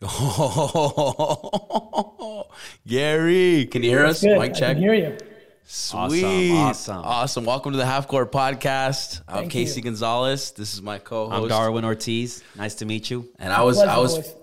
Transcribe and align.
Oh, 0.00 1.64
Gary, 2.86 3.66
can 3.66 3.82
you 3.82 3.90
hear 3.90 4.06
us? 4.06 4.20
Good. 4.20 4.38
Mic 4.38 4.52
I 4.52 4.54
check. 4.54 4.76
can 4.76 4.82
hear 4.82 4.94
you. 4.94 5.18
Sweet. 5.64 6.24
Awesome, 6.24 6.56
awesome. 6.56 6.96
Awesome. 7.04 7.44
Welcome 7.44 7.72
to 7.72 7.78
the 7.78 7.84
Half 7.84 8.06
Court 8.06 8.30
Podcast. 8.30 9.22
I'm 9.26 9.40
Thank 9.40 9.50
Casey 9.52 9.80
you. 9.80 9.84
Gonzalez. 9.84 10.52
This 10.52 10.72
is 10.74 10.82
my 10.82 10.98
co-host. 10.98 11.42
I'm 11.42 11.48
Darwin 11.48 11.84
Ortiz. 11.84 12.44
Nice 12.54 12.76
to 12.76 12.86
meet 12.86 13.10
you. 13.10 13.28
And 13.40 13.52
I 13.52 13.62
was 13.62 13.78
Pleasure, 13.78 13.90
I 13.90 13.98
was 13.98 14.14
boys. 14.18 14.34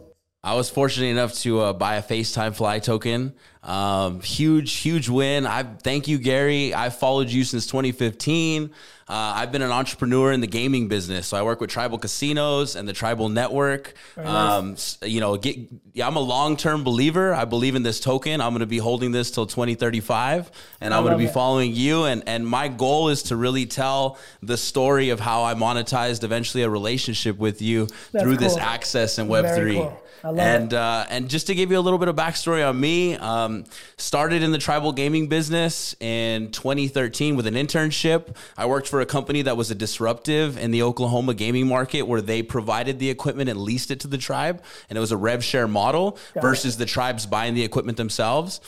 I 0.46 0.54
was 0.54 0.70
fortunate 0.70 1.08
enough 1.08 1.34
to 1.40 1.60
uh, 1.60 1.74
buy 1.74 1.96
a 1.96 2.04
FaceTime 2.04 2.56
Fly 2.56 2.78
token. 2.78 3.34
Um, 3.64 4.22
huge, 4.22 4.74
huge 4.76 5.10
win. 5.10 5.48
I 5.48 5.64
thank 5.64 6.08
you, 6.08 6.20
Gary. 6.20 6.72
I 6.76 6.92
followed 6.92 7.30
you 7.30 7.44
since 7.44 7.66
2015. 7.66 8.66
Uh, 9.08 9.14
I've 9.14 9.52
been 9.52 9.64
an 9.64 9.72
entrepreneur 9.72 10.32
in 10.32 10.42
the 10.42 10.48
gaming 10.48 10.88
business, 10.88 11.26
so 11.28 11.38
I 11.38 11.42
work 11.42 11.62
with 11.62 11.72
Tribal 11.72 11.98
Casinos 11.98 12.76
and 12.76 12.88
the 12.88 12.94
Tribal 12.94 13.28
Network. 13.30 13.96
Um, 14.18 14.74
s- 14.74 15.00
you 15.04 15.20
know, 15.20 15.36
get, 15.38 15.58
yeah, 15.94 16.06
I'm 16.08 16.16
a 16.16 16.20
long-term 16.20 16.84
believer. 16.84 17.34
I 17.34 17.46
believe 17.46 17.74
in 17.76 17.82
this 17.82 18.00
token. 18.00 18.40
I'm 18.40 18.52
going 18.52 18.60
to 18.60 18.66
be 18.68 18.78
holding 18.78 19.12
this 19.12 19.32
till 19.32 19.48
2035, 19.48 20.52
and 20.82 20.94
I'm 20.94 21.02
going 21.04 21.14
to 21.14 21.18
be 21.20 21.26
it. 21.26 21.34
following 21.34 21.74
you. 21.74 22.04
And 22.06 22.24
and 22.28 22.48
my 22.48 22.68
goal 22.68 23.10
is 23.10 23.24
to 23.24 23.36
really 23.36 23.66
tell 23.66 24.20
the 24.44 24.58
story 24.58 25.10
of 25.10 25.20
how 25.20 25.44
I 25.44 25.56
monetized 25.56 26.24
eventually 26.24 26.64
a 26.64 26.70
relationship 26.70 27.38
with 27.40 27.64
you 27.64 27.88
That's 28.12 28.24
through 28.24 28.38
this 28.38 28.58
access 28.58 29.18
and 29.18 29.28
Web 29.28 29.46
Very 29.46 29.60
three. 29.60 29.76
cool. 29.76 30.02
And 30.34 30.74
uh, 30.74 31.06
and 31.10 31.30
just 31.30 31.48
to 31.48 31.56
give 31.56 31.72
you 31.72 31.78
a 31.78 31.82
little 31.82 32.00
bit 32.00 32.08
of 32.08 32.16
backstory 32.16 32.68
on 32.68 32.80
me, 32.80 33.16
um, 33.16 33.66
started 33.98 34.42
in 34.42 34.52
the 34.52 34.58
tribal 34.58 34.92
gaming 34.92 35.28
business 35.28 35.96
in 36.00 36.52
2013 36.52 37.36
with 37.36 37.46
an 37.46 37.54
internship. 37.54 38.36
I 38.58 38.66
worked 38.66 38.88
for 38.88 39.02
a 39.02 39.06
company 39.06 39.44
that 39.44 39.56
was 39.56 39.70
a 39.70 39.76
disruptive 39.76 40.58
in 40.58 40.72
the 40.72 40.82
Oklahoma 40.82 41.34
gaming 41.34 41.68
market, 41.68 42.04
where 42.04 42.22
they 42.22 42.42
provided 42.42 42.98
the 43.00 43.10
equipment 43.10 43.50
and 43.50 43.60
leased 43.60 43.92
it 43.92 44.00
to 44.02 44.08
the 44.08 44.18
tribe, 44.18 44.64
and 44.90 44.98
it 44.98 45.00
was 45.00 45.12
a 45.12 45.18
rev 45.18 45.44
share 45.44 45.68
model 45.68 46.18
versus 46.42 46.78
the 46.78 46.86
tribes 46.86 47.26
buying 47.26 47.54
the 47.54 47.64
equipment 47.64 47.98
themselves. 47.98 48.62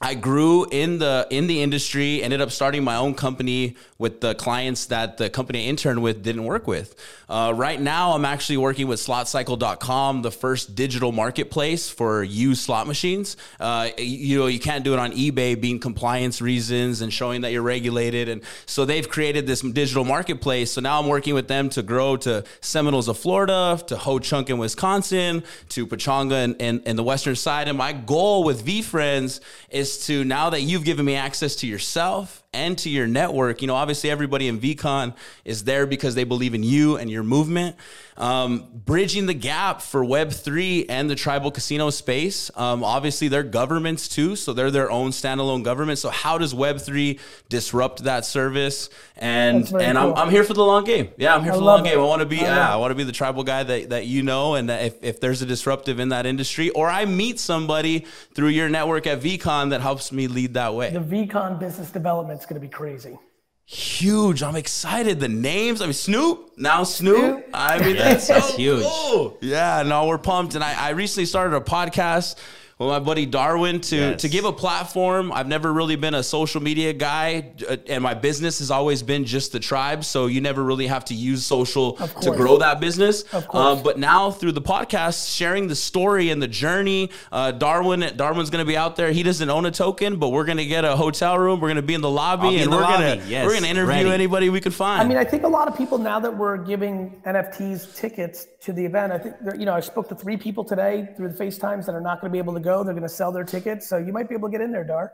I 0.00 0.14
grew 0.14 0.66
in 0.70 0.98
the 0.98 1.26
in 1.30 1.46
the 1.46 1.62
industry, 1.62 2.20
ended 2.20 2.40
up 2.40 2.50
starting 2.50 2.82
my 2.82 2.96
own 2.96 3.14
company 3.14 3.76
with 3.96 4.20
the 4.20 4.34
clients 4.34 4.86
that 4.86 5.18
the 5.18 5.30
company 5.30 5.64
I 5.64 5.68
interned 5.68 6.02
with 6.02 6.22
didn't 6.24 6.44
work 6.44 6.66
with. 6.66 6.96
Uh, 7.28 7.52
right 7.54 7.80
now, 7.80 8.12
I'm 8.12 8.24
actually 8.24 8.58
working 8.58 8.86
with 8.88 9.00
SlotCycle.com, 9.00 10.22
the 10.22 10.32
first 10.32 10.74
digital 10.74 11.10
marketplace 11.10 11.88
for 11.88 12.22
used 12.22 12.62
slot 12.62 12.86
machines. 12.86 13.36
Uh, 13.60 13.90
you 13.96 14.40
know, 14.40 14.46
you 14.46 14.58
can't 14.58 14.84
do 14.84 14.92
it 14.92 14.98
on 14.98 15.12
eBay, 15.12 15.58
being 15.58 15.78
compliance 15.78 16.42
reasons 16.42 17.00
and 17.00 17.12
showing 17.12 17.42
that 17.42 17.52
you're 17.52 17.62
regulated, 17.62 18.28
and 18.28 18.42
so 18.66 18.84
they've 18.84 19.08
created 19.08 19.46
this 19.46 19.60
digital 19.60 20.04
marketplace. 20.04 20.72
So 20.72 20.80
now 20.80 21.00
I'm 21.00 21.06
working 21.06 21.34
with 21.34 21.46
them 21.46 21.70
to 21.70 21.82
grow 21.82 22.16
to 22.18 22.44
Seminoles 22.60 23.06
of 23.06 23.16
Florida, 23.16 23.80
to 23.86 23.96
Ho 23.96 24.18
Chunk 24.18 24.50
in 24.50 24.58
Wisconsin, 24.58 25.44
to 25.68 25.86
Pechanga 25.86 26.44
in, 26.44 26.54
in, 26.56 26.80
in 26.80 26.96
the 26.96 27.04
western 27.04 27.36
side. 27.36 27.68
And 27.68 27.78
my 27.78 27.92
goal 27.92 28.42
with 28.42 28.66
VeeFriends 28.66 29.40
is 29.70 29.83
to 30.06 30.24
now 30.24 30.50
that 30.50 30.62
you've 30.62 30.84
given 30.84 31.04
me 31.04 31.14
access 31.16 31.56
to 31.56 31.66
yourself 31.66 32.43
and 32.54 32.78
to 32.78 32.88
your 32.88 33.06
network, 33.06 33.60
you 33.60 33.68
know, 33.68 33.74
obviously 33.74 34.10
everybody 34.10 34.48
in 34.48 34.58
VeeCon 34.58 35.14
is 35.44 35.64
there 35.64 35.86
because 35.86 36.14
they 36.14 36.24
believe 36.24 36.54
in 36.54 36.62
you 36.62 36.96
and 36.96 37.10
your 37.10 37.22
movement. 37.22 37.76
Um, 38.16 38.68
bridging 38.72 39.26
the 39.26 39.34
gap 39.34 39.82
for 39.82 40.04
Web3 40.04 40.86
and 40.88 41.10
the 41.10 41.16
tribal 41.16 41.50
casino 41.50 41.90
space. 41.90 42.48
Um, 42.54 42.84
obviously, 42.84 43.26
they're 43.26 43.42
governments 43.42 44.08
too, 44.08 44.36
so 44.36 44.52
they're 44.52 44.70
their 44.70 44.88
own 44.88 45.10
standalone 45.10 45.64
government. 45.64 45.98
So, 45.98 46.10
how 46.10 46.38
does 46.38 46.54
Web3 46.54 47.18
disrupt 47.48 48.04
that 48.04 48.24
service? 48.24 48.88
And 49.16 49.68
and 49.72 49.98
I'm. 49.98 50.14
I'm 50.14 50.30
here 50.30 50.44
for 50.44 50.54
the 50.54 50.64
long 50.64 50.84
game. 50.84 51.08
Yeah, 51.16 51.34
I'm 51.34 51.42
here 51.42 51.50
I 51.50 51.54
for 51.56 51.60
the 51.60 51.66
long 51.66 51.84
it. 51.84 51.90
game. 51.90 51.98
I 51.98 52.02
want 52.04 52.20
to 52.20 52.26
be 52.26 52.38
I 52.38 52.42
yeah. 52.42 52.72
I 52.72 52.76
want 52.76 52.92
to 52.92 52.94
be 52.94 53.02
the 53.02 53.12
tribal 53.12 53.42
guy 53.42 53.64
that, 53.64 53.90
that 53.90 54.06
you 54.06 54.22
know, 54.22 54.54
and 54.54 54.68
that 54.68 54.84
if, 54.84 55.02
if 55.02 55.20
there's 55.20 55.42
a 55.42 55.46
disruptive 55.46 55.98
in 55.98 56.10
that 56.10 56.24
industry, 56.24 56.70
or 56.70 56.88
I 56.88 57.06
meet 57.06 57.40
somebody 57.40 58.06
through 58.34 58.48
your 58.48 58.68
network 58.68 59.08
at 59.08 59.20
VeeCon 59.20 59.70
that 59.70 59.80
helps 59.80 60.12
me 60.12 60.28
lead 60.28 60.54
that 60.54 60.74
way. 60.74 60.90
The 60.90 61.00
VeeCon 61.00 61.58
business 61.58 61.90
development 61.90 62.43
is 62.44 62.48
going 62.48 62.60
to 62.60 62.66
be 62.66 62.70
crazy. 62.70 63.18
Huge. 63.66 64.42
I'm 64.42 64.56
excited. 64.56 65.20
The 65.20 65.28
names. 65.28 65.80
I 65.80 65.86
mean, 65.86 65.94
Snoop. 65.94 66.52
Now 66.58 66.84
Snoop. 66.84 67.16
Snoop. 67.16 67.46
I 67.54 67.78
mean, 67.78 67.96
that's, 67.96 68.28
that's 68.28 68.50
so 68.50 68.56
huge. 68.56 68.84
cool. 68.84 69.38
Yeah. 69.40 69.82
No, 69.86 70.06
we're 70.06 70.18
pumped. 70.18 70.54
And 70.54 70.62
I, 70.62 70.88
I 70.88 70.90
recently 70.90 71.24
started 71.24 71.56
a 71.56 71.60
podcast 71.60 72.36
with 72.78 72.88
my 72.88 72.98
buddy 72.98 73.24
Darwin 73.26 73.80
to 73.82 73.96
Yes. 73.96 74.22
to 74.22 74.28
give 74.28 74.44
a 74.44 74.52
platform. 74.52 75.30
I've 75.32 75.46
never 75.46 75.72
really 75.72 75.96
been 75.96 76.14
a 76.14 76.22
social 76.22 76.60
media 76.62 76.92
guy, 76.92 77.52
uh, 77.68 77.76
and 77.88 78.02
my 78.02 78.14
business 78.14 78.58
has 78.58 78.70
always 78.70 79.02
been 79.02 79.24
just 79.24 79.52
the 79.52 79.60
tribe. 79.60 80.04
So 80.04 80.26
you 80.26 80.40
never 80.40 80.62
really 80.64 80.86
have 80.88 81.04
to 81.06 81.14
use 81.14 81.44
social 81.46 81.92
to 82.22 82.30
grow 82.32 82.58
that 82.58 82.80
business. 82.80 83.24
Um, 83.52 83.82
but 83.82 83.98
now 83.98 84.30
through 84.30 84.52
the 84.52 84.62
podcast, 84.62 85.34
sharing 85.36 85.68
the 85.68 85.76
story 85.76 86.30
and 86.30 86.42
the 86.42 86.48
journey, 86.48 87.10
uh, 87.30 87.52
Darwin 87.52 88.00
Darwin's 88.16 88.50
going 88.50 88.64
to 88.64 88.68
be 88.68 88.76
out 88.76 88.96
there. 88.96 89.12
He 89.12 89.22
doesn't 89.22 89.48
own 89.48 89.66
a 89.66 89.70
token, 89.70 90.16
but 90.16 90.30
we're 90.30 90.44
going 90.44 90.58
to 90.58 90.66
get 90.66 90.84
a 90.84 90.96
hotel 90.96 91.38
room. 91.38 91.60
We're 91.60 91.68
going 91.68 91.76
to 91.76 91.82
be 91.82 91.94
in 91.94 92.00
the 92.00 92.10
lobby, 92.10 92.58
and 92.58 92.70
we're 92.70 92.80
gonna 92.80 93.22
Yes, 93.26 93.44
we're 93.44 93.52
going 93.52 93.62
to 93.62 93.68
interview 93.68 93.88
ready. 93.88 94.10
anybody 94.10 94.48
we 94.50 94.60
can 94.60 94.72
find. 94.72 95.00
I 95.00 95.04
mean, 95.04 95.16
I 95.18 95.24
think 95.24 95.44
a 95.44 95.48
lot 95.48 95.68
of 95.68 95.76
people 95.76 95.98
now 95.98 96.18
that 96.20 96.36
we're 96.36 96.56
giving 96.56 97.20
NFTs 97.24 97.96
tickets 97.96 98.46
to 98.62 98.72
the 98.72 98.84
event, 98.84 99.12
I 99.12 99.18
think, 99.18 99.34
you 99.58 99.66
know, 99.66 99.74
I 99.74 99.80
spoke 99.80 100.08
to 100.08 100.14
three 100.14 100.36
people 100.36 100.64
today 100.64 101.08
through 101.16 101.28
the 101.28 101.44
FaceTimes 101.44 101.86
that 101.86 101.94
are 101.94 102.00
not 102.00 102.20
going 102.20 102.30
to 102.30 102.32
be 102.32 102.38
able 102.38 102.54
to 102.54 102.60
go. 102.64 102.82
They're 102.82 102.94
going 102.94 103.02
to 103.02 103.08
sell 103.08 103.30
their 103.30 103.44
tickets. 103.44 103.88
So 103.88 103.98
you 103.98 104.12
might 104.12 104.28
be 104.28 104.34
able 104.34 104.48
to 104.48 104.52
get 104.52 104.60
in 104.60 104.72
there, 104.72 104.84
Dar. 104.84 105.12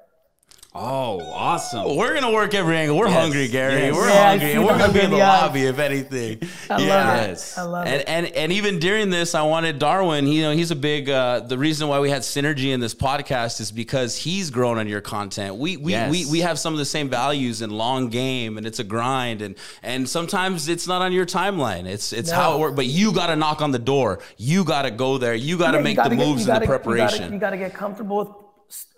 Oh, 0.72 1.20
awesome. 1.32 1.96
We're 1.96 2.14
gonna 2.14 2.30
work 2.30 2.54
every 2.54 2.76
angle. 2.76 2.96
We're 2.96 3.08
Yes, 3.08 3.20
hungry, 3.20 3.48
Gary. 3.48 3.80
yes. 3.86 3.92
We're 3.94 4.08
Yeah, 4.08 4.28
hungry, 4.30 4.52
and 4.52 4.64
we're 4.64 4.78
gonna 4.78 4.92
be 4.92 5.00
in 5.00 5.10
the 5.10 5.20
eyes. 5.20 5.42
lobby 5.42 5.62
if 5.62 5.78
anything. 5.80 6.38
I 6.70 6.74
love 6.74 6.80
yeah. 6.86 7.14
it. 7.22 7.28
Yes. 7.30 7.58
I 7.58 7.62
love 7.62 7.86
And, 7.88 7.94
it. 7.96 8.04
and 8.06 8.26
and 8.26 8.52
even 8.52 8.78
during 8.78 9.10
this, 9.10 9.34
I 9.34 9.42
wanted 9.42 9.80
Darwin. 9.80 10.28
You 10.28 10.42
know, 10.42 10.52
he's 10.52 10.70
a 10.70 10.76
big. 10.76 11.10
Uh, 11.10 11.40
the 11.40 11.58
reason 11.58 11.88
why 11.88 11.98
we 11.98 12.08
had 12.08 12.22
synergy 12.22 12.72
in 12.72 12.78
this 12.78 12.94
podcast 12.94 13.60
is 13.60 13.72
because 13.72 14.16
he's 14.16 14.50
grown 14.50 14.78
on 14.78 14.86
your 14.86 15.00
content. 15.00 15.56
We 15.56 15.76
we, 15.76 15.90
Yes. 15.90 16.08
we 16.08 16.26
we 16.26 16.38
have 16.42 16.56
some 16.56 16.72
of 16.72 16.78
the 16.78 16.84
same 16.84 17.08
values 17.08 17.62
in 17.62 17.70
long 17.70 18.08
game, 18.08 18.56
and 18.56 18.64
it's 18.64 18.78
a 18.78 18.84
grind, 18.84 19.42
and 19.42 19.56
and 19.82 20.08
sometimes 20.08 20.68
it's 20.68 20.86
not 20.86 21.02
on 21.02 21.10
your 21.12 21.26
timeline. 21.26 21.86
It's 21.86 22.12
it's 22.12 22.30
No. 22.30 22.36
how 22.36 22.54
it 22.54 22.60
works. 22.60 22.76
But 22.76 22.86
you 22.86 23.12
got 23.12 23.26
to 23.26 23.34
knock 23.34 23.60
on 23.60 23.72
the 23.72 23.80
door. 23.80 24.20
You 24.36 24.62
got 24.62 24.82
to 24.82 24.92
go 24.92 25.18
there. 25.18 25.34
You 25.34 25.58
got 25.58 25.72
to 25.72 25.78
Yeah, 25.78 25.82
make 25.82 25.96
gotta 25.96 26.10
the 26.10 26.16
get- 26.16 26.28
moves 26.28 26.46
you 26.46 26.52
and 26.52 26.62
the 26.62 26.66
gotta- 26.68 26.78
preparation. 26.78 27.32
You 27.32 27.40
got 27.40 27.50
to 27.50 27.56
get 27.56 27.74
comfortable 27.74 28.18
with, 28.18 28.28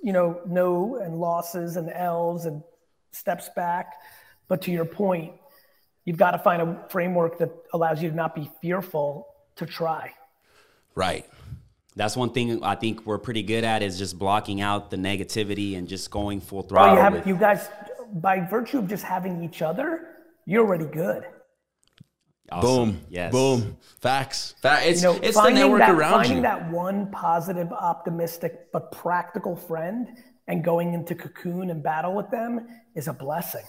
you 0.03 0.12
know, 0.12 0.41
no 0.47 0.97
and 0.97 1.19
losses 1.19 1.77
and 1.77 1.91
L's 1.91 2.47
and 2.47 2.62
steps 3.12 3.49
back. 3.55 3.94
But 4.49 4.62
to 4.62 4.71
your 4.71 4.84
point, 4.84 5.33
you've 6.05 6.16
got 6.19 6.33
to 6.33 6.38
find 6.38 6.62
a 6.62 6.84
framework 6.88 7.38
that 7.38 7.50
allows 7.72 8.03
you 8.03 8.11
to 8.11 8.16
not 8.16 8.34
be 8.34 8.50
fearful 8.61 9.28
to 9.56 9.66
try. 9.66 10.12
right. 10.94 11.27
That's 11.94 12.16
one 12.16 12.31
thing 12.31 12.65
I 12.65 12.75
think 12.75 13.05
we're 13.05 13.19
pretty 13.19 13.43
good 13.43 13.65
at 13.65 13.82
is 13.82 13.99
just 13.99 14.19
blocking 14.19 14.62
out 14.62 14.91
the 14.91 14.97
negativity 14.97 15.77
and 15.77 15.87
just 15.87 16.11
going 16.11 16.41
full 16.41 16.61
oh, 16.61 16.61
Well, 16.62 16.69
throttle. 16.69 16.94
you 16.94 17.00
have 17.03 17.27
you 17.27 17.37
guys 17.37 17.69
by 18.15 18.41
virtue 18.41 18.78
of 18.78 18.88
just 18.88 19.05
having 19.05 19.43
each 19.44 19.62
other, 19.62 20.09
you're 20.47 20.65
already 20.65 20.87
good. 20.87 21.25
Awesome. 22.53 22.91
Boom. 22.93 23.01
Yes. 23.09 23.33
Boom. 23.33 23.77
Facts. 24.01 24.55
Fact. 24.61 24.87
It's 24.87 25.03
You 25.03 25.09
know, 25.09 25.21
it's 25.23 25.37
the 25.41 25.51
network 25.51 25.81
that, 25.81 25.91
around 25.91 26.13
finding 26.13 26.37
you. 26.39 26.43
that 26.43 26.71
one 26.71 27.11
positive, 27.11 27.73
optimistic, 27.73 28.73
but 28.73 28.93
practical 28.93 29.57
friend 29.57 30.09
and 30.49 30.65
going 30.65 30.93
into 30.93 31.15
cocoon 31.15 31.71
and 31.71 31.83
battle 31.83 32.15
with 32.15 32.31
them 32.31 32.67
is 32.95 33.09
a 33.09 33.12
blessing. 33.12 33.65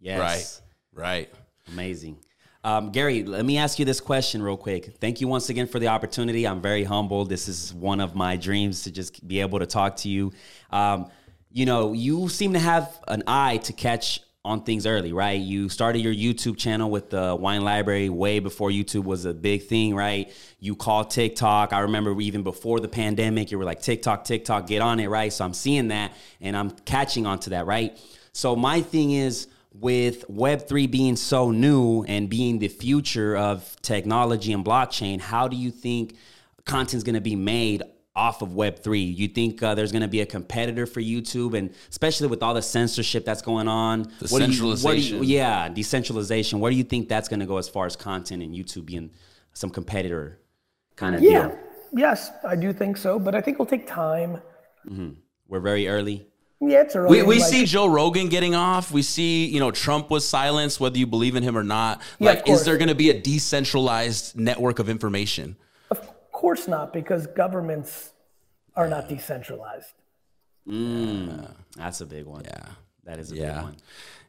Yes. 0.00 0.62
Right. 0.94 1.04
Right. 1.04 1.34
Amazing. 1.68 2.18
Um, 2.62 2.90
Gary, 2.90 3.24
let 3.24 3.44
me 3.44 3.56
ask 3.56 3.78
you 3.78 3.86
this 3.86 4.00
question 4.00 4.42
real 4.42 4.56
quick. 4.56 4.96
Thank 5.00 5.20
you 5.20 5.28
once 5.28 5.48
again 5.48 5.66
for 5.66 5.78
the 5.78 5.88
opportunity. 5.88 6.46
I'm 6.46 6.60
very 6.60 6.84
humbled. 6.84 7.30
This 7.30 7.48
is 7.48 7.72
one 7.72 8.00
of 8.00 8.14
my 8.14 8.36
dreams 8.36 8.82
to 8.82 8.90
just 8.90 9.26
be 9.26 9.40
able 9.40 9.58
to 9.60 9.66
talk 9.66 9.96
to 9.96 10.10
you. 10.10 10.32
Um, 10.70 11.10
you 11.50 11.64
know, 11.64 11.94
you 11.94 12.28
seem 12.28 12.52
to 12.52 12.58
have 12.58 13.00
an 13.08 13.22
eye 13.26 13.56
to 13.58 13.72
catch 13.72 14.20
on 14.44 14.62
things 14.62 14.86
early, 14.86 15.12
right? 15.12 15.38
You 15.40 15.68
started 15.68 15.98
your 15.98 16.14
YouTube 16.14 16.56
channel 16.56 16.90
with 16.90 17.10
the 17.10 17.36
wine 17.38 17.62
library 17.62 18.08
way 18.08 18.38
before 18.38 18.70
YouTube 18.70 19.04
was 19.04 19.26
a 19.26 19.34
big 19.34 19.64
thing, 19.64 19.94
right? 19.94 20.32
You 20.60 20.76
called 20.76 21.10
TikTok. 21.10 21.74
I 21.74 21.80
remember 21.80 22.18
even 22.20 22.42
before 22.42 22.80
the 22.80 22.88
pandemic, 22.88 23.50
you 23.50 23.58
were 23.58 23.64
like, 23.64 23.82
TikTok, 23.82 24.24
TikTok, 24.24 24.66
get 24.66 24.80
on 24.80 24.98
it, 24.98 25.08
right? 25.08 25.30
So 25.30 25.44
I'm 25.44 25.52
seeing 25.52 25.88
that 25.88 26.14
and 26.40 26.56
I'm 26.56 26.70
catching 26.70 27.26
on 27.26 27.38
to 27.40 27.50
that, 27.50 27.66
right? 27.66 27.98
So 28.32 28.56
my 28.56 28.80
thing 28.80 29.10
is, 29.10 29.46
with 29.72 30.26
Web3 30.28 30.90
being 30.90 31.14
so 31.14 31.52
new 31.52 32.02
and 32.02 32.28
being 32.28 32.58
the 32.58 32.66
future 32.66 33.36
of 33.36 33.76
technology 33.82 34.52
and 34.52 34.64
blockchain, 34.64 35.20
how 35.20 35.46
do 35.46 35.56
you 35.56 35.70
think 35.70 36.16
content's 36.64 37.04
going 37.04 37.14
to 37.14 37.20
be 37.20 37.36
made 37.36 37.82
off 38.16 38.42
of 38.42 38.50
Web3? 38.50 39.16
You 39.16 39.28
think 39.28 39.62
uh, 39.62 39.74
there's 39.74 39.92
going 39.92 40.02
to 40.02 40.08
be 40.08 40.20
a 40.20 40.26
competitor 40.26 40.86
for 40.86 41.00
YouTube, 41.00 41.56
and 41.56 41.72
especially 41.88 42.28
with 42.28 42.42
all 42.42 42.54
the 42.54 42.62
censorship 42.62 43.24
that's 43.24 43.42
going 43.42 43.68
on, 43.68 44.02
The 44.20 44.28
what 44.28 44.42
do 44.44 44.50
you- 44.50 44.64
what 44.66 44.92
do 44.92 44.96
you- 44.96 45.02
centralization. 45.02 45.24
yeah, 45.24 45.68
decentralization. 45.68 46.60
Where 46.60 46.70
do 46.70 46.76
you 46.76 46.84
think 46.84 47.08
that's 47.08 47.28
going 47.28 47.40
to 47.40 47.46
go 47.46 47.58
as 47.58 47.68
far 47.68 47.86
as 47.86 47.96
content 47.96 48.42
and 48.42 48.54
YouTube 48.54 48.86
being 48.86 49.10
some 49.52 49.70
competitor 49.70 50.38
kind 50.96 51.14
of 51.14 51.22
Yeah. 51.22 51.48
deal? 51.48 51.58
Yes, 51.96 52.30
I 52.46 52.56
do 52.56 52.72
think 52.72 52.96
so, 52.96 53.18
but 53.18 53.34
I 53.34 53.40
think 53.40 53.56
it'll 53.56 53.66
take 53.66 53.86
time. 53.86 54.40
We're 55.48 55.60
very 55.60 55.88
early. 55.88 56.26
Yeah, 56.60 56.82
it's 56.82 56.94
early. 56.94 57.22
We, 57.22 57.26
we 57.26 57.38
like- 57.40 57.48
see 57.50 57.64
Joe 57.64 57.86
Rogan 57.86 58.28
getting 58.28 58.54
off. 58.54 58.92
We 58.92 59.02
see, 59.02 59.46
you 59.46 59.58
know, 59.60 59.70
Trump 59.70 60.10
was 60.10 60.26
silenced, 60.28 60.78
whether 60.78 60.98
you 60.98 61.06
believe 61.06 61.34
in 61.34 61.42
him 61.42 61.56
or 61.56 61.64
not. 61.64 62.02
Yeah, 62.18 62.30
Like, 62.30 62.48
is 62.48 62.64
there 62.64 62.76
going 62.76 62.88
to 62.88 62.94
be 62.94 63.08
a 63.10 63.18
decentralized 63.18 64.36
network 64.38 64.78
of 64.78 64.88
information? 64.88 65.56
Of 66.40 66.42
course 66.42 66.66
not, 66.68 66.94
because 66.94 67.26
governments 67.26 68.12
are 68.74 68.88
not 68.88 69.10
decentralized. 69.10 69.92
Mm, 70.66 71.50
that's 71.76 72.00
a 72.00 72.06
big 72.06 72.24
one. 72.24 72.44
Yeah. 72.46 72.64
That 73.04 73.18
is 73.18 73.30
a 73.30 73.36
Yeah. 73.36 73.54
big 73.56 73.62
one. 73.64 73.76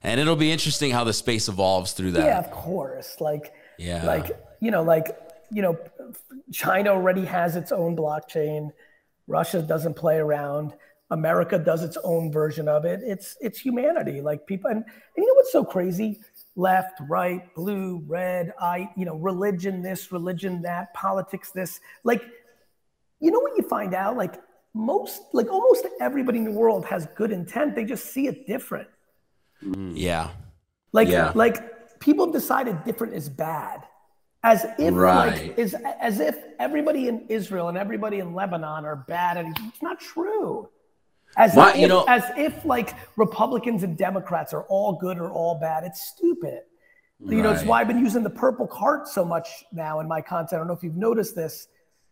And 0.04 0.20
it'll 0.20 0.36
be 0.36 0.52
interesting 0.52 0.92
how 0.92 1.06
the 1.06 1.14
space 1.14 1.48
evolves 1.48 1.94
through 1.94 2.12
that. 2.12 2.26
Yeah, 2.26 2.40
of 2.40 2.52
course. 2.52 3.22
Like, 3.22 3.54
Yeah. 3.78 4.06
like 4.06 4.30
you 4.60 4.72
know, 4.72 4.84
like 4.84 5.08
you 5.52 5.62
know, 5.62 5.78
China 6.52 6.90
already 6.90 7.24
has 7.24 7.56
its 7.56 7.72
own 7.72 7.96
blockchain. 7.96 8.72
Russia 9.28 9.62
doesn't 9.62 9.94
play 9.94 10.18
around. 10.18 10.74
America 11.12 11.58
does 11.58 11.82
its 11.82 11.98
own 12.04 12.30
version 12.30 12.68
of 12.68 12.84
it. 12.84 13.00
It's 13.06 13.38
it's 13.40 13.58
humanity. 13.60 14.20
Like 14.20 14.46
people, 14.46 14.70
and, 14.70 14.84
and 14.84 15.18
you 15.18 15.26
know 15.28 15.34
what's 15.36 15.54
so 15.54 15.64
crazy? 15.64 16.20
Left, 16.62 16.96
right, 17.18 17.42
blue, 17.56 18.04
red. 18.08 18.54
I, 18.74 18.90
you 18.96 19.06
know, 19.08 19.16
religion 19.32 19.82
this, 19.82 20.12
religion 20.12 20.62
that, 20.62 20.94
politics 20.94 21.50
this. 21.52 21.80
Like, 22.04 22.22
you 23.20 23.32
know 23.32 23.40
what 23.40 23.54
you 23.58 23.64
find 23.78 23.94
out? 23.96 24.16
Like 24.24 24.36
most, 24.76 25.22
like 25.34 25.50
almost 25.50 25.86
everybody 26.00 26.38
in 26.38 26.46
the 26.46 26.52
world 26.64 26.86
has 26.86 27.08
good 27.16 27.32
intent. 27.32 27.76
They 27.76 27.84
just 27.84 28.06
see 28.14 28.28
it 28.28 28.46
different. 28.46 28.88
Mm-hmm. 29.64 29.94
Yeah. 29.96 30.30
Like, 30.94 31.08
Yeah. 31.08 31.32
like 31.34 32.00
people 32.00 32.26
have 32.26 32.34
decided 32.42 32.84
different 32.84 33.14
is 33.16 33.28
bad, 33.28 33.78
as 34.44 34.66
if 34.78 34.94
Right. 34.94 35.48
like 35.48 35.58
is 35.58 35.76
as 36.10 36.20
if 36.20 36.36
everybody 36.60 37.08
in 37.08 37.26
Israel 37.38 37.70
and 37.70 37.78
everybody 37.86 38.20
in 38.20 38.34
Lebanon 38.36 38.86
are 38.86 38.98
bad, 39.08 39.38
and 39.38 39.48
it's 39.68 39.82
not 39.82 40.00
true. 40.00 40.70
As 41.38 41.56
Why- 41.56 41.72
if, 41.72 41.78
you 41.78 41.88
know- 41.88 42.04
as 42.08 42.24
if 42.38 42.66
like 42.66 42.94
Republicans 43.18 43.84
and 43.84 43.98
Democrats 43.98 44.54
are 44.54 44.64
all 44.64 44.94
good 44.94 45.18
or 45.18 45.32
all 45.32 45.56
bad. 45.60 45.84
It's 45.84 46.02
stupid. 46.02 46.62
You 47.24 47.44
know, 47.44 47.52
it's 47.52 47.64
why 47.64 47.82
I've 47.82 47.88
been 47.88 48.00
using 48.00 48.24
the 48.24 48.32
purple 48.32 48.66
cart 48.66 49.08
so 49.08 49.24
much 49.24 49.48
now 49.72 50.00
in 50.00 50.08
my 50.08 50.22
content. 50.22 50.54
I 50.54 50.58
don't 50.58 50.68
know 50.68 50.74
if 50.74 50.82
you've 50.82 50.98
noticed 50.98 51.36
this. 51.36 51.68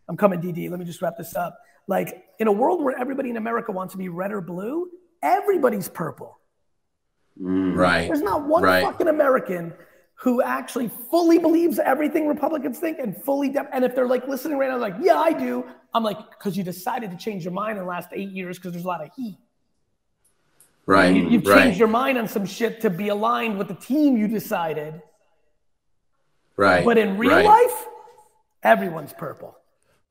I'm 0.08 0.16
coming, 0.16 0.40
DD. 0.40 0.70
Let 0.70 0.78
me 0.78 0.84
just 0.86 1.02
wrap 1.02 1.16
this 1.18 1.34
up. 1.34 1.58
Like 1.88 2.22
in 2.38 2.46
a 2.46 2.52
world 2.52 2.82
where 2.84 2.96
everybody 2.96 3.28
in 3.30 3.36
America 3.36 3.72
wants 3.72 3.92
to 3.94 3.98
be 3.98 4.08
red 4.08 4.30
or 4.30 4.40
blue, 4.40 4.88
everybody's 5.20 5.88
purple. 5.88 6.38
Mm, 7.40 7.76
right. 7.76 8.06
There's 8.06 8.22
not 8.22 8.46
one 8.46 8.62
Right. 8.62 8.84
fucking 8.84 9.08
American 9.08 9.72
who 10.20 10.42
actually 10.42 10.90
fully 11.10 11.38
believes 11.38 11.78
everything 11.78 12.28
Republicans 12.28 12.78
think 12.78 12.98
and 12.98 13.16
fully, 13.24 13.48
de- 13.48 13.66
and 13.74 13.86
if 13.86 13.94
they're 13.94 14.06
like 14.06 14.28
listening 14.28 14.58
right 14.58 14.68
now, 14.68 14.76
like, 14.76 14.96
yeah, 15.00 15.18
I 15.18 15.32
do. 15.32 15.64
I'm 15.94 16.04
like, 16.04 16.18
because 16.30 16.58
you 16.58 16.62
decided 16.62 17.10
to 17.10 17.16
change 17.16 17.42
your 17.42 17.54
mind 17.54 17.78
in 17.78 17.84
the 17.84 17.88
last 17.88 18.10
eight 18.12 18.28
years 18.28 18.58
because 18.58 18.72
there's 18.72 18.84
a 18.84 18.88
lot 18.88 19.02
of 19.02 19.10
heat. 19.16 19.38
Right. 20.84 21.14
You, 21.14 21.30
you've 21.30 21.46
right. 21.46 21.64
changed 21.64 21.78
your 21.78 21.88
mind 21.88 22.18
on 22.18 22.28
some 22.28 22.44
shit 22.44 22.82
to 22.82 22.90
be 22.90 23.08
aligned 23.08 23.56
with 23.56 23.68
the 23.68 23.74
team 23.74 24.18
you 24.18 24.28
decided. 24.28 25.00
right. 26.56 26.84
But 26.84 26.98
in 26.98 27.16
real 27.16 27.30
right. 27.30 27.46
life, 27.46 27.86
everyone's 28.62 29.14
purple. 29.14 29.56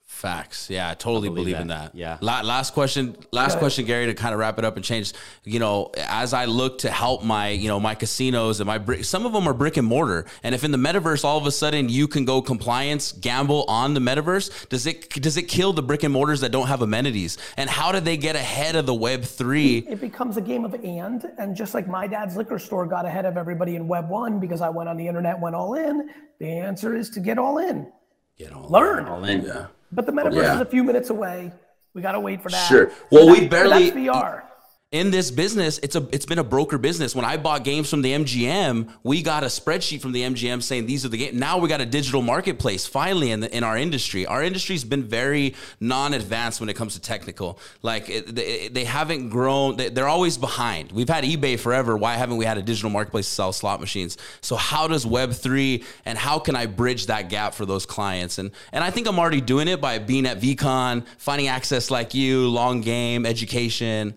Facts. 0.10 0.70
Yeah, 0.70 0.90
I 0.90 0.96
totally 0.96 1.30
believe, 1.30 1.56
in 1.56 1.68
that. 1.68 1.94
that. 1.94 1.98
Yeah. 1.98 2.18
La- 2.20 2.42
last 2.42 2.74
question. 2.74 3.16
Last 3.32 3.52
ahead. 3.52 3.60
question, 3.60 3.86
Gary, 3.86 4.08
to 4.08 4.14
kind 4.16 4.34
of 4.34 4.40
wrap 4.40 4.58
it 4.58 4.66
up 4.66 4.76
and 4.76 4.84
change. 4.84 5.14
You 5.46 5.60
know, 5.60 5.92
as 5.98 6.34
I 6.34 6.44
look 6.44 6.80
to 6.80 6.90
help 6.90 7.24
my, 7.24 7.50
you 7.50 7.70
know, 7.70 7.80
my 7.80 7.96
casinos 7.96 8.60
and 8.60 8.68
my 8.68 8.80
brick, 8.80 9.06
some 9.06 9.26
of 9.26 9.32
them 9.32 9.48
are 9.48 9.54
brick 9.54 9.78
and 9.78 9.88
mortar. 9.88 10.26
And 10.44 10.54
if 10.54 10.66
in 10.66 10.72
the 10.72 10.78
metaverse 10.78 11.24
all 11.24 11.38
of 11.38 11.46
a 11.46 11.52
sudden 11.52 11.88
you 11.88 12.08
can 12.08 12.26
go 12.26 12.42
compliance 12.42 13.14
gamble 13.14 13.64
on 13.70 13.94
the 13.94 14.02
metaverse, 14.02 14.68
does 14.68 14.88
it 14.88 15.10
does 15.22 15.38
it 15.38 15.44
kill 15.44 15.72
the 15.74 15.84
brick 15.84 16.04
and 16.04 16.12
mortars 16.12 16.42
that 16.42 16.52
don't 16.52 16.68
have 16.68 16.82
amenities? 16.82 17.38
And 17.56 17.70
how 17.70 17.94
do 17.94 18.02
they 18.02 18.18
get 18.18 18.36
ahead 18.36 18.76
of 18.76 18.88
the 18.88 18.96
Web 18.96 19.24
three? 19.24 19.78
It 19.88 20.02
becomes 20.02 20.36
a 20.38 20.42
game 20.42 20.66
of 20.66 20.74
and, 20.74 21.24
and 21.38 21.56
just 21.56 21.74
like 21.74 21.88
my 21.88 22.08
dad's 22.08 22.36
liquor 22.36 22.60
store 22.60 22.86
got 22.88 23.06
ahead 23.06 23.26
of 23.26 23.38
everybody 23.38 23.76
in 23.76 23.88
Web 23.88 24.10
one 24.10 24.40
because 24.40 24.60
I 24.60 24.70
went 24.70 24.90
on 24.90 24.98
the 24.98 25.08
internet, 25.08 25.40
went 25.40 25.56
all 25.56 25.76
in. 25.76 26.10
The 26.40 26.48
answer 26.48 26.94
is 26.96 27.10
to 27.12 27.22
get 27.22 27.38
all 27.38 27.60
in, 27.60 27.90
You 28.38 28.50
know, 28.50 28.68
learn. 28.68 29.06
All 29.06 29.24
in. 29.24 29.46
Yeah. 29.46 29.68
But 29.92 30.06
the 30.06 30.12
metaverse 30.12 30.36
Yeah. 30.36 30.56
is 30.56 30.62
a 30.62 30.66
few 30.66 30.84
minutes 30.84 31.10
away. 31.10 31.52
We 31.94 32.02
got 32.02 32.12
to 32.14 32.20
wait 32.20 32.42
for 32.44 32.50
that. 32.50 32.68
Sure. 32.68 32.92
Well, 33.12 33.26
So 33.26 33.32
we 33.32 33.40
that- 33.42 33.50
barely- 33.50 33.90
That's 33.90 33.96
VR. 33.98 34.44
In 34.92 35.12
this 35.12 35.30
business, 35.30 35.80
it's 35.84 35.96
a 35.96 36.08
it's 36.12 36.26
been 36.26 36.40
a 36.40 36.44
broker 36.44 36.80
business. 36.80 37.14
When 37.14 37.24
I 37.24 37.38
bought 37.38 37.64
games 37.64 37.92
from 37.92 38.02
the 38.02 38.12
MGM, 38.12 38.90
we 39.04 39.22
got 39.22 39.44
a 39.44 39.46
spreadsheet 39.46 40.02
from 40.02 40.14
the 40.14 40.24
MGM 40.24 40.64
saying 40.64 40.88
these 40.88 41.06
are 41.06 41.10
the 41.10 41.18
games. 41.18 41.36
Now 41.36 41.60
we 41.60 41.70
got 41.70 41.80
a 41.80 41.86
digital 41.86 42.24
marketplace 42.24 42.88
finally 42.88 43.30
in 43.30 43.42
the, 43.42 43.56
in 43.56 43.64
our 43.64 43.78
industry. 43.78 44.26
Our 44.26 44.42
industry's 44.42 44.84
been 44.84 45.04
very 45.04 45.54
non-advanced 45.80 46.60
when 46.60 46.70
it 46.70 46.76
comes 46.76 46.96
to 46.96 47.02
technical. 47.02 47.60
Like 47.84 48.10
it, 48.10 48.36
they, 48.36 48.68
they 48.70 48.84
haven't 48.84 49.30
grown. 49.30 49.78
They, 49.78 49.90
they're 49.90 50.08
always 50.08 50.40
behind. 50.40 50.92
We've 50.92 51.08
had 51.08 51.24
eBay 51.24 51.60
forever. 51.60 51.96
Why 51.96 52.16
haven't 52.16 52.38
we 52.38 52.46
had 52.46 52.58
a 52.58 52.64
digital 52.64 52.90
marketplace 52.90 53.28
to 53.28 53.34
sell 53.36 53.54
slot 53.54 53.80
machines? 53.82 54.18
So 54.42 54.56
how 54.56 54.88
does 54.88 55.06
Web 55.06 55.34
three 55.34 55.84
and 56.04 56.18
how 56.18 56.40
can 56.40 56.56
I 56.56 56.66
bridge 56.66 57.06
that 57.06 57.30
gap 57.30 57.54
for 57.54 57.68
those 57.68 57.86
clients? 57.86 58.40
And 58.40 58.50
and 58.74 58.84
I 58.84 58.90
think 58.90 59.08
I'm 59.08 59.20
already 59.20 59.42
doing 59.42 59.68
it 59.68 59.82
by 59.82 60.00
being 60.00 60.26
at 60.26 60.42
VeeCon, 60.42 61.06
finding 61.20 61.48
access 61.48 61.92
like 61.92 62.16
you, 62.16 62.48
long 62.48 62.82
game, 62.82 63.28
education. 63.28 64.16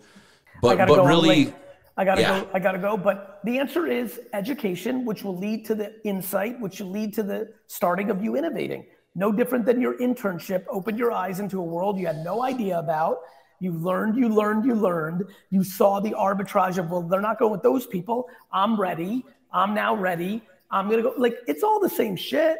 I 0.62 0.68
But 0.68 0.76
gotta 0.76 0.92
but 0.92 0.96
go. 0.96 1.02
I'm 1.02 1.08
really. 1.08 1.54
I 1.96 2.04
gotta 2.04 2.20
yeah. 2.20 2.40
go. 2.40 2.48
I 2.54 2.58
gotta 2.60 2.78
go. 2.78 2.96
But 2.96 3.40
the 3.44 3.58
answer 3.58 3.86
is 3.86 4.20
education, 4.32 5.04
which 5.04 5.24
will 5.24 5.36
lead 5.36 5.66
to 5.66 5.74
the 5.74 5.94
insight, 6.06 6.58
which 6.60 6.80
will 6.80 6.90
lead 6.90 7.12
to 7.14 7.22
the 7.22 7.52
starting 7.66 8.10
of 8.10 8.22
you 8.22 8.36
innovating. 8.36 8.86
No 9.14 9.30
different 9.32 9.66
than 9.66 9.80
your 9.80 9.98
internship 9.98 10.64
opened 10.70 10.98
your 10.98 11.12
eyes 11.12 11.40
into 11.40 11.58
a 11.58 11.64
world 11.64 11.98
you 11.98 12.06
had 12.06 12.24
no 12.24 12.42
idea 12.42 12.78
about. 12.78 13.18
You 13.60 13.72
learned, 13.72 14.16
you 14.16 14.28
learned, 14.28 14.64
you 14.64 14.74
learned. 14.74 15.24
You 15.50 15.62
saw 15.62 16.00
the 16.00 16.12
arbitrage 16.12 16.78
of, 16.78 16.90
well, 16.90 17.02
they're 17.02 17.20
not 17.20 17.38
going 17.38 17.52
with 17.52 17.62
those 17.62 17.86
people. 17.86 18.28
I'm 18.52 18.80
ready. 18.80 19.24
I'm 19.52 19.74
now 19.74 19.94
ready. 19.94 20.42
I'm 20.70 20.88
gonna 20.88 21.02
go. 21.02 21.12
Like 21.18 21.38
it's 21.46 21.62
all 21.62 21.80
the 21.80 21.90
same 21.90 22.16
shit. 22.16 22.58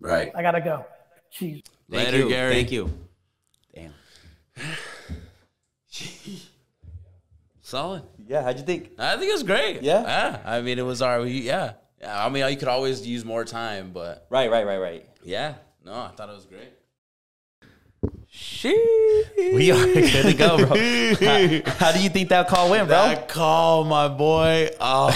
Right. 0.00 0.30
I 0.34 0.42
gotta 0.42 0.60
go. 0.60 0.84
Jeez. 1.34 1.64
Thank 1.90 2.04
Later, 2.06 2.18
you. 2.18 2.28
Gary. 2.28 2.54
Thank 2.54 2.72
you. 2.72 2.90
Damn. 3.74 3.92
Solid. 7.70 8.02
Yeah, 8.26 8.42
how'd 8.42 8.58
you 8.58 8.64
think? 8.64 8.90
I 8.98 9.16
think 9.16 9.30
it 9.30 9.32
was 9.32 9.44
great. 9.44 9.80
Yeah? 9.82 10.02
Yeah. 10.02 10.40
I 10.44 10.60
mean, 10.60 10.80
it 10.80 10.84
was 10.84 11.00
our, 11.02 11.24
yeah. 11.24 11.74
yeah. 12.00 12.26
I 12.26 12.28
mean, 12.28 12.44
you 12.50 12.56
could 12.56 12.66
always 12.66 13.06
use 13.06 13.24
more 13.24 13.44
time, 13.44 13.92
but 13.92 14.26
Right, 14.28 14.50
right, 14.50 14.66
right, 14.66 14.78
right. 14.78 15.08
yeah. 15.22 15.54
No, 15.84 15.92
I 15.92 16.08
thought 16.08 16.28
it 16.30 16.34
was 16.34 16.46
great. 16.46 16.72
Sheesh. 18.28 19.54
We 19.54 19.70
are 19.70 19.86
good 19.86 20.24
to 20.24 20.34
go, 20.34 20.56
bro. 20.56 20.66
how, 21.68 21.72
how 21.86 21.92
do 21.92 22.02
you 22.02 22.08
think 22.08 22.30
that 22.30 22.48
call 22.48 22.70
went, 22.70 22.88
bro? 22.88 22.96
That 22.96 23.28
call, 23.28 23.84
my 23.84 24.08
boy. 24.08 24.70
Oh, 24.80 25.12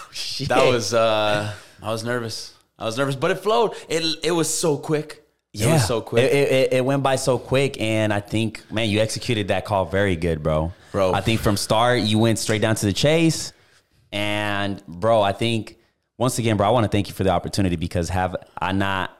Shit. 0.12 0.48
that 0.48 0.64
was, 0.66 0.92
uh, 0.92 1.54
I 1.80 1.90
was 1.92 2.02
nervous. 2.02 2.52
I 2.80 2.84
was 2.84 2.98
nervous, 2.98 3.14
but 3.14 3.30
it 3.30 3.36
flowed. 3.36 3.74
It, 3.88 4.02
it 4.24 4.32
was 4.32 4.52
so 4.52 4.76
quick. 4.76 5.21
It 5.54 5.66
was 5.66 5.86
so 5.86 6.00
quick. 6.00 6.32
It, 6.32 6.50
it, 6.50 6.72
it 6.72 6.84
went 6.84 7.02
by 7.02 7.16
so 7.16 7.38
quick, 7.38 7.78
and 7.80 8.12
I 8.12 8.20
think, 8.20 8.62
man, 8.72 8.88
you 8.88 9.00
executed 9.00 9.48
that 9.48 9.66
call 9.66 9.84
very 9.84 10.16
good, 10.16 10.42
bro. 10.42 10.72
Bro. 10.92 11.12
I 11.12 11.20
think 11.20 11.40
from 11.40 11.56
start 11.58 12.00
you 12.00 12.18
went 12.18 12.38
straight 12.38 12.62
down 12.62 12.74
to 12.76 12.86
the 12.86 12.92
chase, 12.92 13.52
and 14.12 14.84
bro, 14.86 15.20
I 15.20 15.32
think 15.32 15.76
once 16.16 16.38
again, 16.38 16.56
bro, 16.56 16.66
I 16.66 16.70
want 16.70 16.84
to 16.84 16.88
thank 16.88 17.08
you 17.08 17.14
for 17.14 17.24
the 17.24 17.30
opportunity 17.30 17.76
because 17.76 18.08
have 18.08 18.36
I 18.58 18.72
not 18.72 19.16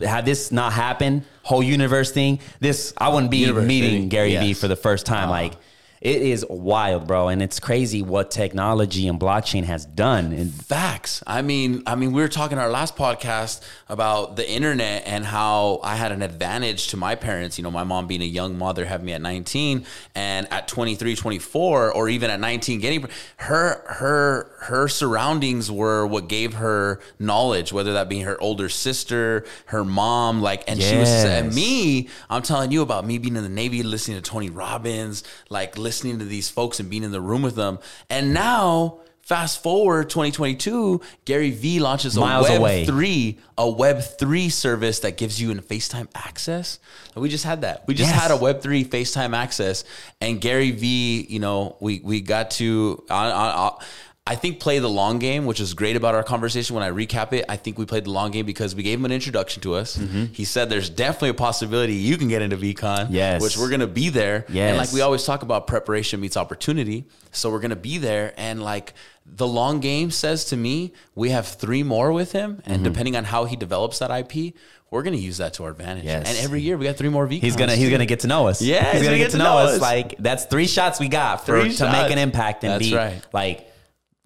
had 0.00 0.24
this 0.24 0.50
not 0.50 0.72
happen, 0.72 1.24
whole 1.42 1.62
universe 1.62 2.10
thing, 2.10 2.40
this 2.60 2.94
I 2.96 3.10
wouldn't 3.10 3.30
be 3.30 3.38
Universe 3.38 3.66
meeting 3.66 3.90
thing, 4.02 4.08
Gary 4.08 4.36
Vee 4.36 4.54
for 4.54 4.68
the 4.68 4.76
first 4.76 5.04
time. 5.04 5.28
Like 5.28 5.54
it 6.00 6.22
is 6.22 6.46
wild, 6.48 7.06
bro, 7.06 7.28
and 7.28 7.42
it's 7.42 7.60
crazy 7.60 8.00
what 8.00 8.30
technology 8.30 9.06
and 9.06 9.20
blockchain 9.20 9.64
has 9.64 9.84
done. 9.84 10.32
And 10.32 10.50
Facts. 10.50 11.22
I 11.26 11.42
mean, 11.42 11.82
I 11.86 11.94
mean, 11.94 12.12
we 12.12 12.22
were 12.22 12.28
talking 12.28 12.56
our 12.56 12.70
last 12.70 12.96
podcast 12.96 13.60
about 13.88 14.36
the 14.36 14.50
internet 14.50 15.02
and 15.04 15.26
how 15.26 15.80
I 15.82 15.96
had 15.96 16.10
an 16.10 16.22
advantage 16.22 16.88
to 16.88 16.96
my 16.96 17.16
parents. 17.16 17.58
You 17.58 17.64
know, 17.64 17.70
my 17.70 17.84
mom 17.84 18.06
being 18.06 18.22
a 18.22 18.26
young 18.26 18.56
mother, 18.56 18.86
having 18.86 19.06
me 19.06 19.12
at 19.12 19.20
19, 19.20 19.84
and 20.14 20.50
at 20.50 20.68
23, 20.68 21.16
24, 21.16 21.92
or 21.92 22.08
even 22.08 22.30
at 22.30 22.40
19, 22.40 22.80
getting 22.80 23.06
her 23.36 23.82
her 23.86 24.50
her 24.60 24.88
surroundings 24.88 25.70
were 25.70 26.06
what 26.06 26.28
gave 26.28 26.54
her 26.54 27.00
knowledge, 27.18 27.72
whether 27.72 27.92
that 27.94 28.08
being 28.08 28.24
her 28.24 28.40
older 28.40 28.68
sister, 28.68 29.44
her 29.66 29.84
mom, 29.84 30.40
like, 30.40 30.64
and 30.68 30.80
she 30.80 30.96
was 30.96 31.08
and 31.10 31.54
me. 31.54 32.08
I'm 32.28 32.42
telling 32.42 32.70
you 32.70 32.82
about 32.82 33.06
me 33.06 33.18
being 33.18 33.36
in 33.36 33.42
the 33.42 33.48
Navy, 33.48 33.82
listening 33.82 34.20
to 34.20 34.22
Tony 34.22 34.50
Robbins, 34.50 35.24
like 35.48 35.76
listening 35.90 36.20
to 36.20 36.24
these 36.24 36.48
folks 36.48 36.78
and 36.78 36.88
being 36.88 37.02
in 37.02 37.10
the 37.10 37.20
room 37.20 37.42
with 37.42 37.56
them, 37.56 37.80
and 38.08 38.32
now. 38.32 39.00
Fast 39.22 39.62
forward 39.62 40.10
2022, 40.10 41.00
Gary 41.24 41.50
Vee 41.52 41.78
launches 41.78 42.16
a 42.16 42.20
Miles 42.20 42.48
Web 42.48 42.58
away. 42.60 42.84
three, 42.84 43.38
a 43.56 43.70
Web 43.70 44.00
three 44.02 44.48
service 44.48 45.00
that 45.00 45.16
gives 45.18 45.40
you 45.40 45.52
an 45.52 45.60
FaceTime 45.60 46.08
access. 46.16 46.80
And 47.14 47.22
we 47.22 47.28
just 47.28 47.44
had 47.44 47.60
that. 47.60 47.84
We 47.86 47.94
just 47.94 48.10
Yes. 48.10 48.20
had 48.22 48.30
a 48.32 48.36
Web 48.36 48.60
three 48.60 48.82
FaceTime 48.84 49.36
access, 49.36 49.84
and 50.20 50.40
Gary 50.40 50.72
Vee, 50.72 51.26
you 51.28 51.38
know, 51.38 51.76
we 51.78 52.00
we 52.02 52.22
got 52.22 52.50
to. 52.52 53.04
I 54.30 54.36
think 54.36 54.60
play 54.60 54.78
the 54.78 54.88
long 54.88 55.18
game, 55.18 55.44
which 55.44 55.58
is 55.58 55.74
great 55.74 55.96
about 55.96 56.14
our 56.14 56.22
conversation. 56.22 56.76
When 56.76 56.84
I 56.84 56.90
recap 56.90 57.32
it, 57.32 57.46
I 57.48 57.56
think 57.56 57.78
we 57.78 57.84
played 57.84 58.04
the 58.04 58.12
long 58.12 58.30
game 58.30 58.46
because 58.46 58.76
we 58.76 58.84
gave 58.84 59.00
him 59.00 59.04
an 59.04 59.10
introduction 59.10 59.60
to 59.62 59.74
us. 59.74 59.96
Mm-hmm. 59.96 60.26
He 60.26 60.44
said 60.44 60.70
there's 60.70 60.88
definitely 60.88 61.30
a 61.30 61.34
possibility 61.34 61.94
you 61.94 62.16
can 62.16 62.28
get 62.28 62.40
into 62.40 62.56
VeeCon, 62.56 63.08
Yes. 63.10 63.42
which 63.42 63.58
we're 63.58 63.70
gonna 63.70 63.88
be 63.88 64.08
there. 64.08 64.44
Yes. 64.48 64.68
And 64.68 64.78
like 64.78 64.92
we 64.92 65.00
always 65.00 65.24
talk 65.24 65.42
about 65.42 65.66
preparation 65.66 66.20
meets 66.20 66.36
opportunity. 66.36 67.08
So 67.32 67.50
we're 67.50 67.58
gonna 67.58 67.74
be 67.74 67.98
there 67.98 68.32
and 68.36 68.62
like 68.62 68.94
the 69.26 69.48
long 69.48 69.80
game 69.80 70.12
says 70.12 70.44
to 70.46 70.56
me, 70.56 70.92
we 71.16 71.30
have 71.30 71.48
three 71.48 71.82
more 71.82 72.12
with 72.12 72.30
him, 72.30 72.62
and 72.64 72.76
mm-hmm. 72.76 72.84
depending 72.84 73.16
on 73.16 73.24
how 73.24 73.46
he 73.46 73.56
develops 73.56 73.98
that 73.98 74.10
IP, 74.10 74.54
we're 74.90 75.02
gonna 75.02 75.16
use 75.16 75.38
that 75.38 75.54
to 75.54 75.64
our 75.64 75.70
advantage. 75.70 76.04
Yes. 76.04 76.28
And 76.28 76.38
every 76.38 76.60
year 76.60 76.76
we 76.76 76.84
got 76.84 76.96
three 76.96 77.08
more 77.08 77.26
VeeCons. 77.26 77.40
He's 77.40 77.56
gonna 77.56 77.74
he's 77.74 77.86
too. 77.86 77.90
gonna 77.90 78.06
get 78.06 78.20
to 78.20 78.28
know 78.28 78.46
us. 78.46 78.62
Yeah, 78.62 78.92
he's, 78.92 79.02
gonna 79.02 79.18
get, 79.18 79.32
to 79.32 79.38
know, 79.38 79.58
us. 79.58 79.74
us. 79.74 79.80
Like 79.80 80.16
that's 80.18 80.44
three 80.44 80.66
shots 80.66 81.00
we 81.00 81.08
got 81.08 81.46
for 81.46 81.60
Three 81.62 81.74
to 81.74 81.90
make 81.90 82.12
an 82.12 82.18
impact 82.18 82.64
and 82.64 82.74
That's 82.74 82.88
be 82.88 82.94
right. 82.94 83.24
like, 83.32 83.69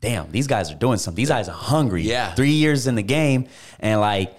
damn, 0.04 0.30
these 0.30 0.46
guys 0.46 0.70
are 0.70 0.74
doing 0.74 0.98
something. 0.98 1.16
These 1.16 1.30
guys 1.30 1.48
are 1.48 1.52
hungry. 1.54 2.02
Yeah. 2.02 2.34
three 2.34 2.50
years 2.50 2.86
in 2.86 2.94
the 2.94 3.02
game 3.02 3.46
and 3.80 4.00
like 4.00 4.36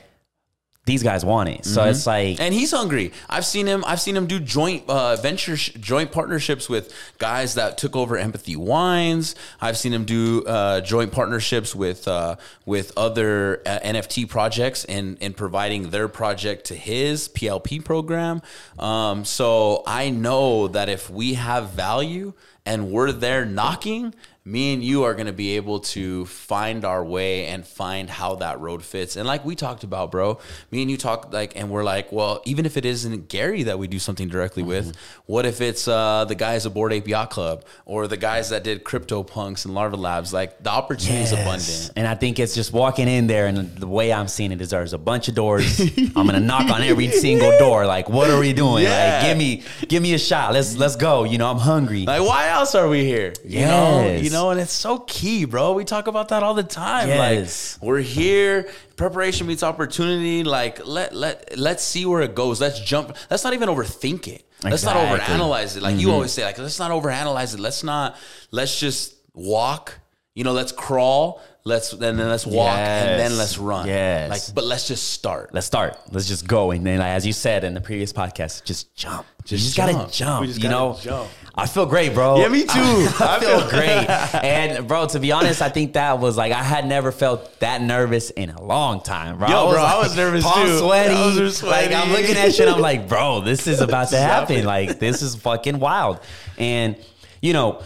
these 0.85 1.01
guys 1.01 1.25
want 1.25 1.49
it. 1.49 1.65
So 1.65 1.83
it's 1.85 2.05
like 2.05 2.39
and 2.39 2.53
he's 2.53 2.69
hungry. 2.69 3.11
I've 3.27 3.45
seen 3.45 3.65
him. 3.65 3.83
I've 3.87 3.99
seen 3.99 4.15
him 4.15 4.27
do 4.27 4.39
joint 4.39 4.83
uh, 4.87 5.15
venture, 5.15 5.55
joint 5.55 6.11
partnerships 6.11 6.69
with 6.69 6.93
guys 7.17 7.55
that 7.55 7.79
took 7.79 7.95
over 7.95 8.15
Empathy 8.15 8.55
Wines. 8.55 9.33
I've 9.59 9.77
seen 9.77 9.93
him 9.93 10.05
do 10.05 10.43
uh, 10.45 10.81
joint 10.81 11.11
partnerships 11.11 11.73
with 11.73 12.07
uh, 12.07 12.35
with 12.67 12.91
other 12.95 13.63
uh, 13.65 13.79
NFT 13.79 14.29
projects 14.29 14.85
and 14.85 15.17
and 15.21 15.35
providing 15.35 15.89
their 15.89 16.07
project 16.07 16.65
to 16.65 16.75
his 16.75 17.29
PLP 17.29 17.83
program. 17.83 18.43
Um, 18.77 19.25
so 19.25 19.81
I 19.87 20.11
know 20.11 20.67
that 20.67 20.87
if 20.87 21.09
we 21.09 21.33
have 21.33 21.71
value 21.71 22.33
and 22.65 22.91
we're 22.91 23.11
there 23.11 23.43
knocking. 23.45 24.13
Me 24.47 24.75
and 24.75 24.83
you 24.83 25.05
are 25.05 25.15
going 25.15 25.25
to 25.25 25.33
be 25.33 25.55
able 25.55 25.79
to 25.79 26.23
find 26.27 26.85
our 26.85 27.03
way 27.03 27.47
and 27.47 27.65
find 27.65 28.07
how 28.07 28.35
that 28.35 28.59
road 28.59 28.83
fits. 28.83 29.15
And 29.15 29.25
like 29.25 29.43
we 29.43 29.55
talked 29.55 29.83
about, 29.83 30.11
bro, 30.11 30.37
me 30.69 30.83
and 30.83 30.91
you 30.91 30.97
talked 30.97 31.33
like, 31.33 31.55
and 31.55 31.71
we're 31.71 31.83
like, 31.83 32.11
well, 32.11 32.43
even 32.45 32.63
if 32.67 32.77
it 32.77 32.85
isn't 32.85 33.27
Gary 33.27 33.63
that 33.63 33.79
we 33.79 33.87
do 33.87 33.97
something 33.97 34.27
directly 34.27 34.61
with, 34.61 34.95
what 35.25 35.47
if 35.47 35.61
it's 35.61 35.87
uh, 35.87 36.25
the 36.25 36.35
guys 36.35 36.67
aboard 36.67 36.93
Ape 36.93 37.07
Yacht 37.07 37.31
Club 37.31 37.65
or 37.87 38.07
the 38.07 38.17
guys 38.17 38.49
that 38.51 38.63
did 38.63 38.83
Crypto 38.83 39.23
Punks 39.23 39.65
and 39.65 39.73
Larva 39.73 39.95
Labs? 39.95 40.31
Like 40.31 40.61
the 40.61 40.69
opportunity 40.69 41.23
is 41.23 41.31
abundant. 41.31 41.89
And 41.95 42.05
I 42.05 42.13
think 42.13 42.37
it's 42.37 42.53
just 42.53 42.71
walking 42.71 43.07
in 43.07 43.25
there, 43.25 43.47
and 43.47 43.75
the 43.77 43.87
way 43.87 44.13
I'm 44.13 44.27
seeing 44.27 44.51
it 44.51 44.61
is 44.61 44.69
there's 44.69 44.93
a 44.93 44.99
bunch 44.99 45.27
of 45.27 45.33
doors. 45.33 45.79
I'm 46.15 46.27
gonna 46.27 46.39
knock 46.51 46.69
on 46.69 46.83
every 46.83 47.09
single 47.09 47.57
door. 47.57 47.87
Like, 47.87 48.09
what 48.09 48.29
are 48.29 48.39
we 48.39 48.53
doing? 48.53 48.83
Yeah. 48.83 49.17
Like, 49.23 49.27
give 49.27 49.37
me, 49.39 49.63
give 49.87 50.03
me 50.03 50.13
a 50.13 50.19
shot. 50.19 50.53
Let's 50.53 50.77
let's 50.77 50.95
go. 50.95 51.23
You 51.23 51.39
know, 51.39 51.49
I'm 51.49 51.57
hungry. 51.57 52.05
Like, 52.05 52.21
why 52.21 52.49
else 52.49 52.75
are 52.75 52.87
we 52.87 53.03
here? 53.03 53.33
You 53.43 53.61
know, 53.61 54.01
Yes. 54.05 54.23
you 54.23 54.29
know, 54.29 54.34
and 54.51 54.59
it's 54.59 54.71
so 54.73 54.99
key, 54.99 55.45
bro. 55.45 55.73
We 55.73 55.83
talk 55.85 56.07
about 56.07 56.29
that 56.29 56.43
all 56.43 56.53
the 56.53 56.63
time. 56.63 57.07
Yes. 57.07 57.77
Like, 57.79 57.87
we're 57.87 57.99
here. 58.01 58.67
Preparation 58.95 59.47
meets 59.47 59.63
opportunity. 59.63 60.43
Like, 60.43 60.85
let 60.85 61.13
let 61.13 61.57
let's 61.57 61.83
see 61.83 62.05
where 62.05 62.21
it 62.21 62.35
goes. 62.35 62.59
Let's 62.61 62.79
jump. 62.79 63.15
Let's 63.29 63.43
not 63.43 63.53
even 63.53 63.69
overthink 63.69 64.27
it. 64.27 64.43
Let's 64.63 64.83
not 64.83 64.95
Mm-hmm. 64.95 65.15
overanalyze 65.21 65.77
it. 65.77 65.83
Like 65.83 65.97
you 65.97 66.11
always 66.11 66.31
say, 66.31 66.43
like 66.43 66.57
let's 66.57 66.79
not 66.79 66.91
overanalyze 66.91 67.53
it. 67.53 67.59
Let's 67.59 67.83
not. 67.83 68.15
Let's 68.51 68.79
just 68.79 69.15
walk. 69.33 69.99
You 70.33 70.43
know, 70.43 70.53
let's 70.53 70.71
crawl. 70.71 71.41
Let's 71.67 71.93
and 71.93 72.19
then 72.19 72.29
let's 72.29 72.45
walk 72.45 72.77
and 72.77 73.19
then 73.19 73.39
let's 73.39 73.57
run. 73.57 73.87
Yes. 73.87 74.29
Like, 74.29 74.53
but 74.53 74.65
let's 74.65 74.87
just 74.87 75.09
start. 75.13 75.51
Let's 75.51 75.65
start. 75.65 75.97
Let's 76.11 76.27
just 76.27 76.45
go. 76.47 76.69
And 76.69 76.85
then, 76.85 76.99
like, 76.99 77.07
as 77.07 77.25
you 77.25 77.33
said 77.33 77.63
in 77.63 77.73
the 77.73 77.81
previous 77.81 78.13
podcast, 78.13 78.65
just 78.65 78.93
jump. 78.95 79.25
Just 79.45 79.63
just 79.63 79.75
jump. 79.75 79.91
gotta 79.91 80.11
jump. 80.11 80.41
We 80.41 80.47
just 80.47 80.59
you 80.61 80.69
gotta 80.69 80.93
know, 80.93 80.99
jump. 81.01 81.29
I 81.55 81.65
feel 81.65 81.87
great, 81.87 82.13
bro. 82.13 82.37
Yeah, 82.37 82.49
me 82.49 82.61
too. 82.65 82.69
I, 82.69 83.39
feel 83.39 83.67
great. 83.67 84.05
And 84.43 84.87
bro, 84.87 85.07
to 85.07 85.19
be 85.19 85.31
honest, 85.31 85.63
I 85.63 85.69
think 85.69 85.93
that 85.93 86.19
was 86.19 86.37
like 86.37 86.51
I 86.51 86.61
had 86.61 86.85
never 86.85 87.11
felt 87.11 87.59
that 87.61 87.81
nervous 87.81 88.29
in 88.29 88.51
a 88.51 88.61
long 88.61 89.01
time, 89.01 89.39
bro. 89.39 89.47
Yo, 89.47 89.71
bro, 89.71 89.81
I 89.81 89.97
was 89.97 90.15
nervous 90.15 90.43
palm 90.43 90.67
too. 90.67 90.77
Sweaty. 90.77 91.15
I 91.15 91.41
was 91.41 91.63
Like 91.63 91.91
I'm 91.91 92.11
looking 92.11 92.37
at 92.37 92.53
shit. 92.53 92.67
I'm 92.69 92.79
like, 92.79 93.09
bro, 93.09 93.41
this 93.41 93.65
is 93.65 93.81
about 93.81 94.09
to 94.09 94.17
happen. 94.19 94.65
Like 94.65 94.99
this 94.99 95.23
is 95.23 95.35
fucking 95.35 95.79
wild. 95.79 96.19
And 96.59 96.95
you 97.41 97.53
know. 97.53 97.81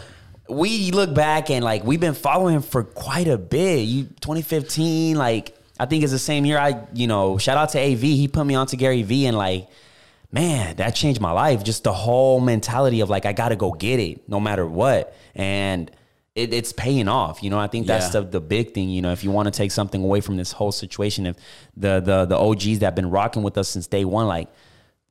We 0.50 0.90
look 0.90 1.14
back 1.14 1.50
and 1.50 1.64
like 1.64 1.84
we've 1.84 2.00
been 2.00 2.14
following 2.14 2.56
him 2.56 2.62
for 2.62 2.82
quite 2.84 3.28
a 3.28 3.38
bit. 3.38 3.80
You 3.82 4.04
2015, 4.20 5.16
like 5.16 5.56
I 5.78 5.86
think 5.86 6.02
it's 6.02 6.12
the 6.12 6.18
same 6.18 6.44
year 6.44 6.58
I, 6.58 6.82
you 6.92 7.06
know, 7.06 7.38
shout 7.38 7.56
out 7.56 7.70
to 7.70 7.80
AV. 7.80 8.00
He 8.02 8.28
put 8.28 8.44
me 8.44 8.54
on 8.54 8.66
to 8.68 8.76
Gary 8.76 9.02
Vee 9.02 9.26
and 9.26 9.36
like, 9.36 9.68
man, 10.32 10.76
that 10.76 10.94
changed 10.94 11.20
my 11.20 11.32
life. 11.32 11.64
Just 11.64 11.84
the 11.84 11.92
whole 11.92 12.40
mentality 12.40 13.00
of 13.00 13.08
like, 13.08 13.24
I 13.26 13.32
gotta 13.32 13.56
go 13.56 13.72
get 13.72 13.98
it 14.00 14.28
no 14.28 14.40
matter 14.40 14.66
what. 14.66 15.14
And 15.34 15.90
it, 16.34 16.52
it's 16.54 16.72
paying 16.72 17.08
off. 17.08 17.42
You 17.42 17.50
know, 17.50 17.58
I 17.58 17.66
think 17.66 17.86
that's 17.86 18.14
Yeah. 18.14 18.20
the, 18.20 18.26
the 18.28 18.40
big 18.40 18.72
thing. 18.74 18.88
You 18.90 19.02
know, 19.02 19.12
if 19.12 19.24
you 19.24 19.30
want 19.30 19.46
to 19.46 19.50
take 19.50 19.70
something 19.72 20.02
away 20.02 20.20
from 20.20 20.36
this 20.36 20.52
whole 20.52 20.70
situation, 20.72 21.26
if 21.26 21.36
the 21.76 22.00
the 22.00 22.26
the 22.26 22.36
OGs 22.36 22.78
that 22.80 22.86
have 22.86 22.94
been 22.94 23.10
rocking 23.10 23.42
with 23.42 23.56
us 23.58 23.68
since 23.68 23.86
day 23.86 24.04
one, 24.04 24.26
like, 24.28 24.48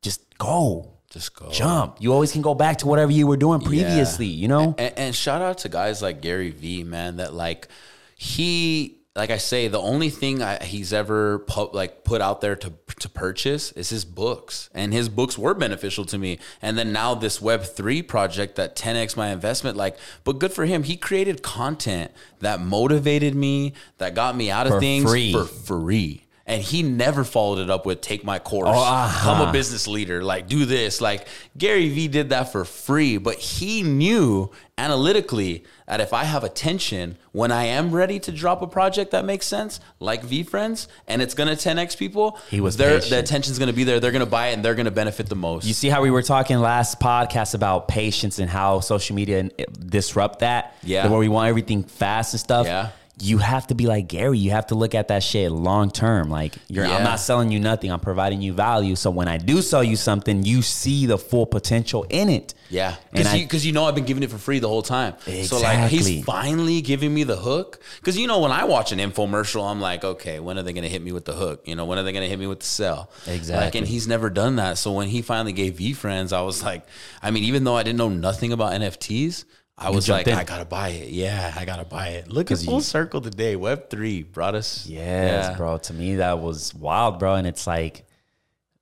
just 0.02 0.22
go. 0.38 0.92
Just 1.10 1.36
go. 1.36 1.50
Jump. 1.50 1.98
You 2.00 2.14
always 2.14 2.32
can 2.32 2.42
go 2.42 2.54
back 2.54 2.78
to 2.80 2.88
whatever 2.88 3.12
you 3.12 3.26
were 3.26 3.38
doing 3.38 3.62
previously, 3.62 4.28
you 4.28 4.48
know? 4.48 4.76
And, 4.78 4.94
and 4.98 5.16
shout 5.16 5.42
out 5.42 5.60
to 5.60 5.70
guys 5.70 6.02
like 6.02 6.22
Gary 6.22 6.52
Vee, 6.52 6.84
man. 6.84 7.18
That 7.18 7.34
like 7.34 7.68
he, 8.16 9.00
like 9.16 9.32
I 9.32 9.38
say, 9.38 9.68
the 9.68 9.80
only 9.80 10.10
thing 10.12 10.44
I, 10.44 10.64
he's 10.64 10.94
ever 10.94 11.40
pu- 11.40 11.72
like 11.74 12.04
put 12.04 12.22
out 12.22 12.42
there 12.42 12.56
to 12.58 12.74
to 13.00 13.10
purchase 13.10 13.72
is 13.72 13.90
his 13.90 14.06
books, 14.06 14.70
and 14.74 14.94
his 14.94 15.10
books 15.10 15.38
were 15.38 15.54
beneficial 15.56 16.06
to 16.06 16.18
me. 16.18 16.38
And 16.62 16.78
then 16.78 16.92
now 16.92 17.16
this 17.16 17.42
Web 17.42 17.64
three 17.64 18.04
project 18.04 18.56
that 18.58 18.76
10x 18.76 19.18
my 19.18 19.30
investment, 19.30 19.78
like, 19.78 19.98
but 20.24 20.38
good 20.38 20.52
for 20.54 20.66
him. 20.66 20.84
He 20.84 20.96
created 20.96 21.42
content 21.42 22.12
that 22.42 22.62
motivated 22.62 23.34
me, 23.36 23.74
that 23.98 24.14
got 24.14 24.36
me 24.36 24.52
out 24.52 24.68
of 24.68 24.74
For 24.74 24.80
things 24.80 25.10
free. 25.10 25.32
for 25.32 25.46
free. 25.46 26.26
And 26.50 26.64
he 26.64 26.82
never 26.82 27.24
followed 27.24 27.60
it 27.60 27.70
up 27.70 27.86
with 27.86 28.02
take 28.02 28.24
my 28.24 28.40
course, 28.40 28.70
Oh, 28.70 28.84
uh-huh. 28.84 29.20
become 29.36 29.48
a 29.50 29.52
business 29.54 29.88
leader, 29.88 30.24
like 30.24 30.48
do 30.48 30.66
this. 30.66 31.00
Like 31.00 31.28
Gary 31.56 31.90
Vee 31.90 32.08
did 32.08 32.30
that 32.30 32.52
for 32.52 32.66
free, 32.66 33.18
but 33.18 33.36
he 33.36 33.84
knew 33.84 34.50
analytically 34.76 35.64
that 35.88 36.02
if 36.02 36.12
I 36.12 36.24
have 36.24 36.44
attention 36.44 37.18
when 37.34 37.52
I 37.52 37.66
am 37.66 37.92
ready 37.92 38.20
to 38.22 38.32
drop 38.32 38.64
a 38.64 38.68
project 38.68 39.12
that 39.12 39.26
makes 39.26 39.46
sense, 39.46 39.80
like 40.00 40.24
VeeFriends, 40.26 40.88
and 41.08 41.22
it's 41.22 41.36
gonna 41.36 41.56
10x 41.56 41.96
people, 41.98 42.40
He 42.50 42.62
was 42.62 42.78
their 42.78 42.96
patient. 42.96 43.10
the 43.12 43.20
attention's 43.20 43.60
gonna 43.60 43.74
be 43.74 43.84
there. 43.84 44.00
They're 44.00 44.12
gonna 44.12 44.26
buy 44.26 44.48
it 44.48 44.54
and 44.54 44.66
they're 44.66 44.76
gonna 44.76 44.90
benefit 44.90 45.30
the 45.30 45.36
most. 45.36 45.66
You 45.68 45.74
see 45.74 45.90
how 45.90 46.02
we 46.02 46.10
were 46.10 46.24
talking 46.24 46.58
last 46.60 47.00
podcast 47.00 47.54
about 47.54 47.88
patience 47.88 48.40
and 48.40 48.50
how 48.50 48.80
social 48.80 49.16
media 49.16 49.50
disrupt 49.86 50.40
that? 50.40 50.76
Yeah. 50.82 51.08
Where 51.08 51.20
we 51.20 51.30
want 51.30 51.50
everything 51.50 51.84
fast 51.84 52.34
and 52.34 52.40
stuff. 52.40 52.66
Yeah. 52.66 52.90
You 53.22 53.38
have 53.40 53.68
to 53.68 53.76
be 53.76 53.86
like 53.86 54.08
Gary. 54.08 54.38
You 54.38 54.52
have 54.52 54.68
to 54.68 54.76
look 54.76 54.96
at 54.96 55.10
that 55.10 55.24
shit 55.24 55.52
long 55.52 55.92
term. 55.92 56.30
Like 56.30 56.56
you're, 56.68 56.86
Yeah. 56.86 56.98
I'm 56.98 57.04
not 57.04 57.20
selling 57.20 57.52
you 57.52 57.60
nothing. 57.60 57.92
I'm 57.92 58.00
providing 58.00 58.42
you 58.42 58.54
value. 58.54 58.96
So 58.96 59.10
when 59.12 59.28
I 59.28 59.38
do 59.38 59.62
sell 59.62 59.84
you 59.84 59.96
something, 59.96 60.44
you 60.44 60.62
see 60.62 61.06
the 61.06 61.18
full 61.18 61.46
potential 61.46 62.06
in 62.10 62.30
it. 62.30 62.54
Yeah, 62.70 62.96
because 63.12 63.28
I- 63.64 63.68
you 63.68 63.72
know 63.72 63.86
I've 63.86 63.96
been 63.96 64.06
giving 64.06 64.22
it 64.24 64.30
for 64.30 64.38
free 64.38 64.60
the 64.60 64.68
whole 64.70 64.84
time. 64.84 65.16
Exactly. 65.26 65.44
So 65.46 65.60
like 65.60 65.90
he's 65.90 66.24
finally 66.24 66.82
giving 66.82 67.14
me 67.14 67.24
the 67.24 67.36
hook. 67.38 67.80
Because 68.00 68.18
you 68.18 68.28
know 68.28 68.40
when 68.40 68.52
I 68.52 68.64
watch 68.66 68.92
an 68.92 69.00
infomercial, 69.00 69.70
I'm 69.70 69.82
like, 69.82 70.04
okay, 70.04 70.40
when 70.40 70.58
are 70.60 70.64
they 70.64 70.72
gonna 70.74 70.88
hit 70.88 71.02
me 71.02 71.12
with 71.12 71.26
the 71.26 71.34
hook? 71.34 71.62
You 71.66 71.76
know, 71.76 71.86
when 71.86 71.98
are 71.98 72.04
they 72.04 72.12
gonna 72.14 72.28
hit 72.28 72.40
me 72.40 72.48
with 72.48 72.60
the 72.60 72.66
sell? 72.68 73.10
Like, 73.26 73.36
Exactly. 73.38 73.80
and 73.80 73.88
he's 73.88 74.08
never 74.08 74.30
done 74.30 74.56
that. 74.58 74.78
So 74.78 74.92
when 74.92 75.08
he 75.10 75.22
finally 75.22 75.52
gave 75.54 75.74
VeeFriends, 75.78 76.32
I 76.32 76.42
was 76.42 76.64
like, 76.64 76.84
I 77.24 77.32
mean, 77.32 77.44
even 77.44 77.64
though 77.64 77.76
I 77.76 77.84
didn't 77.84 77.98
know 77.98 78.10
nothing 78.10 78.52
about 78.54 78.74
NFTs. 78.74 79.46
I 79.80 79.90
was 79.92 80.10
like, 80.10 80.28
in. 80.28 80.34
I 80.34 80.44
gotta 80.44 80.66
buy 80.66 80.90
it. 80.90 81.10
Yeah, 81.10 81.54
I 81.56 81.66
gotta 81.66 81.86
buy 81.86 82.10
it. 82.10 82.28
Look 82.28 82.52
at 82.52 82.60
full 82.60 82.82
circle 82.82 83.22
today. 83.22 83.56
Web 83.56 83.90
three 83.90 84.24
brought 84.24 84.56
us. 84.56 84.86
Yes, 84.86 85.50
yeah. 85.50 85.58
bro. 85.58 85.78
To 85.78 85.94
me, 85.94 86.16
that 86.16 86.40
was 86.40 86.76
wild, 86.76 87.18
bro. 87.20 87.36
And 87.36 87.48
it's 87.48 87.66
like, 87.66 88.06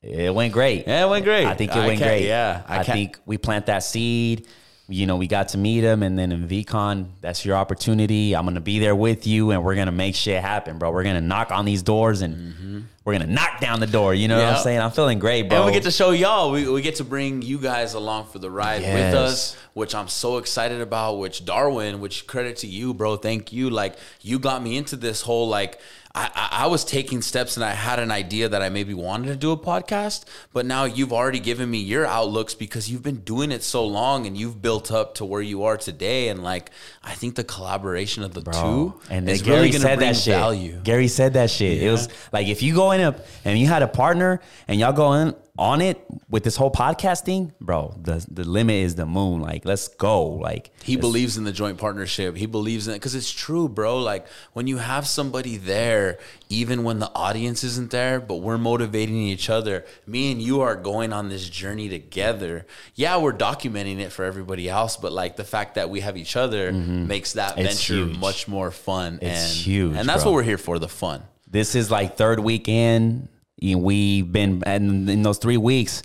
it 0.01 0.33
went 0.33 0.53
great. 0.53 0.87
Yeah, 0.87 1.05
it 1.05 1.09
went 1.09 1.23
great. 1.23 1.45
I 1.45 1.53
think 1.53 1.71
it 1.71 1.77
I 1.77 1.87
went 1.87 1.99
great. 1.99 2.25
yeah, 2.25 2.63
I 2.67 2.79
I, 2.79 2.83
think 2.83 3.19
we 3.25 3.37
plant 3.37 3.67
that 3.67 3.79
seed. 3.79 4.47
You 4.89 5.05
know, 5.05 5.17
we 5.17 5.27
got 5.27 5.49
to 5.49 5.57
meet 5.57 5.83
him, 5.83 6.01
and 6.01 6.17
then 6.17 6.31
in 6.31 6.47
VeeCon, 6.47 7.07
that's 7.19 7.43
your 7.45 7.57
opportunity. 7.57 8.33
I'm 8.33 8.45
gonna 8.45 8.61
be 8.61 8.79
there 8.79 8.95
with 8.95 9.27
you, 9.27 9.51
and 9.51 9.61
we're 9.63 9.75
gonna 9.75 9.91
make 9.91 10.15
shit 10.15 10.41
happen, 10.41 10.77
bro. 10.77 10.91
We're 10.91 11.03
gonna 11.03 11.19
knock 11.19 11.51
on 11.51 11.65
these 11.65 11.81
doors, 11.83 12.21
and 12.21 12.85
we're 13.03 13.11
gonna 13.11 13.27
knock 13.27 13.59
down 13.59 13.81
the 13.81 13.87
door. 13.87 14.13
You 14.13 14.29
know 14.29 14.37
what 14.37 14.45
Mm-hmm. 14.45 14.55
I'm 14.55 14.63
saying? 14.63 14.79
I'm 14.79 14.91
feeling 14.91 15.19
great, 15.19 15.49
bro. 15.49 15.57
And 15.57 15.65
we 15.65 15.73
get 15.73 15.83
to 15.83 15.91
show 15.91 16.11
y'all. 16.11 16.51
We, 16.51 16.69
we 16.69 16.81
get 16.81 16.95
to 16.95 17.03
bring 17.03 17.41
you 17.41 17.57
guys 17.57 17.95
along 17.95 18.27
for 18.27 18.39
the 18.39 18.49
ride 18.49 18.81
with 18.81 19.13
us, 19.13 19.57
which 19.73 19.93
I'm 19.93 20.07
so 20.07 20.37
excited 20.37 20.79
about. 20.79 21.15
Which 21.19 21.43
Darwin, 21.43 21.99
which 21.99 22.25
credit 22.25 22.55
to 22.57 22.67
you, 22.67 22.93
bro. 22.93 23.17
Thank 23.17 23.51
you. 23.51 23.69
Like 23.69 23.97
you 24.21 24.39
got 24.39 24.63
me 24.63 24.77
into 24.77 24.95
this 24.95 25.21
whole 25.21 25.49
like. 25.49 25.79
I, 26.17 26.49
I, 26.63 26.67
was 26.67 26.83
taking 26.83 27.21
steps 27.21 27.57
and 27.57 27.63
I 27.63 27.71
had 27.71 27.99
an 27.99 28.09
idea 28.09 28.49
that 28.49 28.63
I 28.63 28.69
maybe 28.69 28.95
wanted 28.95 29.27
to 29.27 29.35
do 29.35 29.51
a 29.51 29.57
podcast, 29.57 30.25
but 30.51 30.65
now 30.65 30.85
you've 30.85 31.13
already 31.13 31.39
given 31.39 31.69
me 31.69 31.77
your 31.77 32.07
outlooks 32.07 32.55
because 32.55 32.89
you've 32.89 33.03
been 33.03 33.19
doing 33.19 33.51
it 33.51 33.61
so 33.61 33.85
long 33.85 34.25
and 34.25 34.35
you've 34.35 34.59
built 34.59 34.91
up 34.91 35.15
to 35.15 35.25
where 35.25 35.43
you 35.43 35.63
are 35.63 35.77
today. 35.77 36.29
And 36.29 36.43
like, 36.43 36.71
I 37.03 37.13
think 37.13 37.35
the 37.35 37.43
collaboration 37.43 38.23
of 38.23 38.33
the 38.33 38.41
two 38.41 38.99
and 39.11 39.29
is 39.29 39.43
Gary 39.43 39.57
really 39.57 39.69
going 39.69 39.81
to 39.81 39.87
said 39.87 39.99
bring 39.99 40.09
that 40.09 40.15
shit. 40.15 40.33
value. 40.33 40.79
Gary 40.83 41.07
said 41.07 41.33
that 41.33 41.51
shit. 41.51 41.83
It 41.83 41.91
was 41.91 42.09
like 42.33 42.47
if 42.47 42.63
you 42.63 42.73
go 42.73 42.91
in 42.91 43.01
up 43.01 43.19
and 43.45 43.59
you 43.59 43.67
had 43.67 43.83
a 43.83 43.87
partner 43.87 44.41
and 44.67 44.79
y'all 44.79 44.93
go 44.93 45.13
in 45.13 45.35
on 45.59 45.81
it 45.81 45.99
with 46.29 46.43
this 46.43 46.55
whole 46.55 46.71
podcasting, 46.71 47.51
bro, 47.59 47.95
the 48.01 48.25
the 48.29 48.43
limit 48.43 48.75
is 48.75 48.95
the 48.95 49.05
moon. 49.05 49.41
Like, 49.41 49.65
let's 49.65 49.87
go. 49.87 50.23
Like 50.25 50.71
He 50.83 50.95
believes 50.95 51.37
in 51.37 51.43
the 51.45 51.51
joint 51.51 51.77
partnership. 51.77 52.37
He 52.37 52.45
believes 52.45 52.87
in 52.87 52.93
it 52.93 52.97
because 52.97 53.15
it's 53.15 53.31
true, 53.31 53.67
bro. 53.67 53.97
Like 53.97 54.27
when 54.53 54.67
you 54.67 54.77
have 54.77 55.07
somebody 55.07 55.57
there, 55.57 56.19
even 56.49 56.83
when 56.83 56.99
the 56.99 57.11
audience 57.15 57.63
isn't 57.63 57.91
there, 57.91 58.19
but 58.19 58.35
we're 58.35 58.57
motivating 58.57 59.15
each 59.17 59.49
other. 59.49 59.85
Me 60.05 60.31
and 60.31 60.41
you 60.41 60.61
are 60.61 60.75
going 60.75 61.11
on 61.11 61.29
this 61.29 61.49
journey 61.49 61.89
together. 61.89 62.65
Yeah, 62.95 63.17
we're 63.17 63.33
documenting 63.33 63.99
it 63.99 64.11
for 64.11 64.25
everybody 64.25 64.69
else, 64.69 64.95
but 64.97 65.11
like 65.11 65.37
the 65.37 65.43
fact 65.43 65.75
that 65.75 65.89
we 65.89 66.01
have 66.01 66.17
each 66.17 66.35
other 66.35 66.71
makes 66.71 67.33
that 67.33 67.55
Mm-hmm. 67.55 67.59
It's 67.65 67.87
venture 67.87 68.05
huge. 68.05 68.17
much 68.19 68.47
more 68.47 68.71
fun. 68.71 69.19
It's 69.21 69.51
and, 69.53 69.57
huge, 69.65 69.95
and 69.95 70.07
that's 70.07 70.23
bro. 70.23 70.31
what 70.31 70.35
we're 70.37 70.43
here 70.43 70.57
for 70.57 70.77
the 70.79 70.87
fun. 70.87 71.23
this 71.49 71.75
is 71.75 71.89
like 71.89 72.17
third 72.17 72.39
weekend. 72.39 73.29
We've 73.61 74.31
been 74.31 74.63
and 74.65 75.09
in 75.09 75.23
those 75.23 75.39
three 75.39 75.57
weeks, 75.57 76.03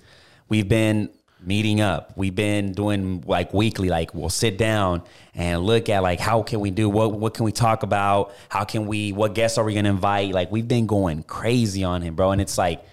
we've 0.49 0.68
been 0.68 1.11
meeting 1.44 1.80
up. 1.80 2.12
We've 2.16 2.35
been 2.35 2.73
doing 2.73 3.25
like 3.26 3.52
weekly, 3.52 3.88
like 3.88 4.14
we'll 4.14 4.30
sit 4.30 4.59
down 4.59 5.02
and 5.35 5.62
look 5.62 5.88
at 5.88 6.02
like 6.02 6.21
how 6.21 6.42
can 6.42 6.61
we 6.61 6.71
do 6.71 6.88
what 6.88 7.12
what 7.12 7.35
can 7.35 7.44
we 7.44 7.52
talk 7.52 7.82
about? 7.82 8.32
How 8.49 8.64
can 8.64 8.87
we 8.87 9.12
what 9.12 9.35
guests 9.35 9.59
are 9.59 9.64
we 9.64 9.75
gonna 9.75 9.90
invite? 9.90 10.32
Like 10.32 10.50
we've 10.50 10.68
been 10.68 10.87
going 10.87 11.23
crazy 11.25 11.85
on 11.85 12.02
him, 12.02 12.14
bro. 12.14 12.30
And 12.30 12.40
it's 12.40 12.59
like 12.59 12.85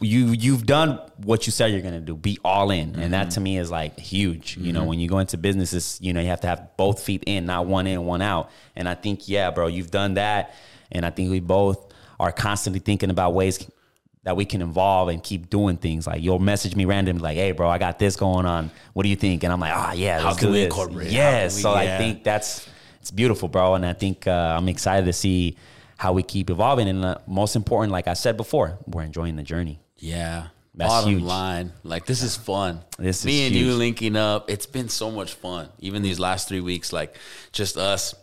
you 0.00 0.26
you've 0.28 0.66
done 0.66 1.00
what 1.18 1.46
you 1.46 1.52
said 1.52 1.72
you're 1.72 1.80
gonna 1.80 2.00
do. 2.00 2.16
Be 2.16 2.38
all 2.44 2.70
in, 2.70 2.96
and 2.96 3.14
that 3.14 3.28
mm-hmm. 3.28 3.34
to 3.34 3.40
me 3.40 3.58
is 3.58 3.70
like 3.70 3.98
huge. 3.98 4.56
You 4.56 4.72
know, 4.72 4.80
mm-hmm. 4.80 4.88
when 4.88 5.00
you 5.00 5.08
go 5.08 5.18
into 5.18 5.36
businesses, 5.38 5.98
you 6.00 6.12
know 6.12 6.20
you 6.20 6.28
have 6.28 6.40
to 6.42 6.48
have 6.48 6.76
both 6.76 7.02
feet 7.02 7.24
in, 7.26 7.46
not 7.46 7.66
one 7.66 7.86
in, 7.86 8.04
one 8.04 8.22
out. 8.22 8.50
And 8.76 8.88
I 8.88 8.94
think 8.94 9.28
yeah, 9.28 9.50
bro, 9.50 9.68
you've 9.68 9.90
done 9.90 10.14
that, 10.14 10.54
and 10.90 11.06
I 11.06 11.10
think 11.10 11.30
we 11.30 11.40
both 11.40 11.91
are 12.22 12.32
constantly 12.32 12.80
thinking 12.80 13.10
about 13.10 13.34
ways 13.34 13.68
that 14.24 14.36
we 14.36 14.44
can 14.44 14.62
evolve 14.62 15.08
and 15.08 15.22
keep 15.22 15.50
doing 15.50 15.76
things. 15.76 16.06
Like 16.06 16.22
you'll 16.22 16.38
message 16.38 16.76
me 16.76 16.84
randomly, 16.84 17.20
like, 17.22 17.36
"Hey, 17.36 17.50
bro, 17.52 17.68
I 17.68 17.78
got 17.78 17.98
this 17.98 18.14
going 18.16 18.46
on. 18.46 18.70
What 18.94 19.02
do 19.02 19.08
you 19.08 19.16
think?" 19.16 19.42
And 19.44 19.52
I'm 19.52 19.58
like, 19.60 19.72
"Ah, 19.74 19.92
yeah, 19.92 20.20
How 20.20 20.32
can 20.32 20.46
do 20.46 20.52
we 20.52 20.58
this." 20.60 20.64
incorporate 20.66 21.08
it? 21.08 21.12
How 21.12 21.18
Yes, 21.18 21.54
can 21.54 21.56
we- 21.56 21.62
so 21.62 21.82
yeah. 21.82 21.94
I 21.94 21.98
think 21.98 22.22
that's 22.24 22.68
it's 23.00 23.10
beautiful, 23.10 23.48
bro, 23.48 23.74
and 23.74 23.84
I 23.84 23.92
think 23.94 24.26
uh, 24.28 24.56
I'm 24.56 24.68
excited 24.68 25.06
to 25.06 25.12
see 25.12 25.56
how 25.96 26.12
we 26.12 26.22
keep 26.22 26.50
evolving. 26.50 26.86
And 26.88 27.04
uh, 27.04 27.18
most 27.26 27.56
important, 27.56 27.90
like 27.92 28.06
I 28.06 28.14
said 28.14 28.36
before, 28.36 28.78
we're 28.86 29.02
enjoying 29.02 29.34
the 29.36 29.42
journey. 29.42 29.80
Yeah. 29.98 30.46
That's 30.74 30.88
Bottom 30.88 31.10
huge. 31.10 31.22
line, 31.24 31.72
like 31.84 32.06
this 32.06 32.22
is 32.22 32.34
fun. 32.34 32.80
This 32.98 33.26
Me 33.26 33.46
and 33.46 33.54
you 33.54 33.74
linking 33.74 34.16
up. 34.16 34.48
It's 34.48 34.64
been 34.64 34.88
so 34.88 35.10
much 35.10 35.34
fun. 35.34 35.68
Even 35.80 36.00
these 36.00 36.18
last 36.18 36.48
three 36.48 36.62
weeks, 36.62 36.94
like 36.94 37.14
just 37.52 37.76
us 37.76 38.14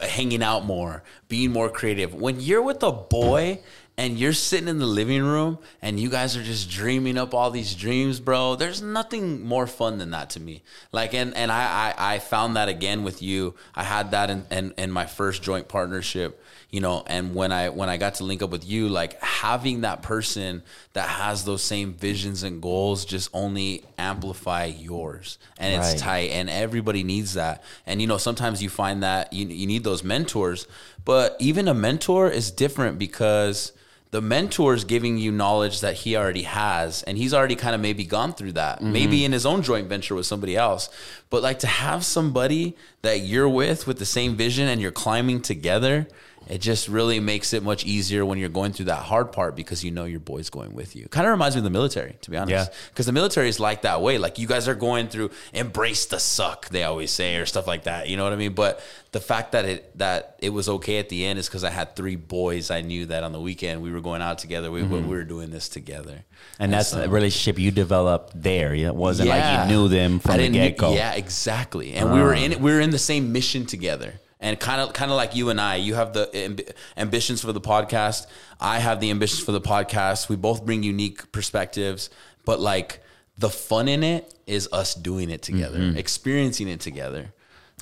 hanging 0.00 0.42
out 0.42 0.64
more, 0.64 1.02
being 1.28 1.52
more 1.52 1.68
creative. 1.68 2.14
When 2.14 2.40
you're 2.40 2.62
with 2.62 2.82
a 2.82 2.92
boy 2.92 3.60
and 3.96 4.18
you're 4.18 4.32
sitting 4.32 4.68
in 4.68 4.78
the 4.78 4.86
living 4.86 5.22
room 5.22 5.58
and 5.80 6.00
you 6.00 6.08
guys 6.08 6.36
are 6.36 6.42
just 6.42 6.70
dreaming 6.70 7.18
up 7.18 7.34
all 7.34 7.50
these 7.50 7.74
dreams, 7.74 8.20
bro, 8.20 8.56
there's 8.56 8.82
nothing 8.82 9.44
more 9.44 9.66
fun 9.66 9.98
than 9.98 10.10
that 10.10 10.30
to 10.30 10.40
me. 10.40 10.62
Like, 10.90 11.14
and 11.14 11.34
and 11.36 11.52
I 11.52 11.94
I, 11.96 12.14
I 12.14 12.18
found 12.18 12.56
that 12.56 12.68
again 12.68 13.04
with 13.04 13.22
you. 13.22 13.54
I 13.74 13.84
had 13.84 14.10
that 14.12 14.30
in, 14.30 14.46
in 14.50 14.74
in 14.78 14.90
my 14.90 15.06
first 15.06 15.42
joint 15.42 15.68
partnership 15.68 16.42
you 16.72 16.80
know 16.80 17.04
and 17.06 17.34
when 17.34 17.52
i 17.52 17.68
when 17.68 17.88
i 17.88 17.96
got 17.96 18.14
to 18.14 18.24
link 18.24 18.42
up 18.42 18.50
with 18.50 18.66
you 18.66 18.88
like 18.88 19.20
having 19.22 19.82
that 19.82 20.02
person 20.02 20.62
that 20.94 21.08
has 21.08 21.44
those 21.44 21.62
same 21.62 21.92
visions 21.92 22.42
and 22.42 22.60
goals 22.60 23.04
just 23.04 23.28
only 23.32 23.84
amplify 23.98 24.64
yours 24.64 25.38
and 25.58 25.78
Right. 25.78 25.92
it's 25.92 26.00
tight 26.00 26.30
and 26.30 26.50
everybody 26.50 27.04
needs 27.04 27.34
that. 27.34 27.62
And 27.86 28.00
you 28.00 28.08
know 28.08 28.18
sometimes 28.18 28.62
you 28.62 28.68
find 28.68 29.02
that 29.02 29.32
you, 29.32 29.46
you 29.46 29.66
need 29.66 29.84
those 29.84 30.02
mentors 30.02 30.66
but 31.04 31.36
even 31.38 31.68
a 31.68 31.74
mentor 31.74 32.30
is 32.30 32.50
different 32.50 32.98
because 32.98 33.72
the 34.12 34.20
mentor 34.20 34.74
is 34.74 34.84
giving 34.84 35.16
you 35.16 35.32
knowledge 35.32 35.80
that 35.80 35.94
he 35.94 36.16
already 36.16 36.42
has 36.42 37.02
and 37.04 37.16
he's 37.16 37.32
already 37.32 37.56
kind 37.56 37.74
of 37.74 37.80
maybe 37.80 38.04
gone 38.04 38.32
through 38.32 38.52
that 38.52 38.78
mm-hmm. 38.78 38.92
maybe 38.92 39.24
in 39.24 39.32
his 39.32 39.46
own 39.46 39.62
joint 39.62 39.88
venture 39.88 40.14
with 40.14 40.26
somebody 40.26 40.54
else. 40.56 40.90
But 41.30 41.42
like 41.42 41.58
to 41.60 41.66
have 41.66 42.04
somebody 42.04 42.76
that 43.00 43.20
you're 43.20 43.48
with 43.48 43.86
with 43.86 43.98
the 43.98 44.04
same 44.04 44.36
vision 44.36 44.68
and 44.68 44.80
you're 44.80 44.92
climbing 44.92 45.40
together 45.40 46.08
it 46.52 46.60
just 46.60 46.86
really 46.86 47.18
makes 47.18 47.54
it 47.54 47.62
much 47.62 47.86
easier 47.86 48.26
when 48.26 48.38
you're 48.38 48.50
going 48.50 48.74
through 48.74 48.84
that 48.84 49.02
hard 49.04 49.32
part 49.32 49.56
because 49.56 49.82
you 49.82 49.90
know 49.90 50.04
your 50.04 50.20
boy's 50.20 50.50
going 50.50 50.74
with 50.74 50.94
you. 50.94 51.08
Kind 51.08 51.26
of 51.26 51.30
reminds 51.30 51.56
me 51.56 51.60
of 51.60 51.64
the 51.64 51.70
military, 51.70 52.14
to 52.20 52.30
be 52.30 52.36
honest. 52.36 52.70
Yeah. 52.70 52.78
Because 52.90 53.06
the 53.06 53.12
military 53.12 53.48
is 53.48 53.58
like 53.58 53.82
that 53.82 54.02
way. 54.02 54.18
Like 54.18 54.38
you 54.38 54.46
guys 54.46 54.68
are 54.68 54.74
going 54.74 55.08
through 55.08 55.30
embrace 55.54 56.04
the 56.04 56.20
suck, 56.20 56.68
they 56.68 56.84
always 56.84 57.10
say, 57.10 57.36
or 57.36 57.46
stuff 57.46 57.66
like 57.66 57.84
that. 57.84 58.10
You 58.10 58.18
know 58.18 58.24
what 58.24 58.34
I 58.34 58.36
mean? 58.36 58.52
But 58.52 58.84
the 59.12 59.20
fact 59.20 59.52
that 59.52 59.64
it 59.64 59.98
that 59.98 60.36
it 60.40 60.50
was 60.50 60.68
okay 60.68 60.98
at 60.98 61.08
the 61.08 61.24
end 61.24 61.38
is 61.38 61.48
because 61.48 61.64
I 61.64 61.70
had 61.70 61.96
three 61.96 62.16
boys. 62.16 62.70
I 62.70 62.82
knew 62.82 63.06
that 63.06 63.24
on 63.24 63.32
the 63.32 63.40
weekend 63.40 63.80
we 63.80 63.90
were 63.90 64.02
going 64.02 64.20
out 64.20 64.36
together. 64.36 64.70
We, 64.70 64.82
we 64.82 64.98
mm-hmm. 64.98 65.08
were 65.08 65.24
doing 65.24 65.50
this 65.50 65.70
together. 65.70 66.22
And 66.58 66.70
that's 66.70 66.90
so- 66.90 67.00
the 67.00 67.08
relationship 67.08 67.58
you 67.58 67.70
developed 67.70 68.32
there. 68.34 68.74
It 68.74 68.94
wasn't 68.94 69.30
like 69.30 69.68
you 69.70 69.74
knew 69.74 69.88
them 69.88 70.18
from 70.18 70.36
the 70.36 70.50
get 70.50 70.76
go. 70.76 70.92
Yeah, 70.92 71.14
exactly. 71.14 71.94
And 71.94 72.12
we 72.12 72.20
were 72.20 72.34
ah. 72.34 72.38
in 72.38 72.60
we 72.60 72.72
were 72.72 72.80
in 72.80 72.90
the 72.90 72.98
same 72.98 73.32
mission 73.32 73.64
together. 73.64 74.20
And 74.42 74.58
kind 74.60 74.80
of 74.80 74.92
kind 74.92 75.10
of 75.10 75.16
like 75.16 75.34
you 75.36 75.48
and 75.50 75.60
I, 75.60 75.76
you 75.76 75.94
have 75.94 76.12
the 76.12 76.26
amb- 76.34 76.68
ambitions 76.96 77.40
for 77.40 77.52
the 77.52 77.60
podcast. 77.60 78.26
I 78.60 78.80
have 78.80 78.98
the 79.00 79.10
ambitions 79.10 79.40
for 79.42 79.52
the 79.52 79.60
podcast. 79.60 80.28
We 80.28 80.34
both 80.36 80.66
bring 80.66 80.82
unique 80.82 81.30
perspectives, 81.32 82.10
but 82.44 82.58
like 82.60 83.00
the 83.38 83.48
fun 83.48 83.86
in 83.88 84.02
it 84.02 84.34
is 84.46 84.68
us 84.72 84.94
doing 84.94 85.30
it 85.30 85.42
together, 85.42 85.94
experiencing 85.96 86.66
it 86.68 86.80
together. 86.80 87.32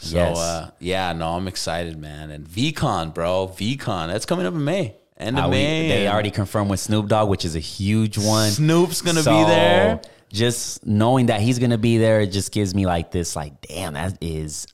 So 0.03 0.17
Yes. 0.17 0.39
uh, 0.39 0.71
yeah, 0.79 1.13
no, 1.15 1.31
I'm 1.35 1.49
excited, 1.49 1.99
man. 1.99 2.31
And 2.31 2.47
VeeCon, 2.47 3.13
bro, 3.15 3.49
VeeCon, 3.49 4.09
that's 4.09 4.27
coming 4.27 4.45
up 4.47 4.55
in 4.55 4.63
May. 4.65 4.97
End 5.19 5.39
of 5.39 5.47
Uh, 5.47 5.49
we- 5.49 5.57
May. 5.57 5.89
they 5.89 6.09
already 6.09 6.31
confirmed 6.31 6.71
with 6.71 6.81
Snoop 6.81 7.09
Dogg, 7.09 7.29
which 7.31 7.45
is 7.45 7.57
a 7.57 7.61
huge 7.61 8.17
one. 8.19 8.51
Snoop's 8.51 9.01
gonna 9.03 9.23
be 9.23 9.45
there. 9.45 10.01
Just 10.33 10.87
knowing 10.87 11.27
that 11.27 11.41
he's 11.41 11.59
gonna 11.59 11.77
be 11.79 11.99
there, 11.99 12.21
it 12.21 12.29
just 12.29 12.53
gives 12.53 12.75
me 12.75 12.87
like 12.87 13.11
this, 13.11 13.35
like, 13.35 13.61
damn, 13.67 13.95
that 13.95 14.17
is 14.21 14.67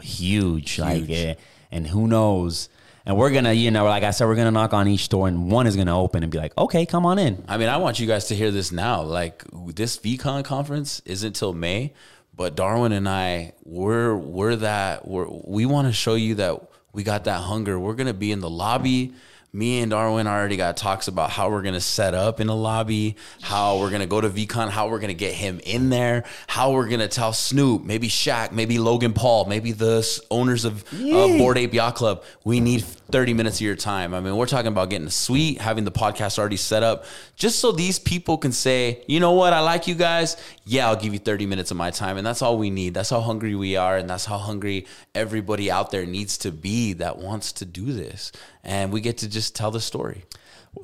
huge. 0.00 0.78
Like, 0.78 1.04
Huge. 1.06 1.10
eh, 1.10 1.34
and 1.70 1.86
who 1.86 2.06
knows? 2.08 2.68
And 3.06 3.16
we're 3.16 3.30
gonna, 3.30 3.52
you 3.52 3.70
know, 3.70 3.84
like 3.84 4.02
I 4.02 4.10
said, 4.10 4.26
we're 4.26 4.34
gonna 4.36 4.50
knock 4.50 4.72
on 4.74 4.86
each 4.86 5.08
door, 5.08 5.26
and 5.26 5.50
one 5.50 5.66
is 5.66 5.74
gonna 5.76 5.98
open 5.98 6.22
and 6.22 6.30
be 6.30 6.38
like, 6.38 6.56
okay, 6.58 6.84
come 6.84 7.06
on 7.06 7.18
in. 7.18 7.42
I 7.48 7.56
mean, 7.56 7.68
I 7.68 7.78
want 7.78 7.98
you 7.98 8.06
guys 8.06 8.26
to 8.28 8.34
hear 8.34 8.50
this 8.50 8.70
now. 8.72 9.02
Like 9.02 9.42
this 9.74 9.96
VeeCon 9.98 10.44
conference 10.44 11.00
isn't 11.06 11.34
till 11.34 11.52
May, 11.54 11.94
but 12.36 12.54
Darwin 12.56 12.92
and 12.92 13.08
I, 13.08 13.54
we're 13.64 14.14
we're 14.14 14.56
that 14.56 15.08
we're, 15.08 15.26
we 15.28 15.64
want 15.66 15.86
to 15.88 15.92
show 15.92 16.14
you 16.14 16.34
that 16.36 16.60
we 16.92 17.02
got 17.02 17.24
that 17.24 17.40
hunger. 17.40 17.78
We're 17.80 17.94
gonna 17.94 18.12
be 18.14 18.32
in 18.32 18.40
the 18.40 18.50
lobby. 18.50 19.12
Me 19.52 19.80
and 19.80 19.90
Darwin 19.90 20.28
already 20.28 20.56
got 20.56 20.76
talks 20.76 21.08
about 21.08 21.30
how 21.30 21.50
we're 21.50 21.62
gonna 21.62 21.80
set 21.80 22.14
up 22.14 22.38
in 22.38 22.48
a 22.48 22.54
lobby, 22.54 23.16
how 23.40 23.78
we're 23.78 23.90
gonna 23.90 24.06
go 24.06 24.20
to 24.20 24.30
VeeCon, 24.30 24.70
how 24.70 24.88
we're 24.88 25.00
gonna 25.00 25.12
get 25.12 25.34
him 25.34 25.60
in 25.64 25.90
there, 25.90 26.24
how 26.46 26.70
we're 26.72 26.88
gonna 26.88 27.08
tell 27.08 27.32
Snoop, 27.32 27.82
maybe 27.82 28.08
Shaq, 28.08 28.52
maybe 28.52 28.78
Logan 28.78 29.12
Paul, 29.12 29.46
maybe 29.46 29.72
the 29.72 30.06
owners 30.30 30.64
of 30.64 30.84
uh, 30.94 31.26
Bored 31.36 31.58
Ape 31.58 31.74
Yacht 31.74 31.96
Club. 31.96 32.22
We 32.44 32.60
need 32.60 32.84
30 32.84 33.34
minutes 33.34 33.56
of 33.56 33.62
your 33.62 33.74
time. 33.74 34.14
I 34.14 34.20
mean, 34.20 34.36
we're 34.36 34.46
talking 34.46 34.68
about 34.68 34.88
getting 34.88 35.08
a 35.08 35.10
suite, 35.10 35.60
having 35.60 35.84
the 35.84 35.90
podcast 35.90 36.38
already 36.38 36.56
set 36.56 36.84
up, 36.84 37.04
just 37.34 37.58
so 37.58 37.72
these 37.72 37.98
people 37.98 38.38
can 38.38 38.52
say, 38.52 39.02
you 39.08 39.18
know 39.18 39.32
what, 39.32 39.52
I 39.52 39.60
like 39.60 39.88
you 39.88 39.96
guys. 39.96 40.36
Yeah, 40.70 40.86
I'll 40.86 40.94
give 40.94 41.12
you 41.12 41.18
30 41.18 41.46
minutes 41.46 41.72
of 41.72 41.76
my 41.76 41.90
time. 41.90 42.16
And 42.16 42.24
that's 42.24 42.42
all 42.42 42.56
we 42.56 42.70
need. 42.70 42.94
That's 42.94 43.10
how 43.10 43.20
hungry 43.20 43.56
we 43.56 43.74
are. 43.74 43.96
And 43.96 44.08
that's 44.08 44.24
how 44.24 44.38
hungry 44.38 44.86
everybody 45.16 45.68
out 45.68 45.90
there 45.90 46.06
needs 46.06 46.38
to 46.38 46.52
be 46.52 46.92
that 46.92 47.18
wants 47.18 47.50
to 47.54 47.64
do 47.64 47.92
this. 47.92 48.30
And 48.62 48.92
we 48.92 49.00
get 49.00 49.18
to 49.18 49.28
just 49.28 49.56
tell 49.56 49.72
the 49.72 49.80
story. 49.80 50.22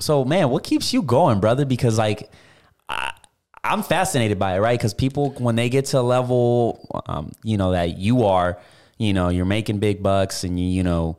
So, 0.00 0.24
man, 0.24 0.50
what 0.50 0.64
keeps 0.64 0.92
you 0.92 1.02
going, 1.02 1.38
brother? 1.38 1.64
Because 1.64 1.98
like, 1.98 2.28
I, 2.88 3.12
I'm 3.62 3.84
fascinated 3.84 4.40
by 4.40 4.56
it, 4.56 4.58
right? 4.58 4.76
Because 4.76 4.92
people, 4.92 5.30
when 5.38 5.54
they 5.54 5.68
get 5.68 5.84
to 5.86 6.00
a 6.00 6.02
level, 6.02 7.04
um, 7.06 7.30
you 7.44 7.56
know, 7.56 7.70
that 7.70 7.96
you 7.96 8.24
are, 8.24 8.58
you 8.98 9.12
know, 9.12 9.28
you're 9.28 9.44
making 9.44 9.78
big 9.78 10.02
bucks, 10.02 10.42
and 10.42 10.58
you, 10.58 10.66
you 10.66 10.82
know, 10.82 11.16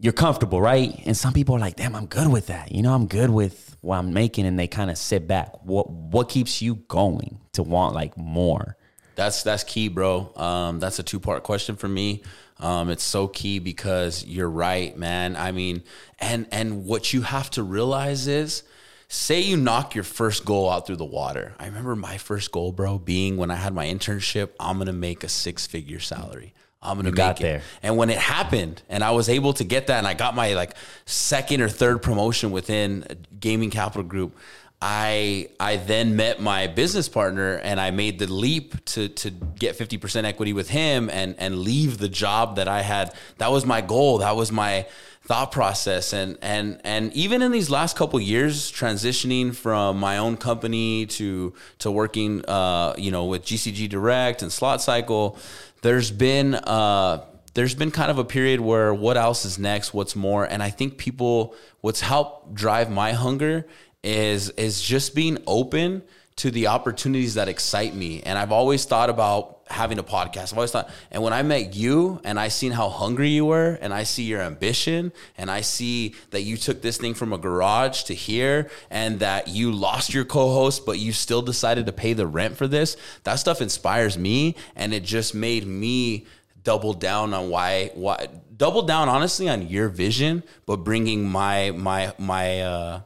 you're 0.00 0.12
comfortable, 0.12 0.60
right? 0.60 1.00
And 1.06 1.16
some 1.16 1.32
people 1.32 1.54
are 1.54 1.60
like, 1.60 1.76
damn, 1.76 1.94
I'm 1.94 2.06
good 2.06 2.26
with 2.26 2.48
that. 2.48 2.72
You 2.72 2.82
know, 2.82 2.92
I'm 2.92 3.06
good 3.06 3.30
with 3.30 3.69
what 3.80 3.98
I'm 3.98 4.12
making, 4.12 4.46
and 4.46 4.58
they 4.58 4.66
kind 4.66 4.90
of 4.90 4.98
sit 4.98 5.26
back. 5.26 5.64
What 5.64 5.90
What 5.90 6.28
keeps 6.28 6.60
you 6.60 6.76
going 6.88 7.40
to 7.52 7.62
want 7.62 7.94
like 7.94 8.16
more? 8.16 8.76
That's 9.16 9.42
that's 9.42 9.64
key, 9.64 9.88
bro. 9.88 10.32
Um, 10.36 10.80
that's 10.80 10.98
a 10.98 11.02
two 11.02 11.20
part 11.20 11.42
question 11.42 11.76
for 11.76 11.88
me. 11.88 12.22
Um, 12.58 12.90
it's 12.90 13.02
so 13.02 13.26
key 13.26 13.58
because 13.58 14.24
you're 14.24 14.50
right, 14.50 14.96
man. 14.96 15.36
I 15.36 15.52
mean, 15.52 15.82
and 16.18 16.46
and 16.52 16.84
what 16.84 17.12
you 17.12 17.22
have 17.22 17.50
to 17.50 17.62
realize 17.62 18.26
is, 18.28 18.62
say 19.08 19.40
you 19.40 19.56
knock 19.56 19.94
your 19.94 20.04
first 20.04 20.44
goal 20.44 20.70
out 20.70 20.86
through 20.86 20.96
the 20.96 21.04
water. 21.04 21.54
I 21.58 21.66
remember 21.66 21.96
my 21.96 22.18
first 22.18 22.52
goal, 22.52 22.72
bro, 22.72 22.98
being 22.98 23.36
when 23.36 23.50
I 23.50 23.56
had 23.56 23.74
my 23.74 23.86
internship. 23.86 24.50
I'm 24.60 24.78
gonna 24.78 24.92
make 24.92 25.24
a 25.24 25.28
six 25.28 25.66
figure 25.66 26.00
salary. 26.00 26.54
I'm 26.82 26.96
gonna 26.96 27.08
You 27.08 27.12
make 27.12 27.16
got 27.16 27.40
it. 27.40 27.42
there. 27.42 27.62
And 27.82 27.96
when 27.96 28.08
it 28.10 28.18
happened, 28.18 28.82
and 28.88 29.04
I 29.04 29.10
was 29.10 29.28
able 29.28 29.52
to 29.54 29.64
get 29.64 29.88
that, 29.88 29.98
and 29.98 30.06
I 30.06 30.14
got 30.14 30.34
my 30.34 30.54
like 30.54 30.74
second 31.04 31.60
or 31.60 31.68
third 31.68 32.02
promotion 32.02 32.50
within 32.52 33.04
Gaming 33.38 33.70
Capital 33.70 34.02
Group. 34.02 34.36
I 34.82 35.48
I 35.60 35.76
then 35.76 36.16
met 36.16 36.40
my 36.40 36.66
business 36.66 37.06
partner 37.06 37.56
and 37.56 37.78
I 37.78 37.90
made 37.90 38.18
the 38.18 38.26
leap 38.26 38.82
to 38.86 39.08
to 39.08 39.30
get 39.30 39.76
50% 39.76 40.24
equity 40.24 40.54
with 40.54 40.70
him 40.70 41.10
and 41.10 41.34
and 41.38 41.58
leave 41.58 41.98
the 41.98 42.08
job 42.08 42.56
that 42.56 42.66
I 42.66 42.80
had. 42.80 43.12
That 43.36 43.50
was 43.52 43.66
my 43.66 43.82
goal. 43.82 44.18
That 44.18 44.36
was 44.36 44.50
my 44.50 44.86
thought 45.22 45.52
process 45.52 46.12
and 46.12 46.38
and 46.40 46.80
and 46.82 47.12
even 47.12 47.42
in 47.42 47.52
these 47.52 47.68
last 47.70 47.96
couple 47.96 48.18
years 48.18 48.72
transitioning 48.72 49.54
from 49.54 49.98
my 49.98 50.16
own 50.18 50.36
company 50.36 51.06
to 51.06 51.52
to 51.78 51.90
working 51.90 52.44
uh 52.48 52.94
you 52.96 53.10
know 53.10 53.26
with 53.26 53.44
GCG 53.44 53.88
Direct 53.88 54.42
and 54.42 54.50
Slot 54.50 54.80
Cycle 54.80 55.36
there's 55.82 56.10
been 56.10 56.54
uh 56.54 57.22
there's 57.52 57.74
been 57.74 57.90
kind 57.90 58.10
of 58.10 58.18
a 58.18 58.24
period 58.24 58.60
where 58.60 58.94
what 58.94 59.16
else 59.16 59.44
is 59.44 59.58
next 59.58 59.92
what's 59.92 60.16
more 60.16 60.44
and 60.44 60.62
I 60.62 60.70
think 60.70 60.96
people 60.96 61.54
what's 61.80 62.00
helped 62.00 62.54
drive 62.54 62.90
my 62.90 63.12
hunger 63.12 63.66
is 64.02 64.48
is 64.50 64.80
just 64.80 65.14
being 65.14 65.38
open 65.46 66.02
to 66.40 66.50
the 66.50 66.68
opportunities 66.68 67.34
that 67.34 67.48
excite 67.48 67.94
me. 67.94 68.22
And 68.22 68.38
I've 68.38 68.52
always 68.52 68.86
thought 68.86 69.10
about 69.10 69.59
having 69.70 69.98
a 69.98 70.02
podcast. 70.02 70.52
I've 70.52 70.58
always 70.58 70.70
thought, 70.70 70.90
and 71.10 71.22
when 71.22 71.32
I 71.32 71.42
met 71.42 71.74
you 71.74 72.20
and 72.24 72.38
I 72.38 72.48
seen 72.48 72.72
how 72.72 72.88
hungry 72.88 73.28
you 73.28 73.44
were, 73.44 73.78
and 73.80 73.94
I 73.94 74.02
see 74.02 74.24
your 74.24 74.40
ambition, 74.40 75.12
and 75.38 75.50
I 75.50 75.60
see 75.60 76.14
that 76.30 76.42
you 76.42 76.56
took 76.56 76.82
this 76.82 76.98
thing 76.98 77.14
from 77.14 77.32
a 77.32 77.38
garage 77.38 78.02
to 78.04 78.14
here, 78.14 78.70
and 78.90 79.20
that 79.20 79.48
you 79.48 79.72
lost 79.72 80.12
your 80.12 80.24
co-host, 80.24 80.84
but 80.84 80.98
you 80.98 81.12
still 81.12 81.42
decided 81.42 81.86
to 81.86 81.92
pay 81.92 82.12
the 82.12 82.26
rent 82.26 82.56
for 82.56 82.66
this. 82.66 82.96
That 83.24 83.36
stuff 83.36 83.62
inspires 83.62 84.18
me, 84.18 84.56
and 84.76 84.92
it 84.92 85.04
just 85.04 85.34
made 85.34 85.66
me 85.66 86.26
double 86.62 86.92
down 86.92 87.32
on 87.32 87.48
why 87.48 87.90
why 87.94 88.28
double 88.56 88.82
down 88.82 89.08
honestly 89.08 89.48
on 89.48 89.68
your 89.68 89.88
vision, 89.88 90.42
but 90.66 90.76
bringing 90.78 91.28
my 91.28 91.70
my 91.70 92.12
my 92.18 92.60
uh 92.60 93.00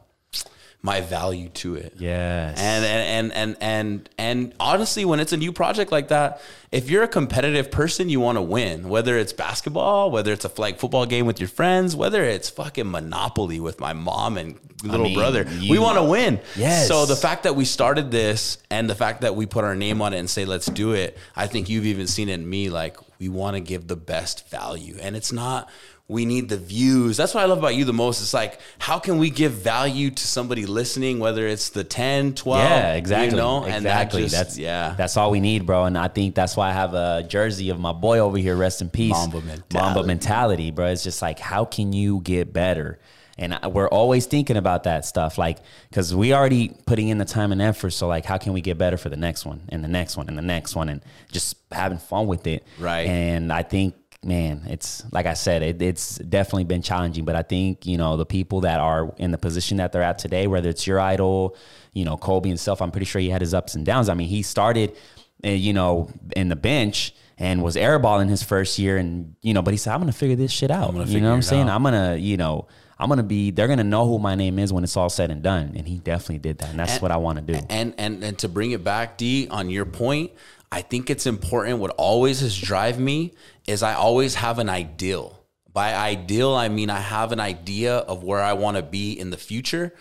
my 0.85 1.01
value 1.01 1.49
to 1.49 1.73
it. 1.73 1.93
Yes. 1.97 2.59
And 2.59 2.85
and 2.85 3.31
and 3.31 3.33
and 3.33 3.57
and 3.59 4.09
and 4.19 4.53
honestly, 4.59 5.03
when 5.03 5.19
it's 5.19 5.33
a 5.33 5.37
new 5.37 5.51
project 5.51 5.91
like 5.91 6.09
that, 6.09 6.39
if 6.71 6.91
you're 6.91 7.01
a 7.01 7.07
competitive 7.07 7.71
person, 7.71 8.07
you 8.07 8.19
want 8.19 8.37
to 8.37 8.41
win. 8.43 8.87
Whether 8.87 9.17
it's 9.17 9.33
basketball, 9.33 10.11
whether 10.11 10.31
it's 10.31 10.45
a 10.45 10.49
flag 10.49 10.77
football 10.77 11.07
game 11.07 11.25
with 11.25 11.39
your 11.39 11.49
friends, 11.49 11.95
whether 11.95 12.23
it's 12.23 12.51
fucking 12.51 12.89
Monopoly 12.91 13.59
with 13.59 13.79
my 13.79 13.93
mom 13.93 14.37
and 14.37 14.59
little 14.83 15.07
mean, 15.07 15.15
brother, 15.17 15.47
you- 15.59 15.71
we 15.71 15.79
want 15.79 15.97
to 15.97 16.03
win. 16.03 16.39
Yes. 16.55 16.87
So 16.87 17.07
the 17.07 17.15
fact 17.15 17.43
that 17.43 17.55
we 17.55 17.65
started 17.65 18.11
this 18.11 18.59
and 18.69 18.87
the 18.87 18.95
fact 18.95 19.21
that 19.21 19.35
we 19.35 19.47
put 19.47 19.63
our 19.63 19.75
name 19.75 20.03
on 20.03 20.13
it 20.13 20.19
and 20.19 20.29
say 20.29 20.45
let's 20.45 20.67
do 20.67 20.91
it, 20.93 21.17
I 21.35 21.47
think 21.47 21.67
you've 21.67 21.87
even 21.87 22.05
seen 22.05 22.29
it 22.29 22.33
in 22.33 22.47
me. 22.47 22.69
Like 22.69 22.97
we 23.19 23.27
want 23.27 23.55
to 23.55 23.61
give 23.61 23.87
the 23.87 23.95
best 23.95 24.47
value, 24.51 24.97
and 25.01 25.15
it's 25.15 25.31
not 25.31 25.67
we 26.07 26.25
need 26.25 26.49
the 26.49 26.57
views. 26.57 27.17
That's 27.17 27.33
what 27.33 27.41
I 27.41 27.47
love 27.47 27.57
about 27.57 27.73
you 27.73 27.83
the 27.83 27.93
most. 27.93 28.21
It's 28.21 28.33
like, 28.33 28.59
how 28.77 28.99
can 28.99 29.17
we 29.17 29.31
give 29.31 29.53
value 29.53 30.11
to 30.11 30.27
somebody 30.27 30.67
listening, 30.67 31.17
whether 31.19 31.47
it's 31.47 31.69
the 31.69 31.83
10, 31.83 32.35
12, 32.35 32.63
yeah, 32.63 32.93
exactly. 32.93 33.29
you 33.29 33.35
know? 33.41 33.63
And 33.63 33.85
that 33.85 34.03
exactly. 34.03 34.21
just- 34.23 34.35
that's 34.35 34.57
yeah. 34.57 34.93
That's 34.95 35.17
all 35.17 35.31
we 35.31 35.39
need, 35.39 35.65
bro. 35.65 35.85
And 35.85 35.97
I 35.97 36.07
think 36.07 36.35
that's 36.35 36.55
why 36.55 36.69
I 36.69 36.73
have 36.73 36.93
a 36.93 37.25
jersey 37.27 37.69
of 37.69 37.79
my 37.79 37.91
boy 37.91 38.19
over 38.19 38.37
here. 38.37 38.55
Rest 38.55 38.81
in 38.81 38.89
peace, 38.89 39.13
Mamba 39.13 39.41
mentality. 39.41 39.73
Mamba 39.73 40.03
mentality, 40.03 40.71
bro. 40.71 40.87
It's 40.87 41.03
just 41.03 41.23
like, 41.23 41.39
how 41.39 41.65
can 41.65 41.91
you 41.91 42.21
get 42.21 42.53
better? 42.53 42.99
And 43.37 43.57
we're 43.73 43.89
always 43.89 44.27
thinking 44.27 44.55
about 44.55 44.83
that 44.83 45.05
stuff, 45.05 45.37
like, 45.37 45.57
because 45.89 46.15
we 46.15 46.33
already 46.33 46.69
putting 46.85 47.09
in 47.09 47.17
the 47.17 47.25
time 47.25 47.51
and 47.51 47.61
effort. 47.61 47.89
So, 47.89 48.07
like, 48.07 48.23
how 48.23 48.37
can 48.37 48.53
we 48.53 48.61
get 48.61 48.77
better 48.77 48.95
for 48.95 49.09
the 49.09 49.17
next 49.17 49.45
one, 49.45 49.63
and 49.69 49.83
the 49.83 49.89
next 49.89 50.15
one, 50.15 50.29
and 50.29 50.37
the 50.37 50.41
next 50.41 50.73
one, 50.73 50.87
and 50.87 51.01
just 51.33 51.57
having 51.69 51.97
fun 51.97 52.27
with 52.27 52.47
it, 52.47 52.65
Right. 52.79 53.07
And 53.07 53.51
I 53.51 53.63
think 53.63 53.95
man, 54.25 54.63
it's 54.67 55.03
like 55.11 55.25
I 55.25 55.33
said, 55.33 55.61
it, 55.61 55.81
it's 55.81 56.17
definitely 56.17 56.63
been 56.65 56.81
challenging. 56.81 57.25
But 57.25 57.35
I 57.35 57.43
think 57.43 57.85
you 57.85 57.97
know 57.97 58.17
the 58.17 58.25
people 58.25 58.61
that 58.61 58.79
are 58.79 59.13
in 59.17 59.31
the 59.31 59.37
position 59.37 59.77
that 59.77 59.91
they're 59.91 60.03
at 60.03 60.19
today, 60.19 60.47
whether 60.47 60.69
it's 60.69 60.87
your 60.87 60.99
idol, 60.99 61.55
you 61.93 62.03
know 62.05 62.17
Kobe 62.17 62.49
himself, 62.49 62.81
I'm 62.81 62.91
pretty 62.91 63.05
sure 63.05 63.21
he 63.21 63.29
had 63.29 63.41
his 63.41 63.53
ups 63.53 63.75
and 63.75 63.85
downs. 63.85 64.09
I 64.09 64.13
mean, 64.15 64.27
he 64.27 64.41
started, 64.41 64.95
uh, 65.43 65.49
you 65.49 65.73
know, 65.73 66.09
in 66.35 66.49
the 66.49 66.55
bench 66.55 67.13
and 67.37 67.61
was 67.63 67.75
airballing 67.75 68.29
his 68.29 68.43
first 68.43 68.79
year, 68.79 68.97
and 68.97 69.35
you 69.41 69.53
know, 69.53 69.61
but 69.61 69.73
he 69.73 69.77
said, 69.77 69.93
I'm 69.93 69.99
gonna 69.99 70.11
figure 70.11 70.35
this 70.35 70.51
shit 70.51 70.71
out. 70.71 70.93
you 71.07 71.21
know 71.21 71.29
what 71.29 71.35
I'm 71.35 71.41
saying? 71.41 71.69
out. 71.69 71.75
I'm 71.75 71.83
gonna, 71.83 72.15
you 72.15 72.37
know. 72.37 72.67
I'm 72.97 73.09
gonna 73.09 73.23
be. 73.23 73.51
They're 73.51 73.67
gonna 73.67 73.83
know 73.83 74.07
who 74.07 74.19
my 74.19 74.35
name 74.35 74.57
is 74.57 74.71
when 74.71 74.85
it's 74.85 74.95
all 74.95 75.09
said 75.09 75.29
and 75.29 75.43
done, 75.43 75.73
and 75.75 75.85
he 75.85 75.97
definitely 75.97 76.37
did 76.37 76.59
that, 76.59 76.69
and 76.69 76.79
that's 76.79 77.01
what 77.01 77.11
I 77.11 77.17
want 77.17 77.45
to 77.45 77.53
do. 77.53 77.59
and 77.69 77.93
and 77.97 78.23
and 78.23 78.37
to 78.39 78.47
bring 78.47 78.71
it 78.71 78.85
back 78.85 79.17
d 79.17 79.49
on 79.51 79.69
your 79.69 79.83
point 79.83 80.31
i 80.71 80.81
think 80.81 81.09
it's 81.09 81.25
important 81.25 81.79
what 81.79 81.91
always 81.91 82.41
has 82.41 82.57
drive 82.57 82.99
me 82.99 83.33
is 83.67 83.83
i 83.83 83.93
always 83.93 84.35
have 84.35 84.59
an 84.59 84.69
ideal. 84.69 85.39
By 85.71 85.93
ideal 85.93 86.53
i 86.53 86.69
mean 86.69 86.89
i 86.89 86.99
have 86.99 87.31
an 87.31 87.39
idea 87.39 87.97
of 87.97 88.23
where 88.23 88.41
i 88.41 88.53
want 88.53 88.77
to 88.77 88.83
be 88.83 89.13
in 89.13 89.29
the 89.29 89.37
future. 89.37 89.93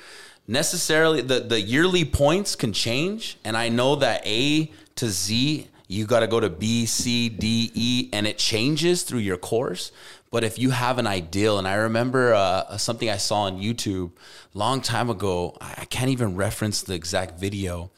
Necessarily 0.47 1.21
the 1.23 1.41
the 1.41 1.61
yearly 1.61 2.05
points 2.05 2.55
can 2.55 2.73
change 2.73 3.39
and 3.45 3.57
i 3.57 3.69
know 3.69 3.97
that 3.97 4.27
a 4.27 4.71
to 4.97 5.09
z 5.09 5.69
you 5.87 6.07
got 6.07 6.21
to 6.21 6.27
go 6.27 6.41
to 6.41 6.51
b 6.51 6.87
c 6.87 7.29
d 7.29 7.71
e 7.75 8.09
and 8.13 8.27
it 8.27 8.39
changes 8.39 9.03
through 9.03 9.21
your 9.21 9.37
course. 9.37 9.93
But 10.31 10.43
if 10.43 10.59
you 10.59 10.71
have 10.71 10.99
an 10.99 11.07
ideal, 11.07 11.59
and 11.59 11.69
I 11.69 11.75
remember 11.75 12.35
uh, 12.35 12.77
something 12.77 13.09
I 13.09 13.19
saw 13.19 13.43
on 13.43 13.61
YouTube 13.61 14.11
long 14.53 14.81
time 14.81 15.09
ago, 15.09 15.57
I 15.61 15.75
I 15.79 15.85
can't 15.85 16.11
even 16.11 16.35
reference 16.35 16.83
the 16.83 16.95
exact 16.95 17.39
video, 17.39 17.93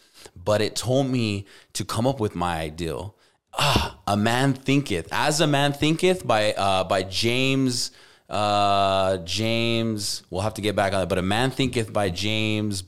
but 0.46 0.62
it 0.62 0.74
told 0.74 1.08
me 1.08 1.44
to 1.74 1.84
come 1.84 2.06
up 2.06 2.18
with 2.18 2.34
my 2.34 2.56
ideal. 2.56 3.14
Ah, 3.52 3.98
a 4.06 4.16
man 4.16 4.54
thinketh, 4.54 5.08
as 5.12 5.42
a 5.42 5.46
man 5.46 5.74
thinketh, 5.74 6.26
by 6.26 6.54
uh, 6.54 6.84
by 6.84 7.02
James. 7.02 7.90
Uh, 8.28 9.18
James, 9.18 10.22
we'll 10.30 10.40
have 10.40 10.54
to 10.54 10.60
get 10.62 10.74
back 10.74 10.94
on 10.94 11.02
it, 11.02 11.08
but 11.08 11.18
a 11.18 11.22
man 11.22 11.52
thinketh 11.52 11.92
by 11.92 12.08
James 12.10 12.82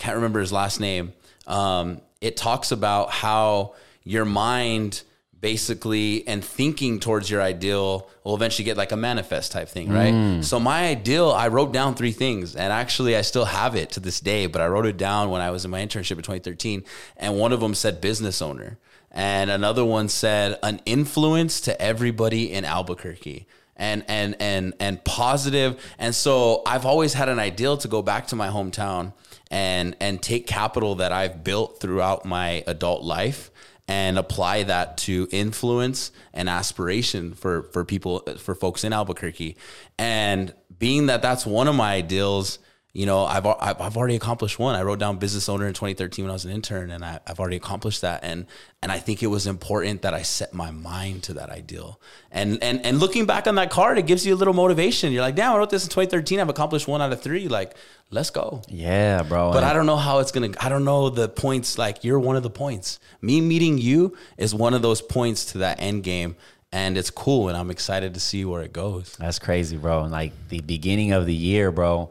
can't 0.00 0.16
remember 0.16 0.40
his 0.40 0.52
last 0.52 0.80
name. 0.80 1.12
Um, 1.46 2.00
it 2.20 2.36
talks 2.36 2.72
about 2.72 3.10
how 3.10 3.74
your 4.02 4.24
mind 4.24 5.02
basically 5.40 6.26
and 6.28 6.44
thinking 6.44 7.00
towards 7.00 7.30
your 7.30 7.40
ideal 7.40 8.08
will 8.24 8.34
eventually 8.34 8.64
get 8.64 8.76
like 8.76 8.92
a 8.92 8.96
manifest 8.96 9.52
type 9.52 9.68
thing, 9.68 9.90
right? 9.90 10.12
Mm. 10.12 10.44
So 10.44 10.60
my 10.60 10.88
ideal, 10.88 11.30
I 11.30 11.48
wrote 11.48 11.72
down 11.72 11.94
three 11.94 12.12
things, 12.12 12.54
and 12.54 12.72
actually 12.72 13.16
I 13.16 13.22
still 13.22 13.46
have 13.46 13.74
it 13.74 13.90
to 13.90 14.00
this 14.00 14.20
day. 14.20 14.46
But 14.46 14.60
I 14.60 14.66
wrote 14.66 14.86
it 14.86 14.96
down 14.96 15.30
when 15.30 15.40
I 15.40 15.50
was 15.50 15.64
in 15.64 15.70
my 15.70 15.80
internship 15.80 16.12
in 16.12 16.18
2013, 16.18 16.84
and 17.16 17.38
one 17.38 17.52
of 17.52 17.60
them 17.60 17.74
said 17.74 18.00
business 18.00 18.42
owner, 18.42 18.78
and 19.10 19.50
another 19.50 19.84
one 19.84 20.08
said 20.08 20.58
an 20.62 20.80
influence 20.84 21.60
to 21.62 21.80
everybody 21.80 22.52
in 22.52 22.64
Albuquerque 22.64 23.46
and 23.76 24.04
and 24.08 24.36
and 24.38 24.74
and 24.78 25.02
positive. 25.04 25.82
And 25.98 26.14
so 26.14 26.62
I've 26.66 26.84
always 26.84 27.14
had 27.14 27.28
an 27.28 27.38
ideal 27.38 27.78
to 27.78 27.88
go 27.88 28.02
back 28.02 28.26
to 28.28 28.36
my 28.36 28.48
hometown 28.48 29.14
and 29.50 29.96
and 30.00 30.22
take 30.22 30.46
capital 30.46 30.96
that 30.96 31.12
I've 31.12 31.42
built 31.42 31.80
throughout 31.80 32.24
my 32.24 32.62
adult 32.66 33.02
life 33.02 33.49
and 33.90 34.16
apply 34.18 34.62
that 34.62 34.96
to 34.96 35.26
influence 35.32 36.12
and 36.32 36.48
aspiration 36.48 37.34
for 37.34 37.64
for 37.72 37.84
people 37.84 38.20
for 38.38 38.54
folks 38.54 38.84
in 38.84 38.92
Albuquerque. 38.92 39.56
And 39.98 40.54
being 40.78 41.06
that 41.06 41.22
that's 41.22 41.44
one 41.44 41.66
of 41.66 41.74
my 41.74 41.94
ideals, 41.94 42.60
you 42.92 43.06
know, 43.06 43.24
I've 43.24 43.46
I've 43.46 43.96
already 43.96 44.16
accomplished 44.16 44.58
one. 44.58 44.74
I 44.74 44.82
wrote 44.82 44.98
down 44.98 45.18
business 45.18 45.48
owner 45.48 45.68
in 45.68 45.74
2013 45.74 46.24
when 46.24 46.30
I 46.30 46.32
was 46.32 46.44
an 46.44 46.50
intern, 46.50 46.90
and 46.90 47.04
I, 47.04 47.20
I've 47.24 47.38
already 47.38 47.56
accomplished 47.56 48.00
that. 48.00 48.24
And 48.24 48.46
and 48.82 48.90
I 48.90 48.98
think 48.98 49.22
it 49.22 49.28
was 49.28 49.46
important 49.46 50.02
that 50.02 50.12
I 50.12 50.22
set 50.22 50.52
my 50.52 50.72
mind 50.72 51.22
to 51.24 51.34
that 51.34 51.50
ideal. 51.50 52.00
And 52.32 52.60
and 52.62 52.84
and 52.84 52.98
looking 52.98 53.26
back 53.26 53.46
on 53.46 53.54
that 53.56 53.70
card, 53.70 53.98
it 53.98 54.06
gives 54.08 54.26
you 54.26 54.34
a 54.34 54.36
little 54.36 54.54
motivation. 54.54 55.12
You're 55.12 55.22
like, 55.22 55.36
damn, 55.36 55.52
I 55.52 55.58
wrote 55.58 55.70
this 55.70 55.84
in 55.84 55.90
2013. 55.90 56.40
I've 56.40 56.48
accomplished 56.48 56.88
one 56.88 57.00
out 57.00 57.12
of 57.12 57.22
three. 57.22 57.46
Like, 57.46 57.76
let's 58.10 58.30
go. 58.30 58.62
Yeah, 58.66 59.22
bro. 59.22 59.52
But 59.52 59.62
I 59.62 59.72
don't 59.72 59.86
know 59.86 59.96
how 59.96 60.18
it's 60.18 60.32
gonna. 60.32 60.50
I 60.60 60.68
don't 60.68 60.84
know 60.84 61.10
the 61.10 61.28
points. 61.28 61.78
Like 61.78 62.02
you're 62.02 62.18
one 62.18 62.34
of 62.34 62.42
the 62.42 62.50
points. 62.50 62.98
Me 63.22 63.40
meeting 63.40 63.78
you 63.78 64.16
is 64.36 64.52
one 64.52 64.74
of 64.74 64.82
those 64.82 65.00
points 65.00 65.44
to 65.52 65.58
that 65.58 65.80
end 65.80 66.02
game, 66.02 66.34
and 66.72 66.98
it's 66.98 67.10
cool. 67.10 67.46
And 67.46 67.56
I'm 67.56 67.70
excited 67.70 68.14
to 68.14 68.20
see 68.20 68.44
where 68.44 68.62
it 68.62 68.72
goes. 68.72 69.14
That's 69.16 69.38
crazy, 69.38 69.76
bro. 69.76 70.02
And 70.02 70.10
like 70.10 70.32
the 70.48 70.60
beginning 70.60 71.12
of 71.12 71.26
the 71.26 71.34
year, 71.34 71.70
bro, 71.70 72.10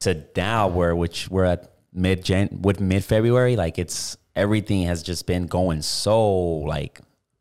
to 0.00 0.24
now 0.36 0.68
where 0.68 0.94
which 0.94 1.28
we're 1.30 1.44
at 1.44 1.72
mid 1.92 2.24
Jan 2.24 2.60
with 2.62 2.80
mid 2.80 3.04
February, 3.04 3.56
like 3.56 3.78
it's 3.78 4.16
everything 4.34 4.82
has 4.82 5.02
just 5.02 5.26
been 5.26 5.46
going 5.46 5.82
so 5.82 6.30
like 6.30 7.00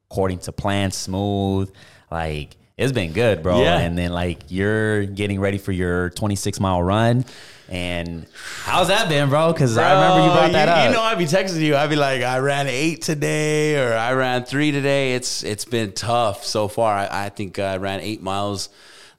according 0.10 0.40
to 0.40 0.52
plan, 0.52 0.92
smooth. 0.92 1.72
Like 2.10 2.56
it's 2.78 2.92
been 2.92 3.14
good, 3.14 3.44
bro. 3.44 3.62
Yeah. 3.62 3.80
And 3.80 3.98
then 3.98 4.12
like 4.12 4.44
you're 4.50 5.06
getting 5.06 5.40
ready 5.40 5.58
for 5.58 5.72
your 5.72 6.10
26 6.12 6.60
mile 6.60 6.82
run. 6.82 7.26
And 7.68 8.28
how's 8.64 8.90
that 8.90 9.10
been, 9.10 9.30
bro? 9.30 9.52
Because 9.52 9.76
I 9.76 9.94
remember 9.94 10.28
you 10.28 10.34
brought 10.34 10.52
that 10.52 10.68
you, 10.68 10.74
up. 10.74 10.90
You 10.90 10.96
know, 10.96 11.02
I'd 11.02 11.18
be 11.18 11.26
texting 11.26 11.62
you. 11.62 11.76
I'd 11.76 11.90
be 11.90 11.96
like, 11.96 12.22
I 12.22 12.38
ran 12.38 12.68
eight 12.68 13.02
today, 13.02 13.84
or 13.84 13.96
I 13.96 14.14
ran 14.14 14.46
three 14.46 14.72
today. 14.72 15.16
It's 15.16 15.44
it's 15.44 15.66
been 15.66 15.92
tough 15.92 16.46
so 16.46 16.68
far. 16.68 16.94
I, 16.94 17.26
I 17.26 17.30
think 17.30 17.58
I 17.58 17.78
ran 17.78 18.02
eight 18.02 18.22
miles 18.22 18.70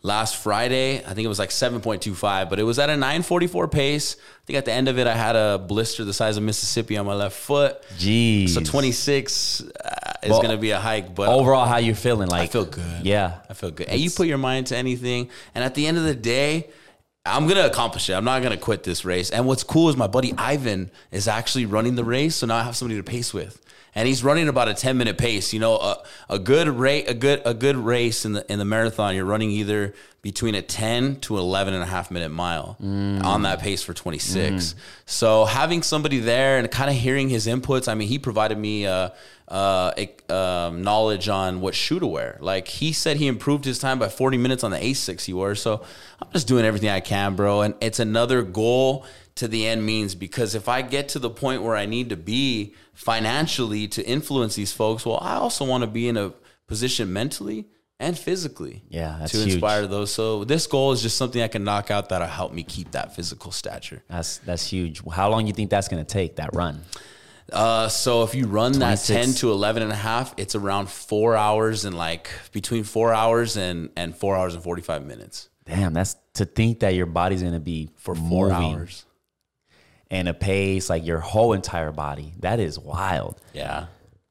last 0.07 0.37
Friday. 0.37 0.99
I 0.99 1.15
think 1.15 1.25
it 1.25 1.29
was 1.29 1.39
like 1.39 1.51
seven 1.51 1.81
point 1.81 2.01
two 2.01 2.15
five, 2.15 2.49
but 2.49 2.59
it 2.59 2.63
was 2.63 2.79
at 2.79 2.89
a 2.89 2.97
nine 2.97 3.23
forty 3.23 3.47
four 3.47 3.67
pace. 3.69 4.17
I 4.17 4.45
think 4.47 4.57
at 4.57 4.65
the 4.65 4.73
end 4.73 4.89
of 4.89 4.99
it, 4.99 5.07
I 5.07 5.15
had 5.15 5.35
a 5.37 5.59
blister 5.59 6.05
the 6.05 6.15
size 6.15 6.37
of 6.37 6.45
Mississippi 6.45 6.97
on 6.97 7.05
my 7.05 7.15
left 7.15 7.37
foot. 7.37 7.83
Jeez. 7.99 8.51
So 8.51 8.61
twenty 8.61 8.93
six 8.93 9.61
uh, 9.61 10.13
is 10.23 10.31
Well, 10.31 10.41
going 10.41 10.55
to 10.55 10.61
be 10.61 10.71
a 10.71 10.79
hike, 10.79 11.15
but 11.15 11.29
Overall, 11.29 11.67
how 11.67 11.79
you 11.79 11.95
feeling? 11.95 12.29
Like 12.29 12.43
I 12.43 12.47
feel 12.47 12.65
good. 12.65 13.05
Yeah. 13.05 13.41
I 13.51 13.55
feel 13.55 13.73
good. 13.73 13.89
And 13.89 14.01
you 14.01 14.11
put 14.11 14.29
your 14.29 14.39
mind 14.39 14.69
to 14.69 14.77
anything, 14.77 15.29
and 15.55 15.65
at 15.65 15.75
the 15.75 15.87
end 15.87 15.99
of 15.99 16.05
the 16.05 16.15
day, 16.15 16.71
I'm 17.27 17.49
gonna 17.49 17.67
accomplish 17.67 18.09
it. 18.09 18.15
I'm 18.15 18.25
not 18.25 18.43
gonna 18.43 18.57
quit 18.57 18.85
this 18.85 19.05
race. 19.05 19.31
And 19.31 19.47
what's 19.47 19.65
cool 19.65 19.89
is 19.89 19.97
my 19.97 20.07
buddy 20.07 20.33
Ivan 20.39 20.93
is 21.11 21.27
actually 21.27 21.67
running 21.67 21.97
the 21.97 22.05
race, 22.05 22.37
so 22.37 22.47
now 22.47 22.57
I 22.57 22.63
have 22.63 22.77
somebody 22.77 23.01
to 23.01 23.03
pace 23.03 23.35
with. 23.35 23.61
And 23.97 24.07
he's 24.07 24.23
running 24.23 24.47
about 24.47 24.69
a 24.69 24.75
10 24.75 24.97
minute 24.99 25.17
pace. 25.19 25.53
You 25.53 25.59
know, 25.59 25.77
a, 25.79 26.03
a 26.29 26.39
good 26.39 26.69
rate, 26.69 27.09
a 27.09 27.15
good 27.15 27.43
a 27.45 27.55
good 27.55 27.77
race 27.77 28.25
in 28.25 28.35
the 28.35 28.53
in 28.53 28.59
the 28.61 28.65
marathon, 28.65 29.17
you're 29.17 29.25
running 29.25 29.51
either 29.51 29.95
between 30.23 30.55
a 30.55 30.63
10 30.63 31.21
to 31.21 31.39
11 31.39 31.73
and 31.73 31.83
a 31.83 31.87
half 31.87 32.11
minute 32.11 32.31
mile 32.31 32.77
on 32.81 33.43
that 33.43 33.61
pace 33.61 33.83
for 33.83 33.95
26. 33.95 34.75
So 35.07 35.45
having 35.45 35.83
somebody 35.83 36.19
there 36.19 36.59
and 36.59 36.69
kind 36.69 36.91
of 36.91 36.97
hearing 36.97 37.29
his 37.29 37.47
inputs, 37.47 37.87
I 37.87 37.95
mean, 37.95 38.09
he 38.09 38.19
provided 38.19 38.59
me 38.59 38.87
uh, 38.87 39.11
uh, 39.47 39.93
um, 40.29 40.83
knowledge 40.83 41.29
on 41.29 41.61
what 41.61 41.77
shoe 41.77 42.01
to 42.01 42.07
wear. 42.09 42.39
Like 42.41 42.67
he 42.67 42.93
said, 42.93 43.19
he 43.19 43.29
improved 43.29 43.65
his 43.65 43.79
time 43.79 44.01
by 44.01 44.09
40 44.09 44.37
minutes 44.37 44.65
on 44.65 44.73
the 44.73 44.79
Asics 44.79 45.27
he 45.27 45.33
wore. 45.33 45.55
So 45.55 45.85
I'm 46.21 46.29
just 46.33 46.49
doing 46.49 46.65
everything 46.65 46.89
I 46.91 46.99
can, 47.01 47.37
bro. 47.37 47.61
And 47.61 47.75
it's 47.81 48.01
another 48.01 48.43
goal 48.43 49.07
to 49.37 49.49
the 49.49 49.67
end 49.67 49.85
means 49.87 50.15
because 50.15 50.55
if 50.55 50.69
I 50.69 50.83
get 50.83 51.09
to 51.11 51.19
the 51.19 51.31
point 51.31 51.63
where 51.63 51.77
I 51.77 51.87
need 51.87 52.09
to 52.11 52.17
be 52.17 52.75
financially 52.95 53.89
to 53.89 54.07
influence 54.07 54.55
these 54.55 54.73
folks, 54.73 55.07
well, 55.07 55.19
I 55.23 55.35
also 55.37 55.65
want 55.65 55.83
to 55.83 55.87
be 55.87 56.09
in 56.09 56.17
a 56.17 56.33
position 56.67 57.13
mentally 57.13 57.67
and 57.99 58.19
physically 58.19 58.83
Yeah, 58.89 59.17
that's 59.19 59.33
to 59.33 59.39
huge. 59.39 59.53
inspire 59.55 59.87
those. 59.87 60.13
So 60.13 60.45
this 60.45 60.67
goal 60.67 60.93
is 60.93 61.01
just 61.01 61.17
something 61.17 61.41
I 61.41 61.49
can 61.49 61.65
knock 61.65 61.91
out 61.91 62.09
that'll 62.11 62.27
help 62.27 62.53
me 62.53 62.63
keep 62.63 62.91
that 62.91 63.15
physical 63.15 63.53
stature. 63.53 64.03
That's 64.09 64.39
that's 64.39 64.67
huge. 64.67 65.03
How 65.11 65.31
long 65.31 65.47
you 65.47 65.53
think 65.55 65.71
that's 65.71 65.89
gonna 65.89 66.05
take 66.05 66.37
that 66.37 66.51
run? 66.55 66.83
Uh, 67.53 67.89
so 67.89 68.23
if 68.25 68.35
you 68.35 68.47
run 68.49 68.73
that 68.81 68.99
10 68.99 69.35
to 69.35 69.53
11 69.53 69.83
and 69.85 69.93
a 69.93 69.97
half, 69.97 70.35
it's 70.37 70.57
around 70.57 70.91
four 70.91 71.37
hours 71.37 71.85
and 71.85 71.97
like 71.97 72.29
between 72.53 72.83
four 72.83 73.15
hours 73.15 73.57
and, 73.57 73.89
and 73.97 74.17
four 74.17 74.37
hours 74.37 74.55
and 74.55 74.65
45 74.65 75.07
minutes 75.07 75.49
Damn, 75.65 75.93
that's 75.95 76.17
to 76.35 76.45
think 76.45 76.81
that 76.81 76.95
your 76.95 77.07
body's 77.07 77.43
gonna 77.43 77.59
be 77.61 77.89
for 77.97 78.15
four 78.15 78.49
moving 78.49 78.75
hours. 78.75 79.05
And 80.11 80.29
a 80.29 80.35
pace 80.35 80.89
like 80.89 81.05
your 81.05 81.19
whole 81.19 81.53
entire 81.53 81.93
body. 81.93 82.33
That 82.41 82.61
is 82.61 82.79
wild. 82.79 83.41
Yeah. 83.53 83.87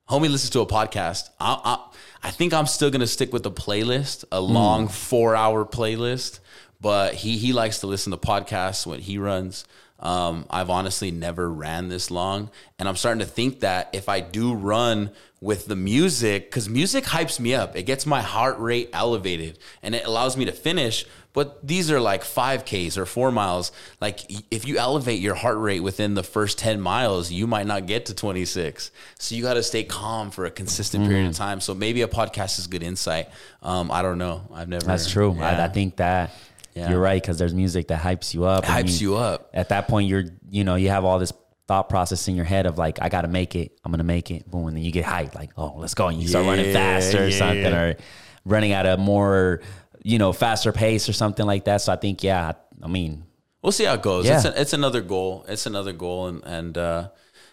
Homie 0.09 0.29
listens 0.29 0.51
to 0.51 0.61
a 0.61 0.67
podcast. 0.67 1.29
I, 1.39 1.59
I, 1.63 2.27
I 2.27 2.31
think 2.31 2.53
I'm 2.53 2.67
still 2.67 2.89
going 2.89 3.01
to 3.01 3.07
stick 3.07 3.33
with 3.33 3.43
the 3.43 3.51
playlist, 3.51 4.23
a 4.31 4.39
hmm. 4.39 4.53
long 4.53 4.87
four 4.87 5.35
hour 5.35 5.65
playlist, 5.65 6.39
but 6.79 7.13
he, 7.15 7.37
he 7.37 7.53
likes 7.53 7.79
to 7.79 7.87
listen 7.87 8.11
to 8.11 8.17
podcasts 8.17 8.85
when 8.85 8.99
he 8.99 9.17
runs. 9.17 9.65
Um, 9.99 10.45
I've 10.49 10.69
honestly 10.69 11.09
never 11.11 11.49
ran 11.51 11.87
this 11.87 12.11
long. 12.11 12.49
And 12.79 12.87
I'm 12.89 12.95
starting 12.95 13.19
to 13.19 13.25
think 13.25 13.61
that 13.61 13.89
if 13.93 14.09
I 14.09 14.19
do 14.19 14.53
run 14.53 15.11
with 15.41 15.67
the 15.67 15.75
music, 15.75 16.45
because 16.49 16.67
music 16.67 17.05
hypes 17.05 17.39
me 17.39 17.53
up, 17.55 17.75
it 17.75 17.83
gets 17.83 18.05
my 18.05 18.21
heart 18.21 18.59
rate 18.59 18.89
elevated 18.93 19.57
and 19.81 19.95
it 19.95 20.05
allows 20.05 20.35
me 20.37 20.45
to 20.45 20.51
finish. 20.51 21.05
But 21.33 21.65
these 21.67 21.91
are 21.91 21.99
like 21.99 22.23
5Ks 22.23 22.97
or 22.97 23.05
four 23.05 23.29
miles. 23.31 23.71
Like 23.99 24.21
if 24.51 24.65
you 24.65 24.77
elevate 24.77 25.19
your 25.19 25.35
heart 25.35 25.57
rate 25.57 25.81
within 25.81 26.13
the 26.13 26.23
first 26.23 26.57
10 26.57 26.79
miles, 26.79 27.29
you 27.31 27.45
might 27.45 27.67
not 27.67 27.87
get 27.87 28.05
to 28.07 28.13
26. 28.13 28.89
So 29.19 29.35
you 29.35 29.43
got 29.43 29.55
to 29.55 29.63
stay 29.63 29.83
calm 29.83 30.31
for 30.31 30.45
a 30.45 30.51
consistent 30.51 31.05
period 31.05 31.23
Mm-hmm. 31.23 31.29
of 31.31 31.35
time. 31.37 31.61
So 31.61 31.73
maybe 31.73 32.01
a 32.03 32.07
podcast 32.07 32.57
is 32.59 32.67
good 32.67 32.83
insight. 32.83 33.29
Um, 33.61 33.91
I 33.91 34.01
don't 34.01 34.17
know. 34.17 34.43
I've 34.53 34.69
never. 34.69 34.85
That's 34.85 35.09
true. 35.11 35.37
I, 35.41 35.65
I 35.65 35.67
think 35.67 35.97
that 35.97 36.31
Yeah. 36.75 36.89
you're 36.89 36.99
right 36.99 37.21
because 37.21 37.37
there's 37.37 37.53
music 37.53 37.87
that 37.87 38.01
hypes 38.01 38.33
you 38.33 38.43
up. 38.43 38.67
and 38.69 38.87
hypes 38.87 38.99
you 39.01 39.15
up. 39.15 39.49
At 39.53 39.69
that 39.69 39.87
point, 39.87 40.09
you're 40.09 40.25
you 40.49 40.63
know 40.63 40.75
you 40.75 40.89
have 40.89 41.05
all 41.05 41.19
this 41.19 41.31
thought 41.67 41.89
process 41.89 42.27
in 42.27 42.35
your 42.35 42.45
head 42.45 42.65
of 42.65 42.77
like 42.77 43.01
I 43.01 43.09
got 43.09 43.21
to 43.21 43.27
make 43.27 43.55
it. 43.55 43.79
I'm 43.83 43.91
gonna 43.91 44.03
make 44.03 44.29
it. 44.29 44.49
Boom, 44.49 44.67
and 44.67 44.77
then 44.77 44.83
you 44.83 44.91
get 44.91 45.05
hyped 45.05 45.35
like 45.35 45.51
oh 45.57 45.73
let's 45.77 45.93
go 45.93 46.07
and 46.07 46.21
you 46.21 46.27
start 46.27 46.45
running 46.45 46.67
Yeah, 46.67 46.73
faster 46.73 47.23
or 47.23 47.27
yeah. 47.27 47.37
something 47.37 47.73
or 47.73 47.95
running 48.43 48.73
at 48.73 48.85
a 48.85 48.97
more 48.97 49.61
you 50.03 50.19
know 50.19 50.33
faster 50.33 50.71
pace 50.71 51.07
or 51.09 51.13
something 51.13 51.45
like 51.45 51.65
that. 51.65 51.81
So 51.81 51.93
I 51.93 51.95
think 51.95 52.23
yeah. 52.23 52.53
I 52.83 52.87
mean 52.87 53.23
We'll 53.61 53.71
see 53.71 53.85
how 53.85 53.95
it 53.95 54.03
goes. 54.03 54.27
Yeah. 54.27 54.35
It's, 54.35 54.45
a, 54.45 54.61
it's 54.61 54.73
another 54.73 55.01
goal. 55.01 55.43
It's 55.47 55.65
another 55.65 55.91
goal, 55.91 56.27
and 56.27 56.43
and 56.43 56.77
uh, 56.77 57.09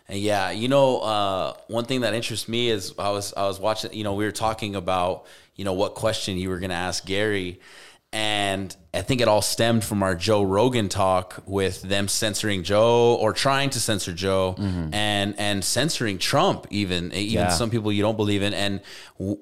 and 0.09 0.19
yeah, 0.19 0.51
you 0.51 0.69
know, 0.69 0.99
uh, 0.99 1.55
one 1.69 1.87
thing 1.87 2.03
that 2.03 2.13
interests 2.13 2.49
me 2.49 2.69
is 2.69 2.93
I 2.99 3.09
was 3.09 3.33
I 3.35 3.47
was 3.47 3.59
watching. 3.59 3.95
You 3.95 4.05
know, 4.05 4.13
we 4.13 4.27
were 4.27 4.31
talking 4.31 4.75
about 4.77 5.25
you 5.57 5.65
know 5.65 5.73
what 5.73 5.95
question 5.95 6.37
you 6.37 6.51
were 6.51 6.59
going 6.59 6.69
to 6.69 6.77
ask 6.77 7.07
Gary, 7.07 7.61
and 8.13 8.77
I 8.93 9.01
think 9.03 9.21
it 9.23 9.29
all 9.29 9.41
stemmed 9.43 9.85
from 9.85 10.03
our 10.03 10.15
Joe 10.15 10.43
Rogan 10.43 10.89
talk 10.91 11.43
with 11.47 11.81
them 11.83 12.09
censoring 12.09 12.63
Joe 12.63 13.15
or 13.15 13.33
trying 13.33 13.71
to 13.71 13.81
censor 13.81 14.13
Joe 14.13 14.55
and 14.93 15.35
and 15.39 15.65
censoring 15.65 16.19
Trump 16.19 16.67
even 16.71 17.13
even 17.13 17.13
Mm-hmm. 17.13 17.35
Yeah. 17.35 17.49
some 17.49 17.71
people 17.71 17.91
you 17.93 18.03
don't 18.03 18.17
believe 18.17 18.43
in 18.43 18.53
and 18.55 18.81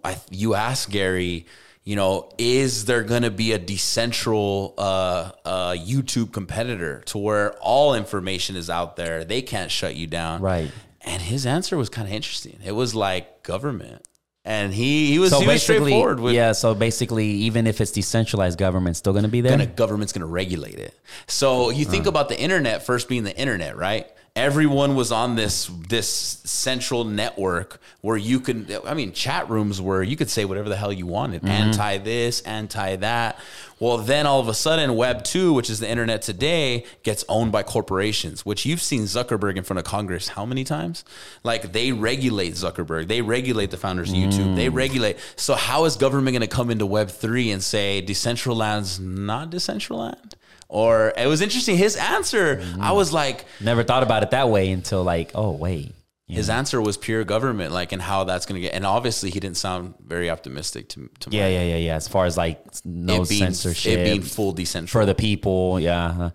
I, 0.04 0.16
you 0.30 0.54
ask 0.54 0.88
Gary 0.90 1.46
you 1.82 1.96
know, 1.96 2.30
is 2.36 2.84
there 2.84 3.02
going 3.02 3.22
to 3.22 3.30
be 3.30 3.52
a 3.52 3.58
decentral 3.58 4.74
uh, 4.76 5.32
uh, 5.46 5.70
YouTube 5.72 6.30
competitor 6.30 7.00
to 7.06 7.16
where 7.16 7.52
all 7.54 7.94
information 7.94 8.54
is 8.54 8.68
out 8.68 8.96
there? 8.96 9.24
They 9.24 9.40
can't 9.40 9.70
shut 9.70 9.96
you 9.96 10.06
down, 10.06 10.42
Right. 10.42 10.70
And 11.00 11.22
his 11.22 11.46
answer 11.46 11.78
was 11.78 11.88
kind 11.88 12.06
of 12.06 12.12
interesting. 12.12 12.58
It 12.62 12.72
was 12.72 12.94
like 12.94 13.42
government, 13.42 14.06
and 14.44 14.72
he 14.72 15.08
he 15.10 15.18
was 15.18 15.30
so 15.30 15.40
he 15.40 15.46
was 15.46 15.62
straightforward 15.62 16.20
with 16.20 16.34
yeah. 16.34 16.52
So 16.52 16.74
basically, 16.74 17.26
even 17.26 17.66
if 17.66 17.80
it's 17.80 17.90
decentralized 17.92 18.58
government, 18.58 18.96
still 18.96 19.12
gonna 19.12 19.28
be 19.28 19.40
there. 19.40 19.52
gonna 19.52 19.66
government's 19.66 20.12
gonna 20.12 20.26
regulate 20.26 20.78
it. 20.78 20.94
So 21.26 21.70
you 21.70 21.86
Uh. 21.86 21.90
think 21.90 22.06
about 22.06 22.28
the 22.28 22.40
internet 22.40 22.84
first 22.84 23.08
being 23.08 23.24
the 23.24 23.36
internet, 23.36 23.76
right? 23.76 24.06
Everyone 24.36 24.94
was 24.94 25.10
on 25.10 25.34
this 25.34 25.66
this 25.88 26.08
central 26.08 27.04
network 27.04 27.80
where 28.00 28.16
you 28.16 28.40
can 28.40 28.66
I 28.86 28.94
mean 28.94 29.12
chat 29.12 29.50
rooms 29.50 29.80
where 29.80 30.02
you 30.02 30.16
could 30.16 30.30
say 30.30 30.44
whatever 30.44 30.68
the 30.68 30.76
hell 30.76 30.92
you 30.92 31.06
wanted. 31.06 31.42
Mm-hmm. 31.42 31.50
Anti 31.50 31.98
this, 31.98 32.40
anti 32.42 32.96
that. 32.96 33.38
Well 33.80 33.98
then 33.98 34.26
all 34.26 34.40
of 34.40 34.48
a 34.48 34.54
sudden 34.54 34.94
web 34.94 35.24
2, 35.24 35.52
which 35.52 35.68
is 35.68 35.80
the 35.80 35.88
internet 35.88 36.22
today, 36.22 36.84
gets 37.02 37.24
owned 37.28 37.50
by 37.50 37.62
corporations, 37.62 38.46
which 38.46 38.64
you've 38.64 38.82
seen 38.82 39.02
Zuckerberg 39.02 39.56
in 39.56 39.64
front 39.64 39.78
of 39.78 39.84
Congress 39.84 40.28
how 40.28 40.46
many 40.46 40.64
times? 40.64 41.04
Like 41.42 41.72
they 41.72 41.92
regulate 41.92 42.54
Zuckerberg. 42.54 43.08
They 43.08 43.22
regulate 43.22 43.70
the 43.70 43.78
founders 43.78 44.10
of 44.10 44.16
YouTube. 44.16 44.52
Mm. 44.52 44.56
They 44.56 44.68
regulate. 44.68 45.18
So 45.36 45.54
how 45.54 45.86
is 45.86 45.96
government 45.96 46.34
going 46.34 46.48
to 46.48 46.54
come 46.54 46.70
into 46.70 46.86
Web 46.86 47.10
three 47.10 47.50
and 47.50 47.62
say 47.62 48.00
Decentraland's 48.00 49.00
not 49.00 49.50
Decentraland? 49.50 50.34
Or 50.72 51.12
it 51.16 51.26
was 51.26 51.40
interesting. 51.40 51.76
His 51.76 51.96
answer, 51.96 52.56
Mm-hmm. 52.56 52.80
I 52.80 52.92
was 52.92 53.12
like, 53.12 53.44
Never 53.60 53.82
thought 53.82 54.04
about 54.04 54.22
it 54.22 54.30
that 54.30 54.48
way 54.48 54.70
until 54.70 55.02
like 55.02 55.32
oh 55.34 55.50
wait. 55.50 55.94
his 56.28 56.48
answer 56.48 56.80
was 56.80 56.96
pure 56.96 57.24
government, 57.24 57.72
like, 57.72 57.90
and 57.90 58.00
how 58.00 58.22
that's 58.22 58.46
going 58.46 58.54
to 58.54 58.60
get. 58.60 58.72
And 58.74 58.86
obviously, 58.86 59.30
he 59.30 59.40
didn't 59.40 59.56
sound 59.56 59.94
very 60.06 60.30
optimistic 60.30 60.88
to, 60.90 61.10
to 61.20 61.30
Yeah, 61.30 61.48
yeah, 61.48 61.64
yeah, 61.64 61.76
yeah. 61.76 61.96
As 61.96 62.06
far 62.06 62.24
as 62.24 62.36
like 62.36 62.64
no 62.84 63.22
it 63.22 63.28
being, 63.28 63.42
censorship 63.42 63.98
it 63.98 64.04
being 64.04 64.22
full 64.22 64.54
decentral. 64.54 64.88
for 64.90 65.04
the 65.04 65.14
people, 65.16 65.80
yeah, 65.80 66.30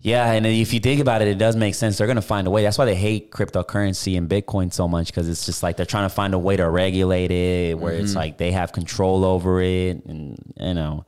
yeah. 0.00 0.32
And 0.32 0.44
if 0.46 0.72
you 0.74 0.80
think 0.80 1.00
about 1.00 1.22
it, 1.22 1.28
it 1.28 1.38
does 1.38 1.54
make 1.54 1.74
sense. 1.76 1.96
They're 1.98 2.08
gonna 2.08 2.22
find 2.22 2.46
a 2.46 2.50
way. 2.50 2.62
That's 2.64 2.76
why 2.78 2.86
they 2.86 2.96
hate 2.96 3.30
cryptocurrency 3.30 4.18
and 4.18 4.28
Bitcoin 4.28 4.72
so 4.72 4.88
much 4.88 5.06
because 5.08 5.28
it's 5.28 5.46
just 5.46 5.62
like 5.62 5.76
they're 5.76 5.86
trying 5.86 6.08
to 6.08 6.14
find 6.14 6.34
a 6.34 6.38
way 6.38 6.56
to 6.56 6.68
regulate 6.68 7.30
it, 7.30 7.78
where 7.78 7.92
it's 7.94 8.10
Mm-hmm. 8.10 8.18
like 8.18 8.38
they 8.38 8.50
have 8.52 8.72
control 8.72 9.24
over 9.24 9.60
it, 9.62 10.04
and 10.06 10.36
you 10.58 10.74
know, 10.74 11.04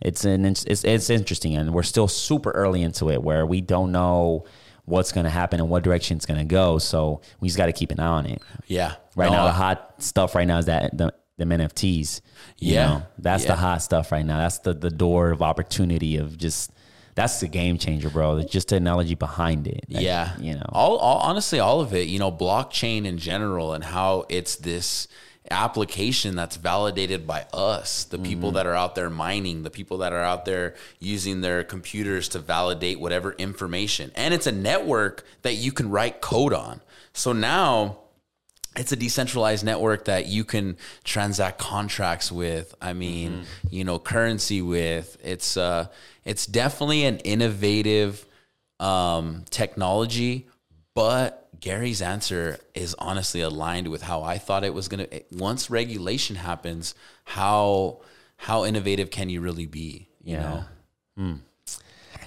it's 0.00 0.24
an 0.24 0.44
it's 0.46 0.64
it's 0.84 1.10
interesting, 1.10 1.56
and 1.56 1.72
we're 1.74 1.82
still 1.82 2.08
super 2.08 2.50
early 2.52 2.82
into 2.82 3.10
it, 3.10 3.22
where 3.22 3.44
we 3.46 3.60
don't 3.60 3.92
know 3.92 4.44
what's 4.86 5.12
gonna 5.12 5.30
happen 5.30 5.60
and 5.60 5.68
what 5.68 5.82
direction 5.84 6.16
it's 6.16 6.26
gonna 6.26 6.44
go. 6.44 6.78
So 6.78 7.20
we 7.40 7.48
just 7.48 7.56
got 7.58 7.66
to 7.66 7.72
keep 7.72 7.90
an 7.92 8.00
eye 8.00 8.06
on 8.06 8.26
it. 8.26 8.42
yeah, 8.66 8.94
Right 9.14 9.26
No, 9.30 9.36
now, 9.38 9.44
the 9.44 9.52
hot 9.52 9.94
stuff 10.02 10.34
right 10.34 10.46
now 10.46 10.58
is 10.58 10.66
that 10.66 10.96
the 10.96 11.12
them 11.36 11.50
NFTs. 11.50 12.20
You 12.58 12.74
Yeah. 12.74 12.86
know, 12.86 13.02
that's 13.18 13.44
Yeah. 13.44 13.52
the 13.52 13.56
hot 13.56 13.82
stuff 13.82 14.10
right 14.12 14.24
now. 14.26 14.38
That's 14.38 14.58
the 14.58 14.74
the 14.74 14.90
door 14.90 15.30
of 15.30 15.42
opportunity 15.42 16.16
of 16.16 16.36
just. 16.38 16.70
That's 17.16 17.40
the 17.40 17.48
game 17.48 17.76
changer, 17.76 18.08
bro. 18.08 18.36
It's 18.38 18.52
just 18.52 18.68
technology 18.68 19.14
behind 19.16 19.66
it. 19.66 19.84
Like, 19.90 20.02
yeah 20.04 20.30
you 20.38 20.54
know. 20.54 20.64
all, 20.72 20.96
all 20.96 21.18
honestly 21.18 21.58
all 21.58 21.80
of 21.80 21.92
it 21.92 22.08
you 22.08 22.18
know 22.18 22.30
blockchain 22.32 23.04
in 23.04 23.18
general 23.18 23.74
and 23.74 23.82
how 23.84 24.24
it's 24.28 24.56
this 24.56 25.08
application 25.50 26.36
that's 26.36 26.56
validated 26.56 27.26
by 27.26 27.44
us 27.52 28.04
the 28.04 28.18
people 28.18 28.52
that 28.52 28.66
are 28.66 28.74
out 28.74 28.94
there 28.94 29.10
mining 29.10 29.62
the 29.62 29.70
people 29.70 29.98
that 29.98 30.12
are 30.12 30.22
out 30.22 30.44
there 30.44 30.74
using 30.98 31.40
their 31.40 31.64
computers 31.64 32.28
to 32.28 32.38
validate 32.38 33.00
whatever 33.00 33.32
information 33.32 34.12
and 34.14 34.32
it's 34.32 34.46
a 34.46 34.52
network 34.52 35.24
that 35.42 35.54
you 35.54 35.72
can 35.72 35.90
write 35.90 36.20
code 36.20 36.52
on 36.52 36.80
so 37.12 37.32
now 37.32 37.98
it's 38.76 38.92
a 38.92 38.96
decentralized 38.96 39.64
network 39.64 40.04
that 40.04 40.26
you 40.26 40.44
can 40.44 40.76
transact 41.02 41.58
contracts 41.58 42.30
with. 42.30 42.72
I 42.80 42.92
mean, 42.92 43.44
you 43.68 43.84
know, 43.84 43.98
currency 43.98 44.62
with. 44.62 45.16
It's 45.24 45.56
uh, 45.56 45.88
it's 46.24 46.46
definitely 46.46 47.04
an 47.04 47.18
innovative 47.18 48.24
um, 48.78 49.44
technology, 49.50 50.48
but 50.94 51.39
Gary's 51.60 52.00
answer 52.00 52.58
is 52.74 52.94
honestly 52.98 53.40
aligned 53.40 53.88
with 53.88 54.02
how 54.02 54.22
I 54.22 54.38
thought 54.38 54.64
it 54.64 54.74
was 54.74 54.88
gonna. 54.88 55.06
Once 55.30 55.70
regulation 55.70 56.36
happens, 56.36 56.94
how 57.24 58.00
how 58.36 58.64
innovative 58.64 59.10
can 59.10 59.28
you 59.28 59.40
really 59.40 59.66
be? 59.66 60.08
You 60.24 60.36
Yeah. 60.36 60.62
know, 61.16 61.38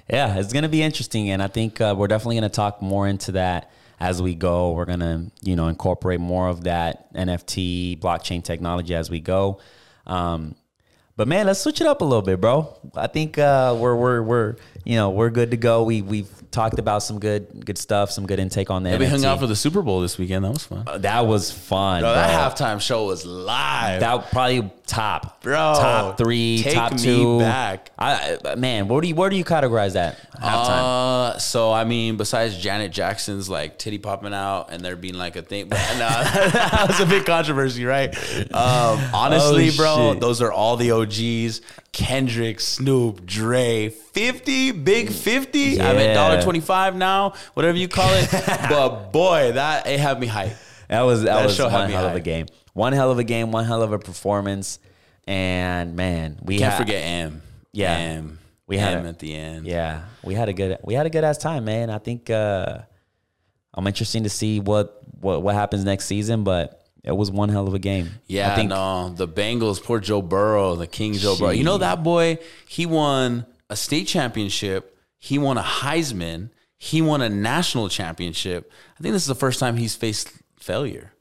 yeah, 0.10 0.38
it's 0.38 0.54
gonna 0.54 0.70
be 0.70 0.84
interesting, 0.84 1.30
and 1.30 1.42
I 1.42 1.48
think 1.48 1.82
uh, 1.82 1.96
we're 1.98 2.08
definitely 2.08 2.36
gonna 2.36 2.50
talk 2.50 2.82
more 2.82 3.08
into 3.08 3.32
that 3.34 3.72
as 4.00 4.22
we 4.22 4.36
go. 4.36 4.72
We're 4.74 4.86
gonna, 4.86 5.32
you 5.42 5.56
know, 5.56 5.68
incorporate 5.68 6.20
more 6.20 6.50
of 6.50 6.66
that 6.66 7.14
NFT 7.14 8.00
blockchain 8.00 8.44
technology 8.44 8.94
as 8.94 9.10
we 9.10 9.20
go. 9.20 9.60
Um, 10.06 10.56
But 11.16 11.28
man, 11.28 11.46
let's 11.46 11.60
switch 11.62 11.80
it 11.80 11.86
up 11.88 12.02
a 12.02 12.06
little 12.06 12.24
bit, 12.24 12.42
bro. 12.42 12.76
I 12.96 13.08
think 13.08 13.38
uh, 13.38 13.76
we're 13.80 13.96
we're 13.96 14.22
we're 14.24 14.56
you 14.84 14.96
know 14.96 15.12
we're 15.12 15.30
good 15.30 15.52
to 15.52 15.58
go. 15.58 15.84
We 15.84 16.02
we've 16.02 16.28
talked 16.50 16.80
about 16.80 17.04
some 17.04 17.20
good 17.20 17.64
good 17.66 17.78
stuff, 17.78 18.10
some 18.10 18.26
good 18.26 18.40
intake 18.40 18.72
on 18.72 18.82
the. 18.82 18.90
Yeah, 18.92 18.98
we 18.98 19.06
hung 19.06 19.24
out 19.24 19.40
for 19.40 19.46
the 19.46 19.56
Super 19.56 19.84
Bowl 19.84 20.02
this 20.02 20.18
weekend. 20.18 20.44
That 20.44 20.52
was 20.54 20.64
fun. 20.66 20.84
Uh, 20.88 20.98
that 21.00 21.28
was 21.28 21.52
fun. 21.52 22.02
Bro, 22.02 22.14
bro. 22.14 22.22
that 22.22 22.56
halftime 22.58 22.82
show 22.82 23.06
was 23.06 23.26
live. 23.28 24.00
That 24.00 24.32
probably 24.32 24.72
top, 24.88 25.42
Bro, 25.44 25.54
top 25.56 26.18
three, 26.18 26.62
take 26.64 26.74
top 26.74 26.92
me 26.94 26.98
two. 26.98 27.40
back. 27.40 27.92
I, 27.98 28.38
I- 28.44 28.56
man, 28.56 28.88
where 28.88 29.00
do 29.00 29.08
you 29.08 29.14
where 29.14 29.30
do 29.30 29.36
you 29.36 29.46
categorize 29.46 29.94
that 29.94 30.18
halftime? 30.34 31.34
Uh, 31.36 31.38
so 31.38 31.72
I 31.72 31.84
mean, 31.84 32.18
besides 32.18 32.58
Janet 32.58 32.92
Jackson's 32.92 33.48
like 33.50 33.78
titty 33.78 34.00
popping 34.00 34.34
out 34.34 34.72
and 34.72 34.84
there 34.84 34.96
being 34.96 35.14
like 35.16 35.36
a 35.36 35.44
thing, 35.44 35.70
but 35.70 35.78
no, 35.94 36.00
that 36.54 36.86
was 36.88 37.00
a 37.00 37.06
big 37.06 37.24
controversy, 37.26 37.86
right? 37.86 38.10
Um, 38.52 39.00
honestly, 39.14 39.70
Oh, 39.74 39.78
bro, 39.78 40.12
shit. 40.14 40.22
those 40.22 40.42
are 40.42 40.52
all 40.52 40.76
the 40.76 40.92
OGs: 41.04 41.62
Kendrick, 41.92 42.60
Snoop, 42.60 43.26
Dre, 43.26 43.90
Fifty, 43.90 44.72
Big 44.72 45.10
Fifty. 45.12 45.80
I'm 45.82 45.98
at 45.98 46.02
Yeah. 46.08 46.14
dollar 46.14 46.42
twenty 46.42 46.60
five 46.62 46.96
now, 46.96 47.34
whatever 47.54 47.78
you 47.78 47.88
call 47.88 48.10
it. 48.14 48.30
but 48.70 49.12
boy, 49.12 49.52
that 49.54 49.88
it 49.88 50.00
had 50.00 50.20
me 50.20 50.28
hyped. 50.28 50.56
that 50.88 51.02
was 51.02 51.24
that, 51.24 51.36
that 51.36 51.46
was 51.46 51.60
one 51.60 51.88
me 51.88 51.94
hell 51.94 52.08
of 52.08 52.16
a 52.16 52.20
game. 52.20 52.46
One 52.74 52.94
hell 52.94 53.12
of 53.12 53.20
a 53.20 53.24
game. 53.24 53.52
One 53.52 53.66
hell 53.66 53.82
of 53.84 53.92
a 53.94 54.00
performance. 54.00 54.80
And 55.28 55.96
man, 55.96 56.40
we 56.42 56.58
Can't 56.58 56.72
had- 56.74 56.78
forget 56.80 57.02
M. 57.04 57.42
Yeah. 57.72 57.94
M. 57.94 58.40
We 58.68 58.78
had 58.78 58.98
M 58.98 59.06
a- 59.06 59.10
at 59.10 59.20
the 59.20 59.36
end. 59.36 59.66
Yeah, 59.68 60.02
we 60.24 60.34
had 60.34 60.50
a 60.50 60.54
good 60.54 60.78
we 60.84 60.94
had 60.94 61.06
a 61.06 61.10
good 61.10 61.24
ass 61.24 61.38
time, 61.38 61.66
man. 61.66 61.90
I 61.90 61.98
think 62.00 62.30
uh 62.30 62.80
I'm 63.74 63.88
interesting 63.88 64.24
to 64.24 64.30
see 64.30 64.60
what 64.60 65.02
what 65.20 65.42
what 65.42 65.54
happens 65.56 65.84
next 65.84 66.06
season, 66.06 66.44
but 66.44 66.83
it 67.04 67.12
was 67.12 67.30
one 67.30 67.50
hell 67.50 67.68
of 67.68 67.74
a 67.74 67.80
game. 67.80 68.12
Yeah, 68.28 68.52
I 68.52 68.56
think 68.56 68.70
no, 68.70 69.10
the 69.10 69.28
Bengals, 69.28 69.84
poor 69.84 70.00
Joe 70.00 70.22
Burrow, 70.22 70.76
the 70.76 70.88
King 70.88 71.14
Joe 71.14 71.38
Burrow. 71.38 71.50
You 71.50 71.64
know 71.64 71.78
that 71.78 72.04
boy, 72.04 72.40
he 72.68 72.86
won 72.86 73.46
a 73.70 73.76
state 73.76 74.08
championship, 74.08 74.98
he 75.20 75.38
won 75.38 75.58
a 75.58 75.64
Heisman, 75.64 76.50
he 76.78 77.02
won 77.02 77.22
a 77.22 77.30
national 77.30 77.90
championship. 77.90 78.72
I 78.98 79.02
think 79.04 79.14
this 79.14 79.24
is 79.24 79.28
the 79.28 79.36
first 79.36 79.60
time 79.60 79.78
he's 79.78 79.96
faced 79.96 80.32
failure. 80.58 81.14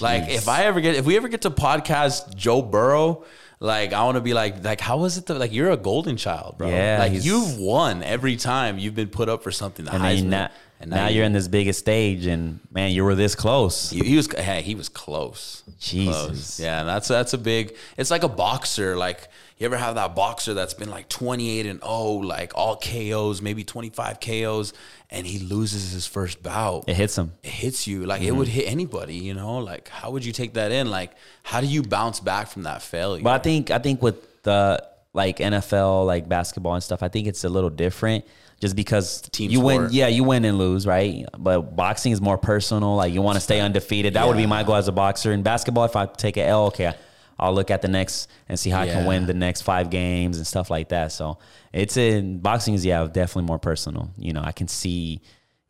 Like 0.00 0.28
if 0.28 0.48
I 0.48 0.64
ever 0.64 0.80
get 0.80 0.96
if 0.96 1.04
we 1.04 1.16
ever 1.16 1.28
get 1.28 1.42
to 1.42 1.50
podcast 1.50 2.34
Joe 2.34 2.62
Burrow, 2.62 3.24
like 3.60 3.92
I 3.92 4.02
want 4.04 4.16
to 4.16 4.20
be 4.20 4.34
like 4.34 4.64
like 4.64 4.80
how 4.80 4.98
was 4.98 5.18
it 5.18 5.26
that 5.26 5.38
like 5.38 5.52
you're 5.52 5.70
a 5.70 5.76
golden 5.76 6.16
child, 6.16 6.58
bro? 6.58 6.68
Yeah, 6.68 6.96
like 6.98 7.24
you've 7.24 7.58
won 7.58 8.02
every 8.02 8.36
time 8.36 8.78
you've 8.78 8.94
been 8.94 9.08
put 9.08 9.28
up 9.28 9.42
for 9.42 9.52
something. 9.52 9.84
The 9.84 9.94
and 9.94 10.02
then 10.02 10.16
Heisman, 10.16 10.24
you 10.24 10.48
and 10.80 10.90
now 10.90 11.08
you- 11.08 11.16
you're 11.16 11.24
in 11.24 11.32
this 11.32 11.48
biggest 11.48 11.78
stage 11.78 12.26
and 12.26 12.60
man, 12.70 12.92
you 12.92 13.04
were 13.04 13.14
this 13.14 13.34
close. 13.34 13.90
he, 13.90 14.00
he 14.00 14.16
was 14.16 14.30
hey, 14.32 14.62
he 14.62 14.74
was 14.74 14.88
close. 14.88 15.62
Jesus. 15.78 16.26
Close. 16.26 16.60
Yeah, 16.60 16.84
that's 16.84 17.08
that's 17.08 17.32
a 17.32 17.38
big 17.38 17.76
it's 17.96 18.10
like 18.10 18.22
a 18.22 18.28
boxer. 18.28 18.96
Like 18.96 19.28
you 19.58 19.66
ever 19.66 19.76
have 19.76 19.94
that 19.94 20.16
boxer 20.16 20.52
that's 20.52 20.74
been 20.74 20.90
like 20.90 21.08
28 21.08 21.66
and 21.66 21.80
0, 21.80 22.02
like 22.18 22.52
all 22.56 22.76
KOs, 22.76 23.40
maybe 23.40 23.62
25 23.62 24.18
KOs, 24.18 24.72
and 25.10 25.26
he 25.26 25.38
loses 25.38 25.92
his 25.92 26.06
first 26.06 26.42
bout. 26.42 26.88
It 26.88 26.96
hits 26.96 27.16
him. 27.16 27.32
It 27.42 27.50
hits 27.50 27.86
you. 27.86 28.04
Like 28.04 28.22
it 28.22 28.26
mm-hmm. 28.26 28.38
would 28.38 28.48
hit 28.48 28.66
anybody, 28.66 29.14
you 29.14 29.34
know? 29.34 29.58
Like 29.58 29.88
how 29.88 30.10
would 30.10 30.24
you 30.24 30.32
take 30.32 30.54
that 30.54 30.72
in? 30.72 30.90
Like 30.90 31.12
how 31.44 31.60
do 31.60 31.66
you 31.66 31.82
bounce 31.82 32.20
back 32.20 32.48
from 32.48 32.64
that 32.64 32.82
failure? 32.82 33.22
But 33.22 33.30
I 33.30 33.38
think 33.38 33.70
I 33.70 33.78
think 33.78 34.02
with 34.02 34.42
the 34.42 34.84
like 35.12 35.38
NFL, 35.38 36.06
like 36.06 36.28
basketball 36.28 36.74
and 36.74 36.82
stuff, 36.82 37.02
I 37.02 37.08
think 37.08 37.28
it's 37.28 37.44
a 37.44 37.48
little 37.48 37.70
different. 37.70 38.24
Just 38.60 38.76
because 38.76 39.20
Team 39.20 39.50
you 39.50 39.60
win, 39.60 39.88
yeah, 39.90 40.06
you 40.06 40.24
win 40.24 40.44
and 40.44 40.56
lose, 40.58 40.86
right? 40.86 41.26
But 41.36 41.76
boxing 41.76 42.12
is 42.12 42.20
more 42.20 42.38
personal. 42.38 42.96
Like 42.96 43.12
you 43.12 43.20
want 43.20 43.36
to 43.36 43.40
stay 43.40 43.60
undefeated. 43.60 44.14
That 44.14 44.26
would 44.26 44.36
be 44.36 44.46
my 44.46 44.62
goal 44.62 44.76
as 44.76 44.88
a 44.88 44.92
boxer. 44.92 45.32
In 45.32 45.42
basketball, 45.42 45.84
if 45.84 45.96
I 45.96 46.06
take 46.06 46.36
an 46.36 46.46
L, 46.46 46.66
okay, 46.66 46.94
I'll 47.38 47.54
look 47.54 47.70
at 47.70 47.82
the 47.82 47.88
next 47.88 48.30
and 48.48 48.58
see 48.58 48.70
how 48.70 48.80
I 48.80 48.86
can 48.86 49.06
win 49.06 49.26
the 49.26 49.34
next 49.34 49.62
five 49.62 49.90
games 49.90 50.36
and 50.36 50.46
stuff 50.46 50.70
like 50.70 50.90
that. 50.90 51.12
So 51.12 51.38
it's 51.72 51.96
in 51.96 52.38
boxing 52.38 52.74
is 52.74 52.84
yeah, 52.84 53.06
definitely 53.06 53.46
more 53.46 53.58
personal. 53.58 54.10
You 54.16 54.32
know, 54.32 54.42
I 54.42 54.52
can 54.52 54.68
see. 54.68 55.20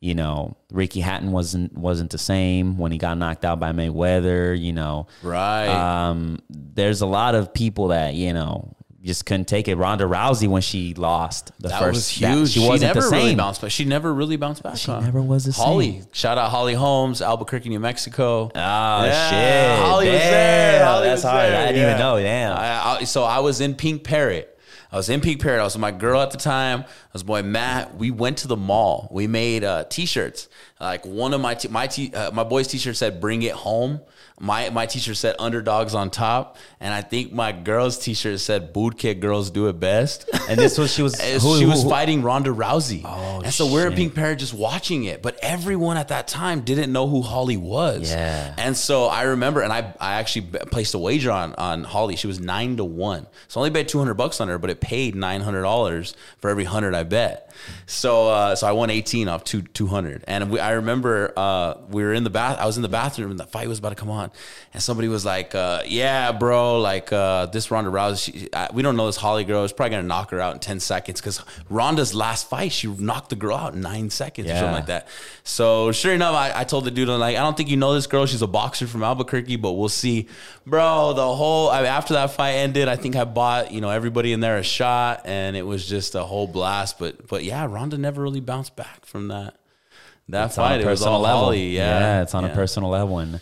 You 0.01 0.13
know, 0.13 0.55
Ricky 0.71 0.99
Hatton 0.99 1.31
wasn't 1.31 1.75
wasn't 1.75 2.11
the 2.11 2.19
same 2.19 2.77
when 2.77 2.91
he 2.91 2.99
got 2.99 3.17
knocked 3.17 3.43
out 3.43 3.59
by 3.59 3.71
Mayweather. 3.71 4.59
You 4.59 4.71
know, 4.71 5.07
right. 5.23 5.67
um, 5.67 6.39
there's 6.49 7.01
a 7.01 7.07
lot 7.07 7.33
of 7.33 7.53
people 7.53 7.87
that 7.87 8.13
you 8.13 8.31
know 8.31 8.75
just 9.05 9.25
couldn't 9.25 9.47
take 9.47 9.67
it. 9.67 9.75
Ronda 9.75 10.05
Rousey 10.05 10.47
when 10.47 10.61
she 10.61 10.93
lost 10.93 11.51
the 11.59 11.69
that 11.69 11.79
first, 11.79 11.95
was 11.95 12.19
that- 12.19 12.33
huge. 12.37 12.49
she 12.49 12.59
she 12.61 12.67
wasn't 12.67 12.89
never 12.89 13.01
the 13.01 13.09
same. 13.09 13.19
really 13.23 13.35
bounced 13.35 13.61
back. 13.61 13.71
She 13.71 13.85
never 13.85 14.13
really 14.13 14.35
bounced 14.37 14.63
back. 14.63 14.77
She 14.77 14.91
never 14.91 15.21
was 15.21 15.45
the 15.45 15.51
Holly, 15.51 15.99
same. 15.99 16.07
shout 16.11 16.37
out 16.37 16.49
Holly 16.51 16.73
Holmes, 16.73 17.21
Albuquerque, 17.21 17.69
New 17.69 17.79
Mexico. 17.79 18.45
Oh 18.45 18.49
Yeah, 18.55 19.29
shit! 19.29 19.85
Holly 19.85 20.09
was 20.09 20.19
Damn, 20.19 20.31
there. 20.31 20.85
Holly 20.85 21.07
that's 21.07 21.23
was 21.23 21.31
hard. 21.31 21.49
there, 21.51 21.61
I 21.61 21.65
didn't 21.67 21.81
yeah. 21.81 21.89
even 21.89 21.99
know. 21.99 22.19
Damn. 22.19 22.57
I, 22.57 22.97
I, 22.99 23.03
so 23.03 23.23
I 23.23 23.39
was 23.39 23.61
in 23.61 23.75
Pink 23.75 24.03
Parrot. 24.03 24.51
I 24.91 24.97
was 24.97 25.09
in 25.09 25.19
Pink 25.19 25.41
Parrot. 25.41 25.59
I 25.59 25.63
was 25.65 25.73
with 25.75 25.81
my 25.81 25.91
girl 25.91 26.21
at 26.21 26.31
the 26.31 26.37
time. 26.37 26.81
I 26.81 26.87
was 27.11 27.23
boy 27.23 27.43
Matt. 27.43 27.97
We 27.97 28.11
went 28.11 28.37
to 28.39 28.47
the 28.47 28.55
mall. 28.55 29.09
We 29.11 29.27
made 29.27 29.63
uh, 29.65 29.83
t-shirts. 29.89 30.47
Like 30.79 31.05
one 31.05 31.33
of 31.33 31.41
my 31.41 31.55
t- 31.55 31.67
my 31.67 31.87
t- 31.87 32.13
uh, 32.13 32.31
my 32.31 32.43
boy's 32.45 32.67
t-shirt 32.67 32.95
said 32.95 33.19
"Bring 33.19 33.41
it 33.41 33.53
home." 33.53 33.99
My 34.37 34.69
my 34.69 34.85
t-shirt 34.85 35.15
said 35.15 35.35
"Underdogs 35.39 35.95
on 35.95 36.09
top," 36.09 36.57
and 36.81 36.93
I 36.93 37.01
think 37.01 37.31
my 37.31 37.53
girl's 37.53 37.97
t-shirt 37.97 38.41
said 38.41 38.73
"Boot 38.73 38.97
kick 38.97 39.21
girls 39.21 39.49
do 39.49 39.69
it 39.69 39.79
best." 39.79 40.29
and 40.49 40.59
this 40.59 40.77
was 40.77 40.93
she 40.93 41.01
was 41.01 41.19
who- 41.41 41.57
she 41.57 41.65
was 41.65 41.83
who- 41.83 41.89
fighting 41.89 42.21
Ronda 42.21 42.49
Rousey. 42.49 43.01
Oh, 43.05 43.39
and 43.45 43.53
so 43.53 43.71
we're 43.71 43.85
in 43.85 43.91
shit. 43.93 43.97
Pink 43.97 44.15
Parrot 44.15 44.39
just 44.39 44.53
watching 44.53 45.05
it. 45.05 45.21
But 45.21 45.39
everyone 45.41 45.95
at 45.95 46.09
that 46.09 46.27
time 46.27 46.61
didn't 46.61 46.91
know 46.91 47.07
who 47.07 47.21
Holly 47.21 47.55
was. 47.55 48.11
Yeah. 48.11 48.53
And 48.57 48.75
so 48.75 49.05
I 49.05 49.21
remember, 49.23 49.61
and 49.61 49.71
I, 49.71 49.93
I 50.01 50.15
actually 50.15 50.47
placed 50.71 50.93
a 50.95 50.99
wager 50.99 51.31
on, 51.31 51.53
on 51.55 51.85
Holly. 51.85 52.17
She 52.17 52.27
was 52.27 52.41
nine 52.41 52.75
to 52.77 52.83
one. 52.83 53.27
So 53.47 53.59
I 53.59 53.61
only 53.61 53.69
bet 53.69 53.87
200 53.87 54.15
bucks 54.15 54.41
on 54.41 54.49
her, 54.49 54.57
but 54.57 54.69
it 54.69 54.81
paid 54.81 55.15
$900 55.15 56.13
for 56.39 56.49
every 56.49 56.63
100 56.65 56.93
I 56.93 57.03
bet. 57.03 57.44
So 57.85 58.29
uh, 58.29 58.55
so 58.55 58.67
I 58.67 58.71
won 58.71 58.89
18 58.89 59.27
off 59.27 59.43
two, 59.43 59.61
200. 59.61 60.23
And 60.27 60.51
we, 60.51 60.59
I 60.59 60.71
remember 60.71 61.33
uh, 61.37 61.75
we 61.89 62.03
were 62.03 62.13
in 62.13 62.23
the 62.23 62.29
bath. 62.29 62.57
I 62.59 62.65
was 62.65 62.77
in 62.77 62.83
the 62.83 62.89
bathroom 62.89 63.31
and 63.31 63.39
the 63.39 63.45
fight 63.45 63.67
was 63.67 63.79
about 63.79 63.89
to 63.89 63.95
come 63.95 64.09
on. 64.09 64.31
And 64.73 64.81
somebody 64.81 65.07
was 65.07 65.25
like, 65.25 65.55
uh, 65.55 65.83
yeah, 65.85 66.31
bro, 66.31 66.81
like 66.81 67.13
uh, 67.13 67.45
this 67.47 67.71
Ronda 67.71 67.89
Rousey, 67.89 68.17
she, 68.17 68.53
I, 68.53 68.69
we 68.73 68.81
don't 68.81 68.97
know 68.97 69.05
this 69.05 69.15
Holly 69.15 69.43
girl. 69.43 69.63
Is 69.63 69.71
probably 69.71 69.91
going 69.91 70.03
to 70.03 70.07
knock 70.07 70.31
her 70.31 70.39
out 70.39 70.53
in 70.53 70.59
10 70.59 70.79
seconds 70.79 71.21
because 71.21 71.43
Ronda's 71.69 72.13
last 72.13 72.49
fight, 72.49 72.71
she 72.71 72.87
knocked 72.87 73.29
the 73.29 73.35
girl 73.35 73.55
out 73.55 73.73
in 73.73 73.81
nine 73.81 74.09
seconds 74.09 74.49
or 74.49 74.55
something 74.55 74.73
like 74.73 74.85
that. 74.87 75.07
So 75.43 75.91
sure 75.91 76.13
enough, 76.13 76.35
I, 76.35 76.61
I 76.61 76.63
told 76.63 76.85
the 76.85 76.91
dude, 76.91 77.09
I'm 77.09 77.19
like, 77.19 77.37
I 77.37 77.41
don't 77.41 77.55
think 77.55 77.69
you 77.69 77.77
know 77.77 77.93
this 77.93 78.07
girl. 78.07 78.25
She's 78.25 78.41
a 78.41 78.47
boxer 78.47 78.87
from 78.87 79.03
Albuquerque, 79.03 79.57
but 79.57 79.73
we'll 79.73 79.89
see. 79.89 80.27
Bro, 80.65 81.13
the 81.13 81.35
whole, 81.35 81.69
I 81.69 81.77
mean, 81.77 81.87
after 81.87 82.15
that 82.15 82.31
fight 82.31 82.53
ended, 82.53 82.87
I 82.87 82.95
think 82.95 83.15
I 83.15 83.23
bought, 83.23 83.71
you 83.71 83.81
know, 83.81 83.89
everybody 83.89 84.33
in 84.33 84.39
there 84.39 84.57
a 84.57 84.63
shot 84.63 85.21
and 85.25 85.55
it 85.55 85.63
was 85.63 85.87
just 85.87 86.15
a 86.15 86.23
whole 86.23 86.47
blast. 86.47 86.99
But, 86.99 87.27
but 87.27 87.43
yeah, 87.45 87.65
Ronda 87.69 87.97
never 87.97 88.21
really 88.21 88.39
bounced 88.41 88.75
back 88.75 89.05
from 89.05 89.27
that. 89.29 89.55
That 90.29 90.45
it's 90.47 90.57
on 90.57 90.69
fight, 90.69 90.79
a 90.79 90.83
it 90.83 90.85
was 90.89 90.99
personal 90.99 91.13
all 91.15 91.21
level. 91.21 91.39
Holly. 91.45 91.69
Yeah. 91.75 92.21
it's 92.23 92.33
on 92.33 92.45
a 92.45 92.49
personal 92.49 92.89
level, 92.89 93.19
and 93.19 93.39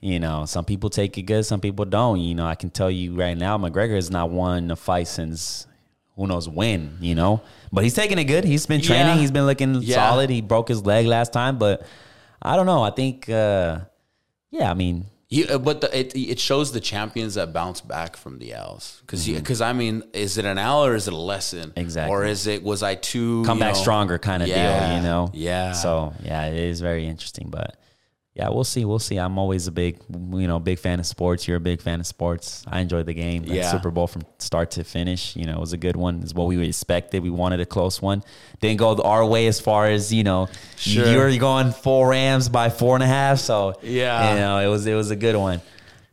you 0.00 0.18
know, 0.20 0.44
some 0.46 0.64
people 0.64 0.90
take 0.90 1.16
it 1.16 1.22
good, 1.22 1.44
some 1.46 1.60
people 1.60 1.84
don't. 1.84 2.18
You 2.20 2.34
know, 2.34 2.46
I 2.46 2.56
can 2.56 2.70
tell 2.70 2.90
you 2.90 3.14
right 3.14 3.36
now, 3.38 3.56
McGregor 3.56 3.94
has 3.94 4.10
not 4.10 4.30
won 4.30 4.70
a 4.70 4.76
fight 4.76 5.06
since 5.08 5.66
who 6.16 6.26
knows 6.26 6.48
when. 6.48 6.98
You 7.00 7.14
know, 7.14 7.40
but 7.72 7.84
he's 7.84 7.94
taking 7.94 8.18
it 8.18 8.24
good. 8.24 8.44
He's 8.44 8.66
been 8.66 8.80
training. 8.80 9.14
Yeah. 9.14 9.20
He's 9.20 9.30
been 9.30 9.46
looking 9.46 9.74
Yeah. 9.76 9.94
solid. 9.96 10.28
He 10.30 10.40
broke 10.40 10.68
his 10.68 10.84
leg 10.84 11.06
last 11.06 11.32
time, 11.32 11.56
but 11.58 11.86
I 12.42 12.56
don't 12.56 12.66
know. 12.66 12.82
I 12.82 12.90
think, 12.90 13.28
uh, 13.30 13.80
yeah, 14.50 14.70
I 14.70 14.74
mean, 14.74 15.06
You, 15.34 15.46
uh, 15.46 15.58
but 15.58 15.80
the, 15.80 15.88
it 15.98 16.12
it 16.14 16.38
shows 16.38 16.70
the 16.72 16.80
champions 16.80 17.34
that 17.34 17.52
bounce 17.52 17.80
back 17.80 18.16
from 18.16 18.38
the 18.38 18.52
L's 18.52 18.98
because 19.00 19.26
because 19.26 19.60
I 19.60 19.72
mean, 19.72 20.02
is 20.12 20.38
it 20.38 20.44
an 20.44 20.58
L 20.58 20.84
or 20.84 20.94
is 20.94 21.08
it 21.08 21.14
a 21.14 21.16
lesson? 21.32 21.70
Mm-hmm. 21.70 21.80
Exactly. 21.80 22.12
Or 22.14 22.24
is 22.24 22.46
it 22.46 22.62
was 22.62 22.82
I 22.82 22.94
too 22.94 23.42
come 23.44 23.58
back 23.58 23.74
know- 23.74 23.80
stronger 23.80 24.18
kind 24.18 24.42
of 24.42 24.48
Yeah. 24.48 24.88
deal, 24.88 24.96
you 24.96 25.02
know? 25.02 25.30
Yeah. 25.34 25.72
So 25.72 26.12
yeah, 26.22 26.46
it 26.46 26.54
is 26.72 26.80
very 26.80 27.06
interesting, 27.06 27.48
but 27.50 27.76
yeah, 28.34 28.48
we'll 28.48 28.64
see. 28.64 28.84
We'll 28.84 28.98
see. 28.98 29.16
I'm 29.16 29.38
always 29.38 29.68
a 29.68 29.72
big, 29.72 30.00
you 30.10 30.48
know, 30.48 30.58
big 30.58 30.80
fan 30.80 30.98
of 30.98 31.06
sports. 31.06 31.46
You're 31.46 31.58
a 31.58 31.60
big 31.60 31.80
fan 31.80 32.00
of 32.00 32.06
sports. 32.06 32.64
I 32.66 32.80
enjoyed 32.80 33.06
the 33.06 33.14
game. 33.14 33.44
Yeah. 33.46 33.70
Super 33.70 33.92
Bowl 33.92 34.08
from 34.08 34.22
start 34.40 34.72
to 34.72 34.82
finish. 34.82 35.36
You 35.36 35.44
know, 35.44 35.52
it 35.52 35.60
was 35.60 35.72
a 35.72 35.76
good 35.76 35.94
one. 35.94 36.20
It's 36.20 36.34
what 36.34 36.48
we 36.48 36.60
expected. 36.66 37.22
We 37.22 37.30
wanted 37.30 37.60
a 37.60 37.66
close 37.66 38.02
one. 38.02 38.24
Didn't 38.60 38.78
go 38.78 38.96
our 39.02 39.24
way 39.24 39.46
as 39.46 39.60
far 39.60 39.86
as 39.86 40.12
you 40.12 40.24
know. 40.24 40.48
Sure. 40.76 41.06
You're 41.30 41.38
going 41.38 41.70
four 41.70 42.08
Rams 42.08 42.48
by 42.48 42.70
four 42.70 42.96
and 42.96 43.04
a 43.04 43.06
half. 43.06 43.38
So 43.38 43.78
Yeah. 43.82 44.32
you 44.32 44.40
know, 44.40 44.58
it 44.58 44.66
was 44.66 44.84
it 44.84 44.94
was 44.94 45.12
a 45.12 45.16
good 45.16 45.36
one. 45.36 45.60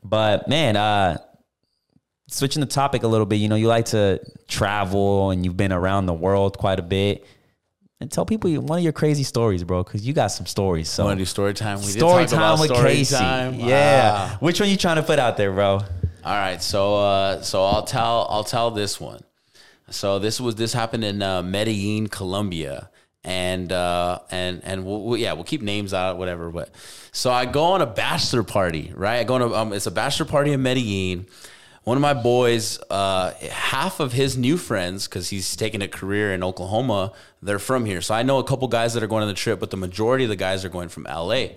But 0.03 0.47
man, 0.47 0.75
uh, 0.77 1.17
switching 2.27 2.59
the 2.61 2.67
topic 2.67 3.01
a 3.03 3.07
little 3.07 3.25
bit. 3.25 3.37
You 3.37 3.49
know, 3.49 3.55
you 3.55 3.67
like 3.67 3.85
to 3.87 4.19
travel 4.47 5.31
and 5.31 5.43
you've 5.43 5.57
been 5.57 5.73
around 5.73 6.05
the 6.05 6.13
world 6.13 6.57
quite 6.57 6.77
a 6.79 6.83
bit. 6.83 7.25
And 8.01 8.11
tell 8.11 8.25
people 8.25 8.49
you- 8.49 8.61
one 8.61 8.79
of 8.79 8.83
your 8.83 8.93
crazy 8.93 9.21
stories, 9.23 9.63
bro, 9.63 9.83
because 9.83 10.05
you 10.05 10.11
got 10.11 10.27
some 10.29 10.47
stories. 10.47 10.89
So 10.89 11.05
Want 11.05 11.19
to 11.19 11.21
do 11.21 11.25
story 11.25 11.53
time? 11.53 11.77
We 11.77 11.83
story 11.85 12.25
time 12.25 12.59
with 12.59 12.71
story 12.71 12.93
Casey. 12.95 13.15
time. 13.15 13.59
Yeah. 13.59 14.11
Ah. 14.33 14.37
Which 14.39 14.59
one 14.59 14.69
you 14.69 14.75
trying 14.75 14.95
to 14.95 15.03
put 15.03 15.19
out 15.19 15.37
there, 15.37 15.51
bro? 15.51 15.73
All 16.23 16.35
right, 16.35 16.61
so 16.61 16.95
uh, 16.97 17.41
so 17.43 17.63
I'll 17.63 17.83
tell 17.83 18.27
I'll 18.29 18.43
tell 18.43 18.71
this 18.71 18.99
one. 18.99 19.21
So 19.91 20.17
this 20.19 20.41
was 20.41 20.55
this 20.55 20.73
happened 20.73 21.03
in 21.03 21.21
uh, 21.21 21.43
Medellin, 21.43 22.07
Colombia, 22.07 22.89
and 23.23 23.71
uh, 23.71 24.17
and 24.31 24.61
and 24.63 24.83
we'll, 24.85 25.01
we'll- 25.03 25.17
yeah 25.17 25.33
we'll 25.33 25.43
keep 25.43 25.61
names 25.61 25.93
out 25.93 26.17
whatever. 26.17 26.49
But 26.49 26.69
so 27.11 27.31
I 27.31 27.45
go 27.45 27.63
on 27.65 27.81
a 27.81 27.87
bachelor 27.87 28.41
party, 28.43 28.91
right? 28.95 29.19
I 29.19 29.23
go 29.25 29.35
on 29.35 29.41
a 29.43 29.53
um, 29.53 29.73
it's 29.73 29.85
a 29.85 29.91
bachelor 29.91 30.25
party 30.25 30.51
in 30.53 30.61
Medellin. 30.63 31.27
one 31.83 31.97
of 31.97 32.01
my 32.01 32.13
boys, 32.13 32.79
uh, 32.91 33.31
half 33.51 33.99
of 33.99 34.13
his 34.13 34.37
new 34.37 34.57
friends, 34.57 35.07
because 35.07 35.29
he's 35.29 35.55
taking 35.55 35.81
a 35.81 35.87
career 35.87 36.31
in 36.33 36.43
Oklahoma, 36.43 37.11
they're 37.41 37.59
from 37.59 37.85
here. 37.85 38.01
So 38.01 38.13
I 38.13 38.23
know 38.23 38.39
a 38.39 38.43
couple 38.43 38.67
guys 38.67 38.93
that 38.93 39.03
are 39.03 39.07
going 39.07 39.23
on 39.23 39.27
the 39.27 39.33
trip, 39.33 39.59
but 39.59 39.71
the 39.71 39.77
majority 39.77 40.25
of 40.25 40.29
the 40.29 40.35
guys 40.35 40.63
are 40.63 40.69
going 40.69 40.89
from 40.89 41.03
LA. 41.03 41.47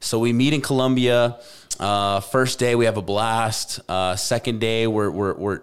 So 0.00 0.18
we 0.18 0.32
meet 0.32 0.52
in 0.52 0.60
Colombia. 0.60 1.38
Uh, 1.78 2.20
first 2.20 2.58
day 2.58 2.74
we 2.74 2.84
have 2.84 2.96
a 2.96 3.02
blast. 3.02 3.80
Uh, 3.88 4.16
second 4.16 4.60
day 4.60 4.86
we're, 4.86 5.10
we're, 5.10 5.34
we're 5.34 5.60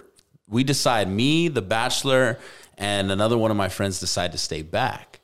we 0.48 0.64
decide 0.64 1.10
me, 1.10 1.50
the 1.50 1.62
bachelor, 1.62 2.40
and 2.78 3.12
another 3.12 3.38
one 3.38 3.52
of 3.52 3.58
my 3.58 3.70
friends 3.70 4.00
decide 4.00 4.32
to 4.32 4.38
stay 4.38 4.62
back. 4.62 5.17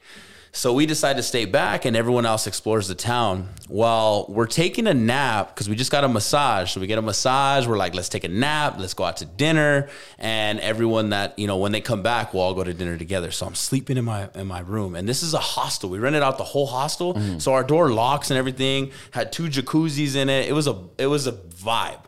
So 0.55 0.71
we 0.71 0.85
decide 0.85 1.17
to 1.17 1.23
stay 1.23 1.45
back, 1.45 1.83
and 1.83 1.97
everyone 1.97 2.27
else 2.27 2.45
explores 2.45 2.87
the 2.87 2.93
town. 2.93 3.49
While 3.67 4.27
we're 4.29 4.45
taking 4.45 4.85
a 4.85 4.93
nap 4.93 5.47
because 5.47 5.67
we 5.67 5.75
just 5.75 5.91
got 5.91 6.03
a 6.03 6.07
massage. 6.07 6.71
So 6.71 6.79
we 6.79 6.85
get 6.85 6.99
a 6.99 7.01
massage. 7.01 7.65
We're 7.65 7.75
like, 7.75 7.95
let's 7.95 8.07
take 8.07 8.23
a 8.23 8.27
nap. 8.27 8.75
Let's 8.77 8.93
go 8.93 9.03
out 9.03 9.17
to 9.17 9.25
dinner. 9.25 9.89
And 10.19 10.59
everyone 10.59 11.09
that 11.09 11.39
you 11.39 11.47
know, 11.47 11.57
when 11.57 11.71
they 11.71 11.81
come 11.81 12.03
back, 12.03 12.35
we'll 12.35 12.43
all 12.43 12.53
go 12.53 12.63
to 12.63 12.71
dinner 12.71 12.99
together. 12.99 13.31
So 13.31 13.47
I'm 13.47 13.55
sleeping 13.55 13.97
in 13.97 14.05
my 14.05 14.29
in 14.35 14.45
my 14.45 14.59
room, 14.59 14.93
and 14.93 15.09
this 15.09 15.23
is 15.23 15.33
a 15.33 15.39
hostel. 15.39 15.89
We 15.89 15.97
rented 15.97 16.21
out 16.21 16.37
the 16.37 16.43
whole 16.43 16.67
hostel, 16.67 17.15
mm-hmm. 17.15 17.39
so 17.39 17.53
our 17.53 17.63
door 17.63 17.91
locks 17.91 18.29
and 18.29 18.37
everything. 18.37 18.91
Had 19.09 19.31
two 19.31 19.49
jacuzzis 19.49 20.15
in 20.15 20.29
it. 20.29 20.47
It 20.47 20.53
was 20.53 20.67
a 20.67 20.79
it 20.99 21.07
was 21.07 21.25
a 21.25 21.31
vibe. 21.31 22.03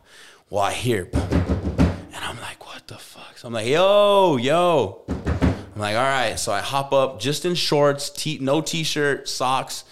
Well, 0.52 0.62
I 0.62 0.74
hear, 0.74 1.10
and 1.12 2.16
I'm 2.16 2.40
like, 2.42 2.64
what 2.68 2.88
the 2.88 3.00
fuck? 3.00 3.40
So 3.40 3.48
I'm 3.48 3.54
like, 3.54 3.66
yo, 3.66 4.38
yo. 4.38 5.25
I'm 5.76 5.82
like, 5.82 5.96
all 5.96 6.04
right. 6.04 6.40
So 6.40 6.54
I 6.54 6.62
hop 6.62 6.94
up 6.94 7.20
just 7.20 7.46
in 7.46 7.54
shorts, 7.54 8.10
t- 8.10 8.40
no 8.40 8.62
t-shirt, 8.62 9.28
socks. 9.28 9.84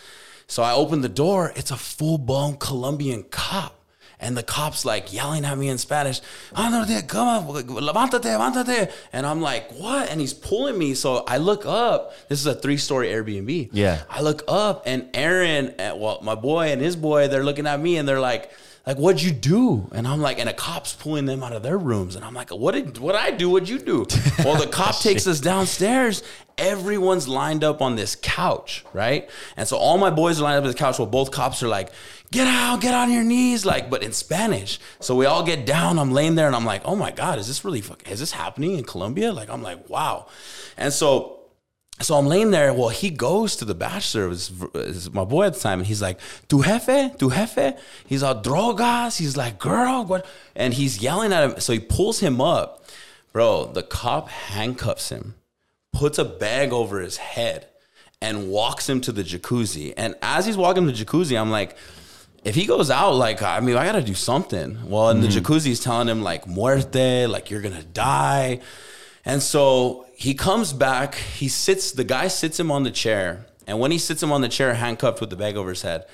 So 0.48 0.64
I 0.64 0.74
open 0.74 1.02
the 1.02 1.10
door. 1.10 1.52
It's 1.56 1.72
a 1.72 1.78
full-blown 1.78 2.58
Colombian 2.58 3.24
cop. 3.24 3.80
And 4.20 4.38
the 4.38 4.44
cop's 4.44 4.86
like 4.86 5.12
yelling 5.12 5.44
at 5.44 5.58
me 5.58 5.68
in 5.68 5.78
Spanish, 5.78 6.22
come 6.54 6.74
on, 6.74 6.84
levántate, 6.84 8.22
levántate. 8.22 8.90
And 9.12 9.26
I'm 9.26 9.42
like, 9.42 9.70
what? 9.74 10.10
And 10.10 10.22
he's 10.22 10.34
pulling 10.34 10.78
me. 10.78 10.94
So 10.94 11.26
I 11.28 11.40
look 11.40 11.66
up. 11.66 12.14
This 12.30 12.40
is 12.40 12.46
a 12.46 12.56
three-story 12.56 13.10
Airbnb. 13.10 13.70
Yeah. 13.74 14.04
I 14.10 14.22
look 14.22 14.44
up 14.48 14.84
and 14.86 15.10
Aaron, 15.14 15.78
uh, 15.78 15.98
well, 15.98 16.20
my 16.22 16.36
boy 16.36 16.72
and 16.72 16.80
his 16.80 16.96
boy, 16.96 17.28
they're 17.28 17.44
looking 17.44 17.68
at 17.68 17.82
me 17.82 17.98
and 17.98 18.08
they're 18.08 18.22
like, 18.22 18.50
like, 18.86 18.98
what'd 18.98 19.22
you 19.22 19.32
do? 19.32 19.90
And 19.94 20.06
I'm 20.06 20.20
like, 20.20 20.40
and 20.40 20.50
a 20.50 20.54
cop's 20.54 20.94
pulling 20.94 21.26
them 21.26 21.42
out 21.42 21.54
of 21.54 21.64
their 21.64 21.78
rooms. 21.78 22.18
And 22.18 22.26
I'm 22.26 22.34
like, 22.34 22.50
what 22.50 22.74
did 22.74 22.98
what 22.98 23.16
I 23.16 23.32
do? 23.32 23.50
What'd 23.50 23.70
you 23.70 23.80
do? 23.80 24.06
well, 24.40 24.60
the 24.60 24.68
cop 24.68 25.00
takes 25.00 25.26
us 25.26 25.40
downstairs. 25.40 26.22
Everyone's 26.58 27.28
lined 27.28 27.64
up 27.64 27.82
on 27.82 27.96
this 27.96 28.18
couch, 28.22 28.84
right? 28.92 29.30
And 29.56 29.68
so 29.68 29.78
all 29.78 29.98
my 29.98 30.10
boys 30.10 30.40
are 30.40 30.44
lined 30.44 30.58
up 30.58 30.66
on 30.66 30.70
the 30.70 30.78
couch. 30.78 31.00
Well, 31.00 31.08
both 31.08 31.32
cops 31.32 31.64
are 31.64 31.70
like, 31.70 31.92
get 32.30 32.46
out, 32.46 32.82
get 32.82 32.94
on 32.94 33.10
your 33.10 33.24
knees, 33.24 33.66
like, 33.66 33.90
but 33.90 34.04
in 34.04 34.12
Spanish. 34.12 34.80
So 35.00 35.16
we 35.16 35.26
all 35.26 35.44
get 35.44 35.66
down. 35.66 35.98
I'm 35.98 36.12
laying 36.12 36.36
there 36.36 36.48
and 36.48 36.56
I'm 36.56 36.66
like, 36.66 36.82
oh 36.84 36.98
my 36.98 37.12
God, 37.12 37.40
is 37.40 37.48
this 37.48 37.64
really 37.64 37.84
is 38.08 38.20
this 38.20 38.34
happening 38.34 38.78
in 38.78 38.84
Colombia? 38.84 39.32
Like, 39.32 39.50
I'm 39.50 39.64
like, 39.64 39.90
wow. 39.90 40.28
And 40.76 40.92
so 40.92 41.43
so 42.04 42.16
I'm 42.16 42.28
laying 42.28 42.52
there. 42.52 42.74
Well, 42.74 42.90
he 42.90 43.10
goes 43.10 43.56
to 43.58 43.66
the 43.66 43.74
bachelor, 43.74 44.30
is 44.30 45.12
my 45.14 45.24
boy 45.24 45.46
at 45.46 45.54
the 45.54 45.60
time, 45.60 45.80
and 45.80 45.88
he's 45.88 46.02
like, 46.02 46.20
"Tu 46.48 46.64
jefe, 46.64 47.18
tu 47.18 47.30
jefe." 47.32 47.80
He's 48.06 48.24
all 48.24 48.42
drogas. 48.42 49.18
He's 49.18 49.38
like, 49.38 49.60
"Girl, 49.60 50.06
what?" 50.06 50.26
And 50.56 50.74
he's 50.74 51.02
yelling 51.02 51.34
at 51.34 51.44
him. 51.44 51.60
So 51.60 51.74
he 51.74 51.80
pulls 51.80 52.20
him 52.20 52.42
up, 52.42 52.86
bro. 53.32 53.66
The 53.66 53.84
cop 53.84 54.30
handcuffs 54.30 55.10
him, 55.10 55.36
puts 55.92 56.18
a 56.18 56.26
bag 56.26 56.74
over 56.74 57.00
his 57.00 57.18
head, 57.18 57.68
and 58.22 58.50
walks 58.50 58.90
him 58.90 59.02
to 59.02 59.12
the 59.12 59.24
jacuzzi. 59.24 59.94
And 59.96 60.16
as 60.22 60.46
he's 60.46 60.58
walking 60.58 60.86
to 60.86 60.92
the 60.92 61.06
jacuzzi, 61.06 61.40
I'm 61.40 61.52
like, 61.52 61.76
if 62.44 62.56
he 62.56 62.66
goes 62.66 62.92
out, 62.92 63.16
like, 63.16 63.42
I 63.42 63.60
mean, 63.62 63.78
I 63.78 63.86
gotta 63.86 64.02
do 64.02 64.14
something. 64.14 64.90
Well, 64.90 65.10
and 65.10 65.24
the 65.24 65.28
mm. 65.28 65.40
jacuzzi 65.40 65.72
is 65.72 65.80
telling 65.80 66.08
him 66.08 66.22
like 66.22 66.48
muerte, 66.48 67.28
like 67.28 67.50
you're 67.50 67.62
gonna 67.62 67.84
die. 67.84 68.60
And 69.26 69.42
so 69.42 70.03
he 70.16 70.34
comes 70.34 70.74
back, 70.74 71.16
he 71.16 71.48
sits, 71.48 71.92
the 71.92 72.04
guy 72.04 72.28
sits 72.28 72.60
him 72.60 72.72
on 72.72 72.84
the 72.84 72.92
chair. 72.92 73.46
And 73.66 73.80
when 73.80 73.92
he 73.92 73.98
sits 73.98 74.22
him 74.22 74.32
on 74.32 74.42
the 74.42 74.50
chair, 74.50 74.74
handcuffed 74.74 75.22
with 75.22 75.30
the 75.30 75.36
bag 75.36 75.56
over 75.56 75.70
his 75.70 75.82
head, 75.82 76.06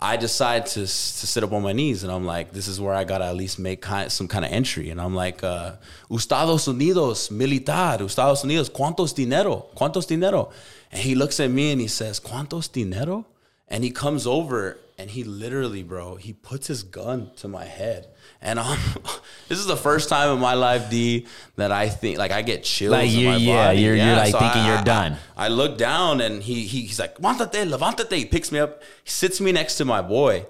I 0.00 0.16
decide 0.16 0.66
to, 0.66 0.80
to 0.80 0.86
sit 0.86 1.42
up 1.42 1.52
on 1.52 1.62
my 1.62 1.72
knees. 1.72 2.04
And 2.04 2.12
I'm 2.12 2.24
like, 2.24 2.52
this 2.52 2.68
is 2.68 2.80
where 2.80 2.94
I 2.94 3.04
got 3.04 3.18
to 3.18 3.24
at 3.24 3.36
least 3.36 3.58
make 3.58 3.82
kind, 3.82 4.10
some 4.10 4.28
kind 4.28 4.44
of 4.44 4.52
entry. 4.52 4.90
And 4.90 5.00
I'm 5.00 5.14
like, 5.14 5.42
uh, 5.42 5.72
Estados 6.10 6.68
Unidos, 6.68 7.30
militar, 7.30 8.00
Estados 8.00 8.44
Unidos, 8.44 8.70
¿cuántos 8.70 9.14
dinero? 9.14 9.66
¿Cuántos 9.76 10.06
dinero? 10.06 10.50
And 10.92 11.00
he 11.00 11.14
looks 11.14 11.40
at 11.40 11.50
me 11.50 11.72
and 11.72 11.80
he 11.80 11.88
says, 11.88 12.20
¿cuántos 12.20 12.70
dinero? 12.70 13.26
And 13.66 13.82
he 13.82 13.90
comes 13.90 14.26
over 14.26 14.78
and 14.98 15.10
he 15.10 15.24
literally, 15.24 15.82
bro, 15.82 16.16
he 16.16 16.32
puts 16.32 16.68
his 16.68 16.82
gun 16.82 17.30
to 17.36 17.48
my 17.48 17.64
head. 17.64 18.08
And 18.40 18.60
I'm, 18.60 18.78
um, 18.96 19.02
this 19.48 19.58
is 19.58 19.66
the 19.66 19.76
first 19.76 20.08
time 20.08 20.34
in 20.34 20.40
my 20.40 20.54
life, 20.54 20.90
D, 20.90 21.26
that 21.56 21.72
I 21.72 21.88
think 21.88 22.18
like 22.18 22.30
I 22.30 22.42
get 22.42 22.62
chills 22.62 22.92
Like, 22.92 23.10
you, 23.10 23.30
yeah, 23.30 23.68
body. 23.68 23.80
you're, 23.80 23.96
you're, 23.96 24.16
like, 24.16 24.32
so 24.32 24.38
thinking 24.38 24.64
you're 24.64 24.82
done. 24.82 25.16
I, 25.36 25.46
I 25.46 25.48
look 25.48 25.76
down 25.76 26.20
and 26.20 26.42
he, 26.42 26.66
he 26.66 26.82
he's 26.82 27.00
like, 27.00 27.18
"Levántate, 27.18 27.68
levántate." 27.68 28.12
He 28.12 28.24
picks 28.24 28.52
me 28.52 28.60
up, 28.60 28.82
he 29.02 29.10
sits 29.10 29.40
me 29.40 29.52
next 29.52 29.76
to 29.78 29.84
my 29.84 30.02
boy, 30.02 30.46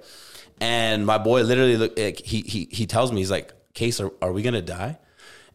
and 0.61 1.07
my 1.07 1.19
boy 1.19 1.43
literally 1.43 1.77
look. 1.77 1.99
Like, 1.99 2.21
he 2.21 2.43
he 2.43 2.69
he 2.71 2.87
tells 2.87 3.11
me 3.11 3.19
he's 3.19 3.31
like, 3.31 3.53
"Case, 3.73 4.01
are, 4.01 4.11
are 4.21 4.33
we 4.33 4.43
gonna 4.43 4.63
die?" 4.63 4.99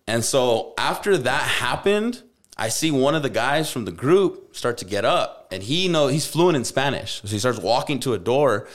And 0.08 0.24
so 0.26 0.74
after 0.78 1.18
that 1.18 1.44
happened, 1.44 2.24
I 2.58 2.70
see 2.70 2.92
one 2.92 3.16
of 3.16 3.24
the 3.24 3.30
guys 3.30 3.72
from 3.72 3.86
the 3.86 3.92
group 3.92 4.56
start 4.56 4.78
to 4.80 4.86
get 4.86 5.06
up, 5.06 5.48
and 5.52 5.64
he 5.64 5.88
know 5.88 6.08
he's 6.08 6.26
fluent 6.26 6.56
in 6.56 6.66
Spanish, 6.66 7.22
so 7.22 7.28
he 7.28 7.40
starts 7.40 7.60
walking 7.60 8.00
to 8.02 8.14
a 8.14 8.20
door, 8.20 8.68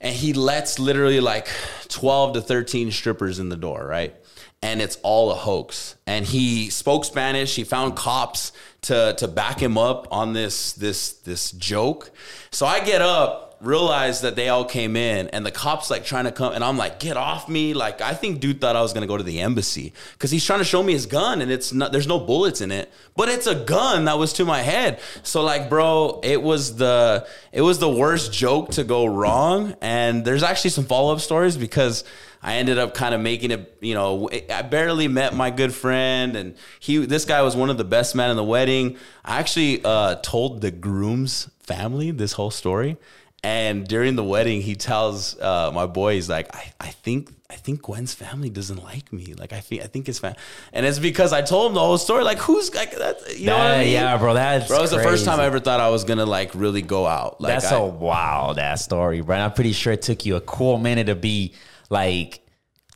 and 0.00 0.14
he 0.14 0.32
lets 0.32 0.78
literally 0.78 1.20
like 1.20 1.48
twelve 1.88 2.34
to 2.34 2.40
thirteen 2.40 2.90
strippers 2.90 3.38
in 3.38 3.48
the 3.48 3.56
door, 3.56 3.86
right? 3.86 4.14
And 4.60 4.82
it's 4.82 4.98
all 5.02 5.30
a 5.30 5.34
hoax. 5.34 5.94
And 6.06 6.26
he 6.26 6.68
spoke 6.70 7.04
Spanish. 7.04 7.54
He 7.54 7.64
found 7.64 7.96
cops 7.96 8.52
to 8.82 9.14
to 9.18 9.28
back 9.28 9.60
him 9.60 9.78
up 9.78 10.08
on 10.10 10.32
this 10.32 10.72
this 10.72 11.12
this 11.12 11.52
joke. 11.52 12.10
So 12.50 12.66
I 12.66 12.80
get 12.80 13.00
up 13.00 13.47
realized 13.60 14.22
that 14.22 14.36
they 14.36 14.48
all 14.48 14.64
came 14.64 14.94
in 14.94 15.28
and 15.28 15.44
the 15.44 15.50
cops 15.50 15.90
like 15.90 16.04
trying 16.04 16.24
to 16.24 16.32
come 16.32 16.52
and 16.52 16.62
I'm 16.62 16.76
like 16.76 17.00
get 17.00 17.16
off 17.16 17.48
me 17.48 17.74
like 17.74 18.00
I 18.00 18.14
think 18.14 18.40
dude 18.40 18.60
thought 18.60 18.76
I 18.76 18.82
was 18.82 18.92
to 18.92 19.06
go 19.06 19.16
to 19.16 19.24
the 19.24 19.40
embassy 19.40 19.92
cuz 20.18 20.30
he's 20.30 20.44
trying 20.44 20.60
to 20.60 20.64
show 20.64 20.82
me 20.82 20.92
his 20.92 21.06
gun 21.06 21.40
and 21.40 21.50
it's 21.50 21.72
not 21.72 21.90
there's 21.90 22.06
no 22.06 22.20
bullets 22.20 22.60
in 22.60 22.70
it 22.70 22.92
but 23.16 23.28
it's 23.28 23.46
a 23.46 23.56
gun 23.56 24.04
that 24.04 24.18
was 24.18 24.32
to 24.34 24.44
my 24.44 24.62
head 24.62 25.00
so 25.22 25.42
like 25.42 25.68
bro 25.68 26.20
it 26.22 26.40
was 26.40 26.76
the 26.76 27.26
it 27.52 27.62
was 27.62 27.80
the 27.80 27.88
worst 27.88 28.32
joke 28.32 28.70
to 28.70 28.84
go 28.84 29.06
wrong 29.06 29.74
and 29.80 30.24
there's 30.24 30.44
actually 30.44 30.70
some 30.70 30.84
follow-up 30.84 31.20
stories 31.20 31.56
because 31.56 32.04
I 32.40 32.54
ended 32.54 32.78
up 32.78 32.94
kind 32.94 33.14
of 33.14 33.20
making 33.20 33.50
it, 33.50 33.76
you 33.80 33.94
know, 33.94 34.28
I 34.48 34.62
barely 34.62 35.08
met 35.08 35.34
my 35.34 35.50
good 35.50 35.74
friend 35.74 36.36
and 36.36 36.54
he 36.78 37.04
this 37.04 37.24
guy 37.24 37.42
was 37.42 37.56
one 37.56 37.68
of 37.68 37.78
the 37.78 37.84
best 37.84 38.14
men 38.14 38.30
in 38.30 38.36
the 38.36 38.44
wedding. 38.44 38.96
I 39.24 39.40
actually 39.40 39.84
uh, 39.84 40.16
told 40.22 40.60
the 40.60 40.70
groom's 40.70 41.50
family 41.58 42.10
this 42.12 42.34
whole 42.34 42.50
story. 42.50 42.96
And 43.42 43.86
during 43.86 44.16
the 44.16 44.24
wedding, 44.24 44.60
he 44.60 44.74
tells 44.74 45.38
uh, 45.38 45.70
my 45.72 45.86
boy, 45.86 46.14
he's 46.14 46.28
like, 46.28 46.54
I, 46.54 46.72
I 46.80 46.88
think 46.88 47.32
I 47.50 47.54
think 47.54 47.82
Gwen's 47.82 48.12
family 48.12 48.50
doesn't 48.50 48.82
like 48.82 49.10
me. 49.12 49.32
Like 49.34 49.52
I 49.52 49.60
feel 49.60 49.82
I 49.82 49.86
think 49.86 50.06
his 50.06 50.18
family, 50.18 50.36
and 50.72 50.84
it's 50.84 50.98
because 50.98 51.32
I 51.32 51.40
told 51.40 51.70
him 51.70 51.74
the 51.74 51.80
whole 51.80 51.96
story. 51.96 52.24
Like 52.24 52.38
who's 52.38 52.74
like 52.74 52.90
that? 52.98 53.38
You 53.38 53.46
know 53.46 53.56
what 53.56 53.66
I 53.66 53.84
mean? 53.84 53.92
yeah, 53.92 54.16
bro, 54.18 54.34
that's 54.34 54.68
bro. 54.68 54.78
It 54.78 54.82
was 54.82 54.90
the 54.90 55.02
first 55.02 55.24
time. 55.24 55.40
I 55.40 55.46
ever 55.46 55.60
thought 55.60 55.80
I 55.80 55.88
was 55.88 56.04
gonna 56.04 56.26
like 56.26 56.54
really 56.54 56.82
go 56.82 57.06
out. 57.06 57.40
Like 57.40 57.54
That's 57.54 57.72
I, 57.72 57.78
a 57.78 57.84
wild 57.84 58.58
ass 58.58 58.84
story, 58.84 59.22
bro. 59.22 59.36
And 59.36 59.42
I'm 59.42 59.52
pretty 59.52 59.72
sure 59.72 59.92
it 59.92 60.02
took 60.02 60.26
you 60.26 60.36
a 60.36 60.40
cool 60.40 60.76
minute 60.76 61.06
to 61.06 61.14
be 61.14 61.54
like 61.88 62.40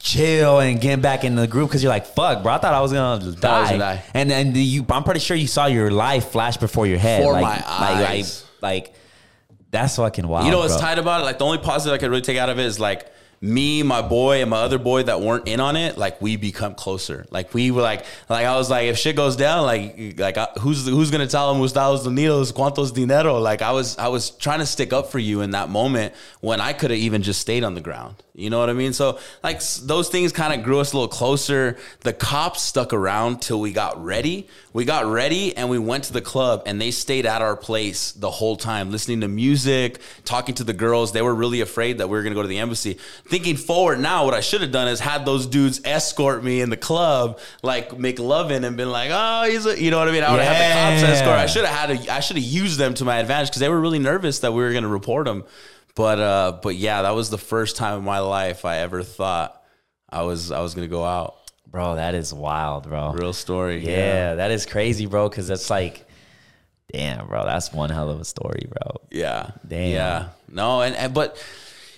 chill 0.01 0.59
and 0.59 0.81
get 0.81 1.01
back 1.01 1.25
in 1.25 1.37
the 1.37 1.47
group 1.47 1.71
because 1.71 1.83
you're 1.83 1.93
like, 1.93 2.07
fuck, 2.07 2.43
bro. 2.43 2.53
I 2.53 2.59
thought 2.59 2.75
I 2.75 2.81
was 2.81 2.93
gonna 2.93 3.33
die. 3.37 3.61
Was 3.61 3.71
gonna 3.71 3.79
die. 3.79 4.05
And 4.13 4.31
then 4.31 4.53
you, 4.55 4.85
I'm 4.91 5.05
pretty 5.05 5.21
sure 5.21 5.37
you 5.37 5.47
saw 5.47 5.67
your 5.67 5.91
life 5.91 6.29
flash 6.29 6.57
before 6.57 6.87
your 6.87 6.99
head. 6.99 7.21
Before 7.21 7.33
like, 7.33 7.43
my 7.43 8.01
like, 8.01 8.09
eyes. 8.11 8.45
Like, 8.61 8.85
like, 8.85 8.95
that's 9.73 9.97
fucking 9.97 10.29
wild. 10.29 10.47
You 10.47 10.53
know 10.53 10.59
what's 10.59 10.75
bro. 10.75 10.83
tight 10.83 10.99
about 10.99 11.23
it? 11.23 11.25
Like 11.25 11.39
the 11.39 11.45
only 11.45 11.59
positive 11.59 11.95
I 11.95 11.99
could 11.99 12.11
really 12.11 12.23
take 12.23 12.39
out 12.39 12.49
of 12.51 12.59
it 12.61 12.67
is 12.67 12.79
like 12.79 13.11
me, 13.41 13.83
my 13.83 14.03
boy, 14.03 14.41
and 14.41 14.51
my 14.51 14.59
other 14.59 14.79
boy 14.79 15.03
that 15.03 15.21
weren't 15.21 15.49
in 15.49 15.59
on 15.59 15.75
it. 15.75 15.99
Like 15.99 16.23
we 16.23 16.37
become 16.37 16.75
closer. 16.77 17.27
Like 17.31 17.53
we 17.55 17.73
were 17.73 17.83
like, 17.83 18.05
like 18.29 18.47
I 18.47 18.55
was 18.57 18.71
like, 18.71 18.87
if 18.87 18.99
shit 18.99 19.17
goes 19.17 19.35
down, 19.35 19.65
like, 19.65 20.15
like 20.19 20.39
I- 20.39 20.51
who's 20.61 20.87
who's 20.87 21.11
gonna 21.11 21.27
tell 21.27 21.53
him 21.53 21.61
Estados 21.65 22.07
Unidos 22.07 22.53
cuántos 22.53 22.95
dinero? 22.95 23.41
Like 23.41 23.61
I 23.63 23.73
was 23.73 23.99
I 23.99 24.09
was 24.09 24.31
trying 24.31 24.61
to 24.61 24.67
stick 24.67 24.93
up 24.93 25.11
for 25.11 25.19
you 25.19 25.41
in 25.41 25.51
that 25.51 25.71
moment 25.71 26.15
when 26.41 26.61
I 26.61 26.73
could 26.73 26.91
have 26.91 27.01
even 27.01 27.23
just 27.23 27.41
stayed 27.41 27.65
on 27.65 27.75
the 27.75 27.81
ground. 27.81 28.23
You 28.35 28.49
know 28.49 28.59
what 28.59 28.71
I 28.71 28.73
mean? 28.73 28.95
So 28.95 29.19
like 29.43 29.61
those 29.83 30.09
things 30.09 30.33
kind 30.33 30.59
of 30.59 30.65
grew 30.65 30.81
us 30.81 30.95
a 30.95 30.97
little 30.97 31.09
closer. 31.09 31.77
The 32.01 32.15
cops 32.15 32.63
stuck 32.63 32.95
around 32.95 33.43
till 33.43 33.61
we 33.61 33.73
got 33.73 34.03
ready. 34.03 34.49
We 34.73 34.87
got 34.87 35.05
ready 35.05 35.55
and 35.55 35.69
we 35.69 35.79
went 35.79 36.05
to 36.05 36.15
the 36.15 36.23
club 36.23 36.63
and 36.65 36.81
they 36.81 36.93
stayed 36.93 37.27
at 37.27 37.43
our 37.43 37.57
place 37.57 38.13
the 38.13 38.31
whole 38.31 38.57
time, 38.57 38.91
listening 38.91 39.21
to 39.21 39.29
music, 39.29 40.01
talking 40.25 40.55
to 40.55 40.65
the 40.65 40.73
girls. 40.73 41.13
They 41.13 41.21
were 41.21 41.35
really 41.35 41.61
afraid 41.61 41.99
that 41.99 42.09
we 42.09 42.17
were 42.17 42.23
gonna 42.23 42.35
go 42.35 42.41
to 42.41 42.49
the 42.49 42.59
embassy. 42.59 42.97
Thinking 43.27 43.59
forward 43.59 44.01
now, 44.01 44.25
what 44.25 44.33
I 44.33 44.41
should 44.41 44.63
have 44.63 44.73
done 44.73 44.89
is 44.89 44.99
had 44.99 45.27
those 45.27 45.47
dudes 45.47 45.83
escort 45.85 46.43
me 46.43 46.63
in 46.63 46.71
the 46.71 46.77
club, 46.79 47.39
like 47.63 47.99
make 47.99 48.19
loving 48.19 48.65
and 48.65 48.79
been 48.79 48.91
like, 48.91 49.11
oh, 49.13 49.45
he's 49.47 49.67
a, 49.67 49.79
you 49.79 49.91
know 49.91 49.99
what 49.99 50.09
I 50.09 50.13
mean? 50.13 50.25
I 50.25 50.33
would 50.33 50.41
have 50.41 50.57
had 50.57 50.97
the 50.97 51.03
cops 51.03 51.13
escort. 51.19 51.37
I 51.37 51.45
should 51.45 51.67
have 51.67 51.91
had 51.91 52.09
a, 52.09 52.15
I 52.15 52.21
should 52.21 52.37
have 52.39 52.47
used 52.47 52.79
them 52.79 52.95
to 52.95 53.05
my 53.05 53.19
advantage 53.19 53.51
because 53.51 53.61
they 53.61 53.69
were 53.69 53.81
really 53.81 53.99
nervous 53.99 54.39
that 54.39 54.55
we 54.55 54.63
were 54.63 54.73
gonna 54.73 54.89
report 54.89 55.27
them. 55.27 55.45
But 55.95 56.19
uh, 56.19 56.59
but 56.63 56.77
yeah, 56.77 57.03
that 57.03 57.15
was 57.15 57.31
the 57.31 57.39
first 57.39 57.77
time 57.77 57.99
in 57.99 58.05
my 58.05 58.21
life 58.21 58.65
I 58.65 58.79
ever 58.79 59.03
thought 59.03 59.63
I 60.09 60.23
was 60.23 60.51
I 60.51 60.61
was 60.61 60.75
gonna 60.75 60.89
go 60.89 61.05
out. 61.05 61.37
Bro, 61.67 61.97
that 61.97 62.15
is 62.15 62.35
wild, 62.35 62.85
bro. 62.85 63.13
Real 63.13 63.33
story. 63.33 63.85
Yeah, 63.85 64.35
that 64.35 64.51
is 64.51 64.67
crazy, 64.67 65.07
bro. 65.07 65.29
Because 65.29 65.49
that's 65.49 65.71
like, 65.71 66.07
damn, 66.93 67.27
bro, 67.27 67.45
that's 67.45 67.73
one 67.73 67.89
hell 67.89 68.11
of 68.11 68.21
a 68.21 68.25
story, 68.25 68.67
bro. 68.69 69.01
Yeah. 69.11 69.51
Damn. 69.67 69.91
Yeah. 69.91 70.29
No, 70.51 70.83
and, 70.83 70.95
and 70.95 71.15
but 71.15 71.43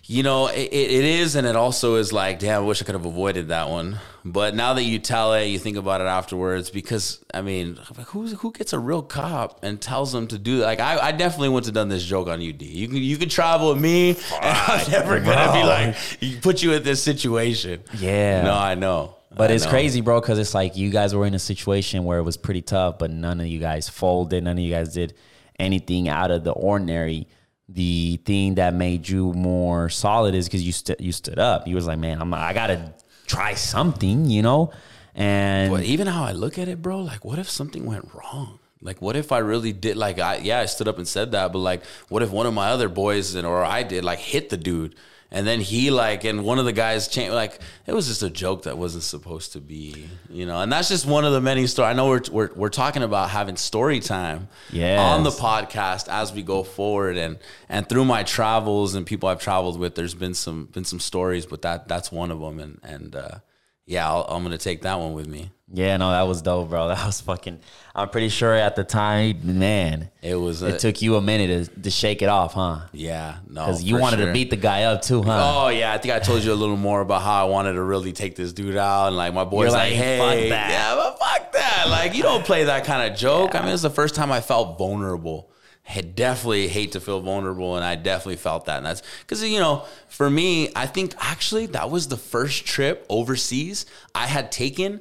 you 0.07 0.23
know, 0.23 0.49
it, 0.49 0.69
it 0.71 1.05
is, 1.05 1.35
and 1.35 1.47
it 1.47 1.57
also 1.57 1.95
is 1.97 2.13
like, 2.13 2.39
damn, 2.39 2.63
I 2.63 2.67
wish 2.67 2.83
I 2.83 2.85
could 2.85 2.95
have 2.95 3.07
avoided 3.07 3.49
that 3.49 3.71
one. 3.71 3.99
But 4.23 4.55
now 4.55 4.75
that 4.75 4.83
you 4.83 4.99
tell 4.99 5.33
it, 5.33 5.47
you 5.47 5.59
think 5.59 5.79
about 5.79 6.03
it 6.03 6.07
afterwards 6.07 6.71
because 6.71 7.25
I 7.33 7.41
mean, 7.41 7.77
who's 8.07 8.33
who 8.33 8.53
gets 8.53 8.73
a 8.75 8.79
real 8.79 9.03
cop 9.03 9.63
and 9.63 9.81
tells 9.81 10.13
them 10.13 10.27
to 10.29 10.39
do 10.39 10.59
that? 10.59 10.65
Like, 10.67 10.81
I, 10.81 11.09
I 11.09 11.13
definitely 11.13 11.51
wouldn't 11.51 11.67
have 11.67 11.75
done 11.75 11.89
this 11.89 12.05
joke 12.05 12.29
on 12.29 12.35
UD. 12.35 12.63
You 12.63 12.89
can 12.89 12.97
you 12.99 13.17
can 13.17 13.31
travel 13.31 13.73
with 13.73 13.81
me, 13.83 14.11
and 14.43 14.43
I'm 14.43 14.91
never 14.91 15.21
gonna 15.21 15.53
be 15.53 15.63
like, 15.63 15.97
you 16.21 16.39
put 16.41 16.63
you 16.63 16.73
in 16.75 16.83
this 16.83 17.03
situation. 17.03 17.83
Yeah. 17.99 18.43
No, 18.43 18.55
I 18.55 18.75
know. 18.75 19.17
But 19.35 19.51
I 19.51 19.55
it's 19.55 19.65
know. 19.65 19.71
crazy, 19.71 20.01
bro, 20.01 20.21
because 20.21 20.39
it's 20.39 20.55
like 20.55 20.77
you 20.77 20.91
guys 20.91 21.15
were 21.15 21.27
in 21.27 21.35
a 21.35 21.39
situation 21.39 22.05
where 22.05 22.19
it 22.19 22.23
was 22.23 22.37
pretty 22.37 22.63
tough, 22.63 22.99
but 22.99 23.11
none 23.11 23.41
of 23.41 23.47
you 23.47 23.59
guys 23.59 23.89
folded. 23.89 24.45
None 24.45 24.59
of 24.59 24.63
you 24.63 24.73
guys 24.73 24.93
did 24.93 25.15
anything 25.59 26.09
out 26.09 26.31
of 26.31 26.45
the 26.45 26.53
ordinary. 26.53 27.27
The 27.69 28.21
thing 28.25 28.57
that 28.57 28.75
made 28.75 29.09
you 29.09 29.33
more 29.33 29.89
solid 29.89 30.35
is 30.35 30.47
because 30.47 30.63
you 30.63 30.73
st- 30.73 31.01
you 31.01 31.13
stood 31.13 31.39
up. 31.39 31.67
You 31.67 31.75
was 31.75 31.87
like, 31.87 31.99
man, 31.99 32.21
I'm 32.21 32.33
I 32.35 32.53
gotta 32.53 32.95
try 33.27 33.55
something, 33.55 34.27
you 34.27 34.43
know. 34.43 34.71
And 35.15 35.71
But 35.73 35.85
even 35.85 36.07
how 36.07 36.25
I 36.25 36.33
look 36.33 36.59
at 36.59 36.69
it, 36.69 36.83
bro, 36.83 36.99
like 36.99 37.25
what 37.25 37.39
if 37.39 37.49
something 37.49 37.87
went 37.87 38.09
wrong? 38.13 38.59
Like 38.83 39.01
what 39.01 39.17
if 39.17 39.33
I 39.33 39.39
really 39.39 39.73
did 39.73 39.97
like 39.97 40.19
I 40.19 40.37
yeah, 40.37 40.61
I 40.61 40.67
stood 40.67 40.89
up 40.89 40.99
and 40.99 41.09
said 41.09 41.33
that, 41.33 41.53
but 41.53 41.61
like 41.61 41.85
what 42.11 42.23
if 42.23 42.31
one 42.31 42.47
of 42.47 42.53
my 42.53 42.69
other 42.69 42.89
boys 42.91 43.35
and 43.35 43.47
or 43.47 43.65
I 43.65 43.83
did 43.83 44.05
like 44.05 44.19
hit 44.19 44.51
the 44.51 44.59
dude 44.59 44.95
and 45.35 45.47
then 45.47 45.61
he 45.61 45.91
like 45.91 46.23
and 46.25 46.45
one 46.45 46.59
of 46.59 46.65
the 46.65 46.73
guys 46.73 47.09
changed 47.09 47.35
like 47.35 47.61
it 47.87 47.93
was 47.93 48.07
just 48.07 48.23
a 48.23 48.31
joke 48.31 48.63
that 48.63 48.79
wasn't 48.79 49.03
supposed 49.03 49.53
to 49.53 49.61
be, 49.61 50.09
you 50.31 50.47
know. 50.47 50.61
And 50.61 50.73
that's 50.73 50.89
just 50.89 51.05
one 51.07 51.25
of 51.27 51.33
the 51.33 51.41
many 51.41 51.67
stories. 51.67 51.91
I 51.91 51.93
know 51.93 52.09
we're 52.09 52.23
we're 52.31 52.51
we're 52.55 52.69
talking 52.71 53.03
about 53.03 53.29
having 53.31 53.57
story 53.57 54.01
time 54.01 54.49
Yes. 54.71 54.99
on 55.01 55.25
the 55.25 55.31
podcast 55.31 56.09
as 56.09 56.33
we 56.33 56.43
go 56.43 56.63
forward 56.63 57.17
and 57.19 57.39
and 57.69 57.87
through 57.89 58.05
my 58.07 58.23
travels 58.23 58.95
and 58.95 59.05
people 59.05 59.29
I've 59.29 59.41
traveled 59.41 59.79
with 59.79 59.97
there's 59.97 60.15
been 60.15 60.35
some 60.35 60.67
been 60.67 60.85
some 60.85 61.01
stories, 61.01 61.45
but 61.47 61.63
that 61.63 61.89
that's 61.89 62.11
one 62.13 62.31
of 62.31 62.41
them 62.41 62.61
and 62.61 62.79
and 62.83 63.17
uh 63.17 63.39
yeah, 63.87 64.09
I'll, 64.09 64.23
I'm 64.29 64.43
gonna 64.45 64.57
take 64.57 64.83
that 64.83 64.99
one 64.99 65.13
with 65.13 65.27
me. 65.27 65.51
Yeah, 65.75 65.97
no, 65.97 66.11
that 66.11 66.23
was 66.23 66.41
dope, 66.43 66.71
bro. 66.71 66.89
That 66.95 67.05
was 67.05 67.21
fucking. 67.21 67.59
I'm 67.95 68.09
pretty 68.09 68.29
sure 68.29 68.55
at 68.55 68.77
the 68.77 68.85
time, 68.85 69.59
man, 69.59 70.11
It 70.23 70.35
was 70.35 70.63
a, 70.63 70.69
it 70.75 70.79
took 70.81 71.03
you 71.03 71.17
a 71.17 71.21
minute 71.21 71.75
to, 71.75 71.81
to 71.83 71.91
shake 71.91 72.23
it 72.23 72.29
off, 72.29 72.55
huh? 72.55 72.81
yeah, 72.93 73.37
no, 73.49 73.67
Because 73.67 73.83
you 73.85 73.97
wanted 73.99 74.19
sure. 74.19 74.27
to 74.27 74.33
beat 74.33 74.51
the 74.51 74.57
guy 74.57 74.85
up 74.85 75.03
too, 75.03 75.23
huh? 75.23 75.65
Oh 75.65 75.69
yeah, 75.69 75.93
I 75.93 75.99
think 75.99 76.15
I 76.15 76.19
told 76.19 76.43
you 76.45 76.53
a 76.53 76.55
little 76.55 76.77
more 76.77 77.01
about 77.01 77.23
how 77.23 77.47
I 77.47 77.49
wanted 77.49 77.75
to 77.75 77.83
really 77.83 78.13
take 78.13 78.37
this 78.37 78.53
dude 78.53 78.77
out, 78.77 79.09
and 79.09 79.17
like 79.17 79.35
my 79.35 79.45
boy's 79.45 79.73
like, 79.73 79.91
like, 79.91 79.93
"Hey, 79.93 80.19
fuck 80.19 80.49
that." 80.51 80.71
yeah, 80.71 80.95
but 80.95 81.19
fuck 81.19 81.53
that! 81.53 81.87
Like 81.89 82.15
you 82.15 82.23
don't 82.23 82.45
play 82.45 82.65
that 82.65 82.85
kind 82.85 83.11
of 83.13 83.19
joke." 83.19 83.55
I 83.55 83.63
mean, 83.63 83.73
it's 83.73 83.83
the 83.83 83.91
first 83.91 84.15
time 84.15 84.31
I 84.33 84.41
felt 84.41 84.79
vulnerable. 84.79 85.51
I 85.87 86.01
definitely 86.01 86.69
hate 86.69 86.93
to 86.93 87.01
feel 87.01 87.21
vulnerable, 87.21 87.77
and 87.77 87.85
I 87.85 87.95
definitely 87.95 88.37
felt 88.37 88.65
that. 88.65 88.79
And 88.79 88.87
that's 88.87 89.03
because 89.21 89.45
you 89.45 89.61
know, 89.61 89.85
for 90.09 90.31
me, 90.31 90.71
I 90.75 90.87
think 90.87 91.15
actually 91.21 91.67
that 91.67 91.91
was 91.91 92.09
the 92.09 92.17
first 92.17 92.65
trip 92.65 93.05
overseas 93.09 93.85
I 94.15 94.27
had 94.27 94.51
taken 94.51 95.01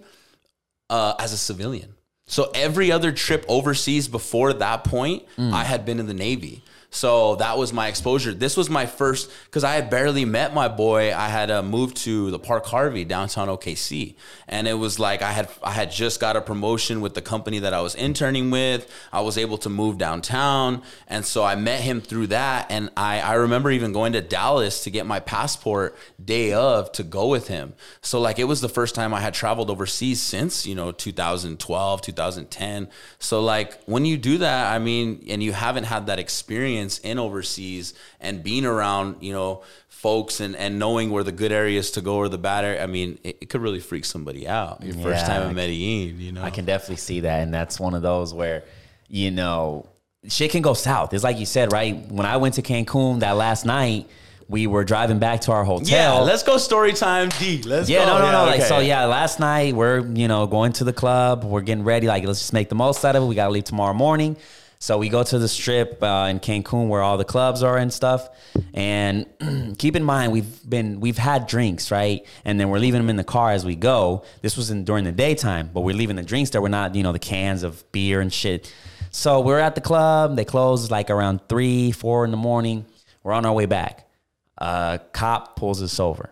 uh, 0.94 1.16
as 1.18 1.34
a 1.34 1.38
civilian. 1.38 1.96
So 2.28 2.52
every 2.54 2.92
other 2.92 3.12
trip 3.12 3.44
overseas 3.48 4.08
before 4.08 4.54
that 4.54 4.84
point, 4.84 5.24
I 5.38 5.64
had 5.64 5.86
been 5.86 6.00
in 6.00 6.06
the 6.06 6.14
Navy. 6.14 6.64
So 6.94 7.38
that 7.38 7.58
was 7.58 7.74
my 7.74 7.88
exposure. 7.88 8.36
This 8.36 8.56
was 8.56 8.70
my 8.70 8.86
first 8.86 9.32
because 9.46 9.64
I 9.64 9.74
had 9.74 9.90
barely 9.90 10.26
met 10.26 10.54
my 10.54 10.68
boy. 10.68 11.12
I 11.12 11.28
had 11.28 11.50
uh, 11.50 11.64
moved 11.64 11.98
to 11.98 12.30
the 12.30 12.38
Park 12.38 12.68
Harvey 12.68 13.04
downtown 13.04 13.48
OKC, 13.48 14.14
and 14.48 14.68
it 14.68 14.76
was 14.76 15.00
like 15.00 15.24
I 15.24 15.32
had 15.32 15.50
I 15.64 15.72
had 15.72 15.90
just 15.90 16.20
got 16.20 16.36
a 16.36 16.42
promotion 16.42 17.02
with 17.02 17.16
the 17.16 17.22
company 17.22 17.58
that 17.60 17.74
I 17.74 17.82
was 17.82 17.96
interning 17.96 18.52
with. 18.52 18.88
I 19.12 19.22
was 19.22 19.40
able 19.40 19.58
to 19.60 19.70
move 19.70 19.98
downtown, 19.98 20.84
and 21.08 21.26
so 21.26 21.44
I 21.44 21.56
met 21.56 21.82
him 21.82 22.00
through 22.00 22.28
that. 22.28 22.68
And 22.70 22.92
I 22.96 23.22
I 23.22 23.34
remember 23.34 23.72
even 23.72 23.92
going 23.92 24.14
to 24.14 24.22
Dallas 24.22 24.84
to 24.84 24.92
get 24.92 25.08
my 25.08 25.20
passport 25.20 25.98
day 26.24 26.54
of 26.54 26.92
to 26.92 27.02
go 27.02 27.28
with 27.28 27.48
him. 27.48 27.74
So 28.02 28.22
like 28.22 28.38
it 28.38 28.44
was 28.44 28.62
the 28.62 28.70
first 28.70 28.94
time 28.94 29.16
I 29.16 29.20
had 29.20 29.34
traveled 29.34 29.72
overseas 29.72 30.22
since 30.22 30.68
you 30.68 30.76
know 30.76 30.92
2012 30.92 32.02
2010. 32.04 32.88
So 33.18 33.42
like 33.42 33.84
when 33.86 34.06
you 34.06 34.16
do 34.16 34.38
that, 34.38 34.72
I 34.72 34.78
mean, 34.78 35.26
and 35.28 35.42
you 35.42 35.54
haven't 35.54 35.86
had 35.86 36.06
that 36.06 36.20
experience 36.20 36.83
in 37.04 37.20
overseas 37.20 37.94
and 38.20 38.44
being 38.44 38.66
around 38.66 39.18
you 39.22 39.34
know 39.34 39.62
folks 39.90 40.40
and 40.42 40.56
and 40.58 40.78
knowing 40.78 41.10
where 41.12 41.24
the 41.24 41.32
good 41.32 41.52
areas 41.52 41.92
to 41.92 42.02
go 42.02 42.16
or 42.18 42.28
the 42.28 42.38
bad 42.38 42.66
area, 42.66 42.84
I 42.84 42.88
mean, 42.88 43.20
it, 43.24 43.38
it 43.42 43.50
could 43.50 43.62
really 43.62 43.80
freak 43.80 44.04
somebody 44.06 44.48
out. 44.48 44.84
Your 44.84 44.96
first 44.96 45.26
time 45.26 45.44
I 45.44 45.50
in 45.50 45.56
Medellin, 45.56 46.20
you 46.20 46.32
know. 46.34 46.44
I 46.44 46.50
can 46.50 46.66
definitely 46.66 46.98
see 46.98 47.22
that, 47.22 47.42
and 47.42 47.54
that's 47.54 47.80
one 47.80 47.94
of 47.94 48.02
those 48.02 48.34
where, 48.34 48.64
you 49.08 49.32
know, 49.32 49.88
shit 50.28 50.52
can 50.52 50.62
go 50.62 50.74
south. 50.74 51.14
It's 51.14 51.24
like 51.24 51.38
you 51.40 51.46
said, 51.46 51.72
right? 51.72 51.96
When 52.12 52.26
I 52.26 52.36
went 52.38 52.56
to 52.56 52.62
Cancun 52.62 53.22
that 53.22 53.38
last 53.38 53.66
night, 53.66 54.10
we 54.50 54.68
were 54.68 54.84
driving 54.84 55.20
back 55.20 55.40
to 55.42 55.54
our 55.54 55.64
hotel. 55.64 55.88
yeah, 55.88 56.20
let's 56.20 56.44
go 56.44 56.58
story 56.58 56.92
time 56.92 57.30
D. 57.40 57.62
Let's 57.64 57.88
Yeah, 57.90 58.06
go. 58.06 58.18
no, 58.20 58.26
no, 58.26 58.32
no. 58.32 58.46
Like 58.46 58.60
okay. 58.60 58.68
so, 58.68 58.80
yeah. 58.80 59.06
Last 59.06 59.40
night 59.40 59.74
we're 59.74 60.06
you 60.06 60.28
know 60.28 60.48
going 60.48 60.74
to 60.74 60.84
the 60.84 60.92
club. 60.94 61.46
We're 61.46 61.62
getting 61.62 61.86
ready. 61.86 62.08
Like 62.08 62.26
let's 62.26 62.40
just 62.40 62.52
make 62.54 62.68
the 62.68 62.76
most 62.76 63.06
out 63.06 63.16
of 63.16 63.24
it. 63.24 63.26
We 63.26 63.36
got 63.36 63.46
to 63.46 63.52
leave 63.52 63.64
tomorrow 63.64 63.94
morning. 63.94 64.36
So 64.84 64.98
we 64.98 65.08
go 65.08 65.24
to 65.24 65.40
the 65.40 65.48
strip 65.48 66.04
uh, 66.04 66.28
in 66.30 66.42
Cancun 66.42 66.90
where 66.90 67.02
all 67.02 67.16
the 67.18 67.24
clubs 67.24 67.64
are 67.64 67.78
and 67.78 67.92
stuff. 67.94 68.28
And 68.74 69.26
keep 69.78 69.96
in 69.96 70.04
mind 70.04 70.34
we've 70.34 70.70
been 70.70 71.00
we've 71.00 71.18
had 71.18 71.48
drinks 71.48 71.90
right, 71.90 72.26
and 72.44 72.60
then 72.60 72.68
we're 72.68 72.80
leaving 72.80 73.00
them 73.00 73.10
in 73.10 73.16
the 73.16 73.24
car 73.24 73.52
as 73.52 73.64
we 73.66 73.78
go. 73.78 74.26
This 74.42 74.58
was 74.58 74.72
in 74.72 74.84
during 74.84 75.06
the 75.06 75.14
daytime, 75.14 75.70
but 75.74 75.82
we're 75.82 75.96
leaving 75.96 76.18
the 76.18 76.22
drinks 76.22 76.50
there. 76.50 76.62
We're 76.62 76.68
not 76.68 76.96
you 76.96 77.04
know 77.04 77.14
the 77.14 77.18
cans 77.18 77.64
of 77.64 77.90
beer 77.94 78.20
and 78.20 78.34
shit. 78.34 78.74
So 79.10 79.40
we're 79.40 79.60
at 79.60 79.76
the 79.76 79.80
club. 79.80 80.36
They 80.36 80.44
close 80.44 80.92
like 80.92 81.10
around 81.10 81.40
three, 81.48 81.94
four 81.94 82.26
in 82.26 82.32
the 82.32 82.36
morning. 82.36 82.86
We're 83.24 83.32
on 83.32 83.46
our 83.46 83.54
way 83.54 83.68
back. 83.68 84.10
A 84.58 85.00
cop 85.14 85.56
pulls 85.56 85.82
us 85.82 85.98
over. 85.98 86.30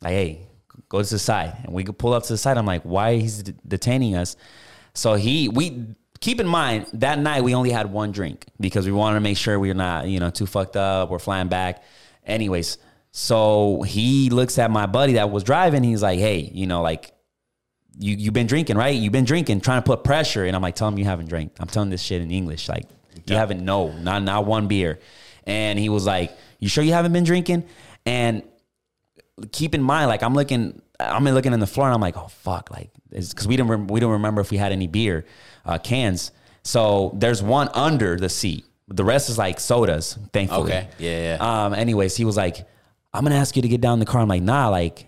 Like, 0.00 0.12
hey, 0.12 0.46
go 0.88 1.02
to 1.02 1.10
the 1.10 1.18
side. 1.18 1.58
And 1.64 1.74
we 1.74 1.84
pull 1.84 2.14
up 2.14 2.22
to 2.22 2.32
the 2.32 2.38
side. 2.38 2.56
I'm 2.56 2.64
like, 2.64 2.84
why 2.84 3.16
he's 3.16 3.42
detaining 3.42 4.16
us? 4.16 4.36
So 4.94 5.14
he, 5.14 5.48
we 5.48 5.94
keep 6.22 6.40
in 6.40 6.46
mind 6.46 6.86
that 6.94 7.18
night 7.18 7.42
we 7.42 7.54
only 7.54 7.70
had 7.70 7.92
one 7.92 8.12
drink 8.12 8.46
because 8.58 8.86
we 8.86 8.92
wanted 8.92 9.16
to 9.16 9.20
make 9.20 9.36
sure 9.36 9.58
we 9.58 9.70
are 9.70 9.74
not, 9.74 10.06
you 10.06 10.20
know, 10.20 10.30
too 10.30 10.46
fucked 10.46 10.76
up. 10.76 11.10
We're 11.10 11.18
flying 11.18 11.48
back. 11.48 11.82
Anyways, 12.24 12.78
so 13.10 13.82
he 13.82 14.30
looks 14.30 14.56
at 14.58 14.70
my 14.70 14.86
buddy 14.86 15.14
that 15.14 15.30
was 15.30 15.42
driving. 15.42 15.82
He's 15.82 16.00
like, 16.00 16.20
hey, 16.20 16.50
you 16.54 16.66
know, 16.66 16.80
like, 16.80 17.12
you 17.98 18.14
you've 18.14 18.32
been 18.32 18.46
drinking, 18.46 18.76
right? 18.76 18.94
You've 18.94 19.12
been 19.12 19.26
drinking, 19.26 19.60
trying 19.60 19.82
to 19.82 19.86
put 19.86 20.04
pressure. 20.04 20.44
And 20.44 20.56
I'm 20.56 20.62
like, 20.62 20.76
tell 20.76 20.88
him 20.88 20.96
you 20.96 21.04
haven't 21.04 21.26
drank. 21.26 21.52
I'm 21.58 21.66
telling 21.66 21.90
this 21.90 22.00
shit 22.00 22.22
in 22.22 22.30
English. 22.30 22.68
Like, 22.68 22.86
you 23.26 23.36
haven't, 23.36 23.62
no, 23.62 23.92
not 23.92 24.22
not 24.22 24.46
one 24.46 24.68
beer. 24.68 25.00
And 25.44 25.78
he 25.78 25.88
was 25.88 26.06
like, 26.06 26.32
You 26.60 26.68
sure 26.68 26.84
you 26.84 26.92
haven't 26.92 27.12
been 27.12 27.24
drinking? 27.24 27.64
And 28.06 28.44
keep 29.50 29.74
in 29.74 29.82
mind, 29.82 30.08
like 30.08 30.22
I'm 30.22 30.34
looking, 30.34 30.80
I'm 31.02 31.24
looking 31.24 31.52
in 31.52 31.60
the 31.60 31.66
floor, 31.66 31.86
and 31.86 31.94
I'm 31.94 32.00
like, 32.00 32.16
oh 32.16 32.28
fuck, 32.28 32.70
like 32.70 32.90
because 33.10 33.46
we 33.46 33.56
didn't 33.56 33.70
rem- 33.70 33.86
we 33.88 34.00
don't 34.00 34.12
remember 34.12 34.40
if 34.40 34.50
we 34.50 34.56
had 34.56 34.72
any 34.72 34.86
beer 34.86 35.24
uh, 35.64 35.78
cans. 35.78 36.32
So 36.64 37.12
there's 37.14 37.42
one 37.42 37.68
under 37.74 38.16
the 38.16 38.28
seat. 38.28 38.64
The 38.88 39.04
rest 39.04 39.28
is 39.28 39.38
like 39.38 39.60
sodas, 39.60 40.18
thankfully. 40.32 40.72
Okay. 40.72 40.88
Yeah, 40.98 41.36
yeah. 41.36 41.64
Um. 41.64 41.74
Anyways, 41.74 42.16
he 42.16 42.24
was 42.24 42.36
like, 42.36 42.66
I'm 43.12 43.24
gonna 43.24 43.36
ask 43.36 43.56
you 43.56 43.62
to 43.62 43.68
get 43.68 43.80
down 43.80 43.94
in 43.94 44.00
the 44.00 44.06
car. 44.06 44.20
I'm 44.20 44.28
like, 44.28 44.42
nah, 44.42 44.68
like. 44.68 45.06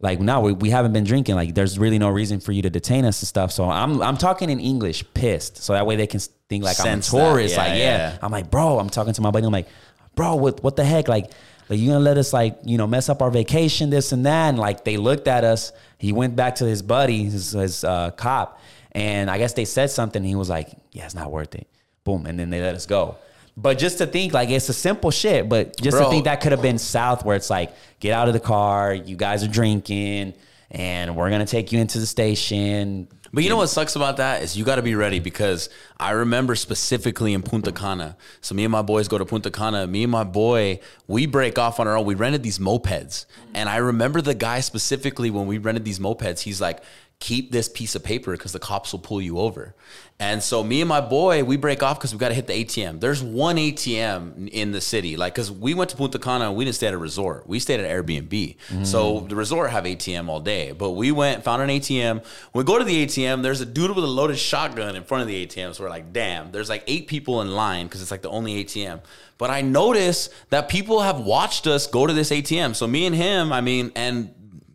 Like 0.00 0.20
no, 0.20 0.40
we, 0.40 0.52
we 0.52 0.68
haven't 0.68 0.92
been 0.92 1.04
drinking. 1.04 1.34
Like 1.34 1.54
there's 1.54 1.78
really 1.78 1.98
no 1.98 2.10
reason 2.10 2.38
for 2.38 2.52
you 2.52 2.60
to 2.62 2.68
detain 2.68 3.06
us 3.06 3.22
and 3.22 3.28
stuff. 3.28 3.52
So 3.52 3.70
I'm 3.70 4.02
I'm 4.02 4.18
talking 4.18 4.50
in 4.50 4.60
English, 4.60 5.02
pissed. 5.14 5.56
So 5.62 5.72
that 5.72 5.86
way 5.86 5.96
they 5.96 6.06
can 6.06 6.20
think 6.48 6.62
like 6.62 6.76
Sense 6.76 7.14
I'm 7.14 7.20
a 7.20 7.24
tourist. 7.24 7.54
Yeah, 7.54 7.62
like 7.62 7.78
yeah. 7.78 7.96
yeah. 7.96 8.18
I'm 8.20 8.30
like, 8.30 8.50
bro, 8.50 8.78
I'm 8.78 8.90
talking 8.90 9.14
to 9.14 9.22
my 9.22 9.30
buddy. 9.30 9.46
I'm 9.46 9.52
like, 9.52 9.68
bro, 10.14 10.34
what 10.34 10.62
what 10.62 10.76
the 10.76 10.84
heck? 10.84 11.08
Like, 11.08 11.30
like 11.68 11.78
you 11.78 11.88
gonna 11.88 12.00
let 12.00 12.18
us 12.18 12.32
like 12.32 12.58
you 12.64 12.78
know 12.78 12.86
mess 12.86 13.08
up 13.08 13.22
our 13.22 13.30
vacation, 13.30 13.90
this 13.90 14.12
and 14.12 14.26
that? 14.26 14.50
And 14.50 14.58
like 14.58 14.84
they 14.84 14.96
looked 14.96 15.28
at 15.28 15.44
us. 15.44 15.72
He 15.98 16.12
went 16.12 16.36
back 16.36 16.56
to 16.56 16.66
his 16.66 16.82
buddy, 16.82 17.24
his, 17.24 17.52
his 17.52 17.84
uh, 17.84 18.10
cop, 18.10 18.60
and 18.92 19.30
I 19.30 19.38
guess 19.38 19.54
they 19.54 19.64
said 19.64 19.90
something. 19.90 20.22
he 20.22 20.34
was 20.34 20.50
like, 20.50 20.70
yeah, 20.92 21.06
it's 21.06 21.14
not 21.14 21.30
worth 21.30 21.54
it. 21.54 21.66
Boom, 22.04 22.26
and 22.26 22.38
then 22.38 22.50
they 22.50 22.60
let 22.60 22.74
us 22.74 22.86
go. 22.86 23.16
But 23.56 23.78
just 23.78 23.98
to 23.98 24.06
think 24.06 24.32
like 24.32 24.50
it's 24.50 24.68
a 24.68 24.72
simple 24.72 25.10
shit, 25.10 25.48
but 25.48 25.76
just 25.80 25.96
to 25.96 26.10
think 26.10 26.24
that 26.24 26.40
could 26.40 26.52
have 26.52 26.62
been 26.62 26.78
south 26.78 27.24
where 27.24 27.36
it's 27.36 27.50
like, 27.50 27.72
get 28.00 28.12
out 28.12 28.26
of 28.26 28.34
the 28.34 28.40
car, 28.40 28.92
you 28.92 29.16
guys 29.16 29.44
are 29.44 29.48
drinking, 29.48 30.34
and 30.74 31.14
we're 31.14 31.30
gonna 31.30 31.46
take 31.46 31.70
you 31.70 31.78
into 31.78 31.98
the 31.98 32.06
station. 32.06 33.08
But 33.32 33.42
you 33.42 33.50
know 33.50 33.56
what 33.56 33.68
sucks 33.68 33.96
about 33.96 34.18
that 34.18 34.42
is 34.42 34.56
you 34.56 34.64
got 34.64 34.76
to 34.76 34.82
be 34.82 34.94
ready 34.94 35.18
because 35.18 35.68
I 35.98 36.12
remember 36.12 36.54
specifically 36.54 37.32
in 37.32 37.42
Punta 37.42 37.72
Cana. 37.72 38.16
So 38.40 38.54
me 38.54 38.64
and 38.64 38.70
my 38.70 38.82
boys 38.82 39.08
go 39.08 39.18
to 39.18 39.24
Punta 39.24 39.50
Cana. 39.50 39.88
Me 39.88 40.04
and 40.04 40.12
my 40.12 40.22
boy, 40.22 40.78
we 41.08 41.26
break 41.26 41.58
off 41.58 41.80
on 41.80 41.88
our 41.88 41.96
own. 41.96 42.04
We 42.04 42.14
rented 42.14 42.44
these 42.44 42.60
mopeds, 42.60 43.26
and 43.52 43.68
I 43.68 43.78
remember 43.78 44.20
the 44.20 44.34
guy 44.34 44.60
specifically 44.60 45.30
when 45.30 45.48
we 45.48 45.58
rented 45.58 45.84
these 45.84 45.98
mopeds. 45.98 46.40
He's 46.40 46.60
like, 46.60 46.80
keep 47.20 47.52
this 47.52 47.68
piece 47.68 47.94
of 47.94 48.04
paper 48.04 48.32
because 48.32 48.52
the 48.52 48.58
cops 48.58 48.92
will 48.92 49.00
pull 49.00 49.20
you 49.20 49.38
over. 49.38 49.74
And 50.20 50.42
so 50.42 50.62
me 50.62 50.80
and 50.80 50.88
my 50.88 51.00
boy, 51.00 51.42
we 51.42 51.56
break 51.56 51.82
off 51.82 51.98
because 51.98 52.12
we 52.12 52.18
got 52.18 52.28
to 52.28 52.34
hit 52.34 52.46
the 52.46 52.52
ATM. 52.52 53.00
There's 53.00 53.22
one 53.22 53.56
ATM 53.56 54.48
in 54.48 54.72
the 54.72 54.80
city, 54.80 55.16
like 55.16 55.34
because 55.34 55.50
we 55.50 55.74
went 55.74 55.90
to 55.90 55.96
Punta 55.96 56.18
Cana 56.18 56.48
and 56.48 56.56
we 56.56 56.64
didn't 56.64 56.76
stay 56.76 56.86
at 56.86 56.94
a 56.94 56.98
resort. 56.98 57.48
We 57.48 57.58
stayed 57.58 57.80
at 57.80 57.90
Airbnb. 57.90 58.56
So 58.84 59.20
mm. 59.20 59.28
the 59.28 59.34
resort 59.36 59.70
have 59.70 59.84
ATM 59.84 60.28
all 60.28 60.40
day, 60.40 60.72
but 60.72 60.90
we 60.90 61.10
went 61.12 61.42
found 61.42 61.62
an 61.62 61.68
ATM. 61.68 62.24
When 62.52 62.64
we 62.64 62.64
go 62.64 62.78
to 62.78 62.84
the 62.84 63.06
ATM, 63.06 63.42
there's 63.42 63.60
a 63.60 63.66
dude 63.66 63.94
with 63.94 64.04
a 64.04 64.08
loaded 64.08 64.38
shotgun 64.38 64.94
in 64.94 65.02
front 65.02 65.22
of 65.22 65.28
the 65.28 65.46
ATM. 65.46 65.74
So 65.74 65.84
we're 65.84 65.90
like, 65.90 66.12
damn. 66.12 66.52
There's 66.52 66.68
like 66.68 66.84
eight 66.86 67.08
people 67.08 67.40
in 67.42 67.52
line 67.52 67.86
because 67.86 68.00
it's 68.02 68.10
like 68.10 68.22
the 68.22 68.30
only 68.30 68.64
ATM. 68.64 69.00
But 69.36 69.50
I 69.50 69.62
notice 69.62 70.30
that 70.50 70.68
people 70.68 71.00
have 71.00 71.20
watched 71.20 71.66
us 71.66 71.86
go 71.86 72.06
to 72.06 72.12
this 72.12 72.30
ATM. 72.30 72.76
So 72.76 72.86
me 72.86 73.06
and 73.06 73.16
him, 73.16 73.52
I 73.52 73.60
mean, 73.60 73.90
and 73.96 74.32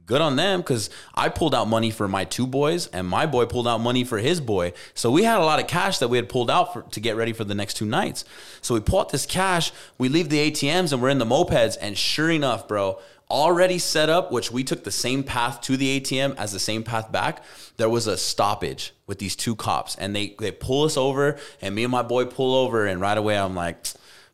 good 0.09 0.21
on 0.21 0.35
them 0.35 0.59
because 0.59 0.89
I 1.13 1.29
pulled 1.29 1.53
out 1.53 1.67
money 1.67 1.91
for 1.91 2.07
my 2.07 2.25
two 2.25 2.47
boys 2.47 2.87
and 2.87 3.07
my 3.07 3.27
boy 3.27 3.45
pulled 3.45 3.67
out 3.67 3.77
money 3.77 4.03
for 4.03 4.17
his 4.17 4.41
boy. 4.41 4.73
So 4.95 5.11
we 5.11 5.23
had 5.23 5.37
a 5.37 5.45
lot 5.45 5.59
of 5.59 5.67
cash 5.67 5.99
that 5.99 6.07
we 6.07 6.17
had 6.17 6.27
pulled 6.27 6.49
out 6.49 6.73
for, 6.73 6.81
to 6.81 6.99
get 6.99 7.15
ready 7.15 7.31
for 7.31 7.43
the 7.43 7.53
next 7.53 7.75
two 7.75 7.85
nights. 7.85 8.25
So 8.61 8.73
we 8.73 8.79
pull 8.81 8.99
out 8.99 9.09
this 9.09 9.27
cash, 9.27 9.71
we 9.99 10.09
leave 10.09 10.29
the 10.29 10.51
ATMs 10.51 10.91
and 10.91 11.01
we're 11.01 11.09
in 11.09 11.19
the 11.19 11.25
mopeds. 11.25 11.77
And 11.79 11.95
sure 11.95 12.31
enough, 12.31 12.67
bro, 12.67 12.99
already 13.29 13.77
set 13.77 14.09
up, 14.09 14.31
which 14.31 14.51
we 14.51 14.63
took 14.63 14.83
the 14.83 14.91
same 14.91 15.23
path 15.23 15.61
to 15.61 15.77
the 15.77 15.99
ATM 15.99 16.35
as 16.37 16.51
the 16.51 16.59
same 16.59 16.81
path 16.81 17.11
back. 17.11 17.43
There 17.77 17.87
was 17.87 18.07
a 18.07 18.17
stoppage 18.17 18.93
with 19.05 19.19
these 19.19 19.35
two 19.35 19.55
cops 19.55 19.95
and 19.95 20.15
they, 20.15 20.35
they 20.39 20.51
pull 20.51 20.85
us 20.85 20.97
over 20.97 21.37
and 21.61 21.75
me 21.75 21.83
and 21.83 21.91
my 21.91 22.01
boy 22.01 22.25
pull 22.25 22.55
over. 22.55 22.87
And 22.87 22.99
right 22.99 23.17
away, 23.17 23.37
I'm 23.37 23.53
like, 23.53 23.85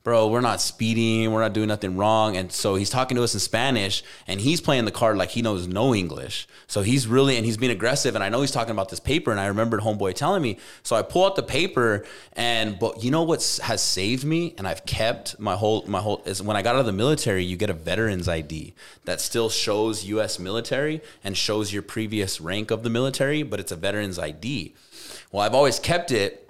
bro, 0.05 0.27
we're 0.27 0.39
not 0.39 0.61
speeding, 0.61 1.31
we're 1.31 1.41
not 1.41 1.51
doing 1.51 1.67
nothing 1.67 1.97
wrong. 1.97 2.37
And 2.37 2.51
so 2.51 2.75
he's 2.75 2.91
talking 2.91 3.17
to 3.17 3.23
us 3.23 3.33
in 3.33 3.39
Spanish 3.39 4.03
and 4.27 4.39
he's 4.39 4.61
playing 4.61 4.85
the 4.85 4.91
card 4.91 5.17
like 5.17 5.31
he 5.31 5.41
knows 5.41 5.67
no 5.67 5.95
English. 5.95 6.47
So 6.67 6.83
he's 6.83 7.07
really, 7.07 7.37
and 7.37 7.45
he's 7.45 7.57
being 7.57 7.71
aggressive. 7.71 8.13
And 8.13 8.23
I 8.23 8.29
know 8.29 8.41
he's 8.41 8.51
talking 8.51 8.71
about 8.71 8.89
this 8.89 8.99
paper. 8.99 9.31
And 9.31 9.39
I 9.39 9.47
remembered 9.47 9.79
Homeboy 9.81 10.13
telling 10.13 10.43
me. 10.43 10.59
So 10.83 10.95
I 10.95 11.01
pull 11.01 11.25
out 11.25 11.35
the 11.35 11.41
paper 11.41 12.05
and, 12.33 12.77
but 12.77 13.03
you 13.03 13.09
know 13.09 13.23
what 13.23 13.59
has 13.63 13.81
saved 13.81 14.23
me 14.23 14.53
and 14.59 14.67
I've 14.67 14.85
kept 14.85 15.39
my 15.39 15.55
whole, 15.55 15.83
my 15.87 16.01
whole, 16.01 16.21
is 16.25 16.39
when 16.39 16.55
I 16.55 16.61
got 16.61 16.75
out 16.75 16.81
of 16.81 16.85
the 16.85 16.91
military, 16.91 17.43
you 17.43 17.57
get 17.57 17.71
a 17.71 17.73
veteran's 17.73 18.29
ID 18.29 18.75
that 19.05 19.19
still 19.19 19.49
shows 19.49 20.05
US 20.05 20.37
military 20.37 21.01
and 21.23 21.35
shows 21.35 21.73
your 21.73 21.81
previous 21.81 22.39
rank 22.39 22.69
of 22.69 22.83
the 22.83 22.91
military, 22.91 23.41
but 23.41 23.59
it's 23.59 23.71
a 23.71 23.75
veteran's 23.75 24.19
ID. 24.19 24.75
Well, 25.31 25.41
I've 25.41 25.55
always 25.55 25.79
kept 25.79 26.11
it 26.11 26.44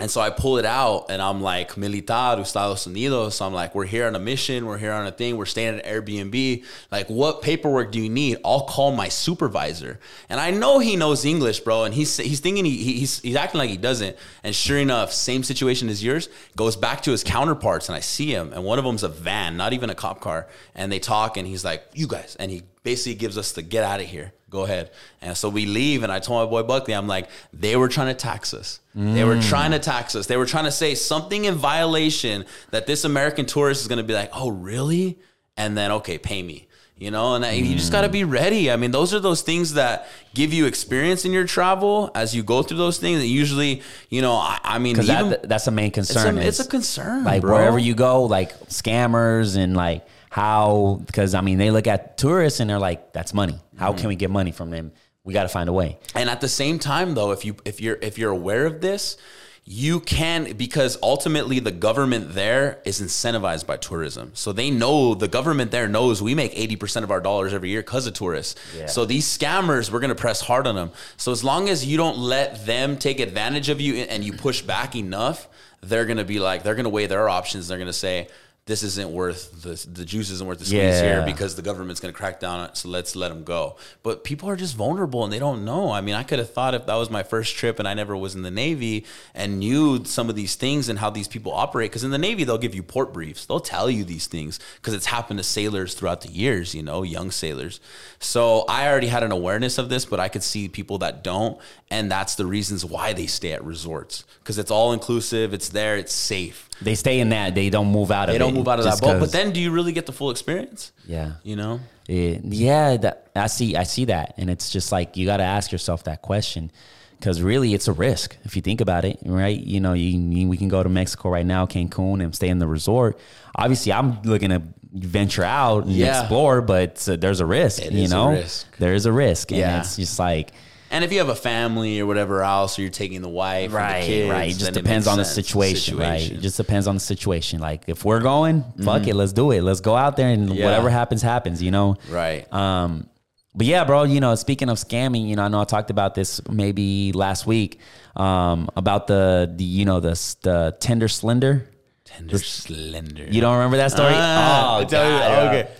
and 0.00 0.10
so 0.10 0.20
I 0.20 0.30
pull 0.30 0.58
it 0.58 0.64
out 0.64 1.06
and 1.08 1.22
I'm 1.22 1.40
like, 1.40 1.76
Militar, 1.76 2.40
Estados 2.40 2.84
Unidos. 2.84 3.34
So 3.34 3.46
I'm 3.46 3.54
like, 3.54 3.76
we're 3.76 3.86
here 3.86 4.08
on 4.08 4.16
a 4.16 4.18
mission. 4.18 4.66
We're 4.66 4.78
here 4.78 4.92
on 4.92 5.06
a 5.06 5.12
thing. 5.12 5.36
We're 5.36 5.46
staying 5.46 5.78
at 5.78 5.84
Airbnb. 5.84 6.64
Like, 6.90 7.08
what 7.08 7.42
paperwork 7.42 7.92
do 7.92 8.00
you 8.00 8.10
need? 8.10 8.38
I'll 8.44 8.64
call 8.64 8.90
my 8.90 9.08
supervisor. 9.08 10.00
And 10.28 10.40
I 10.40 10.50
know 10.50 10.80
he 10.80 10.96
knows 10.96 11.24
English, 11.24 11.60
bro. 11.60 11.84
And 11.84 11.94
he's, 11.94 12.16
he's 12.16 12.40
thinking 12.40 12.64
he, 12.64 12.76
he's, 12.76 13.20
he's 13.20 13.36
acting 13.36 13.58
like 13.58 13.70
he 13.70 13.76
doesn't. 13.76 14.16
And 14.42 14.52
sure 14.52 14.78
enough, 14.78 15.12
same 15.12 15.44
situation 15.44 15.88
as 15.88 16.02
yours, 16.02 16.28
goes 16.56 16.74
back 16.74 17.02
to 17.02 17.12
his 17.12 17.22
counterparts. 17.22 17.88
And 17.88 17.94
I 17.94 18.00
see 18.00 18.34
him. 18.34 18.52
And 18.52 18.64
one 18.64 18.80
of 18.80 18.84
them's 18.84 19.04
a 19.04 19.08
van, 19.08 19.56
not 19.56 19.74
even 19.74 19.90
a 19.90 19.94
cop 19.94 20.20
car. 20.20 20.48
And 20.74 20.90
they 20.90 20.98
talk 20.98 21.36
and 21.36 21.46
he's 21.46 21.64
like, 21.64 21.84
you 21.94 22.08
guys. 22.08 22.36
And 22.40 22.50
he 22.50 22.64
basically 22.84 23.16
gives 23.16 23.36
us 23.36 23.50
the 23.50 23.62
get 23.62 23.82
out 23.82 24.00
of 24.00 24.06
here. 24.06 24.32
Go 24.50 24.62
ahead. 24.62 24.90
And 25.20 25.36
so 25.36 25.48
we 25.48 25.66
leave, 25.66 26.04
and 26.04 26.12
I 26.12 26.20
told 26.20 26.46
my 26.46 26.48
boy 26.48 26.64
Buckley, 26.64 26.94
I'm 26.94 27.08
like, 27.08 27.28
they 27.52 27.74
were 27.74 27.88
trying 27.88 28.06
to 28.06 28.14
tax 28.14 28.54
us. 28.54 28.78
They 28.94 29.24
were 29.24 29.34
mm. 29.34 29.48
trying 29.48 29.72
to 29.72 29.80
tax 29.80 30.14
us. 30.14 30.26
They 30.26 30.36
were 30.36 30.46
trying 30.46 30.66
to 30.66 30.70
say 30.70 30.94
something 30.94 31.46
in 31.46 31.56
violation 31.56 32.44
that 32.70 32.86
this 32.86 33.04
American 33.04 33.46
tourist 33.46 33.80
is 33.82 33.88
going 33.88 33.98
to 33.98 34.04
be 34.04 34.14
like, 34.14 34.30
oh, 34.32 34.50
really? 34.50 35.18
And 35.56 35.76
then, 35.76 35.90
okay, 35.90 36.18
pay 36.18 36.44
me. 36.44 36.68
You 36.96 37.10
know, 37.10 37.34
and 37.34 37.44
I, 37.44 37.54
you 37.54 37.74
just 37.74 37.90
got 37.90 38.02
to 38.02 38.08
be 38.08 38.22
mm. 38.22 38.30
ready. 38.30 38.70
I 38.70 38.76
mean, 38.76 38.92
those 38.92 39.12
are 39.12 39.18
those 39.18 39.42
things 39.42 39.74
that 39.74 40.06
give 40.32 40.52
you 40.52 40.66
experience 40.66 41.24
in 41.24 41.32
your 41.32 41.44
travel 41.44 42.12
as 42.14 42.36
you 42.36 42.44
go 42.44 42.62
through 42.62 42.78
those 42.78 42.98
things. 42.98 43.18
And 43.18 43.28
usually, 43.28 43.82
you 44.10 44.22
know, 44.22 44.34
I, 44.34 44.60
I 44.62 44.78
mean, 44.78 45.00
even- 45.00 45.30
that, 45.30 45.48
that's 45.48 45.64
the 45.64 45.72
main 45.72 45.88
it's, 45.88 46.12
concern. 46.12 46.38
a, 46.38 46.40
it's 46.42 46.60
a 46.60 46.68
concern. 46.68 47.24
like 47.24 47.40
bro. 47.40 47.56
wherever 47.56 47.80
you 47.80 47.96
go, 47.96 48.22
like 48.22 48.56
scammers 48.68 49.56
and 49.56 49.76
like 49.76 50.06
how 50.34 51.00
because 51.06 51.32
I 51.32 51.42
mean 51.42 51.58
they 51.58 51.70
look 51.70 51.86
at 51.86 52.18
tourists 52.18 52.58
and 52.58 52.68
they're 52.68 52.80
like, 52.80 53.12
that's 53.12 53.32
money. 53.32 53.56
How 53.76 53.90
Mm-hmm. 53.92 53.98
can 54.00 54.08
we 54.08 54.16
get 54.16 54.30
money 54.30 54.50
from 54.50 54.70
them? 54.70 54.90
We 55.22 55.32
got 55.32 55.44
to 55.44 55.48
find 55.48 55.68
a 55.68 55.72
way. 55.72 55.96
And 56.16 56.28
at 56.28 56.40
the 56.40 56.48
same 56.48 56.80
time, 56.80 57.14
though, 57.14 57.30
if 57.30 57.44
you 57.44 57.54
if 57.64 57.80
you're 57.80 57.98
if 58.02 58.18
you're 58.18 58.32
aware 58.32 58.66
of 58.66 58.80
this, 58.80 59.16
you 59.64 60.00
can 60.00 60.52
because 60.56 60.98
ultimately 61.04 61.60
the 61.60 61.70
government 61.70 62.34
there 62.34 62.80
is 62.84 63.00
incentivized 63.00 63.64
by 63.64 63.76
tourism. 63.76 64.32
So 64.34 64.52
they 64.52 64.72
know 64.72 65.14
the 65.14 65.28
government 65.28 65.70
there 65.70 65.86
knows 65.86 66.20
we 66.20 66.34
make 66.34 66.52
80% 66.56 67.04
of 67.04 67.12
our 67.12 67.20
dollars 67.20 67.54
every 67.54 67.68
year 67.70 67.80
because 67.82 68.08
of 68.08 68.14
tourists. 68.14 68.60
Yeah. 68.76 68.86
So 68.86 69.04
these 69.04 69.26
scammers, 69.38 69.88
we're 69.92 70.00
gonna 70.00 70.16
press 70.16 70.40
hard 70.40 70.66
on 70.66 70.74
them. 70.74 70.90
So 71.16 71.30
as 71.30 71.44
long 71.44 71.68
as 71.68 71.86
you 71.86 71.96
don't 71.96 72.18
let 72.18 72.66
them 72.66 72.98
take 72.98 73.20
advantage 73.20 73.68
of 73.68 73.80
you 73.80 73.94
and 73.94 74.24
you 74.24 74.32
push 74.32 74.62
back 74.62 74.96
enough, 74.96 75.46
they're 75.80 76.06
gonna 76.06 76.24
be 76.24 76.40
like, 76.40 76.64
they're 76.64 76.74
gonna 76.74 76.88
weigh 76.88 77.06
their 77.06 77.28
options. 77.28 77.68
They're 77.68 77.78
gonna 77.78 77.92
say, 78.08 78.26
this 78.66 78.82
isn't 78.82 79.10
worth 79.10 79.62
the 79.62 79.86
the 79.90 80.06
juice 80.06 80.30
isn't 80.30 80.46
worth 80.46 80.58
the 80.58 80.64
squeeze 80.64 80.98
here 80.98 81.22
because 81.26 81.54
the 81.54 81.60
government's 81.60 82.00
going 82.00 82.12
to 82.12 82.16
crack 82.16 82.40
down 82.40 82.60
on 82.60 82.70
it. 82.70 82.76
So 82.78 82.88
let's 82.88 83.14
let 83.14 83.28
them 83.28 83.44
go. 83.44 83.76
But 84.02 84.24
people 84.24 84.48
are 84.48 84.56
just 84.56 84.74
vulnerable 84.74 85.22
and 85.22 85.30
they 85.30 85.38
don't 85.38 85.66
know. 85.66 85.90
I 85.90 86.00
mean, 86.00 86.14
I 86.14 86.22
could 86.22 86.38
have 86.38 86.50
thought 86.50 86.74
if 86.74 86.86
that 86.86 86.94
was 86.94 87.10
my 87.10 87.22
first 87.22 87.56
trip 87.56 87.78
and 87.78 87.86
I 87.86 87.92
never 87.92 88.16
was 88.16 88.34
in 88.34 88.40
the 88.40 88.50
Navy 88.50 89.04
and 89.34 89.58
knew 89.58 90.06
some 90.06 90.30
of 90.30 90.34
these 90.34 90.54
things 90.54 90.88
and 90.88 90.98
how 90.98 91.10
these 91.10 91.28
people 91.28 91.52
operate. 91.52 91.90
Because 91.90 92.04
in 92.04 92.10
the 92.10 92.16
Navy, 92.16 92.44
they'll 92.44 92.56
give 92.56 92.74
you 92.74 92.82
port 92.82 93.12
briefs. 93.12 93.44
They'll 93.44 93.60
tell 93.60 93.90
you 93.90 94.02
these 94.02 94.26
things 94.28 94.58
because 94.76 94.94
it's 94.94 95.06
happened 95.06 95.38
to 95.40 95.44
sailors 95.44 95.92
throughout 95.92 96.22
the 96.22 96.30
years. 96.30 96.74
You 96.74 96.82
know, 96.82 97.02
young 97.02 97.30
sailors. 97.30 97.80
So 98.18 98.64
I 98.66 98.88
already 98.88 99.08
had 99.08 99.22
an 99.22 99.32
awareness 99.32 99.76
of 99.76 99.90
this, 99.90 100.06
but 100.06 100.20
I 100.20 100.28
could 100.28 100.42
see 100.42 100.68
people 100.68 100.96
that 100.98 101.22
don't, 101.22 101.58
and 101.90 102.10
that's 102.10 102.34
the 102.36 102.46
reasons 102.46 102.82
why 102.82 103.12
they 103.12 103.26
stay 103.26 103.52
at 103.52 103.62
resorts 103.62 104.24
because 104.38 104.56
it's 104.56 104.70
all 104.70 104.94
inclusive. 104.94 105.52
It's 105.52 105.68
there. 105.68 105.98
It's 105.98 106.14
safe. 106.14 106.70
They 106.82 106.94
stay 106.94 107.20
in 107.20 107.28
that. 107.30 107.54
They 107.54 107.70
don't 107.70 107.90
move 107.90 108.10
out 108.10 108.28
of 108.28 108.34
They 108.34 108.38
don't 108.38 108.54
move 108.54 108.68
out 108.68 108.78
of 108.80 108.84
that 108.84 109.00
boat. 109.00 109.20
But 109.20 109.32
then, 109.32 109.52
do 109.52 109.60
you 109.60 109.70
really 109.70 109.92
get 109.92 110.06
the 110.06 110.12
full 110.12 110.30
experience? 110.30 110.92
yeah. 111.06 111.32
You 111.42 111.56
know. 111.56 111.80
Yeah, 112.06 112.38
yeah, 112.44 112.96
that, 112.98 113.28
I 113.34 113.46
see. 113.46 113.76
I 113.76 113.84
see 113.84 114.04
that, 114.06 114.34
and 114.36 114.50
it's 114.50 114.68
just 114.70 114.92
like 114.92 115.16
you 115.16 115.24
got 115.24 115.38
to 115.38 115.42
ask 115.44 115.72
yourself 115.72 116.04
that 116.04 116.20
question 116.20 116.70
because 117.18 117.40
really, 117.40 117.72
it's 117.72 117.88
a 117.88 117.92
risk 117.94 118.36
if 118.44 118.56
you 118.56 118.60
think 118.60 118.82
about 118.82 119.06
it, 119.06 119.18
right? 119.24 119.58
You 119.58 119.80
know, 119.80 119.94
you, 119.94 120.18
you- 120.18 120.48
we 120.48 120.58
can 120.58 120.68
go 120.68 120.82
to 120.82 120.88
Mexico 120.90 121.30
right 121.30 121.46
now, 121.46 121.64
Cancun, 121.64 122.22
and 122.22 122.34
stay 122.34 122.48
in 122.48 122.58
the 122.58 122.66
resort. 122.66 123.18
Obviously, 123.56 123.90
I'm 123.92 124.20
looking 124.22 124.50
to 124.50 124.60
venture 124.92 125.44
out 125.44 125.84
and 125.84 125.92
Yeah. 125.92 126.20
explore, 126.20 126.60
but 126.60 127.08
uh, 127.08 127.16
there's 127.16 127.40
a 127.40 127.46
risk. 127.46 127.80
It 127.82 127.92
you 127.92 128.08
know, 128.08 128.32
risk. 128.32 128.76
there 128.76 128.92
is 128.92 129.06
a 129.06 129.12
risk, 129.12 129.50
and 129.52 129.60
Yeah. 129.60 129.80
it's 129.80 129.96
just 129.96 130.18
like. 130.18 130.52
And 130.94 131.02
if 131.04 131.12
you 131.12 131.18
have 131.18 131.28
a 131.28 131.34
family 131.34 131.98
or 132.00 132.06
whatever 132.06 132.42
else, 132.42 132.78
or 132.78 132.82
you're 132.82 132.90
taking 132.90 133.20
the 133.20 133.28
wife, 133.28 133.72
or 133.72 133.76
Right, 133.76 134.00
the 134.02 134.06
kids, 134.06 134.30
right. 134.30 134.50
It 134.50 134.58
just 134.58 134.72
depends 134.72 135.06
makes 135.06 135.12
on 135.12 135.18
the 135.18 135.24
sense. 135.24 135.34
situation, 135.34 135.96
right? 135.98 136.30
It 136.30 136.40
just 136.40 136.56
depends 136.56 136.86
on 136.86 136.94
the 136.94 137.00
situation. 137.00 137.60
Like 137.60 137.82
if 137.88 138.04
we're 138.04 138.20
going, 138.20 138.64
fuck 138.84 139.06
it, 139.08 139.14
let's 139.14 139.32
do 139.32 139.50
it. 139.50 139.62
Let's 139.62 139.80
go 139.80 139.96
out 139.96 140.16
there 140.16 140.28
and 140.28 140.48
Mm-hmm. 140.48 140.58
Yeah. 140.58 140.64
whatever 140.66 140.90
happens, 140.90 141.20
happens. 141.22 141.60
You 141.62 141.72
know, 141.72 141.96
right. 142.08 142.50
Um, 142.52 143.08
but 143.56 143.66
yeah, 143.66 143.82
bro, 143.84 144.04
you 144.04 144.20
know, 144.20 144.34
speaking 144.36 144.68
of 144.68 144.78
scamming, 144.78 145.28
you 145.28 145.36
know, 145.36 145.42
I 145.42 145.48
know 145.48 145.60
I 145.60 145.64
talked 145.64 145.90
about 145.90 146.14
this 146.14 146.40
maybe 146.48 147.12
last 147.12 147.46
week 147.46 147.80
um, 148.16 148.68
about 148.76 149.06
the, 149.08 149.52
the, 149.54 149.64
you 149.64 149.84
know, 149.84 149.98
the 150.00 150.14
the 150.42 150.76
Tinder 150.80 151.08
Swindler. 151.08 151.66
Tinder 152.04 152.38
Swindler. 152.38 153.26
You 153.30 153.40
don't 153.40 153.54
remember 153.56 153.78
that 153.78 153.90
story? 153.90 154.12
Ah, 154.14 154.78
oh, 154.78 154.84
God, 154.84 155.54
okay. 155.54 155.70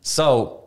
So, 0.00 0.63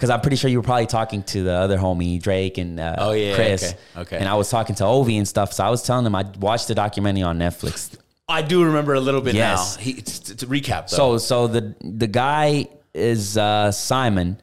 because 0.00 0.08
I'm 0.08 0.22
pretty 0.22 0.36
sure 0.38 0.48
you 0.48 0.56
were 0.56 0.62
probably 0.64 0.86
talking 0.86 1.22
to 1.24 1.42
the 1.42 1.52
other 1.52 1.76
homie 1.76 2.22
Drake 2.22 2.56
and 2.56 2.80
uh, 2.80 2.94
Oh, 2.96 3.12
yeah, 3.12 3.34
Chris. 3.34 3.62
okay, 3.62 4.00
okay. 4.00 4.16
And 4.18 4.26
I 4.26 4.34
was 4.34 4.48
talking 4.48 4.74
to 4.76 4.84
Ovi 4.84 5.18
and 5.18 5.28
stuff. 5.28 5.52
So 5.52 5.62
I 5.62 5.68
was 5.68 5.82
telling 5.82 6.04
them 6.04 6.14
I 6.14 6.24
watched 6.38 6.68
the 6.68 6.74
documentary 6.74 7.22
on 7.22 7.38
Netflix. 7.38 7.94
I 8.28 8.40
do 8.40 8.64
remember 8.64 8.94
a 8.94 9.00
little 9.00 9.20
bit 9.20 9.34
Yes. 9.34 9.76
now. 9.76 9.82
He, 9.82 9.92
to, 10.00 10.36
to 10.36 10.46
recap, 10.46 10.88
though. 10.88 10.96
So 10.96 11.18
so 11.18 11.46
the 11.48 11.74
the 11.82 12.06
guy 12.06 12.68
is 12.94 13.36
uh, 13.36 13.70
Simon. 13.72 14.40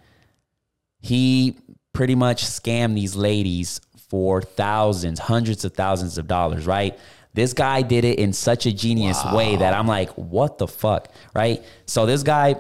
He 1.02 1.58
pretty 1.92 2.14
much 2.14 2.46
scammed 2.46 2.94
these 2.94 3.16
ladies 3.16 3.82
for 4.10 4.44
thousands, 4.44 5.18
hundreds 5.20 5.66
of 5.66 5.74
thousands 5.74 6.20
of 6.20 6.28
dollars, 6.28 6.68
right? 6.68 6.98
This 7.34 7.54
guy 7.54 7.82
did 7.82 8.06
it 8.06 8.20
in 8.20 8.32
such 8.32 8.68
a 8.68 8.72
genius 8.72 9.24
way 9.34 9.56
that 9.56 9.74
I'm 9.74 9.88
like, 9.88 10.10
what 10.12 10.60
the 10.60 10.68
fuck, 10.68 11.10
right? 11.34 11.64
So 11.88 12.06
this 12.06 12.22
guy 12.24 12.56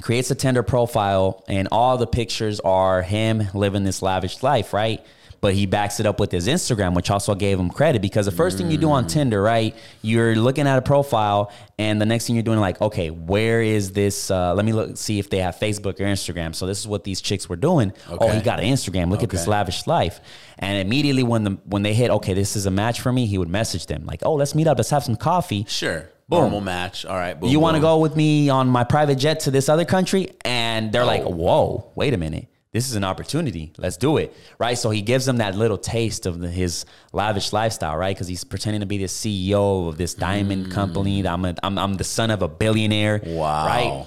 creates 0.00 0.30
a 0.30 0.34
Tinder 0.34 0.62
profile, 0.62 1.44
and 1.48 1.68
all 1.70 1.98
the 1.98 2.06
pictures 2.06 2.60
are 2.60 3.02
him 3.02 3.48
living 3.54 3.84
this 3.84 4.02
lavish 4.02 4.42
life, 4.42 4.72
right? 4.72 5.04
But 5.42 5.54
he 5.54 5.64
backs 5.64 6.00
it 6.00 6.06
up 6.06 6.20
with 6.20 6.30
his 6.30 6.46
Instagram, 6.46 6.94
which 6.94 7.10
also 7.10 7.34
gave 7.34 7.58
him 7.58 7.70
credit 7.70 8.02
because 8.02 8.26
the 8.26 8.32
first 8.32 8.58
thing 8.58 8.70
you 8.70 8.76
do 8.76 8.90
on 8.90 9.06
Tinder, 9.06 9.40
right? 9.40 9.74
You're 10.02 10.34
looking 10.36 10.66
at 10.66 10.76
a 10.76 10.82
profile, 10.82 11.50
and 11.78 11.98
the 11.98 12.04
next 12.04 12.26
thing 12.26 12.36
you're 12.36 12.42
doing, 12.42 12.58
like, 12.60 12.78
okay, 12.82 13.08
where 13.08 13.62
is 13.62 13.92
this? 13.92 14.30
Uh, 14.30 14.52
let 14.54 14.66
me 14.66 14.72
look, 14.74 14.98
see 14.98 15.18
if 15.18 15.30
they 15.30 15.38
have 15.38 15.56
Facebook 15.56 15.98
or 15.98 16.04
Instagram. 16.04 16.54
So 16.54 16.66
this 16.66 16.78
is 16.78 16.86
what 16.86 17.04
these 17.04 17.22
chicks 17.22 17.48
were 17.48 17.56
doing. 17.56 17.94
Oh, 18.10 18.28
he 18.28 18.42
got 18.42 18.60
an 18.60 18.66
Instagram. 18.66 19.08
Look 19.10 19.22
at 19.22 19.30
this 19.30 19.46
lavish 19.46 19.86
life. 19.86 20.20
And 20.58 20.76
immediately 20.86 21.22
when 21.22 21.44
the 21.44 21.50
when 21.64 21.82
they 21.84 21.94
hit, 21.94 22.10
okay, 22.10 22.34
this 22.34 22.54
is 22.54 22.66
a 22.66 22.70
match 22.70 23.00
for 23.00 23.10
me, 23.10 23.24
he 23.24 23.38
would 23.38 23.48
message 23.48 23.86
them 23.86 24.04
like, 24.04 24.20
oh, 24.26 24.34
let's 24.34 24.54
meet 24.54 24.66
up, 24.66 24.76
let's 24.76 24.90
have 24.90 25.04
some 25.04 25.16
coffee. 25.16 25.64
sure. 25.68 26.10
Boom. 26.28 26.42
Normal 26.42 26.60
match. 26.60 27.04
All 27.06 27.16
right. 27.16 27.34
Boom, 27.40 27.48
You 27.50 27.58
want 27.58 27.74
to 27.76 27.80
go 27.80 27.98
with 27.98 28.14
me 28.14 28.50
on 28.50 28.68
my 28.68 28.84
private 28.84 29.16
jet 29.16 29.40
to 29.40 29.50
this 29.50 29.68
other 29.68 29.84
country? 29.84 30.28
And 30.44 30.92
they're 30.92 31.04
like, 31.04 31.22
Oh. 31.22 31.30
whoa, 31.30 31.90
wait 31.96 32.14
a 32.14 32.18
minute. 32.18 32.46
This 32.72 32.88
is 32.88 32.94
an 32.94 33.02
opportunity. 33.04 33.72
Let's 33.78 33.96
do 33.96 34.16
it. 34.16 34.32
Right. 34.58 34.78
So 34.78 34.90
he 34.90 35.02
gives 35.02 35.26
them 35.26 35.38
that 35.38 35.56
little 35.56 35.78
taste 35.78 36.26
of 36.26 36.38
the, 36.38 36.48
his 36.48 36.84
lavish 37.12 37.52
lifestyle, 37.52 37.96
right? 37.96 38.14
Because 38.14 38.28
he's 38.28 38.44
pretending 38.44 38.80
to 38.80 38.86
be 38.86 38.98
the 38.98 39.04
CEO 39.06 39.88
of 39.88 39.96
this 39.98 40.14
diamond 40.14 40.66
Mm. 40.66 40.72
company. 40.72 41.26
I'm, 41.26 41.44
a, 41.44 41.54
I'm, 41.62 41.78
I'm 41.78 41.94
the 41.94 42.04
son 42.04 42.30
of 42.30 42.42
a 42.42 42.48
billionaire. 42.48 43.20
Wow. 43.24 43.66
Right. 43.66 44.06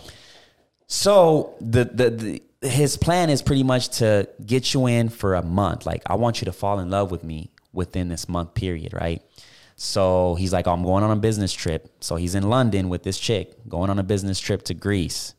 So 0.87 1.55
the, 1.59 1.85
the 1.85 2.09
the 2.09 2.43
his 2.69 2.95
plan 2.97 3.29
is 3.29 3.41
pretty 3.41 3.63
much 3.63 3.89
to 3.97 4.29
get 4.45 4.73
you 4.73 4.87
in 4.87 5.09
for 5.09 5.35
a 5.35 5.43
month. 5.43 5.85
Like 5.85 6.03
I 6.07 6.15
want 6.15 6.39
you 6.41 6.45
to 6.45 6.53
fall 6.53 6.79
in 6.79 6.89
love 6.89 7.11
with 7.11 7.23
me 7.23 7.51
within 7.73 8.07
this 8.09 8.29
month 8.29 8.53
period, 8.53 8.93
right? 8.93 9.21
So 9.75 10.35
he's 10.35 10.53
like, 10.53 10.67
I'm 10.67 10.83
going 10.83 11.03
on 11.03 11.11
a 11.11 11.15
business 11.19 11.51
trip. 11.51 11.91
So 11.99 12.15
he's 12.15 12.35
in 12.35 12.43
London 12.49 12.89
with 12.89 13.03
this 13.03 13.19
chick, 13.19 13.53
going 13.67 13.89
on 13.89 13.99
a 13.99 14.03
business 14.03 14.39
trip 14.39 14.63
to 14.65 14.73
Greece, 14.73 15.33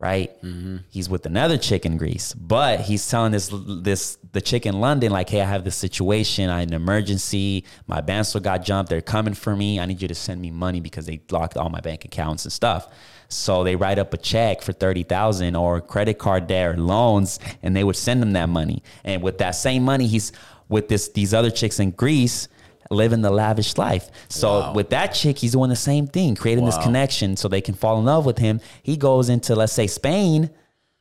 right? 0.00 0.30
Mm-hmm. 0.42 0.78
He's 0.90 1.08
with 1.08 1.24
another 1.26 1.56
chick 1.56 1.86
in 1.86 1.96
Greece, 1.96 2.34
but 2.34 2.80
he's 2.80 3.08
telling 3.08 3.32
this 3.32 3.50
this 3.52 4.18
the 4.32 4.40
chick 4.40 4.66
in 4.66 4.80
London 4.80 5.12
like, 5.12 5.28
hey, 5.30 5.40
I 5.40 5.44
have 5.44 5.64
this 5.64 5.76
situation, 5.76 6.50
I 6.50 6.60
had 6.60 6.68
an 6.68 6.74
emergency, 6.74 7.64
my 7.86 8.00
bandsaw 8.00 8.42
got 8.42 8.64
jumped, 8.64 8.90
they're 8.90 9.00
coming 9.00 9.34
for 9.34 9.54
me. 9.54 9.78
I 9.78 9.86
need 9.86 10.02
you 10.02 10.08
to 10.08 10.14
send 10.14 10.40
me 10.40 10.50
money 10.50 10.80
because 10.80 11.06
they 11.06 11.20
locked 11.30 11.56
all 11.56 11.70
my 11.70 11.80
bank 11.80 12.04
accounts 12.04 12.44
and 12.44 12.52
stuff. 12.52 12.88
So 13.28 13.64
they 13.64 13.76
write 13.76 13.98
up 13.98 14.12
a 14.12 14.18
check 14.18 14.62
for 14.62 14.72
thirty 14.72 15.02
thousand 15.02 15.56
or 15.56 15.80
credit 15.80 16.18
card 16.18 16.46
debt 16.46 16.74
or 16.74 16.76
loans, 16.76 17.38
and 17.62 17.74
they 17.74 17.84
would 17.84 17.96
send 17.96 18.22
him 18.22 18.32
that 18.32 18.48
money. 18.48 18.82
And 19.04 19.22
with 19.22 19.38
that 19.38 19.52
same 19.52 19.84
money, 19.84 20.06
he's 20.06 20.32
with 20.68 20.88
this 20.88 21.08
these 21.08 21.32
other 21.32 21.50
chicks 21.50 21.80
in 21.80 21.92
Greece 21.92 22.48
living 22.90 23.22
the 23.22 23.30
lavish 23.30 23.76
life. 23.78 24.10
So 24.28 24.60
Wow. 24.60 24.72
with 24.74 24.90
that 24.90 25.08
chick, 25.14 25.38
he's 25.38 25.52
doing 25.52 25.70
the 25.70 25.76
same 25.76 26.06
thing, 26.06 26.34
creating 26.34 26.64
this 26.66 26.78
connection 26.78 27.36
so 27.36 27.48
they 27.48 27.60
can 27.60 27.74
fall 27.74 27.98
in 27.98 28.04
love 28.04 28.26
with 28.26 28.38
him. 28.38 28.60
He 28.82 28.96
goes 28.96 29.28
into 29.28 29.54
let's 29.54 29.72
say 29.72 29.86
Spain, 29.86 30.50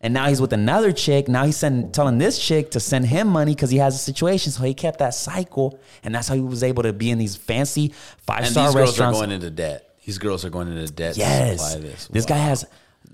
and 0.01 0.13
now 0.13 0.27
he's 0.27 0.41
with 0.41 0.51
another 0.53 0.91
chick. 0.91 1.27
Now 1.29 1.45
he's 1.45 1.55
sending, 1.57 1.91
telling 1.91 2.17
this 2.17 2.37
chick 2.37 2.71
to 2.71 2.79
send 2.79 3.05
him 3.05 3.27
money 3.27 3.53
because 3.55 3.69
he 3.69 3.77
has 3.77 3.95
a 3.95 3.97
situation. 3.97 4.51
So 4.51 4.63
he 4.63 4.73
kept 4.73 4.99
that 4.99 5.13
cycle, 5.13 5.79
and 6.03 6.13
that's 6.13 6.27
how 6.27 6.35
he 6.35 6.41
was 6.41 6.61
able 6.63 6.83
to 6.83 6.91
be 6.93 7.09
in 7.09 7.17
these 7.17 7.35
fancy 7.37 7.93
five 8.17 8.47
star 8.47 8.65
these 8.67 8.75
girls 8.75 8.89
are 8.89 8.91
restaurants. 8.91 9.19
going 9.19 9.31
into 9.31 9.49
debt. 9.49 9.89
These 10.05 10.17
girls 10.17 10.43
are 10.43 10.49
going 10.49 10.67
into 10.67 10.91
debt 10.91 11.13
to 11.13 11.19
Yes. 11.21 11.75
this. 11.75 12.07
This 12.07 12.25
guy 12.25 12.37
has 12.37 12.65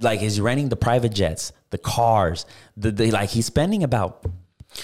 like 0.02 0.20
he's 0.20 0.40
renting 0.42 0.70
the 0.70 0.76
private 0.76 1.14
jets, 1.14 1.52
the 1.70 1.78
cars, 1.78 2.46
the, 2.78 2.92
the 2.92 3.12
like 3.12 3.30
he's 3.30 3.46
spending 3.46 3.84
about 3.84 4.26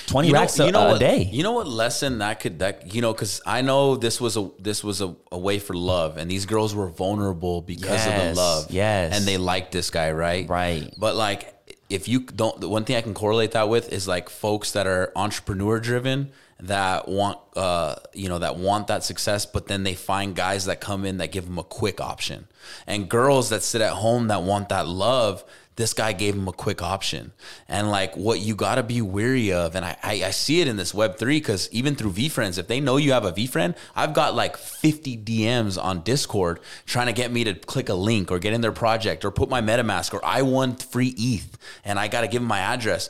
twenty 0.08 0.32
racks 0.32 0.60
a, 0.60 0.66
a 0.66 0.72
what, 0.72 1.00
day. 1.00 1.30
You 1.32 1.44
know 1.44 1.54
what 1.54 1.68
lesson 1.68 2.20
that 2.20 2.40
could 2.40 2.60
that 2.60 2.94
you 2.94 3.02
know 3.02 3.14
because 3.14 3.42
I 3.46 3.62
know 3.62 3.96
this 3.96 4.20
was 4.20 4.38
a 4.38 4.50
this 4.60 4.84
was 4.84 5.02
a, 5.02 5.16
a 5.32 5.38
way 5.38 5.60
for 5.60 5.74
love, 5.74 6.18
and 6.18 6.30
these 6.30 6.46
girls 6.46 6.74
were 6.74 6.88
vulnerable 6.88 7.62
because 7.62 8.06
of 8.06 8.14
the 8.14 8.34
love. 8.36 8.72
yes. 8.72 9.16
and 9.16 9.26
they 9.26 9.38
liked 9.38 9.72
this 9.72 9.90
guy, 9.90 10.12
right? 10.12 10.48
Right. 10.48 10.94
But 10.98 11.16
like, 11.16 11.54
if 11.90 12.08
you 12.08 12.22
don't, 12.22 12.60
the 12.60 12.70
one 12.70 12.84
thing 12.84 12.96
I 12.96 13.02
can 13.02 13.14
correlate 13.14 13.52
that 13.52 13.70
with 13.70 13.92
is 13.92 14.08
like 14.08 14.30
folks 14.30 14.72
that 14.72 14.88
are 14.88 15.12
entrepreneur 15.16 15.80
driven 15.80 16.32
that 16.60 17.08
want 17.08 17.38
uh 17.56 17.96
you 18.14 18.30
know 18.30 18.40
that 18.40 18.56
want 18.56 18.88
that 18.88 19.04
success 19.04 19.46
but 19.46 19.68
then 19.68 19.84
they 19.84 19.94
find 19.94 20.36
guys 20.36 20.66
that 20.66 20.80
come 20.80 21.04
in 21.06 21.18
that 21.18 21.32
give 21.32 21.46
them 21.46 21.58
a 21.58 21.64
quick 21.64 22.00
option. 22.00 22.48
And 22.88 23.10
girls 23.10 23.50
that 23.50 23.62
sit 23.62 23.82
at 23.82 23.94
home 23.94 24.28
that 24.28 24.42
want 24.42 24.70
that 24.70 24.88
love 24.88 25.44
this 25.76 25.94
guy 25.94 26.14
gave 26.14 26.36
them 26.36 26.48
a 26.48 26.54
quick 26.54 26.82
option. 26.82 27.34
And 27.68 27.92
like 27.92 28.16
what 28.16 28.40
you 28.40 28.56
got 28.56 28.76
to 28.76 28.84
be 28.84 29.02
weary 29.02 29.52
of 29.52 29.76
and 29.76 29.86
I, 29.86 29.98
I 30.02 30.12
i 30.26 30.32
see 30.32 30.62
it 30.62 30.68
in 30.68 30.78
this 30.78 30.94
web 30.94 31.18
3 31.18 31.40
because 31.40 31.70
even 31.72 31.96
through 31.96 32.12
VeeFriends 32.12 32.58
if 32.58 32.68
they 32.68 32.80
know 32.80 32.98
you 32.98 33.12
have 33.12 33.26
a 33.26 33.32
VeeFriend 33.32 33.76
i've 33.96 34.14
got 34.14 34.36
like 34.36 34.58
50 34.58 35.18
dms 35.18 35.82
on 35.82 36.02
discord 36.02 36.60
trying 36.86 37.08
to 37.08 37.14
get 37.14 37.32
me 37.32 37.44
to 37.44 37.54
click 37.54 37.90
a 37.90 37.94
link 37.94 38.32
or 38.32 38.40
get 38.40 38.54
in 38.54 38.62
their 38.62 38.72
project 38.72 39.26
or 39.26 39.32
put 39.32 39.50
my 39.50 39.62
metamask 39.62 40.14
or 40.14 40.24
i 40.24 40.42
won 40.42 40.76
free 40.76 41.14
eth 41.18 41.58
and 41.84 42.00
i 42.00 42.08
got 42.08 42.22
to 42.22 42.28
give 42.28 42.42
them 42.42 42.48
my 42.48 42.60
address 42.60 43.10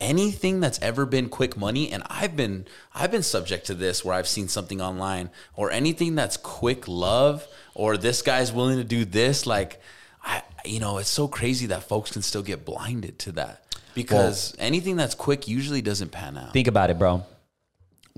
anything 0.00 0.60
that's 0.60 0.80
ever 0.82 1.06
been 1.06 1.28
quick 1.28 1.56
money 1.56 1.90
and 1.90 2.02
i've 2.10 2.36
been 2.36 2.66
i've 2.94 3.10
been 3.10 3.22
subject 3.22 3.66
to 3.66 3.72
this 3.72 4.04
where 4.04 4.14
i've 4.14 4.28
seen 4.28 4.46
something 4.46 4.80
online 4.80 5.30
or 5.54 5.70
anything 5.70 6.14
that's 6.14 6.36
quick 6.36 6.86
love 6.86 7.46
or 7.74 7.96
this 7.96 8.20
guy's 8.20 8.52
willing 8.52 8.76
to 8.76 8.84
do 8.84 9.06
this 9.06 9.46
like 9.46 9.80
i 10.22 10.42
you 10.66 10.78
know 10.80 10.98
it's 10.98 11.08
so 11.08 11.26
crazy 11.26 11.66
that 11.66 11.82
folks 11.82 12.12
can 12.12 12.20
still 12.20 12.42
get 12.42 12.62
blinded 12.64 13.18
to 13.18 13.32
that 13.32 13.62
because 13.94 14.54
anything 14.58 14.96
that's 14.96 15.14
quick 15.14 15.48
usually 15.48 15.80
doesn't 15.80 16.12
pan 16.12 16.36
out 16.36 16.52
Think 16.52 16.68
about 16.68 16.90
it, 16.90 16.98
bro. 16.98 17.24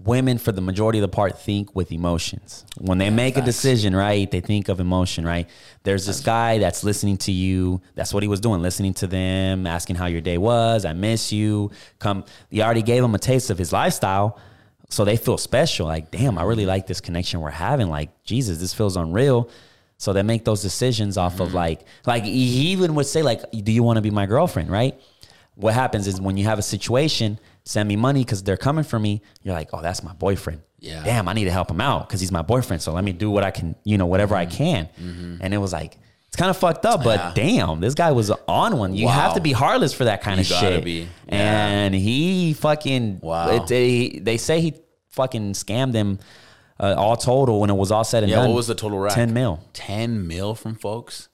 Women, 0.05 0.39
for 0.39 0.53
the 0.53 0.61
majority 0.61 0.99
of 0.99 1.03
the 1.03 1.09
part, 1.09 1.39
think 1.39 1.75
with 1.75 1.93
emotions. 1.93 2.65
When 2.79 2.99
they 2.99 3.11
make 3.11 3.37
a 3.37 3.41
decision, 3.43 3.95
right, 3.97 4.31
they 4.31 4.41
think 4.41 4.69
of 4.69 4.81
emotion, 4.81 5.25
right? 5.25 5.49
There's 5.83 6.07
this 6.07 6.21
guy 6.21 6.59
that's 6.59 6.85
listening 6.85 7.17
to 7.19 7.33
you. 7.33 7.81
That's 7.95 8.15
what 8.15 8.23
he 8.23 8.29
was 8.29 8.41
doing, 8.41 8.63
listening 8.63 8.95
to 8.95 9.07
them, 9.07 9.67
asking 9.67 9.97
how 9.97 10.07
your 10.07 10.21
day 10.21 10.39
was. 10.39 10.85
I 10.85 10.93
miss 10.93 11.33
you. 11.33 11.71
Come, 11.99 12.25
you 12.51 12.63
already 12.63 12.83
gave 12.83 13.03
him 13.03 13.15
a 13.15 13.19
taste 13.19 13.51
of 13.51 13.59
his 13.59 13.73
lifestyle. 13.73 14.39
So 14.89 15.05
they 15.05 15.17
feel 15.17 15.37
special. 15.37 15.87
Like, 15.87 16.11
damn, 16.11 16.39
I 16.39 16.45
really 16.45 16.65
like 16.67 16.87
this 16.87 17.01
connection 17.01 17.41
we're 17.41 17.51
having. 17.51 17.89
Like, 17.89 18.23
Jesus, 18.25 18.59
this 18.59 18.73
feels 18.73 18.97
unreal. 18.97 19.51
So 19.99 20.13
they 20.13 20.23
make 20.23 20.45
those 20.45 20.63
decisions 20.63 21.19
off 21.19 21.35
Mm-hmm. 21.35 21.43
of 21.43 21.55
like, 21.55 21.81
like 22.07 22.25
he 22.25 22.71
even 22.73 22.95
would 22.95 23.07
say, 23.07 23.23
like, 23.23 23.43
do 23.53 23.73
you 23.73 23.83
want 23.83 23.97
to 23.97 24.03
be 24.03 24.11
my 24.11 24.27
girlfriend, 24.27 24.71
right? 24.71 24.99
what 25.59 25.75
happens 25.75 26.07
is 26.07 26.21
when 26.21 26.37
you 26.37 26.45
have 26.45 26.61
a 26.61 26.63
situation, 26.63 27.37
send 27.69 27.87
me 27.89 27.97
money 27.97 28.25
because 28.25 28.43
they're 28.43 28.57
coming 28.57 28.85
for 28.85 28.99
me. 28.99 29.21
You're 29.43 29.55
like, 29.55 29.69
oh, 29.75 29.83
that's 29.83 30.03
my 30.03 30.13
boyfriend. 30.15 30.63
Yeah. 30.79 31.05
Damn, 31.05 31.29
I 31.29 31.33
need 31.35 31.45
to 31.45 31.51
help 31.51 31.71
him 31.71 31.81
out 31.81 32.09
because 32.09 32.21
he's 32.21 32.33
my 32.33 32.43
boyfriend. 32.43 32.81
So 32.81 32.93
let 32.93 33.05
me 33.05 33.13
do 33.13 33.31
what 33.31 33.45
I 33.45 33.51
can, 33.51 33.75
you 33.85 33.99
know, 33.99 34.07
whatever 34.07 34.35
I 34.37 34.47
can. 34.47 34.89
And 35.43 35.53
it 35.53 35.59
was 35.59 35.73
like, 35.73 35.99
it's 36.29 36.37
kind 36.37 36.51
of 36.51 36.57
fucked 36.57 36.87
up, 36.87 37.03
but 37.05 37.19
Mm-hmm. 37.21 37.39
Yeah. 37.39 37.65
damn, 37.67 37.81
this 37.81 37.95
guy 37.95 38.13
was 38.13 38.31
on 38.47 38.79
one. 38.79 38.95
You 38.95 39.09
have 39.09 39.35
to 39.35 39.41
be 39.41 39.53
heartless 39.53 39.93
for 39.93 40.05
that 40.05 40.23
kind 40.23 40.37
You 40.37 40.55
of 40.55 40.61
shit. 40.61 40.87
Yeah. 40.87 41.07
And 41.29 41.95
he 41.95 42.55
fucking, 42.55 43.21
Wow. 43.23 43.51
it- 43.57 43.67
they, 43.67 44.19
they 44.23 44.37
say 44.39 44.61
he 44.61 44.75
fucking 45.11 45.53
scammed 45.53 45.95
him 45.95 46.19
uh, 46.81 46.95
all 46.97 47.17
total 47.17 47.61
when 47.61 47.71
it 47.71 47.75
was 47.77 47.91
all 47.91 48.05
said 48.05 48.23
and 48.23 48.31
yeah 48.31 48.37
done. 48.37 48.51
what 48.51 48.55
was 48.57 48.69
the 48.69 48.75
total 48.75 48.99
rack 49.01 49.13
10 49.15 49.33
mil. 49.35 49.61
10 49.73 50.27
mil 50.29 50.55
from 50.55 50.75
folks 50.77 51.29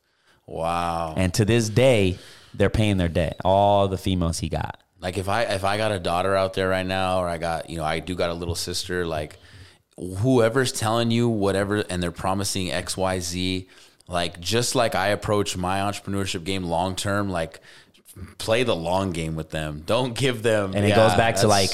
wow 0.47 1.15
And 1.17 1.33
to 1.35 1.45
this 1.45 1.69
day, 1.69 2.19
they're 2.55 2.71
paying 2.71 2.97
their 2.97 3.09
debt. 3.09 3.37
All 3.45 3.89
the 3.89 3.99
females 3.99 4.39
he 4.39 4.49
got. 4.49 4.81
Like 5.05 5.19
if 5.19 5.29
I 5.29 5.43
if 5.43 5.65
I 5.65 5.77
got 5.77 5.93
a 5.93 5.99
daughter 5.99 6.35
out 6.35 6.55
there 6.55 6.71
right 6.71 6.87
now, 6.87 7.21
or 7.21 7.29
I 7.29 7.37
got 7.37 7.69
you 7.69 7.77
know 7.77 7.85
I 7.85 7.99
do 7.99 8.15
got 8.15 8.31
a 8.31 8.35
little 8.35 8.55
sister, 8.55 9.07
like 9.07 9.37
whoever's 9.99 10.73
telling 10.73 11.11
you 11.11 11.29
whatever, 11.29 11.85
and 11.91 12.03
they're 12.03 12.11
promising 12.11 12.73
X 12.73 12.97
Y 12.97 13.21
Z, 13.21 13.69
like 14.09 14.41
just 14.41 14.75
like 14.75 14.95
I 14.95 15.09
approach 15.09 15.59
my 15.59 15.81
entrepreneurship 15.81 16.45
game 16.45 16.65
long 16.65 16.97
term, 16.97 17.29
like 17.29 17.61
play 18.39 18.63
the 18.63 18.75
long 18.75 19.13
game 19.13 19.37
with 19.37 19.51
them. 19.51 19.83
Don't 19.85 20.15
give 20.15 20.43
them. 20.43 20.73
And 20.75 20.87
it 20.87 20.89
yeah, 20.89 20.97
goes 20.97 21.15
back 21.17 21.37
to 21.37 21.49
like, 21.49 21.69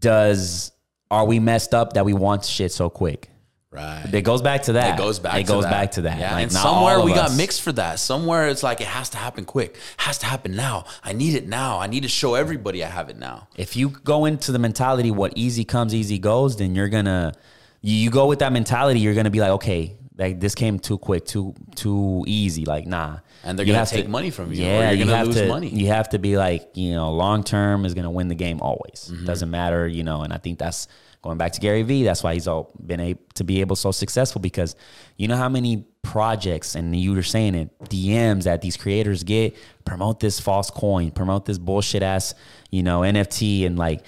does 0.00 0.72
are 1.08 1.24
we 1.24 1.38
messed 1.38 1.72
up 1.72 1.92
that 1.92 2.04
we 2.04 2.14
want 2.14 2.44
shit 2.44 2.72
so 2.72 2.90
quick? 2.90 3.30
Right. 3.72 4.04
It 4.12 4.22
goes 4.22 4.42
back 4.42 4.62
to 4.64 4.74
that. 4.74 4.94
It 4.94 4.98
goes 4.98 5.18
back. 5.18 5.40
It 5.40 5.46
to 5.46 5.52
goes 5.52 5.64
that. 5.64 5.70
back 5.70 5.90
to 5.92 6.02
that. 6.02 6.18
Yeah, 6.18 6.34
Like, 6.34 6.42
and 6.44 6.52
somewhere 6.52 7.00
we 7.00 7.12
got 7.14 7.34
mixed 7.34 7.62
for 7.62 7.72
that. 7.72 7.98
Somewhere 7.98 8.48
it's 8.48 8.62
like 8.62 8.80
it 8.80 8.86
has 8.86 9.08
to 9.10 9.16
happen 9.18 9.44
quick. 9.44 9.74
It 9.74 9.80
Has 9.98 10.18
to 10.18 10.26
happen 10.26 10.54
now. 10.54 10.84
I 11.02 11.12
need 11.12 11.34
it 11.34 11.48
now. 11.48 11.78
I 11.78 11.86
need 11.86 12.02
to 12.02 12.08
show 12.08 12.34
everybody 12.34 12.84
I 12.84 12.88
have 12.88 13.08
it 13.08 13.16
now. 13.18 13.48
If 13.56 13.76
you 13.76 13.88
go 13.90 14.24
into 14.26 14.52
the 14.52 14.58
mentality 14.58 15.10
what 15.10 15.32
easy 15.36 15.64
comes, 15.64 15.94
easy 15.94 16.18
goes, 16.18 16.56
then 16.56 16.74
you're 16.74 16.88
gonna 16.88 17.32
you, 17.80 17.96
you 17.96 18.10
go 18.10 18.26
with 18.26 18.40
that 18.40 18.52
mentality. 18.52 19.00
You're 19.00 19.14
gonna 19.14 19.30
be 19.30 19.40
like, 19.40 19.50
okay, 19.52 19.96
like 20.18 20.38
this 20.38 20.54
came 20.54 20.78
too 20.78 20.98
quick, 20.98 21.24
too 21.24 21.54
too 21.74 22.24
easy. 22.26 22.64
Like 22.64 22.86
nah. 22.86 23.18
And 23.44 23.58
they're 23.58 23.66
You 23.66 23.72
gonna 23.72 23.78
have 23.80 23.88
take 23.90 24.04
to- 24.04 24.10
money 24.10 24.30
from 24.30 24.52
you, 24.52 24.62
or 24.62 24.66
Yeah, 24.68 24.90
you're 24.90 24.98
you 25.00 25.04
gonna 25.06 25.16
have 25.16 25.26
lose 25.26 25.36
to, 25.36 25.48
money. 25.48 25.68
You 25.68 25.88
have 25.88 26.10
to 26.10 26.18
be 26.20 26.36
like, 26.36 26.70
you 26.74 26.92
know, 26.92 27.12
long 27.12 27.42
term 27.42 27.84
is 27.84 27.94
gonna 27.94 28.10
win 28.10 28.28
the 28.28 28.36
game 28.36 28.60
always. 28.60 29.10
Mm-hmm. 29.12 29.24
Doesn't 29.24 29.50
matter, 29.50 29.88
you 29.88 30.04
know. 30.04 30.22
And 30.22 30.32
I 30.32 30.36
think 30.38 30.58
that's 30.60 30.86
going 31.22 31.38
back 31.38 31.52
to 31.52 31.60
Gary 31.60 31.82
Vee. 31.82 32.02
That's 32.02 32.22
why 32.22 32.34
he's 32.34 32.48
all 32.48 32.72
been 32.84 33.00
able 33.00 33.20
to 33.34 33.44
be 33.44 33.60
able 33.60 33.76
so 33.76 33.90
successful 33.92 34.40
because 34.40 34.76
you 35.16 35.28
know 35.28 35.36
how 35.36 35.48
many 35.48 35.86
projects 36.02 36.74
and 36.74 36.94
you 36.94 37.14
were 37.14 37.22
saying 37.22 37.54
it 37.54 37.78
DMs 37.84 38.44
that 38.44 38.60
these 38.60 38.76
creators 38.76 39.22
get 39.22 39.56
promote 39.84 40.20
this 40.20 40.40
false 40.40 40.70
coin, 40.70 41.10
promote 41.10 41.46
this 41.46 41.58
bullshit 41.58 42.02
ass, 42.02 42.34
you 42.70 42.82
know, 42.82 43.00
NFT, 43.00 43.64
and 43.64 43.78
like 43.78 44.04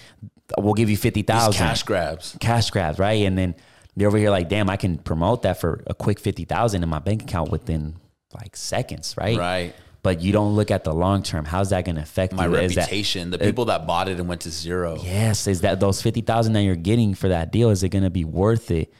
we'll 0.58 0.74
give 0.74 0.90
you 0.90 0.96
fifty 0.96 1.22
thousand 1.22 1.66
cash 1.66 1.82
grabs. 1.84 2.36
cash 2.40 2.70
grabs, 2.70 2.98
right? 2.98 3.24
And 3.24 3.38
then 3.38 3.54
they're 3.96 4.08
over 4.08 4.18
here 4.18 4.30
like, 4.30 4.48
damn, 4.48 4.68
I 4.68 4.76
can 4.76 4.98
promote 4.98 5.42
that 5.42 5.60
for 5.60 5.84
a 5.86 5.94
quick 5.94 6.18
fifty 6.18 6.44
thousand 6.44 6.82
in 6.82 6.88
my 6.88 6.98
bank 6.98 7.22
account 7.22 7.50
within 7.50 7.96
like 8.34 8.56
seconds, 8.56 9.14
right? 9.16 9.38
Right. 9.38 9.74
But 10.04 10.20
you 10.20 10.30
don't 10.32 10.54
look 10.54 10.70
at 10.70 10.84
the 10.84 10.92
long 10.94 11.22
term. 11.24 11.44
How's 11.46 11.70
that 11.70 11.84
going 11.84 11.96
to 11.96 12.02
affect 12.02 12.32
My 12.34 12.46
you? 12.46 12.54
Is 12.54 12.74
that- 12.76 12.82
reputation, 12.82 13.30
the 13.30 13.38
people 13.38 13.64
that 13.64 13.86
bought 13.86 14.08
it 14.08 14.20
and 14.20 14.28
went 14.28 14.42
to 14.42 14.50
zero. 14.50 14.98
yes, 15.02 15.48
is 15.48 15.62
that 15.62 15.80
those 15.80 16.00
fifty 16.00 16.20
thousand 16.20 16.52
that 16.52 16.62
you're 16.62 16.76
getting 16.76 17.14
for 17.14 17.28
that 17.28 17.50
deal? 17.50 17.70
Is 17.70 17.82
it 17.82 17.88
going 17.88 18.04
to 18.04 18.10
be 18.10 18.24
worth 18.24 18.70
it 18.70 18.92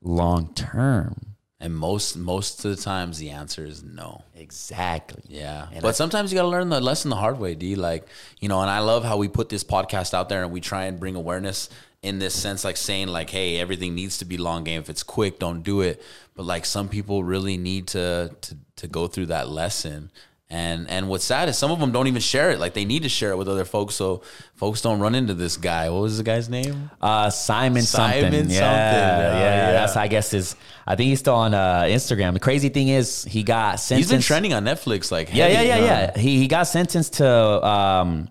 long 0.00 0.52
term? 0.54 1.16
And 1.58 1.74
most 1.76 2.16
most 2.16 2.64
of 2.64 2.76
the 2.76 2.82
times 2.82 3.18
the 3.18 3.30
answer 3.30 3.64
is 3.64 3.82
no. 3.82 4.24
Exactly. 4.34 5.22
Yeah. 5.28 5.68
And 5.72 5.80
but 5.80 5.88
I- 5.88 5.92
sometimes 5.92 6.32
you 6.32 6.36
gotta 6.36 6.48
learn 6.48 6.68
the 6.68 6.80
lesson 6.80 7.08
the 7.08 7.16
hard 7.16 7.38
way, 7.38 7.54
D. 7.54 7.74
Like, 7.76 8.06
you 8.40 8.48
know, 8.48 8.60
and 8.60 8.68
I 8.70 8.80
love 8.80 9.04
how 9.04 9.16
we 9.16 9.28
put 9.28 9.48
this 9.48 9.64
podcast 9.64 10.12
out 10.12 10.28
there 10.28 10.42
and 10.42 10.52
we 10.52 10.60
try 10.60 10.84
and 10.84 10.98
bring 11.00 11.14
awareness 11.16 11.68
in 12.02 12.18
this 12.18 12.34
sense, 12.34 12.64
like 12.64 12.76
saying, 12.76 13.08
like, 13.08 13.30
hey, 13.30 13.58
everything 13.58 13.94
needs 13.94 14.18
to 14.18 14.24
be 14.24 14.36
long 14.36 14.64
game. 14.64 14.80
If 14.80 14.90
it's 14.90 15.04
quick, 15.04 15.38
don't 15.38 15.62
do 15.62 15.80
it. 15.82 16.02
But 16.34 16.44
like 16.46 16.64
some 16.66 16.88
people 16.88 17.22
really 17.24 17.56
need 17.56 17.86
to 17.88 18.34
to 18.40 18.56
to 18.76 18.88
go 18.88 19.06
through 19.06 19.26
that 19.26 19.48
lesson 19.48 20.10
And 20.54 20.90
and 20.90 21.08
what's 21.08 21.24
sad 21.24 21.48
is 21.48 21.56
some 21.56 21.70
of 21.70 21.80
them 21.80 21.92
don't 21.92 22.08
even 22.08 22.20
share 22.20 22.50
it. 22.50 22.60
Like 22.60 22.74
they 22.74 22.84
need 22.84 23.04
to 23.04 23.08
share 23.08 23.30
it 23.30 23.38
with 23.38 23.48
other 23.48 23.64
folks, 23.64 23.94
so 23.94 24.20
folks 24.54 24.82
don't 24.82 25.00
run 25.00 25.14
into 25.14 25.32
this 25.32 25.56
guy. 25.56 25.88
What 25.88 26.02
was 26.02 26.18
the 26.18 26.24
guy's 26.24 26.50
name? 26.50 26.90
Uh, 27.00 27.30
Simon, 27.30 27.80
Simon 27.80 28.22
something. 28.22 28.38
something. 28.40 28.52
Yeah, 28.52 28.60
yeah, 28.60 29.38
yeah. 29.38 29.72
That's 29.72 29.96
I 29.96 30.08
guess 30.08 30.34
is. 30.34 30.54
I 30.86 30.94
think 30.94 31.08
he's 31.08 31.20
still 31.20 31.36
on 31.36 31.54
uh, 31.54 31.84
Instagram. 31.84 32.34
The 32.34 32.40
crazy 32.40 32.68
thing 32.68 32.88
is 32.88 33.24
he 33.24 33.44
got 33.44 33.80
sentenced. 33.80 34.10
He's 34.10 34.14
been 34.14 34.22
trending 34.22 34.52
on 34.52 34.62
Netflix. 34.62 35.10
Like 35.10 35.30
Yeah, 35.32 35.46
yeah, 35.46 35.54
heavy, 35.54 35.68
yeah, 35.68 35.76
huh? 35.78 36.12
yeah. 36.14 36.18
He 36.20 36.38
he 36.38 36.48
got 36.48 36.64
sentenced 36.64 37.14
to 37.14 37.66
um, 37.66 38.28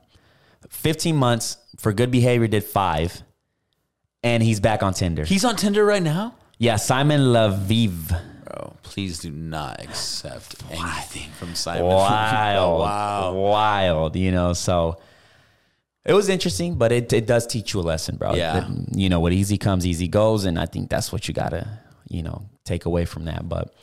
15 0.69 1.15
months 1.15 1.57
for 1.79 1.91
good 1.91 2.11
behavior. 2.11 2.47
Did 2.47 2.63
five, 2.63 3.23
and 4.21 4.43
he's 4.43 4.59
back 4.59 4.83
on 4.83 4.93
Tinder. 4.93 5.25
He's 5.25 5.43
on 5.43 5.55
Tinder 5.55 5.83
right 5.83 6.03
now. 6.03 6.35
yeah, 6.59 6.75
Simon 6.75 7.21
Leviev. 7.21 8.21
Bro, 8.51 8.75
please 8.83 9.19
do 9.19 9.31
not 9.31 9.81
accept 9.81 10.55
anything 10.69 11.29
from 11.31 11.55
Simon. 11.55 11.85
Wild, 11.85 12.79
wow. 12.81 13.33
wild. 13.33 14.15
You 14.15 14.31
know, 14.31 14.53
so 14.53 14.99
it 16.03 16.13
was 16.13 16.27
interesting, 16.27 16.75
but 16.75 16.91
it 16.91 17.13
it 17.13 17.27
does 17.27 17.47
teach 17.47 17.73
you 17.73 17.79
a 17.79 17.81
lesson, 17.81 18.17
bro. 18.17 18.33
Yeah. 18.33 18.67
You 18.91 19.09
know, 19.09 19.19
what 19.19 19.31
easy 19.31 19.57
comes, 19.57 19.85
easy 19.85 20.07
goes, 20.07 20.45
and 20.45 20.59
I 20.59 20.65
think 20.65 20.89
that's 20.89 21.11
what 21.11 21.27
you 21.27 21.33
gotta, 21.33 21.79
you 22.09 22.23
know, 22.23 22.49
take 22.65 22.85
away 22.85 23.05
from 23.05 23.25
that. 23.25 23.47
But 23.47 23.73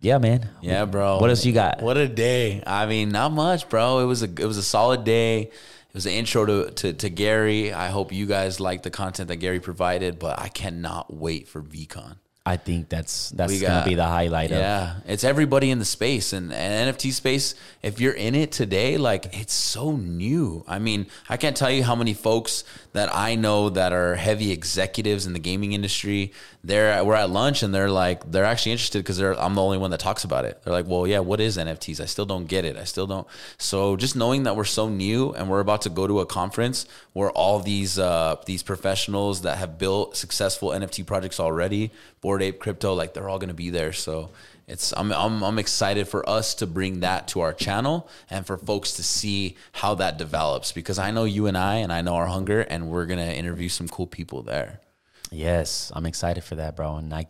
yeah, 0.00 0.18
man. 0.18 0.48
Yeah, 0.62 0.84
bro. 0.84 1.18
What 1.18 1.30
else 1.30 1.44
you 1.44 1.52
got? 1.52 1.82
What 1.82 1.96
a 1.96 2.08
day. 2.08 2.62
I 2.66 2.86
mean, 2.86 3.10
not 3.10 3.32
much, 3.32 3.68
bro. 3.68 4.00
It 4.00 4.06
was 4.06 4.22
a 4.22 4.26
it 4.26 4.46
was 4.46 4.56
a 4.56 4.62
solid 4.62 5.04
day. 5.04 5.42
It 5.42 5.94
was 5.94 6.06
an 6.06 6.12
intro 6.12 6.44
to, 6.44 6.70
to, 6.72 6.92
to 6.92 7.08
Gary. 7.08 7.72
I 7.72 7.88
hope 7.88 8.12
you 8.12 8.26
guys 8.26 8.60
like 8.60 8.82
the 8.82 8.90
content 8.90 9.28
that 9.28 9.36
Gary 9.36 9.60
provided, 9.60 10.18
but 10.18 10.38
I 10.38 10.48
cannot 10.48 11.14
wait 11.14 11.48
for 11.48 11.62
VeeCon. 11.62 12.16
I 12.46 12.56
think 12.56 12.88
that's 12.88 13.30
that's 13.30 13.60
gonna 13.60 13.84
be 13.84 13.96
the 13.96 14.06
highlight 14.06 14.52
of 14.52 14.58
Yeah, 14.58 15.00
it's 15.04 15.24
everybody 15.24 15.68
in 15.68 15.80
the 15.80 15.84
space 15.84 16.32
and, 16.32 16.52
and 16.52 16.96
NFT 16.96 17.12
space. 17.12 17.56
If 17.82 18.00
you're 18.00 18.12
in 18.12 18.36
it 18.36 18.52
today, 18.52 18.98
like 18.98 19.26
it's 19.32 19.52
so 19.52 19.96
new. 19.96 20.64
I 20.68 20.78
mean, 20.78 21.06
I 21.28 21.38
can't 21.38 21.56
tell 21.56 21.72
you 21.72 21.82
how 21.82 21.96
many 21.96 22.14
folks 22.14 22.62
that 22.96 23.14
I 23.14 23.34
know 23.34 23.68
that 23.68 23.92
are 23.92 24.14
heavy 24.14 24.52
executives 24.52 25.26
in 25.26 25.34
the 25.34 25.38
gaming 25.38 25.72
industry. 25.72 26.32
They're 26.64 27.04
we're 27.04 27.14
at 27.14 27.30
lunch 27.30 27.62
and 27.62 27.74
they're 27.74 27.90
like 27.90 28.30
they're 28.30 28.44
actually 28.44 28.72
interested 28.72 28.98
because 29.00 29.18
they're 29.18 29.38
I'm 29.38 29.54
the 29.54 29.62
only 29.62 29.78
one 29.78 29.90
that 29.90 30.00
talks 30.00 30.24
about 30.24 30.44
it. 30.44 30.62
They're 30.62 30.72
like, 30.72 30.86
well, 30.86 31.06
yeah, 31.06 31.18
what 31.18 31.38
is 31.40 31.58
NFTs? 31.58 32.00
I 32.00 32.06
still 32.06 32.24
don't 32.24 32.46
get 32.46 32.64
it. 32.64 32.76
I 32.76 32.84
still 32.84 33.06
don't. 33.06 33.26
So 33.58 33.96
just 33.96 34.16
knowing 34.16 34.44
that 34.44 34.56
we're 34.56 34.64
so 34.64 34.88
new 34.88 35.32
and 35.32 35.50
we're 35.50 35.60
about 35.60 35.82
to 35.82 35.90
go 35.90 36.06
to 36.06 36.20
a 36.20 36.26
conference 36.26 36.86
where 37.12 37.30
all 37.30 37.60
these 37.60 37.98
uh, 37.98 38.36
these 38.46 38.62
professionals 38.62 39.42
that 39.42 39.58
have 39.58 39.78
built 39.78 40.16
successful 40.16 40.70
NFT 40.70 41.04
projects 41.04 41.38
already, 41.38 41.92
Bored 42.22 42.42
Ape 42.42 42.58
Crypto, 42.58 42.94
like 42.94 43.12
they're 43.12 43.28
all 43.28 43.38
going 43.38 43.48
to 43.48 43.54
be 43.54 43.70
there. 43.70 43.92
So 43.92 44.30
it's 44.68 44.92
I'm, 44.96 45.12
I'm 45.12 45.42
I'm 45.44 45.58
excited 45.58 46.08
for 46.08 46.28
us 46.28 46.54
to 46.56 46.66
bring 46.66 47.00
that 47.00 47.28
to 47.28 47.40
our 47.40 47.52
channel 47.52 48.08
and 48.28 48.44
for 48.44 48.56
folks 48.56 48.92
to 48.94 49.02
see 49.02 49.56
how 49.72 49.94
that 49.96 50.18
develops 50.18 50.72
because 50.72 50.98
I 50.98 51.12
know 51.12 51.24
you 51.24 51.46
and 51.46 51.56
I 51.56 51.76
and 51.76 51.92
I 51.92 52.02
know 52.02 52.14
our 52.14 52.26
hunger 52.26 52.62
and 52.62 52.88
we're 52.88 53.06
gonna 53.06 53.30
interview 53.30 53.68
some 53.68 53.88
cool 53.88 54.06
people 54.06 54.42
there. 54.42 54.80
Yes, 55.30 55.92
I'm 55.94 56.06
excited 56.06 56.44
for 56.44 56.56
that, 56.56 56.76
bro. 56.76 56.96
And 56.96 57.12
I, 57.12 57.26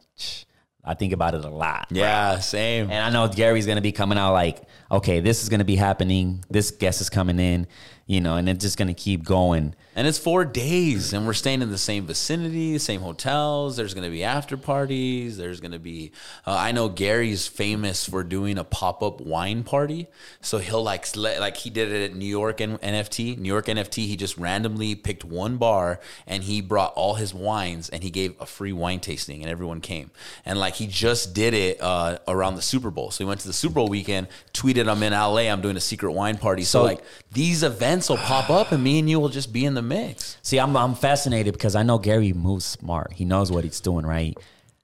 I 0.84 0.94
think 0.94 1.12
about 1.12 1.34
it 1.34 1.44
a 1.44 1.50
lot. 1.50 1.88
bro. 1.88 1.98
Yeah, 1.98 2.38
same. 2.38 2.90
And 2.90 3.04
I 3.04 3.10
know 3.10 3.30
Gary's 3.32 3.66
gonna 3.66 3.80
be 3.80 3.92
coming 3.92 4.16
out 4.18 4.32
like, 4.32 4.62
okay, 4.90 5.20
this 5.20 5.42
is 5.42 5.48
gonna 5.48 5.64
be 5.64 5.76
happening. 5.76 6.44
This 6.48 6.70
guest 6.70 7.00
is 7.00 7.10
coming 7.10 7.38
in, 7.38 7.66
you 8.06 8.20
know, 8.20 8.36
and 8.36 8.48
it's 8.48 8.62
just 8.62 8.78
gonna 8.78 8.94
keep 8.94 9.24
going. 9.24 9.74
And 9.96 10.06
it's 10.06 10.18
four 10.18 10.44
days, 10.44 11.14
and 11.14 11.26
we're 11.26 11.32
staying 11.32 11.62
in 11.62 11.70
the 11.70 11.78
same 11.78 12.04
vicinity, 12.06 12.76
same 12.76 13.00
hotels. 13.00 13.78
There's 13.78 13.94
going 13.94 14.04
to 14.04 14.10
be 14.10 14.22
after 14.22 14.58
parties. 14.58 15.38
There's 15.38 15.58
going 15.58 15.72
to 15.72 15.78
be. 15.78 16.12
Uh, 16.46 16.54
I 16.54 16.72
know 16.72 16.90
Gary's 16.90 17.46
famous 17.46 18.06
for 18.06 18.22
doing 18.22 18.58
a 18.58 18.64
pop 18.64 19.02
up 19.02 19.22
wine 19.22 19.64
party, 19.64 20.06
so 20.42 20.58
he'll 20.58 20.82
like 20.82 21.06
like 21.16 21.56
he 21.56 21.70
did 21.70 21.90
it 21.90 22.10
at 22.10 22.14
New 22.16 22.26
York 22.26 22.60
and 22.60 22.78
NFT. 22.82 23.38
New 23.38 23.48
York 23.48 23.66
NFT. 23.66 24.06
He 24.06 24.16
just 24.16 24.36
randomly 24.36 24.94
picked 24.94 25.24
one 25.24 25.56
bar 25.56 25.98
and 26.26 26.44
he 26.44 26.60
brought 26.60 26.92
all 26.94 27.14
his 27.14 27.32
wines 27.32 27.88
and 27.88 28.02
he 28.02 28.10
gave 28.10 28.34
a 28.38 28.44
free 28.44 28.72
wine 28.74 29.00
tasting, 29.00 29.40
and 29.40 29.50
everyone 29.50 29.80
came. 29.80 30.10
And 30.44 30.58
like 30.60 30.74
he 30.74 30.86
just 30.86 31.32
did 31.32 31.54
it 31.54 31.80
uh, 31.80 32.18
around 32.28 32.56
the 32.56 32.62
Super 32.62 32.90
Bowl. 32.90 33.10
So 33.10 33.24
he 33.24 33.28
went 33.28 33.40
to 33.40 33.46
the 33.46 33.54
Super 33.54 33.76
Bowl 33.76 33.88
weekend, 33.88 34.28
tweeted, 34.52 34.90
"I'm 34.90 35.02
in 35.02 35.14
LA. 35.14 35.50
I'm 35.50 35.62
doing 35.62 35.78
a 35.78 35.80
secret 35.80 36.12
wine 36.12 36.36
party." 36.36 36.64
So, 36.64 36.80
So- 36.80 36.84
like 36.84 37.00
these 37.32 37.62
events 37.62 38.10
will 38.10 38.18
pop 38.18 38.50
up, 38.50 38.72
and 38.72 38.84
me 38.84 38.98
and 38.98 39.08
you 39.08 39.18
will 39.20 39.30
just 39.30 39.54
be 39.54 39.64
in 39.64 39.72
the 39.72 39.85
mix. 39.86 40.36
See, 40.42 40.58
I'm 40.58 40.76
I'm 40.76 40.94
fascinated 40.94 41.52
because 41.54 41.74
I 41.76 41.82
know 41.82 41.98
Gary 41.98 42.32
moves 42.32 42.64
smart. 42.64 43.12
He 43.12 43.24
knows 43.24 43.50
what 43.50 43.64
he's 43.64 43.80
doing, 43.80 44.04
right? 44.06 44.36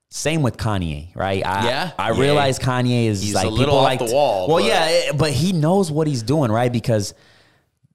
Same 0.08 0.42
with 0.42 0.56
Kanye, 0.58 1.14
right? 1.16 1.44
I, 1.44 1.64
Yeah? 1.66 1.90
I 1.98 2.10
Yeah. 2.12 2.20
realize 2.20 2.58
Kanye 2.58 3.06
is 3.06 3.22
He's 3.22 3.34
like 3.34 3.46
a 3.46 3.48
little 3.48 3.64
people 3.66 3.78
off 3.78 3.84
like 3.84 3.98
the 4.00 4.12
wall, 4.14 4.46
Well, 4.48 4.58
but- 4.58 4.64
yeah, 4.66 4.86
eh, 5.08 5.12
but 5.16 5.30
he 5.30 5.52
knows 5.52 5.90
what 5.90 6.06
he's 6.06 6.22
doing, 6.22 6.52
right? 6.52 6.70
Because 6.72 7.14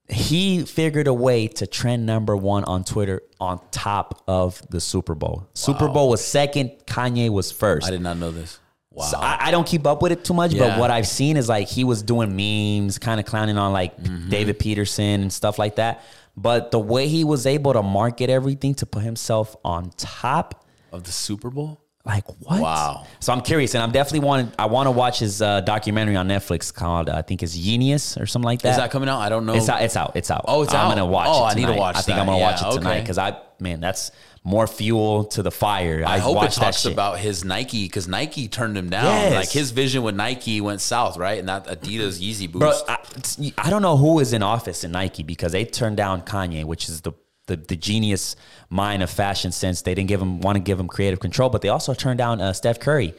he 0.09 0.63
figured 0.63 1.07
a 1.07 1.13
way 1.13 1.47
to 1.47 1.67
trend 1.67 2.05
number 2.05 2.35
one 2.35 2.63
on 2.63 2.83
Twitter 2.83 3.21
on 3.39 3.59
top 3.71 4.23
of 4.27 4.61
the 4.69 4.79
Super 4.79 5.15
Bowl. 5.15 5.47
Super 5.53 5.89
Bowl 5.89 6.09
was 6.09 6.23
second, 6.23 6.71
Kanye 6.85 7.29
was 7.29 7.51
first. 7.51 7.87
I 7.87 7.91
did 7.91 8.01
not 8.01 8.17
know 8.17 8.31
this. 8.31 8.57
Wow. 8.91 9.05
So 9.05 9.17
I, 9.19 9.37
I 9.47 9.51
don't 9.51 9.67
keep 9.67 9.85
up 9.85 10.01
with 10.01 10.11
it 10.11 10.23
too 10.23 10.33
much, 10.33 10.53
Yeah. 10.53 10.69
but 10.69 10.79
what 10.79 10.91
I've 10.91 11.07
seen 11.07 11.35
is 11.37 11.47
like 11.49 11.67
he 11.67 11.83
was 11.83 12.01
doing 12.01 12.35
memes, 12.35 12.97
kind 12.97 13.19
of 13.19 13.25
clowning 13.25 13.57
on 13.57 13.73
like 13.73 13.95
Mm-hmm. 14.01 14.29
David 14.29 14.57
Peterson 14.59 15.21
and 15.21 15.31
stuff 15.31 15.59
like 15.59 15.75
that. 15.75 16.03
But 16.37 16.71
the 16.71 16.79
way 16.79 17.07
he 17.07 17.23
was 17.23 17.45
able 17.45 17.73
to 17.73 17.81
market 17.81 18.29
everything 18.29 18.75
to 18.75 18.85
put 18.85 19.01
himself 19.03 19.55
on 19.65 19.91
top, 19.97 20.65
of 20.91 21.03
the 21.03 21.11
Super 21.11 21.49
Bowl? 21.49 21.81
like 22.07 22.25
what? 22.39 22.61
Wow. 22.61 23.05
So 23.19 23.33
I'm 23.33 23.41
curious, 23.41 23.75
and 23.75 23.83
I'm 23.83 23.91
definitely 23.91 24.25
want 24.25 24.55
I 24.57 24.65
want 24.67 24.87
to 24.87 24.91
watch 24.91 25.19
his 25.19 25.41
uh, 25.41 25.61
documentary 25.61 26.15
on 26.15 26.27
Netflix 26.27 26.73
called 26.73 27.09
uh, 27.09 27.17
I 27.17 27.21
think 27.21 27.43
it's 27.43 27.55
Genius 27.55 28.17
or 28.17 28.25
something 28.25 28.45
like 28.45 28.61
that. 28.61 28.71
Is 28.71 28.77
that 28.77 28.91
coming 28.91 29.09
out? 29.09 29.19
I 29.19 29.29
don't 29.29 29.45
know. 29.45 29.53
It's 29.53 29.67
out. 29.67 29.81
It's 29.81 29.97
out. 29.97 30.13
It's 30.15 30.31
out. 30.31 30.45
Oh, 30.47 30.63
it's 30.63 30.73
out. 30.73 30.85
I'm 30.85 30.91
gonna 30.91 31.05
watch. 31.05 31.27
Oh, 31.29 31.45
it 31.45 31.49
I 31.49 31.53
need 31.55 31.67
to 31.67 31.73
watch 31.73 31.97
I 31.97 32.01
think 32.01 32.15
that. 32.15 32.21
I'm 32.21 32.27
gonna 32.27 32.39
watch 32.39 32.61
it 32.61 32.71
tonight 32.71 32.91
okay. 32.91 33.01
because 33.01 33.17
I 33.17 33.37
man, 33.59 33.81
that's 33.81 34.11
more 34.47 34.65
fuel 34.65 35.25
to 35.25 35.43
the 35.43 35.51
fire. 35.51 36.05
I 36.07 36.19
hope 36.19 36.41
it 36.41 36.53
talks 36.53 36.85
about 36.85 37.19
his 37.19 37.43
Nike 37.43 37.83
because 37.83 38.07
Nike 38.07 38.47
turned 38.47 38.77
him 38.77 38.89
down. 38.89 39.03
Yes. 39.03 39.33
Like 39.33 39.49
his 39.49 39.71
vision 39.71 40.03
with 40.03 40.15
Nike 40.15 40.61
went 40.61 40.79
south, 40.79 41.17
right? 41.17 41.37
And 41.37 41.49
that 41.49 41.67
Adidas 41.67 42.21
Yeezy 42.21 42.49
boost. 42.49 42.85
Bro, 42.85 42.95
I, 42.95 43.53
I 43.57 43.69
don't 43.69 43.81
know 43.81 43.97
who 43.97 44.19
is 44.21 44.31
in 44.31 44.41
office 44.41 44.85
in 44.85 44.91
Nike 44.93 45.21
because 45.21 45.51
they 45.51 45.65
turned 45.65 45.97
down 45.97 46.21
Kanye, 46.21 46.63
which 46.63 46.87
is 46.87 47.01
the 47.01 47.11
the, 47.47 47.57
the 47.57 47.75
genius 47.75 48.37
mind 48.69 49.03
of 49.03 49.09
fashion 49.09 49.51
sense. 49.51 49.81
They 49.81 49.93
didn't 49.93 50.07
give 50.07 50.21
him 50.21 50.39
want 50.39 50.55
to 50.55 50.61
give 50.61 50.79
him 50.79 50.87
creative 50.87 51.19
control, 51.19 51.49
but 51.49 51.61
they 51.61 51.69
also 51.69 51.93
turned 51.93 52.17
down 52.17 52.39
uh, 52.39 52.53
Steph 52.53 52.79
Curry 52.79 53.13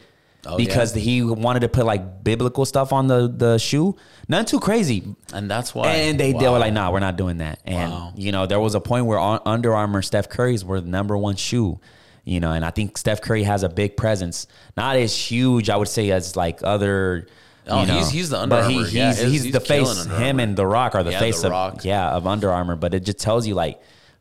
Oh, 0.47 0.57
because 0.57 0.95
yeah. 0.97 1.03
he 1.03 1.22
wanted 1.22 1.61
to 1.61 1.68
put 1.68 1.84
like 1.84 2.22
biblical 2.22 2.64
stuff 2.64 2.93
on 2.93 3.07
the 3.09 3.26
the 3.28 3.59
shoe. 3.59 3.97
None 4.28 4.45
too 4.45 4.61
crazy. 4.61 5.03
and 5.34 5.51
that's 5.51 5.74
why. 5.74 5.89
And 5.89 6.18
they, 6.18 6.32
they 6.32 6.49
were 6.49 6.59
like, 6.59 6.72
nah, 6.72 6.91
we're 6.93 7.01
not 7.01 7.16
doing 7.16 7.39
that. 7.39 7.59
And, 7.64 7.91
Wow. 7.91 8.12
you 8.16 8.30
know, 8.32 8.47
there 8.47 8.61
was 8.61 8.74
a 8.74 8.80
point 8.80 9.07
where 9.07 9.18
Under 9.18 9.74
Armour, 9.74 10.01
Steph 10.03 10.28
Curry's 10.28 10.64
were 10.64 10.80
the 10.80 10.89
number 10.89 11.16
one 11.18 11.34
shoe, 11.36 11.80
you 12.24 12.39
know, 12.41 12.53
and 12.53 12.64
I 12.64 12.70
think 12.70 12.97
Steph 12.97 13.20
Curry 13.20 13.43
has 13.43 13.62
a 13.64 13.68
big 13.68 13.97
presence. 13.97 14.47
Not 14.76 14.97
as 14.97 15.14
huge, 15.16 15.68
I 15.70 15.76
would 15.76 15.89
say, 15.89 16.11
as 16.12 16.36
like 16.36 16.61
other. 16.62 17.26
Oh, 17.66 17.80
you 17.82 17.86
know, 17.89 17.95
he's- 17.95 18.11
he's 18.11 18.30
the 18.30 18.39
Under 18.39 18.57
but 18.57 18.70
he, 18.70 18.76
Armour. 18.76 18.86
he's, 18.86 18.95
Yeah, 18.95 19.12
he's, 19.14 19.43
he's- 19.43 19.53
the 19.53 19.61
face. 19.61 20.05
Him 20.07 20.39
and 20.41 20.57
The 20.57 20.66
Rock 20.66 20.95
are 20.95 21.03
the 21.03 21.11
Yeah, 21.11 21.18
face 21.18 21.41
The 21.43 21.49
of 21.49 21.53
Rock. 21.53 21.84
yeah 21.84 22.11
of 22.12 22.26
Under 22.26 22.51
Armour. 22.51 22.76
But 22.76 22.95
it 22.95 23.01
just 23.01 23.18
tells 23.18 23.47
you 23.47 23.55
like 23.55 23.78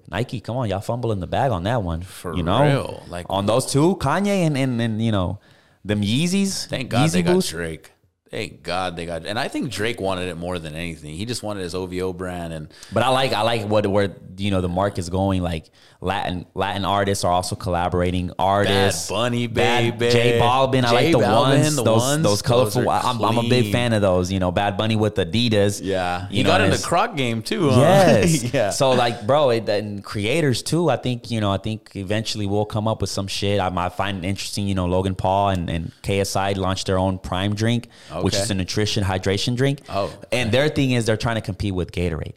Nike, 0.10 0.40
come 0.42 0.58
on, 0.58 0.68
y'all 0.70 0.80
fumbling 0.82 1.20
the 1.20 1.28
bag 1.28 1.52
on 1.52 1.64
that 1.64 1.84
one. 1.84 2.02
For 2.02 2.36
you 2.36 2.44
know, 2.44 2.64
real. 2.64 3.04
Like- 3.08 3.26
on 3.30 3.46
those 3.46 3.66
two, 3.72 3.96
Kanye 3.98 4.46
and 4.48 4.58
and, 4.58 4.82
and 4.82 5.02
you 5.02 5.12
know 5.12 5.40
them 5.88 6.02
Yeezys. 6.02 6.68
Thank 6.68 6.90
God 6.90 7.10
Yeezy 7.10 7.14
they 7.14 7.22
got 7.24 7.34
boost. 7.34 7.50
Drake. 7.50 7.92
Thank 8.30 8.64
God 8.64 8.96
they 8.96 9.06
got. 9.06 9.26
And 9.26 9.40
I 9.40 9.48
think 9.48 9.72
Drake 9.72 10.02
wanted 10.02 10.28
it 10.28 10.36
more 10.36 10.60
than 10.60 10.76
anything. 10.76 11.16
He 11.16 11.26
just 11.26 11.44
wanted 11.44 11.64
his 11.64 11.74
OVO 11.74 12.14
brand 12.14 12.54
and 12.54 12.74
But 12.92 13.04
I 13.04 13.10
like 13.10 13.32
I 13.34 13.42
like 13.42 13.66
what 13.66 13.88
where 13.88 14.16
you 14.38 14.52
know 14.52 14.62
the 14.62 14.70
market's 14.70 15.10
going. 15.10 15.42
Like 15.42 15.70
Latin 16.02 16.46
Latin 16.54 16.86
artists 16.86 17.24
are 17.24 17.32
also 17.32 17.56
collaborating. 17.56 18.32
Artists, 18.38 19.10
Bad 19.10 19.16
Bunny, 19.16 19.48
Bad- 19.48 19.98
baby. 19.98 20.12
J 20.12 20.40
Balvin. 20.40 20.84
I 20.84 20.92
like 20.92 21.12
the 21.12 21.20
Balvin, 21.20 21.62
ones, 21.62 21.76
the 21.76 21.84
those 21.84 22.00
ones, 22.02 22.24
those 22.24 22.32
those 22.32 22.42
colorful. 22.42 22.90
are 22.90 23.02
I'm, 23.04 23.24
I'm 23.24 23.38
a 23.38 23.50
big 23.50 23.72
fan 23.72 23.94
of 23.94 24.02
those. 24.02 24.32
You 24.32 24.40
know, 24.40 24.52
Bad 24.52 24.78
Bunny 24.78 24.96
with 24.96 25.16
Adidas. 25.16 25.80
yeah, 25.84 26.28
he 26.28 26.40
you 26.40 26.44
know, 26.44 26.50
got 26.50 26.62
in 26.62 26.70
the 26.72 26.78
croc 26.78 27.16
game 27.16 27.42
too. 27.42 27.70
Huh? 27.70 27.80
Yes. 27.80 28.44
yeah. 28.54 28.70
So 28.70 28.92
like, 28.92 29.26
bro, 29.26 29.52
it, 29.52 29.68
and 29.70 30.04
creators 30.04 30.62
too. 30.62 30.90
I 30.90 30.98
think 30.98 31.32
you 31.32 31.40
know. 31.40 31.52
I 31.52 31.58
think 31.58 31.92
eventually 31.96 32.46
we'll 32.46 32.66
come 32.66 32.88
up 32.88 33.02
with 33.02 33.10
some 33.10 33.28
shit. 33.28 33.60
I 33.60 33.70
might 33.70 33.94
find 33.94 34.24
it 34.24 34.28
interesting. 34.28 34.68
You 34.68 34.76
know, 34.76 34.86
Logan 34.86 35.16
Paul 35.16 35.50
and, 35.50 35.70
and 35.70 35.92
KSI 36.04 36.58
launched 36.58 36.88
their 36.88 37.00
own 37.00 37.18
Prime 37.18 37.56
drink, 37.56 37.88
Okay. 38.26 38.38
is 38.38 38.52
a 38.52 38.54
nutrition 38.56 39.04
hydration 39.04 39.56
drink. 39.56 39.82
Oh, 39.90 40.14
and 40.32 40.52
their 40.52 40.70
thing 40.70 40.92
is 40.92 41.06
they're 41.06 41.18
trying 41.18 41.36
to 41.36 41.42
compete 41.42 41.74
with 41.74 41.92
Gatorade. 41.92 42.34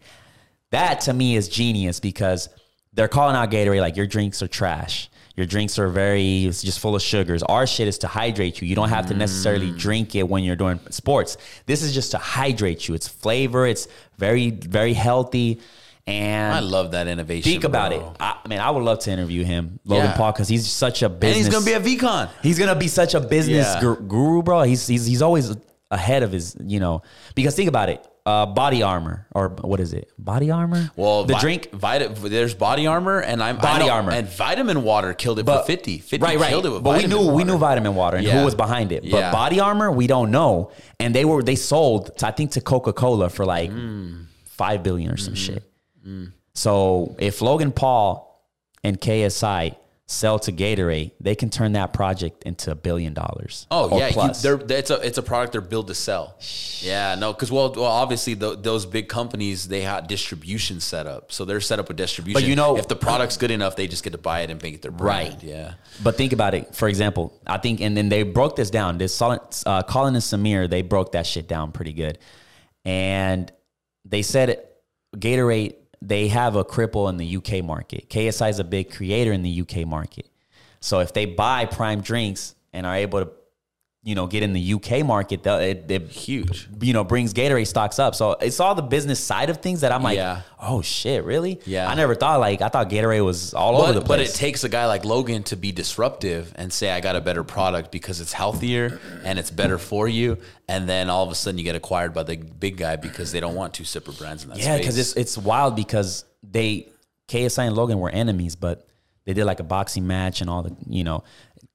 That 0.70 1.00
to 1.02 1.12
me 1.12 1.36
is 1.36 1.48
genius 1.48 2.00
because 2.00 2.48
they're 2.92 3.08
calling 3.08 3.36
out 3.36 3.50
Gatorade 3.50 3.80
like 3.80 3.96
your 3.96 4.06
drinks 4.06 4.42
are 4.42 4.48
trash. 4.48 5.08
Your 5.36 5.46
drinks 5.46 5.78
are 5.78 5.88
very 5.88 6.44
it's 6.44 6.62
just 6.62 6.80
full 6.80 6.94
of 6.94 7.02
sugars. 7.02 7.42
Our 7.42 7.66
shit 7.66 7.88
is 7.88 7.98
to 7.98 8.06
hydrate 8.08 8.60
you. 8.60 8.68
You 8.68 8.74
don't 8.74 8.88
have 8.90 9.06
to 9.06 9.14
Mm. 9.14 9.18
necessarily 9.18 9.70
drink 9.70 10.14
it 10.14 10.28
when 10.28 10.44
you're 10.44 10.56
doing 10.56 10.78
sports. 10.90 11.36
This 11.66 11.82
is 11.82 11.94
just 11.94 12.10
to 12.12 12.18
hydrate 12.18 12.88
you. 12.88 12.94
It's 12.94 13.08
flavor. 13.08 13.66
It's 13.66 13.88
very 14.18 14.50
very 14.50 14.92
healthy. 14.92 15.60
And 16.06 16.52
I 16.52 16.60
love 16.60 16.90
that 16.92 17.06
innovation. 17.06 17.50
Think 17.50 17.64
about 17.64 17.92
bro. 17.92 18.10
it. 18.10 18.16
I, 18.18 18.36
mean, 18.48 18.58
I 18.58 18.70
would 18.70 18.82
love 18.82 18.98
to 19.00 19.10
interview 19.12 19.44
him, 19.44 19.78
Logan 19.84 20.06
Yeah. 20.06 20.16
Paul, 20.16 20.32
because 20.32 20.48
he's 20.48 20.66
such 20.66 21.02
a 21.02 21.06
And 21.06 21.20
business. 21.20 21.46
he's 21.46 21.54
gonna 21.54 21.64
be 21.64 21.72
a 21.74 21.80
VeeCon. 21.80 22.28
He's 22.42 22.58
gonna 22.58 22.74
be 22.74 22.88
such 22.88 23.14
a 23.14 23.20
business 23.20 23.66
Yeah. 23.80 23.94
guru, 24.08 24.42
bro. 24.42 24.62
He's 24.62 24.86
he's 24.86 25.06
he's 25.06 25.22
always 25.22 25.54
ahead 25.90 26.22
of 26.22 26.32
his, 26.32 26.56
you 26.64 26.80
know, 26.80 27.02
because 27.34 27.54
think 27.56 27.68
about 27.68 27.88
it. 27.88 28.06
Uh, 28.26 28.44
body 28.46 28.82
armor 28.82 29.26
or 29.34 29.48
what 29.48 29.80
is 29.80 29.92
it? 29.94 30.10
Body 30.18 30.50
armor? 30.50 30.90
Well, 30.94 31.24
the 31.24 31.32
vi- 31.34 31.40
drink 31.40 31.70
Vita, 31.72 32.08
there's 32.08 32.54
body 32.54 32.86
armor, 32.86 33.18
and 33.20 33.42
I'm 33.42 33.56
Body 33.56 33.86
know- 33.86 33.92
armor. 33.92 34.12
and 34.12 34.28
vitamin 34.28 34.82
water 34.84 35.14
killed 35.14 35.38
it 35.38 35.46
but 35.46 35.62
for 35.62 35.66
50. 35.66 35.98
50 35.98 36.24
right, 36.24 36.38
right. 36.38 36.48
killed 36.50 36.66
it 36.66 36.70
with 36.70 36.84
but 36.84 36.98
we 36.98 37.06
knew 37.06 37.32
we 37.32 37.44
knew 37.44 37.56
vitamin 37.56 37.94
water 37.94 38.18
and 38.18 38.26
Yeah. 38.26 38.38
who 38.38 38.44
was 38.44 38.54
behind 38.54 38.92
it. 38.92 39.02
But 39.02 39.10
Yeah. 39.18 39.32
body 39.32 39.58
armor, 39.58 39.90
we 39.90 40.06
don't 40.06 40.30
know. 40.30 40.70
And 41.00 41.14
they 41.14 41.24
were 41.24 41.42
they 41.42 41.56
sold 41.56 42.16
to, 42.18 42.26
I 42.26 42.30
think 42.30 42.52
to 42.52 42.60
Coca 42.60 42.92
Cola 42.92 43.30
for 43.30 43.44
like 43.46 43.70
Mm. 43.72 44.26
five 44.44 44.82
billion 44.82 45.10
or 45.10 45.16
some 45.16 45.34
Mm-hmm. 45.34 45.54
shit. 46.24 46.32
So 46.54 47.16
if 47.18 47.40
Logan 47.40 47.72
Paul 47.72 48.44
and 48.84 49.00
KSI 49.00 49.74
sell 50.10 50.40
to 50.40 50.52
Gatorade, 50.52 51.12
they 51.20 51.36
can 51.36 51.50
turn 51.50 51.72
that 51.72 51.92
project 51.92 52.42
into 52.42 52.72
a 52.72 52.74
billion 52.74 53.14
dollars. 53.14 53.66
Oh 53.70 53.96
yeah, 53.96 54.08
you, 54.08 54.30
it's 54.30 54.44
a 54.90 55.06
it's 55.06 55.18
a 55.18 55.22
product 55.22 55.52
they're 55.52 55.60
built 55.60 55.86
to 55.86 55.94
sell. 55.94 56.36
Yeah, 56.80 57.14
no, 57.14 57.32
because 57.32 57.52
well, 57.52 57.72
well, 57.72 57.84
obviously 57.84 58.34
tho- 58.34 58.56
those 58.56 58.86
big 58.86 59.08
companies 59.08 59.68
they 59.68 59.82
have 59.82 60.08
distribution 60.08 60.80
set 60.80 61.06
up, 61.06 61.30
so 61.30 61.44
they're 61.44 61.60
set 61.60 61.78
up 61.78 61.88
with 61.88 61.96
distribution. 61.96 62.40
But 62.42 62.48
you 62.48 62.56
know- 62.56 62.76
if 62.76 62.88
the 62.88 62.96
product's 62.96 63.36
good 63.36 63.50
enough, 63.50 63.76
they 63.76 63.86
just 63.86 64.02
get 64.02 64.10
to 64.10 64.18
buy 64.18 64.40
it 64.40 64.50
and 64.50 64.60
make 64.62 64.74
it 64.74 64.82
their 64.82 64.90
brand. 64.90 65.34
Right. 65.34 65.42
Yeah. 65.42 65.74
But 66.02 66.16
think 66.16 66.32
about 66.32 66.54
it. 66.54 66.74
For 66.74 66.88
example, 66.88 67.32
I 67.46 67.58
think, 67.58 67.80
and 67.80 67.96
then 67.96 68.08
they 68.08 68.24
broke 68.24 68.56
this 68.56 68.70
down. 68.70 68.98
This 68.98 69.20
uh, 69.22 69.82
Colin 69.88 70.14
and 70.14 70.22
Samir, 70.22 70.68
they 70.68 70.82
broke 70.82 71.12
that 71.12 71.26
shit 71.26 71.46
down 71.46 71.72
pretty 71.72 71.92
good, 71.92 72.18
and 72.84 73.50
they 74.04 74.22
said 74.22 74.66
Gatorade 75.16 75.76
they 76.02 76.28
have 76.28 76.56
a 76.56 76.64
cripple 76.64 77.08
in 77.08 77.16
the 77.16 77.36
UK 77.36 77.64
market. 77.64 78.08
KSI 78.08 78.50
is 78.50 78.58
a 78.58 78.64
big 78.64 78.90
creator 78.90 79.32
in 79.32 79.42
the 79.42 79.60
UK 79.60 79.86
market, 79.86 80.26
so 80.80 81.00
if 81.00 81.12
they 81.12 81.26
buy 81.26 81.66
Prime 81.66 82.00
drinks 82.00 82.54
and 82.72 82.86
are 82.86 82.96
able 82.96 83.24
to, 83.24 83.30
you 84.02 84.14
know, 84.14 84.26
get 84.26 84.42
in 84.42 84.54
the 84.54 84.72
UK 84.74 85.04
market, 85.04 85.44
it, 85.46 85.90
it 85.90 86.08
Huge. 86.08 86.68
you 86.80 86.94
know, 86.94 87.04
brings 87.04 87.34
Gatorade 87.34 87.66
stocks 87.66 87.98
up. 87.98 88.14
So 88.14 88.32
it's 88.32 88.58
all 88.58 88.74
the 88.74 88.80
business 88.80 89.20
side 89.20 89.50
of 89.50 89.58
things 89.58 89.82
that 89.82 89.92
I'm 89.92 90.02
like, 90.02 90.16
Yeah. 90.16 90.40
oh 90.58 90.80
shit, 90.80 91.22
really? 91.22 91.60
Yeah. 91.66 91.86
I 91.86 91.94
never 91.94 92.14
thought 92.14 92.40
like 92.40 92.62
I 92.62 92.68
thought 92.70 92.88
Gatorade 92.88 93.22
was 93.22 93.52
all 93.52 93.76
over 93.82 93.92
the 93.92 94.00
place. 94.00 94.08
but 94.08 94.20
it 94.20 94.34
takes 94.34 94.64
a 94.64 94.70
guy 94.70 94.86
like 94.86 95.04
Logan 95.04 95.42
to 95.44 95.56
be 95.56 95.70
disruptive 95.70 96.50
and 96.56 96.72
say, 96.72 96.90
I 96.90 97.00
got 97.00 97.14
a 97.14 97.20
better 97.20 97.44
product 97.44 97.92
because 97.92 98.22
it's 98.22 98.32
healthier 98.32 98.98
and 99.22 99.38
it's 99.38 99.50
better 99.50 99.76
for 99.76 100.08
you. 100.08 100.38
And 100.66 100.88
then 100.88 101.10
all 101.10 101.24
of 101.24 101.30
a 101.30 101.34
sudden 101.34 101.58
you 101.58 101.64
get 101.64 101.76
acquired 101.76 102.14
by 102.14 102.22
the 102.22 102.36
big 102.38 102.78
guy 102.78 102.96
because 102.96 103.32
they 103.32 103.40
don't 103.40 103.54
want 103.54 103.74
two 103.74 103.84
separate 103.84 104.18
brands 104.18 104.44
in 104.44 104.48
that 104.48 104.58
Yeah, 104.58 104.78
because 104.78 104.96
it's 104.96 105.12
it's 105.12 105.36
wild 105.36 105.76
because 105.76 106.24
they 106.42 106.88
KSI 107.28 107.66
and 107.66 107.76
Logan 107.76 107.98
were 107.98 108.08
enemies, 108.10 108.56
but 108.56 108.86
they 109.26 109.34
did 109.34 109.44
like 109.44 109.60
a 109.60 109.64
boxing 109.64 110.06
match 110.06 110.40
and 110.40 110.48
all 110.48 110.62
the 110.62 110.74
you 110.88 111.04
know. 111.04 111.22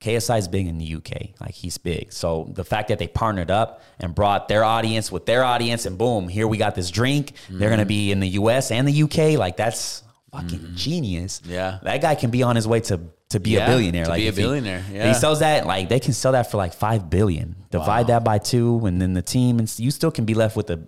KSI 0.06 0.38
is 0.38 0.47
big 0.47 0.68
in 0.68 0.78
the 0.78 0.95
UK, 0.95 1.32
like 1.41 1.56
he's 1.56 1.80
big. 1.80 2.14
So 2.14 2.47
the 2.53 2.64
fact 2.64 2.89
that 2.89 2.99
they 2.99 3.08
partnered 3.08 3.49
up 3.49 3.82
and 3.99 4.14
brought 4.14 4.47
their 4.47 4.64
audience 4.64 5.12
with 5.12 5.26
their 5.26 5.43
audience, 5.43 5.88
and 5.88 5.97
boom, 5.97 6.28
here 6.28 6.47
we 6.47 6.58
got 6.58 6.76
this 6.76 6.91
drink. 6.91 7.34
They're 7.49 7.72
gonna 7.72 7.88
be 7.88 8.12
in 8.12 8.20
the 8.20 8.30
US 8.30 8.70
and 8.70 8.88
the 8.88 9.03
UK. 9.03 9.39
Like 9.39 9.58
that's 9.58 10.03
fucking 10.32 10.60
mm-hmm. 10.60 10.76
genius. 10.76 11.41
Yeah. 11.43 11.80
that 11.82 12.01
guy 12.01 12.14
can 12.14 12.30
be 12.30 12.43
on 12.43 12.56
his 12.56 12.68
way 12.68 12.82
to 12.82 12.99
to 13.30 13.39
be 13.39 13.51
Yeah, 13.51 13.65
a 13.65 13.67
billionaire. 13.69 14.03
to 14.05 14.09
like 14.11 14.19
be 14.19 14.26
a 14.28 14.30
if 14.30 14.38
he- 14.38 14.43
billionaire, 14.43 14.84
yeah. 14.91 15.07
he 15.07 15.13
sells 15.15 15.39
that, 15.39 15.65
like 15.65 15.89
they 15.89 15.99
can 15.99 16.13
sell 16.13 16.34
that 16.34 16.51
for 16.51 16.57
like 16.57 16.73
five 16.73 17.09
billion. 17.09 17.55
Divide 17.71 18.07
that 18.07 18.23
by 18.23 18.38
two, 18.38 18.86
and 18.86 19.01
then 19.01 19.11
the 19.13 19.21
team, 19.21 19.59
and 19.59 19.69
you 19.78 19.91
still 19.91 20.11
can 20.11 20.23
be 20.23 20.34
left 20.34 20.55
with 20.55 20.69
a 20.69 20.88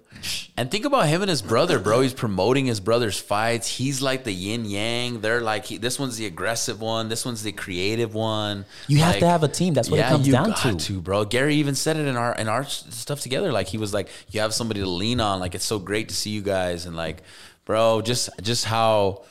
And 0.56 0.72
think 0.72 0.86
about 0.86 1.08
him 1.10 1.22
and 1.22 1.30
his 1.30 1.42
brother, 1.42 1.80
bro. 1.80 2.00
He's 2.00 2.14
promoting 2.14 2.66
his 2.66 2.80
brother's 2.80 3.20
fights. 3.20 3.68
He's 3.68 4.02
like 4.02 4.24
the 4.24 4.32
yin 4.32 4.64
yang. 4.64 5.20
They're 5.20 5.42
like, 5.42 5.66
he, 5.66 5.78
this 5.78 6.00
one's 6.00 6.16
the 6.16 6.26
aggressive 6.28 6.80
one. 6.80 7.10
This 7.10 7.26
one's 7.26 7.44
the 7.44 7.52
creative 7.52 8.14
one. 8.14 8.64
You 8.88 9.00
have 9.00 9.18
to 9.20 9.28
have 9.28 9.44
a 9.44 9.50
team. 9.50 9.74
That's 9.74 9.90
what 9.90 10.00
it 10.00 10.06
comes 10.06 10.30
down 10.30 10.52
got 10.52 10.80
to. 10.80 11.02
bro. 11.02 11.26
Gary 11.26 11.56
even 11.56 11.76
said 11.76 11.98
it 11.98 12.08
in 12.08 12.16
our 12.16 12.34
in 12.36 12.48
our 12.48 12.64
stuff 12.64 13.20
together. 13.20 13.52
Like 13.52 13.68
he 13.68 13.78
was 13.78 13.94
like, 13.94 14.08
you 14.32 14.40
have 14.40 14.54
somebody 14.54 14.80
to 14.80 14.88
lean 14.90 15.20
on. 15.20 15.42
Like 15.42 15.56
it's 15.56 15.66
so 15.66 15.80
great 15.80 16.08
to 16.10 16.16
see 16.16 16.30
you 16.30 16.42
guys. 16.42 16.86
And 16.86 16.96
like, 16.96 17.22
bro, 17.66 18.02
just 18.02 18.30
just 18.42 18.64
how. 18.64 19.24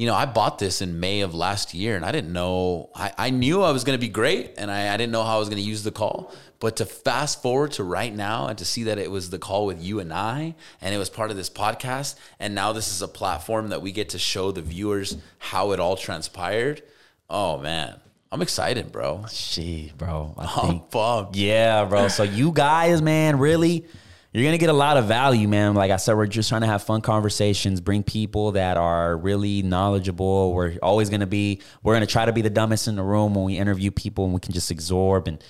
You 0.00 0.06
know, 0.06 0.14
I 0.14 0.24
bought 0.24 0.58
this 0.58 0.80
in 0.80 0.98
May 0.98 1.20
of 1.20 1.34
last 1.34 1.74
year 1.74 1.94
and 1.94 2.06
I 2.06 2.10
didn't 2.10 2.32
know, 2.32 2.88
I, 2.94 3.12
I 3.18 3.28
knew 3.28 3.62
I 3.62 3.70
was 3.70 3.84
going 3.84 3.98
to 3.98 4.00
be 4.00 4.08
great 4.08 4.54
and 4.56 4.70
I, 4.70 4.94
I 4.94 4.96
didn't 4.96 5.12
know 5.12 5.22
how 5.22 5.36
I 5.36 5.38
was 5.38 5.50
going 5.50 5.62
to 5.62 5.68
use 5.68 5.82
the 5.82 5.90
call. 5.90 6.32
But 6.58 6.76
to 6.76 6.86
fast 6.86 7.42
forward 7.42 7.72
to 7.72 7.84
right 7.84 8.10
now 8.10 8.46
and 8.46 8.56
to 8.56 8.64
see 8.64 8.84
that 8.84 8.96
it 8.96 9.10
was 9.10 9.28
the 9.28 9.38
call 9.38 9.66
with 9.66 9.82
you 9.82 10.00
and 10.00 10.10
I, 10.10 10.54
and 10.80 10.94
it 10.94 10.96
was 10.96 11.10
part 11.10 11.30
of 11.30 11.36
this 11.36 11.50
podcast, 11.50 12.14
and 12.38 12.54
now 12.54 12.72
this 12.72 12.90
is 12.90 13.02
a 13.02 13.08
platform 13.08 13.68
that 13.68 13.82
we 13.82 13.92
get 13.92 14.08
to 14.10 14.18
show 14.18 14.52
the 14.52 14.62
viewers 14.62 15.18
how 15.36 15.72
it 15.72 15.80
all 15.80 15.98
transpired. 15.98 16.80
Oh 17.28 17.58
man, 17.58 18.00
I'm 18.32 18.40
excited, 18.40 18.92
bro. 18.92 19.26
Shit, 19.30 19.98
bro. 19.98 20.34
I 20.38 20.80
pumped. 20.90 21.36
Yeah, 21.36 21.84
bro. 21.84 22.08
So 22.08 22.22
you 22.22 22.52
guys, 22.52 23.02
man, 23.02 23.38
really, 23.38 23.84
you're 24.32 24.44
gonna 24.44 24.58
get 24.58 24.70
a 24.70 24.74
lot 24.74 24.96
of 24.96 25.06
value, 25.06 25.48
man. 25.48 25.74
Like 25.74 25.90
I 25.90 25.96
said, 25.96 26.16
we're 26.16 26.26
just 26.26 26.48
trying 26.48 26.60
to 26.60 26.68
have 26.68 26.82
fun 26.82 27.00
conversations, 27.00 27.80
bring 27.80 28.02
people 28.04 28.52
that 28.52 28.76
are 28.76 29.16
really 29.16 29.62
knowledgeable. 29.62 30.52
We're 30.54 30.76
always 30.82 31.10
gonna 31.10 31.26
be, 31.26 31.62
we're 31.82 31.94
gonna 31.94 32.06
try 32.06 32.26
to 32.26 32.32
be 32.32 32.42
the 32.42 32.50
dumbest 32.50 32.86
in 32.86 32.94
the 32.96 33.02
room 33.02 33.34
when 33.34 33.44
we 33.44 33.58
interview 33.58 33.90
people, 33.90 34.24
and 34.24 34.32
we 34.34 34.40
can 34.40 34.52
just 34.52 34.70
absorb 34.70 35.26
and 35.26 35.42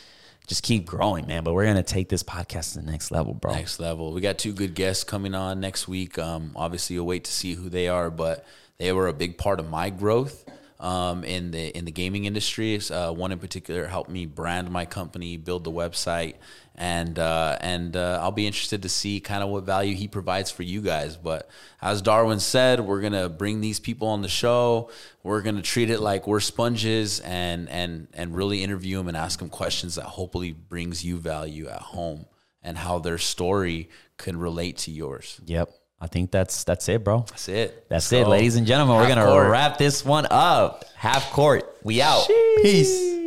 just 0.46 0.62
keep 0.62 0.86
growing, 0.86 1.26
man. 1.26 1.44
But 1.44 1.52
we're 1.52 1.66
gonna 1.66 1.82
take 1.82 2.08
this 2.08 2.22
podcast 2.22 2.72
to 2.72 2.80
the 2.80 2.90
next 2.90 3.10
level, 3.10 3.34
bro. 3.34 3.52
Next 3.52 3.80
level. 3.80 4.12
We 4.12 4.22
got 4.22 4.38
two 4.38 4.52
good 4.52 4.74
guests 4.74 5.04
coming 5.04 5.34
on 5.34 5.60
next 5.60 5.86
week. 5.86 6.18
Um, 6.18 6.52
obviously, 6.56 6.94
you'll 6.94 7.06
wait 7.06 7.24
to 7.24 7.32
see 7.32 7.54
who 7.54 7.68
they 7.68 7.88
are, 7.88 8.10
but 8.10 8.46
they 8.78 8.92
were 8.92 9.08
a 9.08 9.12
big 9.12 9.36
part 9.36 9.60
of 9.60 9.68
my 9.68 9.90
growth 9.90 10.44
um, 10.80 11.22
in 11.22 11.50
the 11.50 11.76
in 11.76 11.84
the 11.84 11.92
gaming 11.92 12.24
industry. 12.24 12.80
Uh, 12.90 13.12
one 13.12 13.30
in 13.30 13.38
particular 13.38 13.86
helped 13.86 14.10
me 14.10 14.26
brand 14.26 14.70
my 14.70 14.86
company, 14.86 15.36
build 15.36 15.64
the 15.64 15.70
website, 15.70 16.36
and 16.80 17.18
uh, 17.18 17.58
and 17.60 17.94
uh, 17.94 18.18
I'll 18.22 18.32
be 18.32 18.46
interested 18.46 18.82
to 18.82 18.88
see 18.88 19.20
kind 19.20 19.42
of 19.42 19.50
what 19.50 19.64
value 19.64 19.94
he 19.94 20.08
provides 20.08 20.50
for 20.50 20.62
you 20.62 20.80
guys. 20.80 21.14
But 21.14 21.48
as 21.82 22.00
Darwin 22.00 22.40
said, 22.40 22.80
we're 22.80 23.02
gonna 23.02 23.28
bring 23.28 23.60
these 23.60 23.78
people 23.78 24.08
on 24.08 24.22
the 24.22 24.28
show. 24.28 24.90
We're 25.22 25.42
gonna 25.42 25.60
treat 25.60 25.90
it 25.90 26.00
like 26.00 26.26
we're 26.26 26.40
sponges 26.40 27.20
and 27.20 27.68
and 27.68 28.08
and 28.14 28.34
really 28.34 28.64
interview 28.64 28.96
them 28.96 29.08
and 29.08 29.16
ask 29.16 29.38
them 29.38 29.50
questions 29.50 29.96
that 29.96 30.04
hopefully 30.06 30.52
brings 30.52 31.04
you 31.04 31.18
value 31.18 31.68
at 31.68 31.82
home 31.82 32.24
and 32.62 32.78
how 32.78 32.98
their 32.98 33.18
story 33.18 33.90
can 34.16 34.38
relate 34.38 34.78
to 34.78 34.90
yours. 34.90 35.38
Yep. 35.44 35.70
I 36.00 36.06
think 36.06 36.30
that's 36.30 36.64
that's 36.64 36.88
it, 36.88 37.04
bro. 37.04 37.26
That's 37.28 37.48
it. 37.50 37.90
That's 37.90 38.10
it, 38.10 38.26
ladies 38.26 38.56
and 38.56 38.66
gentlemen. 38.66 38.96
We're 38.96 39.08
gonna 39.08 39.26
court. 39.26 39.50
wrap 39.50 39.76
this 39.76 40.02
one 40.02 40.26
up. 40.30 40.86
Half 40.94 41.30
court. 41.32 41.76
We 41.82 42.00
out. 42.00 42.26
Peace. 42.62 43.19